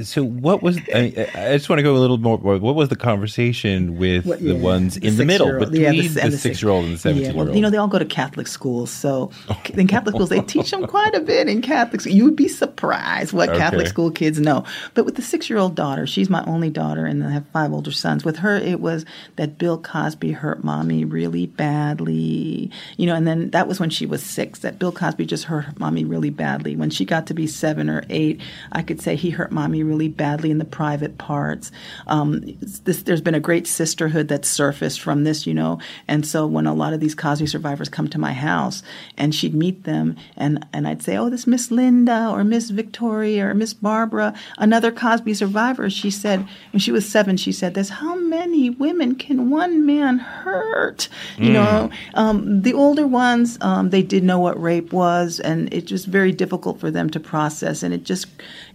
so 0.02 0.24
what 0.24 0.62
was 0.62 0.78
I, 0.94 1.28
I 1.34 1.56
just 1.56 1.68
want 1.68 1.78
to 1.78 1.82
go 1.82 1.96
a 1.96 1.98
little 1.98 2.18
more 2.18 2.36
what 2.38 2.74
was 2.74 2.88
the 2.88 2.96
conversation 2.96 3.98
with 3.98 4.24
What- 4.24 4.40
the 4.40 4.54
yeah, 4.54 4.60
ones 4.60 4.96
in 4.96 5.16
the 5.16 5.24
middle 5.24 5.58
between 5.58 5.82
Yeah, 5.82 5.90
the, 5.92 6.20
and 6.22 6.34
six 6.34 6.62
year 6.62 6.70
old 6.70 6.84
and 6.86 6.94
the 6.94 6.98
seventeen 6.98 7.24
Yeah, 7.24 7.32
year 7.32 7.48
old 7.48 7.56
you 7.56 7.60
know, 7.60 7.70
they 7.70 7.76
all 7.76 7.88
go 7.88 7.98
to 7.98 8.04
Catholic 8.04 8.46
schools. 8.46 8.90
So 8.90 9.30
oh. 9.48 9.60
in 9.74 9.86
Catholic 9.86 10.14
schools, 10.14 10.30
they 10.30 10.40
teach 10.40 10.70
them 10.70 10.86
quite 10.86 11.14
a 11.14 11.20
bit 11.20 11.48
in 11.48 11.62
Catholic. 11.62 12.04
You 12.04 12.24
would 12.24 12.36
be 12.36 12.48
surprised 12.48 13.32
what 13.32 13.50
Catholic 13.50 13.86
school 13.86 14.10
kids 14.10 14.38
know. 14.38 14.64
But 14.94 15.04
with 15.04 15.16
the 15.16 15.22
six 15.22 15.48
year 15.50 15.58
old 15.58 15.74
daughter, 15.74 16.06
she's 16.06 16.30
my 16.30 16.44
only 16.44 16.70
daughter, 16.70 17.06
and 17.06 17.24
I 17.24 17.30
have 17.30 17.46
five 17.52 17.72
older 17.72 17.92
sons. 17.92 18.24
With 18.24 18.36
her, 18.38 18.56
it 18.56 18.80
was 18.80 19.04
that 19.36 19.58
Bill 19.58 19.78
Cosby 19.78 20.32
hurt 20.32 20.64
mommy 20.64 21.04
really 21.04 21.46
badly. 21.46 22.70
You 22.96 23.06
know, 23.06 23.14
and 23.14 23.26
then 23.26 23.50
that 23.50 23.68
was 23.68 23.80
when 23.80 23.90
she 23.90 24.06
was 24.06 24.22
six, 24.22 24.60
that 24.60 24.78
Bill 24.78 24.92
Cosby 24.92 25.26
just 25.26 25.44
hurt 25.44 25.78
mommy 25.78 26.04
really 26.04 26.30
badly. 26.30 26.76
When 26.76 26.90
she 26.90 27.04
got 27.04 27.26
to 27.28 27.34
be 27.34 27.46
seven 27.46 27.88
or 27.88 28.04
eight, 28.08 28.40
I 28.72 28.82
could 28.82 29.00
say 29.00 29.16
he 29.16 29.30
hurt 29.30 29.52
mommy 29.52 29.81
really 29.82 30.08
badly 30.08 30.50
in 30.50 30.58
the 30.58 30.64
private 30.64 31.18
parts. 31.18 31.70
Um, 32.06 32.42
this, 32.60 33.02
there's 33.02 33.20
been 33.20 33.34
a 33.34 33.40
great 33.40 33.66
sisterhood 33.66 34.28
that's 34.28 34.48
surfaced 34.48 35.00
from 35.00 35.24
this, 35.24 35.46
you 35.46 35.54
know. 35.54 35.78
And 36.08 36.26
so 36.26 36.46
when 36.46 36.66
a 36.66 36.74
lot 36.74 36.92
of 36.92 37.00
these 37.00 37.14
Cosby 37.14 37.46
survivors 37.46 37.88
come 37.88 38.08
to 38.08 38.18
my 38.18 38.32
house 38.32 38.82
and 39.16 39.34
she'd 39.34 39.54
meet 39.54 39.84
them 39.84 40.16
and, 40.36 40.66
and 40.72 40.86
I'd 40.86 41.02
say, 41.02 41.16
oh, 41.16 41.30
this 41.30 41.46
Miss 41.46 41.70
Linda 41.70 42.28
or 42.30 42.44
Miss 42.44 42.70
Victoria 42.70 43.46
or 43.46 43.54
Miss 43.54 43.74
Barbara, 43.74 44.34
another 44.58 44.92
Cosby 44.92 45.34
survivor, 45.34 45.88
she 45.90 46.10
said, 46.10 46.46
when 46.72 46.80
she 46.80 46.92
was 46.92 47.08
seven, 47.08 47.36
she 47.36 47.52
said 47.52 47.74
this, 47.74 47.88
how 47.88 48.14
many 48.14 48.70
women 48.70 49.14
can 49.14 49.50
one 49.50 49.84
man 49.84 50.18
hurt? 50.18 51.08
You 51.38 51.52
know, 51.52 51.90
um, 52.14 52.62
the 52.62 52.74
older 52.74 53.06
ones, 53.06 53.58
um, 53.60 53.90
they 53.90 54.02
did 54.02 54.22
know 54.24 54.38
what 54.38 54.60
rape 54.60 54.92
was 54.92 55.40
and 55.40 55.72
it 55.72 55.90
was 55.90 56.04
very 56.04 56.32
difficult 56.32 56.80
for 56.80 56.90
them 56.90 57.10
to 57.10 57.20
process 57.20 57.82
and 57.82 57.92
it 57.94 58.04
just 58.04 58.26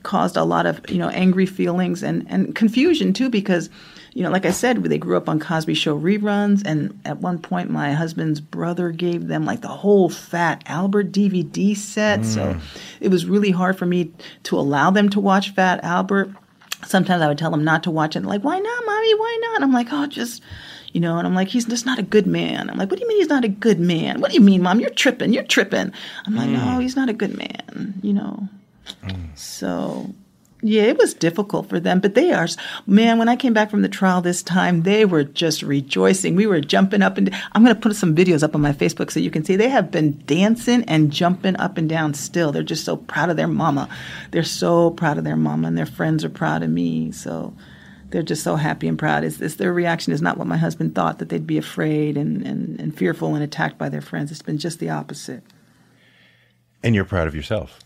caused 0.03 0.37
a 0.37 0.43
lot 0.43 0.65
of, 0.65 0.81
you 0.89 0.97
know, 0.97 1.09
angry 1.09 1.45
feelings 1.45 2.03
and, 2.03 2.25
and 2.29 2.55
confusion 2.55 3.13
too 3.13 3.29
because 3.29 3.69
you 4.17 4.23
know, 4.23 4.31
like 4.31 4.47
I 4.47 4.51
said, 4.51 4.83
they 4.83 4.97
grew 4.97 5.15
up 5.15 5.29
on 5.29 5.39
Cosby 5.39 5.75
Show 5.75 5.95
reruns, 5.95 6.63
and 6.65 6.99
at 7.05 7.19
one 7.19 7.37
point, 7.37 7.69
my 7.69 7.93
husband's 7.93 8.39
brother 8.41 8.89
gave 8.89 9.27
them 9.27 9.45
like 9.45 9.61
the 9.61 9.67
whole 9.67 10.09
Fat 10.09 10.63
Albert 10.65 11.11
DVD 11.11 11.77
set. 11.77 12.25
So 12.25 12.55
mm. 12.55 12.61
it 12.99 13.09
was 13.09 13.27
really 13.27 13.51
hard 13.51 13.77
for 13.77 13.85
me 13.85 14.11
to 14.41 14.57
allow 14.57 14.89
them 14.89 15.09
to 15.09 15.19
watch 15.19 15.51
Fat 15.51 15.83
Albert. 15.83 16.31
Sometimes 16.83 17.21
I 17.21 17.27
would 17.27 17.37
tell 17.37 17.51
them 17.51 17.63
not 17.63 17.83
to 17.83 17.91
watch 17.91 18.15
it. 18.15 18.23
Like, 18.23 18.43
why 18.43 18.57
not, 18.57 18.85
mommy? 18.87 19.13
Why 19.13 19.39
not? 19.43 19.61
I'm 19.61 19.71
like, 19.71 19.89
oh, 19.91 20.07
just, 20.07 20.41
you 20.93 20.99
know. 20.99 21.19
And 21.19 21.27
I'm 21.27 21.35
like, 21.35 21.49
he's 21.49 21.65
just 21.65 21.85
not 21.85 21.99
a 21.99 22.03
good 22.03 22.25
man. 22.25 22.71
I'm 22.71 22.77
like, 22.77 22.89
what 22.89 22.97
do 22.97 23.03
you 23.03 23.07
mean 23.07 23.19
he's 23.19 23.29
not 23.29 23.45
a 23.45 23.49
good 23.49 23.79
man? 23.79 24.19
What 24.19 24.31
do 24.31 24.33
you 24.35 24.41
mean, 24.41 24.63
mom? 24.63 24.79
You're 24.79 24.89
tripping. 24.89 25.31
You're 25.31 25.43
tripping. 25.43 25.93
I'm 26.25 26.35
like, 26.35 26.49
mm. 26.49 26.53
no, 26.53 26.79
he's 26.79 26.95
not 26.95 27.09
a 27.09 27.13
good 27.13 27.37
man. 27.37 27.99
You 28.01 28.13
know. 28.13 28.49
So 29.35 30.13
yeah, 30.61 30.83
it 30.83 30.97
was 30.97 31.13
difficult 31.13 31.69
for 31.69 31.79
them, 31.79 31.99
but 31.99 32.15
they 32.15 32.31
are, 32.31 32.47
man, 32.87 33.19
when 33.19 33.29
I 33.29 33.35
came 33.35 33.53
back 33.53 33.69
from 33.69 33.83
the 33.83 33.89
trial 33.89 34.21
this 34.21 34.41
time, 34.41 34.81
they 34.81 35.05
were 35.05 35.23
just 35.23 35.61
rejoicing. 35.61 36.35
We 36.35 36.47
were 36.47 36.61
jumping 36.61 37.03
up 37.03 37.17
and 37.17 37.33
I'm 37.51 37.63
going 37.63 37.75
to 37.75 37.81
put 37.81 37.95
some 37.95 38.15
videos 38.15 38.41
up 38.41 38.55
on 38.55 38.61
my 38.61 38.73
Facebook 38.73 39.11
so 39.11 39.19
you 39.19 39.29
can 39.29 39.43
see 39.43 39.55
they 39.55 39.69
have 39.69 39.91
been 39.91 40.21
dancing 40.25 40.83
and 40.85 41.11
jumping 41.11 41.55
up 41.57 41.77
and 41.77 41.87
down 41.87 42.15
still. 42.15 42.51
They're 42.51 42.63
just 42.63 42.85
so 42.85 42.97
proud 42.97 43.29
of 43.29 43.37
their 43.37 43.47
mama. 43.47 43.87
They're 44.31 44.43
so 44.43 44.89
proud 44.91 45.19
of 45.19 45.23
their 45.23 45.35
mama 45.35 45.67
and 45.67 45.77
their 45.77 45.85
friends 45.85 46.25
are 46.25 46.29
proud 46.29 46.63
of 46.63 46.71
me. 46.71 47.11
So 47.11 47.53
they're 48.09 48.23
just 48.23 48.43
so 48.43 48.55
happy 48.55 48.87
and 48.87 48.97
proud. 48.97 49.23
It's, 49.23 49.39
it's, 49.39 49.55
their 49.55 49.73
reaction 49.73 50.11
is 50.11 50.23
not 50.23 50.37
what 50.37 50.47
my 50.47 50.57
husband 50.57 50.95
thought, 50.95 51.19
that 51.19 51.29
they'd 51.29 51.45
be 51.45 51.59
afraid 51.59 52.17
and, 52.17 52.41
and, 52.41 52.79
and 52.79 52.97
fearful 52.97 53.35
and 53.35 53.43
attacked 53.43 53.77
by 53.77 53.89
their 53.89 54.01
friends. 54.01 54.31
It's 54.31 54.41
been 54.41 54.57
just 54.57 54.79
the 54.79 54.89
opposite. 54.89 55.43
and 56.83 56.95
you're 56.95 57.05
proud 57.05 57.27
of 57.27 57.35
yourself 57.35 57.79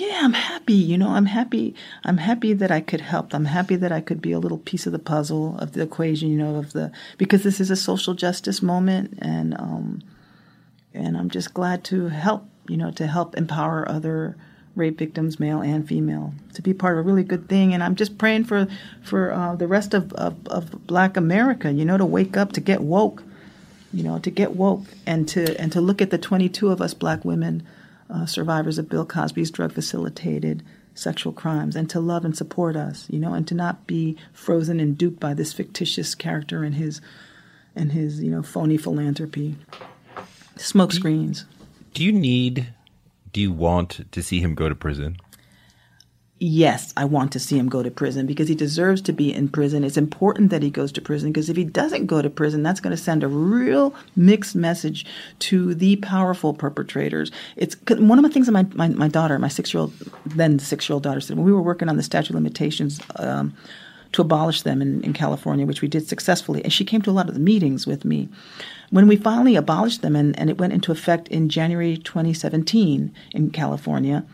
yeah 0.00 0.20
i'm 0.22 0.32
happy 0.32 0.74
you 0.74 0.98
know 0.98 1.10
i'm 1.10 1.26
happy 1.26 1.74
i'm 2.04 2.18
happy 2.18 2.52
that 2.52 2.70
i 2.70 2.80
could 2.80 3.00
help. 3.00 3.34
I'm 3.34 3.46
happy 3.46 3.76
that 3.76 3.92
i 3.92 4.00
could 4.00 4.20
be 4.20 4.32
a 4.32 4.38
little 4.38 4.58
piece 4.58 4.86
of 4.86 4.92
the 4.92 4.98
puzzle 4.98 5.56
of 5.58 5.72
the 5.72 5.82
equation 5.82 6.28
you 6.28 6.36
know 6.36 6.56
of 6.56 6.72
the 6.72 6.92
because 7.18 7.42
this 7.42 7.60
is 7.60 7.70
a 7.70 7.76
social 7.76 8.14
justice 8.14 8.62
moment 8.62 9.18
and 9.20 9.54
um 9.58 10.02
and 10.92 11.16
i'm 11.16 11.30
just 11.30 11.54
glad 11.54 11.82
to 11.84 12.08
help 12.08 12.46
you 12.68 12.76
know 12.76 12.90
to 12.90 13.06
help 13.06 13.36
empower 13.36 13.88
other 13.88 14.36
rape 14.74 14.98
victims 14.98 15.40
male 15.40 15.62
and 15.62 15.88
female 15.88 16.34
to 16.52 16.60
be 16.60 16.74
part 16.74 16.98
of 16.98 17.04
a 17.04 17.08
really 17.08 17.24
good 17.24 17.48
thing. 17.48 17.72
And 17.72 17.82
i'm 17.82 17.94
just 17.94 18.18
praying 18.18 18.44
for 18.44 18.68
for 19.02 19.32
uh, 19.32 19.56
the 19.56 19.66
rest 19.66 19.94
of, 19.94 20.12
of 20.12 20.46
of 20.48 20.86
black 20.86 21.16
america 21.16 21.72
you 21.72 21.84
know 21.84 21.96
to 21.96 22.04
wake 22.04 22.36
up 22.36 22.52
to 22.52 22.60
get 22.60 22.82
woke 22.82 23.22
you 23.92 24.02
know, 24.02 24.18
to 24.18 24.30
get 24.30 24.54
woke 24.54 24.84
and 25.06 25.26
to 25.28 25.58
and 25.58 25.72
to 25.72 25.80
look 25.80 26.02
at 26.02 26.10
the 26.10 26.18
22 26.18 26.68
of 26.68 26.82
us 26.82 26.92
black 26.92 27.24
women 27.24 27.66
uh, 28.10 28.26
survivors 28.26 28.78
of 28.78 28.88
Bill 28.88 29.04
Cosby's 29.04 29.50
drug 29.50 29.72
facilitated 29.72 30.62
sexual 30.94 31.32
crimes 31.32 31.76
and 31.76 31.90
to 31.90 32.00
love 32.00 32.24
and 32.24 32.36
support 32.36 32.76
us, 32.76 33.06
you 33.10 33.18
know, 33.18 33.34
and 33.34 33.46
to 33.48 33.54
not 33.54 33.86
be 33.86 34.16
frozen 34.32 34.80
and 34.80 34.96
duped 34.96 35.20
by 35.20 35.34
this 35.34 35.52
fictitious 35.52 36.14
character 36.14 36.64
and 36.64 36.74
his 36.74 37.00
and 37.74 37.92
his, 37.92 38.22
you 38.22 38.30
know, 38.30 38.42
phony 38.42 38.78
philanthropy. 38.78 39.56
Smoke 40.56 40.92
screens. 40.92 41.44
do 41.92 42.02
you 42.02 42.12
need 42.12 42.72
do 43.32 43.40
you 43.40 43.52
want 43.52 44.10
to 44.12 44.22
see 44.22 44.40
him 44.40 44.54
go 44.54 44.68
to 44.68 44.74
prison 44.74 45.18
yes, 46.38 46.92
I 46.96 47.04
want 47.04 47.32
to 47.32 47.40
see 47.40 47.58
him 47.58 47.68
go 47.68 47.82
to 47.82 47.90
prison 47.90 48.26
because 48.26 48.48
he 48.48 48.54
deserves 48.54 49.00
to 49.02 49.12
be 49.12 49.32
in 49.32 49.48
prison. 49.48 49.84
It's 49.84 49.96
important 49.96 50.50
that 50.50 50.62
he 50.62 50.70
goes 50.70 50.92
to 50.92 51.00
prison 51.00 51.32
because 51.32 51.48
if 51.48 51.56
he 51.56 51.64
doesn't 51.64 52.06
go 52.06 52.20
to 52.20 52.28
prison, 52.28 52.62
that's 52.62 52.80
going 52.80 52.94
to 52.94 53.02
send 53.02 53.24
a 53.24 53.28
real 53.28 53.94
mixed 54.16 54.54
message 54.54 55.06
to 55.40 55.74
the 55.74 55.96
powerful 55.96 56.52
perpetrators. 56.52 57.30
It's 57.56 57.76
one 57.88 58.18
of 58.18 58.22
the 58.22 58.30
things 58.30 58.46
that 58.46 58.52
my, 58.52 58.66
my, 58.74 58.88
my 58.88 59.08
daughter, 59.08 59.38
my 59.38 59.48
six 59.48 59.72
year 59.72 59.82
old, 59.82 59.94
then 60.26 60.58
six 60.58 60.88
year 60.88 60.94
old 60.94 61.02
daughter 61.02 61.20
said 61.20 61.36
when 61.36 61.46
we 61.46 61.52
were 61.52 61.62
working 61.62 61.88
on 61.88 61.96
the 61.96 62.02
statute 62.02 62.30
of 62.30 62.36
limitations. 62.36 63.00
Um, 63.16 63.56
to 64.12 64.22
abolish 64.22 64.62
them 64.62 64.80
in, 64.80 65.02
in 65.02 65.12
California, 65.12 65.66
which 65.66 65.82
we 65.82 65.88
did 65.88 66.08
successfully. 66.08 66.62
And 66.62 66.72
she 66.72 66.84
came 66.84 67.02
to 67.02 67.10
a 67.10 67.12
lot 67.12 67.28
of 67.28 67.34
the 67.34 67.40
meetings 67.40 67.86
with 67.86 68.04
me. 68.04 68.28
When 68.90 69.08
we 69.08 69.16
finally 69.16 69.56
abolished 69.56 70.00
them 70.00 70.16
and, 70.16 70.38
and 70.38 70.48
it 70.48 70.58
went 70.58 70.72
into 70.72 70.92
effect 70.92 71.28
in 71.28 71.48
January 71.48 71.98
2017 71.98 73.12
in 73.32 73.50
California, 73.50 74.24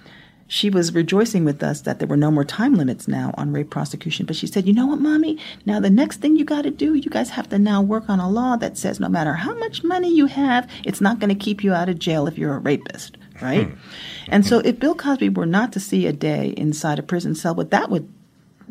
she 0.52 0.68
was 0.68 0.92
rejoicing 0.92 1.46
with 1.46 1.62
us 1.62 1.80
that 1.80 1.98
there 1.98 2.06
were 2.06 2.14
no 2.14 2.30
more 2.30 2.44
time 2.44 2.74
limits 2.74 3.08
now 3.08 3.32
on 3.38 3.54
rape 3.54 3.70
prosecution. 3.70 4.26
But 4.26 4.36
she 4.36 4.46
said, 4.46 4.66
You 4.66 4.74
know 4.74 4.84
what, 4.84 5.00
mommy? 5.00 5.38
Now, 5.64 5.80
the 5.80 5.88
next 5.88 6.18
thing 6.18 6.36
you 6.36 6.44
got 6.44 6.62
to 6.62 6.70
do, 6.70 6.92
you 6.92 7.08
guys 7.08 7.30
have 7.30 7.48
to 7.48 7.58
now 7.58 7.80
work 7.80 8.10
on 8.10 8.20
a 8.20 8.28
law 8.28 8.56
that 8.56 8.76
says 8.76 9.00
no 9.00 9.08
matter 9.08 9.32
how 9.32 9.54
much 9.54 9.82
money 9.82 10.14
you 10.14 10.26
have, 10.26 10.68
it's 10.84 11.00
not 11.00 11.18
going 11.18 11.30
to 11.30 11.34
keep 11.34 11.64
you 11.64 11.72
out 11.72 11.88
of 11.88 11.98
jail 11.98 12.26
if 12.26 12.36
you're 12.36 12.54
a 12.54 12.58
rapist, 12.58 13.16
right? 13.40 13.68
Hmm. 13.68 13.78
And 14.28 14.44
so, 14.44 14.60
hmm. 14.60 14.66
if 14.66 14.78
Bill 14.78 14.94
Cosby 14.94 15.30
were 15.30 15.46
not 15.46 15.72
to 15.72 15.80
see 15.80 16.06
a 16.06 16.12
day 16.12 16.52
inside 16.54 16.98
a 16.98 17.02
prison 17.02 17.34
cell, 17.34 17.54
what 17.54 17.70
that 17.70 17.88
would 17.88 18.12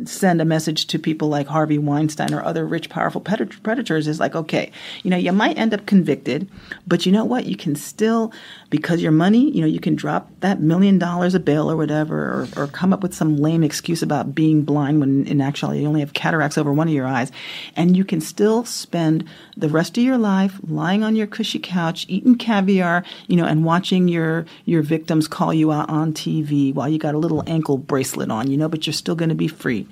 send 0.05 0.41
a 0.41 0.45
message 0.45 0.87
to 0.87 0.99
people 0.99 1.27
like 1.27 1.47
Harvey 1.47 1.77
Weinstein 1.77 2.33
or 2.33 2.43
other 2.43 2.65
rich, 2.65 2.89
powerful 2.89 3.21
predators 3.21 4.07
is 4.07 4.19
like, 4.19 4.35
okay, 4.35 4.71
you 5.03 5.09
know, 5.09 5.17
you 5.17 5.31
might 5.31 5.57
end 5.57 5.73
up 5.73 5.85
convicted, 5.85 6.49
but 6.87 7.05
you 7.05 7.11
know 7.11 7.25
what? 7.25 7.45
You 7.45 7.55
can 7.55 7.75
still, 7.75 8.31
because 8.69 9.01
your 9.01 9.11
money, 9.11 9.51
you 9.51 9.61
know, 9.61 9.67
you 9.67 9.79
can 9.79 9.95
drop 9.95 10.29
that 10.41 10.61
million 10.61 10.97
dollars 10.97 11.35
a 11.35 11.39
bail 11.39 11.69
or 11.69 11.75
whatever, 11.75 12.47
or, 12.55 12.63
or 12.63 12.67
come 12.67 12.93
up 12.93 13.03
with 13.03 13.13
some 13.13 13.37
lame 13.37 13.63
excuse 13.63 14.01
about 14.01 14.33
being 14.35 14.63
blind 14.63 14.99
when 14.99 15.25
in 15.27 15.41
actuality 15.41 15.81
you 15.81 15.87
only 15.87 15.99
have 15.99 16.13
cataracts 16.13 16.57
over 16.57 16.73
one 16.73 16.87
of 16.87 16.93
your 16.93 17.07
eyes, 17.07 17.31
and 17.75 17.95
you 17.95 18.03
can 18.03 18.21
still 18.21 18.65
spend 18.65 19.27
the 19.57 19.69
rest 19.69 19.97
of 19.97 20.03
your 20.03 20.17
life 20.17 20.59
lying 20.67 21.03
on 21.03 21.15
your 21.15 21.27
cushy 21.27 21.59
couch, 21.59 22.05
eating 22.07 22.35
caviar, 22.35 23.03
you 23.27 23.35
know, 23.35 23.45
and 23.45 23.65
watching 23.65 24.07
your 24.07 24.45
your 24.65 24.81
victims 24.81 25.27
call 25.27 25.53
you 25.53 25.71
out 25.71 25.89
on 25.89 26.13
TV 26.13 26.73
while 26.73 26.89
you 26.89 26.97
got 26.97 27.15
a 27.15 27.19
little 27.19 27.43
ankle 27.47 27.77
bracelet 27.77 28.31
on, 28.31 28.49
you 28.49 28.57
know, 28.57 28.69
but 28.69 28.85
you're 28.85 28.93
still 28.93 29.15
going 29.15 29.29
to 29.29 29.35
be 29.35 29.47
free 29.47 29.87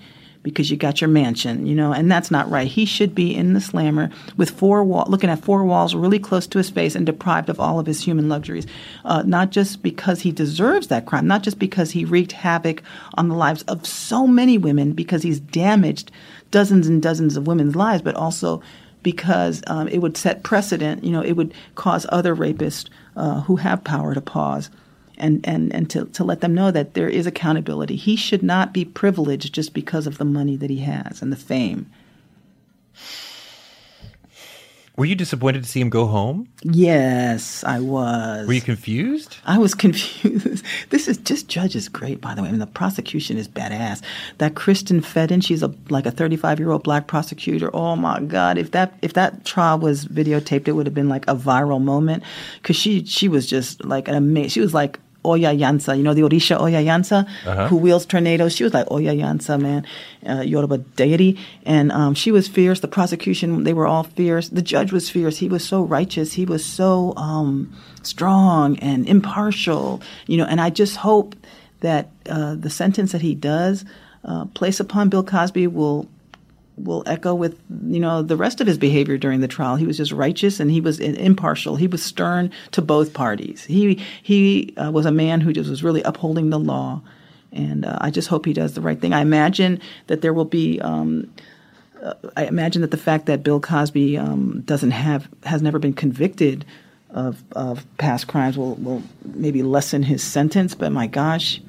because 0.49 0.69
you 0.69 0.77
got 0.77 1.01
your 1.01 1.09
mansion, 1.09 1.65
you 1.65 1.75
know, 1.75 1.91
and 1.91 2.11
that's 2.11 2.31
not 2.31 2.49
right. 2.49 2.67
He 2.67 2.85
should 2.85 3.15
be 3.15 3.35
in 3.35 3.53
the 3.53 3.61
slammer 3.61 4.09
with 4.37 4.49
four 4.49 4.83
wall, 4.83 5.05
looking 5.07 5.29
at 5.29 5.43
four 5.43 5.63
walls 5.63 5.95
really 5.95 6.19
close 6.19 6.47
to 6.47 6.57
his 6.57 6.69
face 6.69 6.95
and 6.95 7.05
deprived 7.05 7.49
of 7.49 7.59
all 7.59 7.79
of 7.79 7.85
his 7.85 8.01
human 8.01 8.29
luxuries. 8.29 8.67
Uh, 9.05 9.23
not 9.25 9.51
just 9.51 9.81
because 9.81 10.21
he 10.21 10.31
deserves 10.31 10.87
that 10.87 11.05
crime, 11.05 11.27
not 11.27 11.43
just 11.43 11.59
because 11.59 11.91
he 11.91 12.05
wreaked 12.05 12.31
havoc 12.31 12.81
on 13.15 13.29
the 13.29 13.35
lives 13.35 13.63
of 13.63 13.85
so 13.85 14.27
many 14.27 14.57
women, 14.57 14.93
because 14.93 15.23
he's 15.23 15.39
damaged 15.39 16.11
dozens 16.51 16.87
and 16.87 17.01
dozens 17.01 17.37
of 17.37 17.47
women's 17.47 17.75
lives, 17.75 18.01
but 18.01 18.15
also 18.15 18.61
because 19.03 19.63
um, 19.67 19.87
it 19.87 19.99
would 19.99 20.17
set 20.17 20.43
precedent. 20.43 21.03
You 21.03 21.11
know, 21.11 21.21
it 21.21 21.33
would 21.33 21.53
cause 21.75 22.05
other 22.09 22.35
rapists 22.35 22.89
uh, 23.15 23.41
who 23.41 23.55
have 23.57 23.83
power 23.83 24.13
to 24.13 24.21
pause 24.21 24.69
and, 25.19 25.45
and, 25.47 25.73
and 25.73 25.89
to, 25.91 26.05
to 26.05 26.23
let 26.23 26.41
them 26.41 26.53
know 26.53 26.71
that 26.71 26.93
there 26.93 27.09
is 27.09 27.25
accountability. 27.25 27.95
He 27.95 28.15
should 28.15 28.43
not 28.43 28.73
be 28.73 28.85
privileged 28.85 29.53
just 29.53 29.73
because 29.73 30.07
of 30.07 30.17
the 30.17 30.25
money 30.25 30.55
that 30.57 30.69
he 30.69 30.79
has 30.79 31.21
and 31.21 31.31
the 31.31 31.37
fame. 31.37 31.89
Were 34.99 35.05
you 35.05 35.15
disappointed 35.15 35.63
to 35.63 35.69
see 35.69 35.79
him 35.79 35.89
go 35.89 36.07
home? 36.07 36.49
Yes, 36.61 37.63
I 37.63 37.79
was. 37.79 38.45
Were 38.45 38.51
you 38.51 38.59
confused? 38.59 39.37
I 39.45 39.57
was 39.57 39.73
confused. 39.85 40.65
this 40.89 41.07
is 41.07 41.17
just 41.19 41.47
Judge 41.47 41.73
is 41.73 41.87
great, 41.87 42.19
by 42.19 42.35
the 42.35 42.41
way. 42.41 42.49
I 42.49 42.51
mean, 42.51 42.59
the 42.59 42.67
prosecution 42.67 43.37
is 43.37 43.47
badass. 43.47 44.01
That 44.39 44.55
Kristen 44.55 44.99
Feden, 44.99 45.41
she's 45.41 45.63
a 45.63 45.73
like 45.89 46.05
a 46.05 46.11
35 46.11 46.59
year 46.59 46.71
old 46.71 46.83
black 46.83 47.07
prosecutor. 47.07 47.73
Oh 47.73 47.95
my 47.95 48.19
God! 48.19 48.57
If 48.57 48.71
that 48.71 48.99
if 49.01 49.13
that 49.13 49.45
trial 49.45 49.79
was 49.79 50.03
videotaped, 50.03 50.67
it 50.67 50.73
would 50.73 50.85
have 50.85 50.93
been 50.93 51.07
like 51.07 51.25
a 51.29 51.35
viral 51.35 51.81
moment 51.81 52.21
because 52.61 52.75
she 52.75 53.05
she 53.05 53.29
was 53.29 53.47
just 53.47 53.85
like 53.85 54.09
an 54.09 54.15
amazing. 54.15 54.49
She 54.49 54.59
was 54.59 54.73
like 54.73 54.99
Oya 55.25 55.49
Yansa, 55.49 55.97
you 55.97 56.03
know, 56.03 56.13
the 56.13 56.21
Orisha 56.21 56.59
Oya 56.59 56.79
Yansa, 56.81 57.27
uh-huh. 57.45 57.67
who 57.67 57.75
wields 57.77 58.05
tornadoes. 58.05 58.55
She 58.55 58.63
was 58.63 58.73
like 58.73 58.89
Oya 58.89 59.13
Yansa, 59.13 59.59
man, 59.59 59.85
uh, 60.27 60.41
Yoruba 60.41 60.77
deity. 60.77 61.37
And 61.65 61.91
um, 61.91 62.13
she 62.13 62.31
was 62.31 62.47
fierce. 62.47 62.79
The 62.79 62.87
prosecution, 62.87 63.63
they 63.63 63.73
were 63.73 63.87
all 63.87 64.03
fierce. 64.03 64.49
The 64.49 64.61
judge 64.61 64.91
was 64.91 65.09
fierce. 65.09 65.37
He 65.37 65.49
was 65.49 65.67
so 65.67 65.81
righteous. 65.83 66.33
He 66.33 66.45
was 66.45 66.63
so 66.63 67.13
um, 67.17 67.73
strong 68.03 68.77
and 68.79 69.07
impartial, 69.07 70.01
you 70.27 70.37
know, 70.37 70.45
and 70.45 70.61
I 70.61 70.69
just 70.69 70.97
hope 70.97 71.35
that 71.81 72.09
uh, 72.29 72.55
the 72.55 72.69
sentence 72.69 73.11
that 73.11 73.21
he 73.21 73.35
does 73.35 73.85
uh, 74.23 74.45
place 74.45 74.79
upon 74.79 75.09
Bill 75.09 75.23
Cosby 75.23 75.67
will 75.67 76.07
will 76.83 77.03
echo 77.05 77.35
with 77.35 77.59
you 77.85 77.99
know 77.99 78.21
the 78.21 78.37
rest 78.37 78.61
of 78.61 78.67
his 78.67 78.77
behavior 78.77 79.17
during 79.17 79.41
the 79.41 79.47
trial. 79.47 79.75
He 79.75 79.85
was 79.85 79.97
just 79.97 80.11
righteous 80.11 80.59
and 80.59 80.71
he 80.71 80.81
was 80.81 80.99
impartial. 80.99 81.75
He 81.75 81.87
was 81.87 82.03
stern 82.03 82.51
to 82.71 82.81
both 82.81 83.13
parties. 83.13 83.65
He 83.65 84.01
he 84.23 84.73
uh, 84.77 84.91
was 84.91 85.05
a 85.05 85.11
man 85.11 85.41
who 85.41 85.53
just 85.53 85.69
was 85.69 85.83
really 85.83 86.01
upholding 86.03 86.49
the 86.49 86.59
law, 86.59 87.01
and 87.51 87.85
uh, 87.85 87.97
I 88.01 88.11
just 88.11 88.27
hope 88.27 88.45
he 88.45 88.53
does 88.53 88.73
the 88.73 88.81
right 88.81 88.99
thing. 88.99 89.13
I 89.13 89.21
imagine 89.21 89.79
that 90.07 90.21
there 90.21 90.33
will 90.33 90.45
be. 90.45 90.79
Um, 90.81 91.31
uh, 92.01 92.13
I 92.37 92.45
imagine 92.45 92.81
that 92.81 92.91
the 92.91 92.97
fact 92.97 93.25
that 93.25 93.43
Bill 93.43 93.59
Cosby 93.59 94.17
um, 94.17 94.61
doesn't 94.61 94.91
have 94.91 95.27
has 95.43 95.61
never 95.61 95.79
been 95.79 95.93
convicted 95.93 96.65
of 97.09 97.43
of 97.51 97.85
past 97.97 98.27
crimes 98.27 98.57
will 98.57 98.75
will 98.75 99.03
maybe 99.25 99.63
lessen 99.63 100.03
his 100.03 100.23
sentence. 100.23 100.75
But 100.75 100.91
my 100.93 101.07
gosh, 101.07 101.61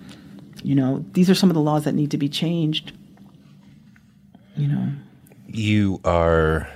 you 0.62 0.76
know 0.76 1.04
these 1.14 1.28
are 1.28 1.34
some 1.34 1.50
of 1.50 1.54
the 1.54 1.60
laws 1.60 1.84
that 1.84 1.94
need 1.94 2.12
to 2.12 2.18
be 2.18 2.28
changed 2.28 2.92
you 4.56 4.68
know. 4.68 4.92
You 5.46 6.00
are 6.04 6.68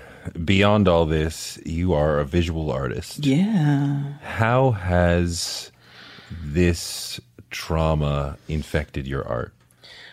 beyond 0.44 0.88
all 0.88 1.06
this, 1.06 1.58
you 1.64 1.92
are 1.92 2.18
a 2.18 2.24
visual 2.24 2.70
artist. 2.70 3.24
Yeah. 3.24 4.14
How 4.22 4.72
has 4.72 5.70
this 6.42 7.20
trauma 7.50 8.36
infected 8.48 9.06
your 9.06 9.26
art? 9.26 9.52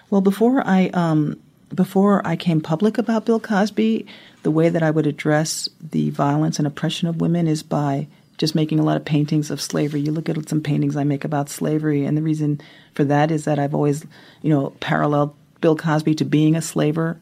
Well, 0.10 0.22
before 0.22 0.66
I 0.66 0.90
um, 0.90 1.42
before 1.74 2.26
I 2.26 2.36
came 2.36 2.62
public 2.62 2.98
about 2.98 3.26
Bill 3.26 3.40
Cosby, 3.40 4.06
the 4.44 4.52
way 4.52 4.70
that 4.70 4.84
I 4.84 4.92
would 4.92 5.08
address 5.08 5.70
the 5.80 6.10
violence 6.10 6.60
and 6.60 6.68
oppression 6.68 7.08
of 7.08 7.22
women 7.22 7.48
is 7.48 7.64
by 7.64 8.08
just 8.38 8.56
making 8.56 8.80
a 8.80 8.84
lot 8.84 8.98
of 8.98 9.06
paintings 9.06 9.52
of 9.52 9.62
slavery. 9.62 10.02
You 10.02 10.12
look 10.12 10.28
at 10.28 10.50
some 10.50 10.62
paintings 10.62 10.98
I 10.98 11.04
make 11.04 11.24
about 11.24 11.50
slavery, 11.50 12.06
and 12.06 12.18
the 12.18 12.22
reason 12.22 12.60
for 12.94 13.04
that 13.06 13.32
is 13.32 13.46
that 13.46 13.60
I've 13.60 13.76
always, 13.76 14.06
you 14.42 14.50
know, 14.50 14.72
paralleled 14.80 15.34
Bill 15.62 15.76
Cosby 15.76 16.16
to 16.16 16.26
being 16.26 16.56
a 16.56 16.62
slaver 16.62 17.20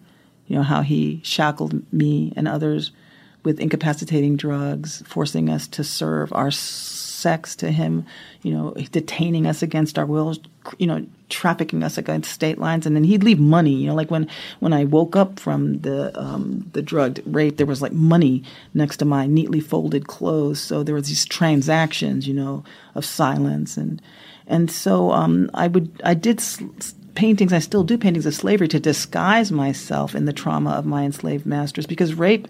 you 0.49 0.57
know, 0.57 0.63
how 0.63 0.81
he 0.81 1.21
shackled 1.23 1.81
me 1.93 2.33
and 2.35 2.47
others 2.47 2.91
with 3.43 3.59
incapacitating 3.59 4.35
drugs, 4.35 5.01
forcing 5.05 5.49
us 5.49 5.67
to 5.67 5.83
serve 5.83 6.33
our 6.33 6.51
sex 6.51 7.55
to 7.55 7.71
him, 7.71 8.05
you 8.41 8.51
know, 8.51 8.71
detaining 8.91 9.45
us 9.45 9.61
against 9.61 9.97
our 9.97 10.05
wills, 10.05 10.39
you 10.77 10.87
know, 10.87 11.05
trafficking 11.29 11.83
us 11.83 11.97
against 11.97 12.31
state 12.31 12.57
lines, 12.57 12.85
and 12.85 12.95
then 12.95 13.03
he'd 13.03 13.23
leave 13.23 13.39
money. 13.39 13.73
You 13.73 13.87
know, 13.87 13.95
like 13.95 14.11
when 14.11 14.27
when 14.59 14.73
I 14.73 14.83
woke 14.85 15.15
up 15.15 15.39
from 15.39 15.79
the 15.81 16.17
um, 16.19 16.69
the 16.73 16.81
drug 16.81 17.19
rape, 17.25 17.57
there 17.57 17.65
was 17.65 17.81
like 17.81 17.93
money 17.93 18.43
next 18.73 18.97
to 18.97 19.05
my 19.05 19.27
neatly 19.27 19.61
folded 19.61 20.07
clothes. 20.07 20.59
So 20.59 20.83
there 20.83 20.95
was 20.95 21.07
these 21.07 21.25
transactions, 21.25 22.27
you 22.27 22.33
know, 22.33 22.63
of 22.95 23.05
silence 23.05 23.77
and 23.77 24.01
and 24.49 24.71
so 24.71 25.11
um, 25.11 25.49
I 25.53 25.67
would 25.67 26.01
I 26.03 26.15
did 26.15 26.41
paintings, 27.15 27.53
I 27.53 27.59
still 27.59 27.83
do 27.83 27.97
paintings 27.97 28.25
of 28.25 28.33
slavery 28.33 28.67
to 28.69 28.79
disguise 28.79 29.51
myself 29.51 30.15
in 30.15 30.25
the 30.25 30.33
trauma 30.33 30.71
of 30.71 30.85
my 30.85 31.03
enslaved 31.03 31.45
masters 31.45 31.85
because 31.85 32.13
rape, 32.13 32.47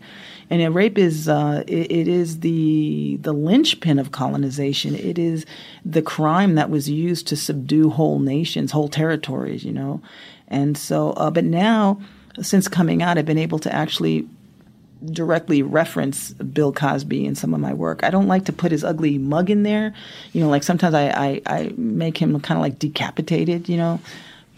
and 0.49 0.73
rape 0.73 0.97
is 0.97 1.29
uh, 1.29 1.63
it, 1.67 1.91
it 1.91 2.07
is 2.07 2.39
the 2.39 3.17
the 3.21 3.33
linchpin 3.33 3.99
of 3.99 4.11
colonization. 4.11 4.95
It 4.95 5.19
is 5.19 5.45
the 5.85 6.01
crime 6.01 6.55
that 6.55 6.69
was 6.69 6.89
used 6.89 7.27
to 7.27 7.35
subdue 7.35 7.89
whole 7.89 8.19
nations, 8.19 8.71
whole 8.71 8.89
territories. 8.89 9.63
You 9.63 9.73
know, 9.73 10.01
and 10.47 10.77
so 10.77 11.11
uh, 11.11 11.29
but 11.29 11.43
now 11.43 11.99
since 12.41 12.67
coming 12.67 13.01
out, 13.01 13.17
I've 13.17 13.25
been 13.25 13.37
able 13.37 13.59
to 13.59 13.73
actually 13.73 14.27
directly 15.05 15.61
reference 15.61 16.33
Bill 16.33 16.73
Cosby 16.73 17.25
in 17.25 17.35
some 17.35 17.53
of 17.53 17.59
my 17.59 17.73
work. 17.73 18.03
I 18.03 18.09
don't 18.09 18.27
like 18.27 18.45
to 18.45 18.53
put 18.53 18.71
his 18.71 18.83
ugly 18.83 19.17
mug 19.17 19.49
in 19.49 19.63
there. 19.63 19.93
You 20.33 20.41
know, 20.41 20.49
like 20.49 20.63
sometimes 20.63 20.93
I, 20.93 21.09
I, 21.09 21.41
I 21.45 21.73
make 21.77 22.17
him 22.17 22.39
kind 22.41 22.57
of 22.57 22.61
like 22.61 22.79
decapitated, 22.79 23.69
you 23.69 23.77
know. 23.77 23.99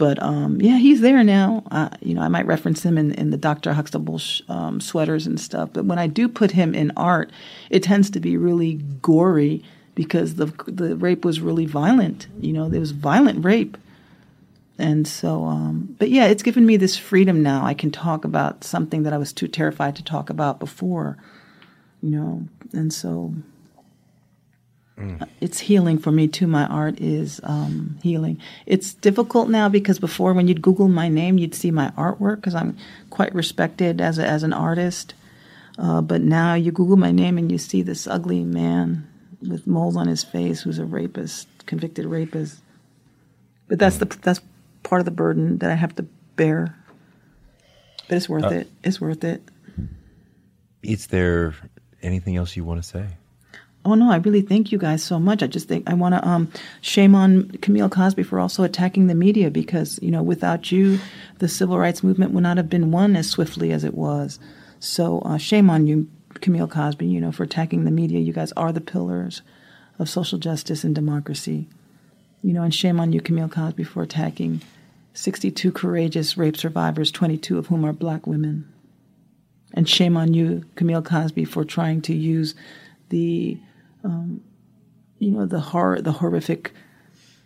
But 0.02 0.20
um, 0.24 0.60
yeah, 0.60 0.80
he's 0.80 1.02
there 1.02 1.24
now. 1.24 1.62
Uh, 1.70 1.90
you 2.02 2.16
know, 2.16 2.24
I 2.24 2.28
might 2.28 2.48
reference 2.48 2.82
him 2.82 2.98
in, 2.98 3.12
in 3.12 3.30
the 3.30 3.38
Dr. 3.38 3.72
Huxtable 3.74 4.18
sh- 4.18 4.42
um, 4.50 4.82
sweaters 4.82 5.28
and 5.28 5.40
stuff. 5.40 5.70
But 5.74 5.86
when 5.86 6.00
I 6.00 6.08
do 6.08 6.28
put 6.28 6.50
him 6.50 6.74
in 6.74 6.92
art, 6.98 7.30
it 7.70 7.84
tends 7.84 8.10
to 8.10 8.20
be 8.20 8.36
really 8.36 8.82
gory 9.04 9.64
because 9.94 10.38
the 10.38 10.48
the 10.66 10.96
rape 10.96 11.24
was 11.24 11.40
really 11.40 11.68
violent. 11.68 12.26
You 12.40 12.52
know, 12.52 12.68
there 12.68 12.80
was 12.80 12.94
violent 12.94 13.46
rape. 13.46 13.78
And 14.80 15.08
so, 15.08 15.44
um, 15.44 15.96
but 16.00 16.10
yeah, 16.10 16.26
it's 16.26 16.42
given 16.42 16.66
me 16.66 16.78
this 16.78 16.98
freedom 16.98 17.44
now. 17.44 17.64
I 17.64 17.76
can 17.76 17.92
talk 17.92 18.26
about 18.26 18.64
something 18.64 19.04
that 19.04 19.14
I 19.14 19.20
was 19.20 19.32
too 19.32 19.48
terrified 19.48 19.96
to 19.98 20.04
talk 20.04 20.32
about 20.32 20.60
before, 20.60 21.16
you 22.02 22.10
know. 22.10 22.48
And 22.74 22.92
so, 22.92 23.36
Mm. 25.02 25.28
It's 25.42 25.60
healing 25.60 25.98
for 25.98 26.12
me 26.12 26.28
too. 26.28 26.46
My 26.46 26.66
art 26.68 27.00
is 27.00 27.42
um, 27.44 27.98
healing. 28.04 28.40
It's 28.68 28.94
difficult 28.94 29.50
now 29.50 29.68
because 29.68 29.98
before, 30.00 30.34
when 30.34 30.48
you'd 30.48 30.62
Google 30.62 30.88
my 30.88 31.10
name, 31.10 31.40
you'd 31.40 31.56
see 31.56 31.72
my 31.72 31.90
artwork 31.92 32.36
because 32.36 32.54
I'm 32.54 32.78
quite 33.10 33.34
respected 33.34 34.00
as 34.00 34.20
a, 34.20 34.26
as 34.26 34.44
an 34.44 34.54
artist. 34.54 35.16
Uh, 35.80 36.02
but 36.02 36.22
now 36.22 36.54
you 36.54 36.72
Google 36.72 36.98
my 36.98 37.12
name 37.12 37.38
and 37.38 37.52
you 37.52 37.58
see 37.58 37.82
this 37.82 38.06
ugly 38.06 38.44
man 38.44 39.08
with 39.42 39.66
moles 39.66 39.96
on 39.96 40.08
his 40.08 40.24
face 40.24 40.62
who's 40.62 40.78
a 40.78 40.86
rapist, 40.86 41.48
convicted 41.66 42.06
rapist. 42.06 42.62
But 43.68 43.80
that's 43.80 43.98
the 43.98 44.06
that's 44.06 44.42
part 44.84 45.00
of 45.00 45.06
the 45.06 45.12
burden 45.12 45.58
that 45.60 45.72
I 45.72 45.76
have 45.76 45.96
to 45.96 46.04
bear. 46.36 46.76
But 48.08 48.18
it's 48.18 48.30
worth 48.30 48.44
uh, 48.44 48.50
it. 48.50 48.70
It's 48.84 49.02
worth 49.02 49.24
it. 49.24 49.42
Is 50.84 51.08
there 51.08 51.56
anything 52.04 52.36
else 52.36 52.56
you 52.56 52.64
want 52.64 52.84
to 52.84 52.88
say? 52.88 53.08
Oh 53.84 53.96
no, 53.96 54.12
I 54.12 54.18
really 54.18 54.42
thank 54.42 54.72
you 54.72 54.78
guys 54.78 55.04
so 55.04 55.20
much. 55.20 55.42
I 55.42 55.48
just 55.48 55.68
think 55.68 55.90
I 55.90 55.96
want 55.96 56.16
to 56.16 56.28
um, 56.28 56.52
shame 56.82 57.16
on 57.16 57.50
Camille 57.62 57.90
Cosby 57.90 58.24
for 58.24 58.40
also 58.40 58.64
attacking 58.64 59.08
the 59.08 59.16
media 59.16 59.50
because 59.50 60.00
you 60.02 60.12
know 60.12 60.22
without 60.22 60.72
you, 60.72 61.00
the 61.40 61.48
civil 61.48 61.80
rights 61.80 62.04
movement 62.04 62.32
would 62.32 62.44
not 62.44 62.58
have 62.58 62.70
been 62.70 62.92
won 62.92 63.16
as 63.16 63.30
swiftly 63.30 63.72
as 63.72 63.84
it 63.84 63.96
was. 63.96 64.40
So 64.80 65.20
uh, 65.22 65.38
shame 65.38 65.70
on 65.70 65.88
you, 65.88 66.08
Camille 66.36 66.68
Cosby. 66.68 67.08
You 67.08 67.20
know 67.22 67.32
for 67.32 67.44
attacking 67.44 67.86
the 67.86 67.92
media. 67.92 68.20
You 68.20 68.34
guys 68.34 68.52
are 68.54 68.72
the 68.72 68.82
pillars 68.82 69.42
of 69.98 70.10
social 70.10 70.38
justice 70.38 70.84
and 70.84 70.94
democracy. 70.94 71.68
You 72.44 72.54
know, 72.54 72.64
and 72.64 72.74
shame 72.74 73.00
on 73.00 73.14
you, 73.14 73.22
Camille 73.22 73.50
Cosby, 73.50 73.84
for 73.84 74.02
attacking 74.02 74.62
62 75.14 75.72
courageous 75.72 76.38
rape 76.38 76.58
survivors, 76.58 77.12
22 77.12 77.58
of 77.58 77.68
whom 77.68 77.86
are 77.86 77.94
black 77.94 78.26
women. 78.26 78.72
And 79.74 79.88
shame 79.88 80.18
on 80.18 80.34
you, 80.34 80.66
Camille 80.76 81.04
Cosby, 81.04 81.46
for 81.46 81.64
trying 81.64 82.02
to 82.04 82.14
use 82.14 82.56
the, 83.10 83.60
um, 84.04 84.42
you 85.20 85.32
know, 85.32 85.46
the 85.46 85.60
horror, 85.60 86.02
the 86.02 86.14
horrific 86.14 86.74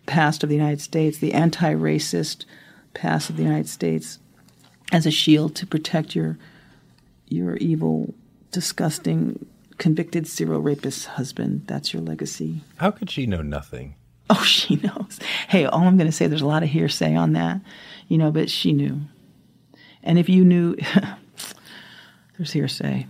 past 0.06 0.44
of 0.44 0.50
the 0.50 0.56
United 0.56 0.82
States, 0.82 1.18
the 1.18 1.34
anti-racist 1.34 2.46
past 2.94 3.30
of 3.30 3.38
the 3.38 3.44
United 3.44 3.68
States, 3.68 4.20
as 4.92 5.06
a 5.06 5.12
shield 5.12 5.56
to 5.56 5.68
protect 5.68 6.16
your, 6.16 6.38
your 7.28 7.58
evil, 7.58 8.14
disgusting, 8.52 9.46
convicted 9.78 10.28
serial 10.28 10.62
rapist 10.62 11.06
husband. 11.06 11.64
That's 11.68 11.94
your 11.94 12.02
legacy. 12.02 12.62
How 12.78 12.92
could 12.92 13.10
she 13.10 13.26
know 13.26 13.42
nothing? 13.42 13.96
Oh, 14.28 14.42
she 14.42 14.78
knows. 14.78 15.20
Hey, 15.50 15.66
all 15.66 15.82
I'm 15.82 15.98
going 15.98 16.10
to 16.10 16.12
say, 16.12 16.26
there's 16.26 16.42
a 16.42 16.48
lot 16.48 16.64
of 16.64 16.70
hearsay 16.70 17.16
on 17.16 17.34
that, 17.34 17.62
you 18.08 18.18
know, 18.18 18.32
but 18.32 18.50
she 18.50 18.74
knew. 18.74 19.02
And 20.02 20.18
if 20.18 20.28
you 20.30 20.44
knew, 20.44 20.76
there's 22.38 22.52
hearsay. 22.52 23.06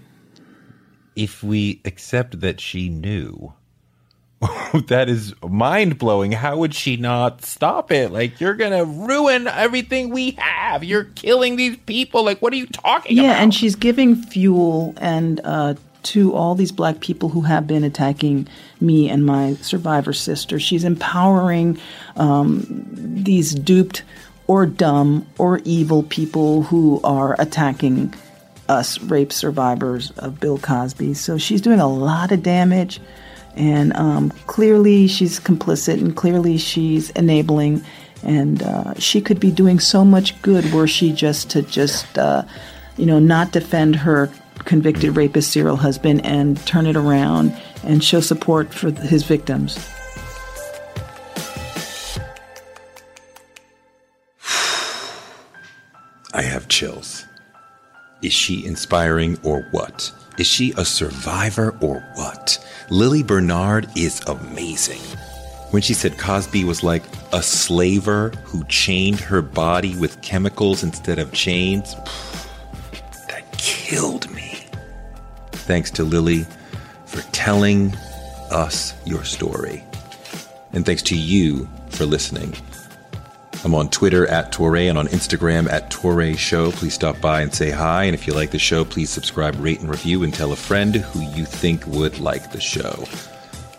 If 1.15 1.43
we 1.43 1.81
accept 1.85 2.41
that 2.41 2.59
she 2.59 2.89
knew, 2.89 3.53
that 4.87 5.09
is 5.09 5.33
mind 5.41 5.97
blowing. 5.97 6.31
How 6.31 6.57
would 6.57 6.73
she 6.73 6.97
not 6.97 7.43
stop 7.43 7.91
it? 7.91 8.11
Like, 8.11 8.39
you're 8.39 8.55
going 8.55 8.71
to 8.71 8.85
ruin 8.85 9.47
everything 9.47 10.09
we 10.09 10.31
have. 10.31 10.83
You're 10.83 11.05
killing 11.05 11.55
these 11.55 11.77
people. 11.77 12.23
Like, 12.23 12.41
what 12.41 12.53
are 12.53 12.57
you 12.57 12.67
talking 12.67 13.17
yeah, 13.17 13.23
about? 13.31 13.43
and 13.43 13.53
she's 13.53 13.75
giving 13.75 14.15
fuel 14.15 14.93
and 14.97 15.39
uh, 15.43 15.75
to 16.03 16.33
all 16.33 16.55
these 16.55 16.71
black 16.71 16.99
people 16.99 17.29
who 17.29 17.41
have 17.41 17.65
been 17.65 17.83
attacking 17.83 18.47
me 18.79 19.09
and 19.09 19.25
my 19.25 19.55
survivor 19.55 20.13
sister. 20.13 20.59
She's 20.59 20.83
empowering 20.83 21.79
um, 22.15 22.65
these 22.91 23.55
duped 23.55 24.03
or 24.47 24.65
dumb 24.65 25.25
or 25.39 25.59
evil 25.65 26.03
people 26.03 26.63
who 26.63 27.01
are 27.03 27.35
attacking 27.39 28.13
us 28.67 28.99
rape 29.01 29.31
survivors 29.31 30.11
of 30.17 30.39
Bill 30.39 30.57
Cosby. 30.57 31.13
So 31.13 31.37
she's 31.37 31.61
doing 31.61 31.79
a 31.79 31.87
lot 31.87 32.31
of 32.31 32.43
damage. 32.43 32.99
And 33.55 33.95
um, 33.95 34.31
clearly 34.47 35.07
she's 35.07 35.39
complicit 35.39 36.01
and 36.01 36.15
clearly 36.15 36.57
she's 36.57 37.09
enabling. 37.11 37.83
And 38.23 38.63
uh, 38.63 38.95
she 38.95 39.21
could 39.21 39.39
be 39.39 39.51
doing 39.51 39.79
so 39.79 40.03
much 40.03 40.41
good 40.41 40.73
were 40.73 40.87
she 40.87 41.13
just 41.13 41.51
to 41.51 41.61
just, 41.61 42.17
uh, 42.17 42.43
you 42.97 43.05
know, 43.05 43.19
not 43.19 43.51
defend 43.51 43.95
her 43.97 44.31
convicted 44.65 45.15
rapist 45.15 45.51
serial 45.51 45.75
husband 45.75 46.25
and 46.25 46.57
turn 46.65 46.87
it 46.87 46.95
around 46.95 47.55
and 47.83 48.03
show 48.03 48.19
support 48.19 48.73
for 48.73 48.89
his 48.89 49.23
victims. 49.23 49.77
I 56.33 56.41
have 56.41 56.67
chills. 56.67 57.14
Is 58.25 58.33
she 58.33 58.65
inspiring 58.65 59.37
or 59.43 59.67
what? 59.69 60.11
Is 60.39 60.47
she 60.47 60.73
a 60.77 60.83
survivor 60.83 61.77
or 61.79 61.99
what? 62.15 62.57
Lili 62.89 63.21
Bernard 63.21 63.87
is 63.95 64.19
amazing. 64.21 65.01
When 65.69 65.83
she 65.83 65.93
said 65.93 66.17
Cosby 66.17 66.63
was 66.63 66.81
like 66.81 67.03
a 67.33 67.43
slaver 67.43 68.29
who 68.43 68.63
chained 68.63 69.19
her 69.19 69.43
body 69.43 69.95
with 69.95 70.19
chemicals 70.23 70.81
instead 70.81 71.19
of 71.19 71.33
chains, 71.33 71.93
that 73.27 73.45
killed 73.59 74.27
me. 74.33 74.65
Thanks 75.51 75.91
to 75.91 76.03
Lili 76.03 76.47
for 77.05 77.21
telling 77.31 77.95
us 78.49 78.95
your 79.05 79.23
story. 79.23 79.83
And 80.73 80.83
thanks 80.83 81.03
to 81.03 81.15
you 81.15 81.69
for 81.89 82.07
listening. 82.07 82.55
I'm 83.65 83.73
on 83.73 83.89
Twitter 83.89 84.27
at 84.27 84.51
Touré 84.51 84.89
and 84.89 84.97
on 84.99 85.07
Instagram 85.07 85.67
at 85.71 85.89
Touré 85.89 86.37
Show. 86.37 86.69
Please 86.69 86.93
stop 86.93 87.19
by 87.19 87.41
and 87.41 87.51
say 87.51 87.71
hi. 87.71 88.03
And 88.03 88.13
if 88.13 88.27
you 88.27 88.33
like 88.33 88.51
the 88.51 88.59
show, 88.59 88.85
please 88.85 89.09
subscribe, 89.09 89.55
rate, 89.59 89.79
and 89.79 89.89
review, 89.89 90.21
and 90.21 90.31
tell 90.31 90.51
a 90.51 90.55
friend 90.55 90.97
who 90.97 91.21
you 91.35 91.45
think 91.45 91.83
would 91.87 92.19
like 92.19 92.51
the 92.51 92.61
show. 92.61 92.91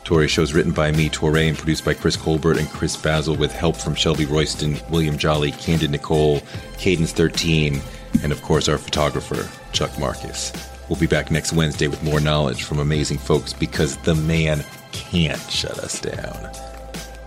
Touré 0.03 0.29
Show 0.29 0.43
is 0.43 0.55
written 0.55 0.73
by 0.73 0.91
me, 0.91 1.09
Touré, 1.09 1.49
and 1.49 1.57
produced 1.57 1.85
by 1.85 1.95
Chris 1.95 2.17
Colbert 2.17 2.59
and 2.59 2.69
Chris 2.69 2.97
Basil 2.97 3.37
with 3.37 3.53
help 3.53 3.77
from 3.77 3.95
Shelby 3.95 4.27
Royston, 4.27 4.77
William 4.91 5.17
Jolley, 5.17 5.53
Candid 5.53 5.93
Nicole, 5.93 6.43
Cadence 6.79 7.13
13, 7.13 7.81
and 8.25 8.33
of 8.33 8.43
course 8.43 8.69
our 8.69 8.79
photographer, 8.79 9.49
Chuck 9.71 9.97
Marcus. 10.01 10.53
We'll 10.89 10.99
be 10.99 11.07
back 11.07 11.31
next 11.31 11.53
Wednesday 11.53 11.87
with 11.87 12.03
more 12.03 12.19
knowledge 12.19 12.65
from 12.65 12.81
amazing 12.81 13.19
folks 13.19 13.53
because 13.53 13.97
the 13.99 14.17
man 14.17 14.65
can't 14.91 15.39
shut 15.49 15.79
us 15.79 16.01
down. 16.01 16.51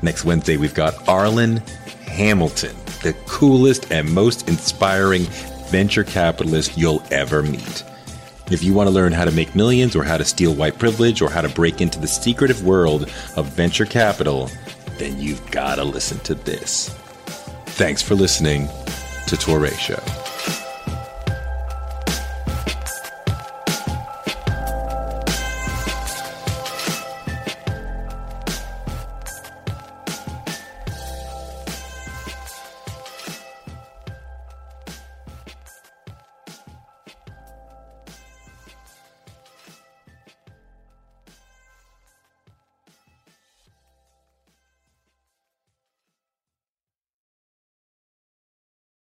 Next 0.02 0.26
Wednesday, 0.26 0.58
we've 0.58 0.74
got 0.74 0.94
Arlan 1.06 1.62
Hamilton, 2.10 2.76
the 3.04 3.14
coolest 3.26 3.92
and 3.92 4.12
most 4.12 4.48
inspiring 4.48 5.24
venture 5.70 6.04
capitalist 6.04 6.78
you'll 6.78 7.04
ever 7.12 7.42
meet. 7.44 7.84
If 8.52 8.64
you 8.64 8.74
want 8.74 8.88
to 8.88 8.94
learn 8.94 9.14
how 9.14 9.26
to 9.26 9.32
make 9.32 9.56
millions 9.56 9.96
or 9.96 10.04
how 10.04 10.18
to 10.18 10.26
steal 10.26 10.54
white 10.54 10.80
privilege 10.80 11.22
or 11.22 11.30
how 11.30 11.42
to 11.42 11.50
break 11.50 11.82
into 11.82 12.00
the 12.00 12.08
secretive 12.08 12.66
world 12.66 13.04
of 13.36 13.46
venture 13.48 13.86
capital, 13.86 14.50
then 14.98 15.20
you've 15.20 15.52
got 15.52 15.76
to 15.76 15.84
listen 15.84 16.20
to 16.20 16.34
this. 16.34 16.90
Thanks 17.78 18.02
for 18.02 18.16
listening 18.16 18.68
to 19.28 19.36
Touré 19.36 19.78
Show. 19.78 20.29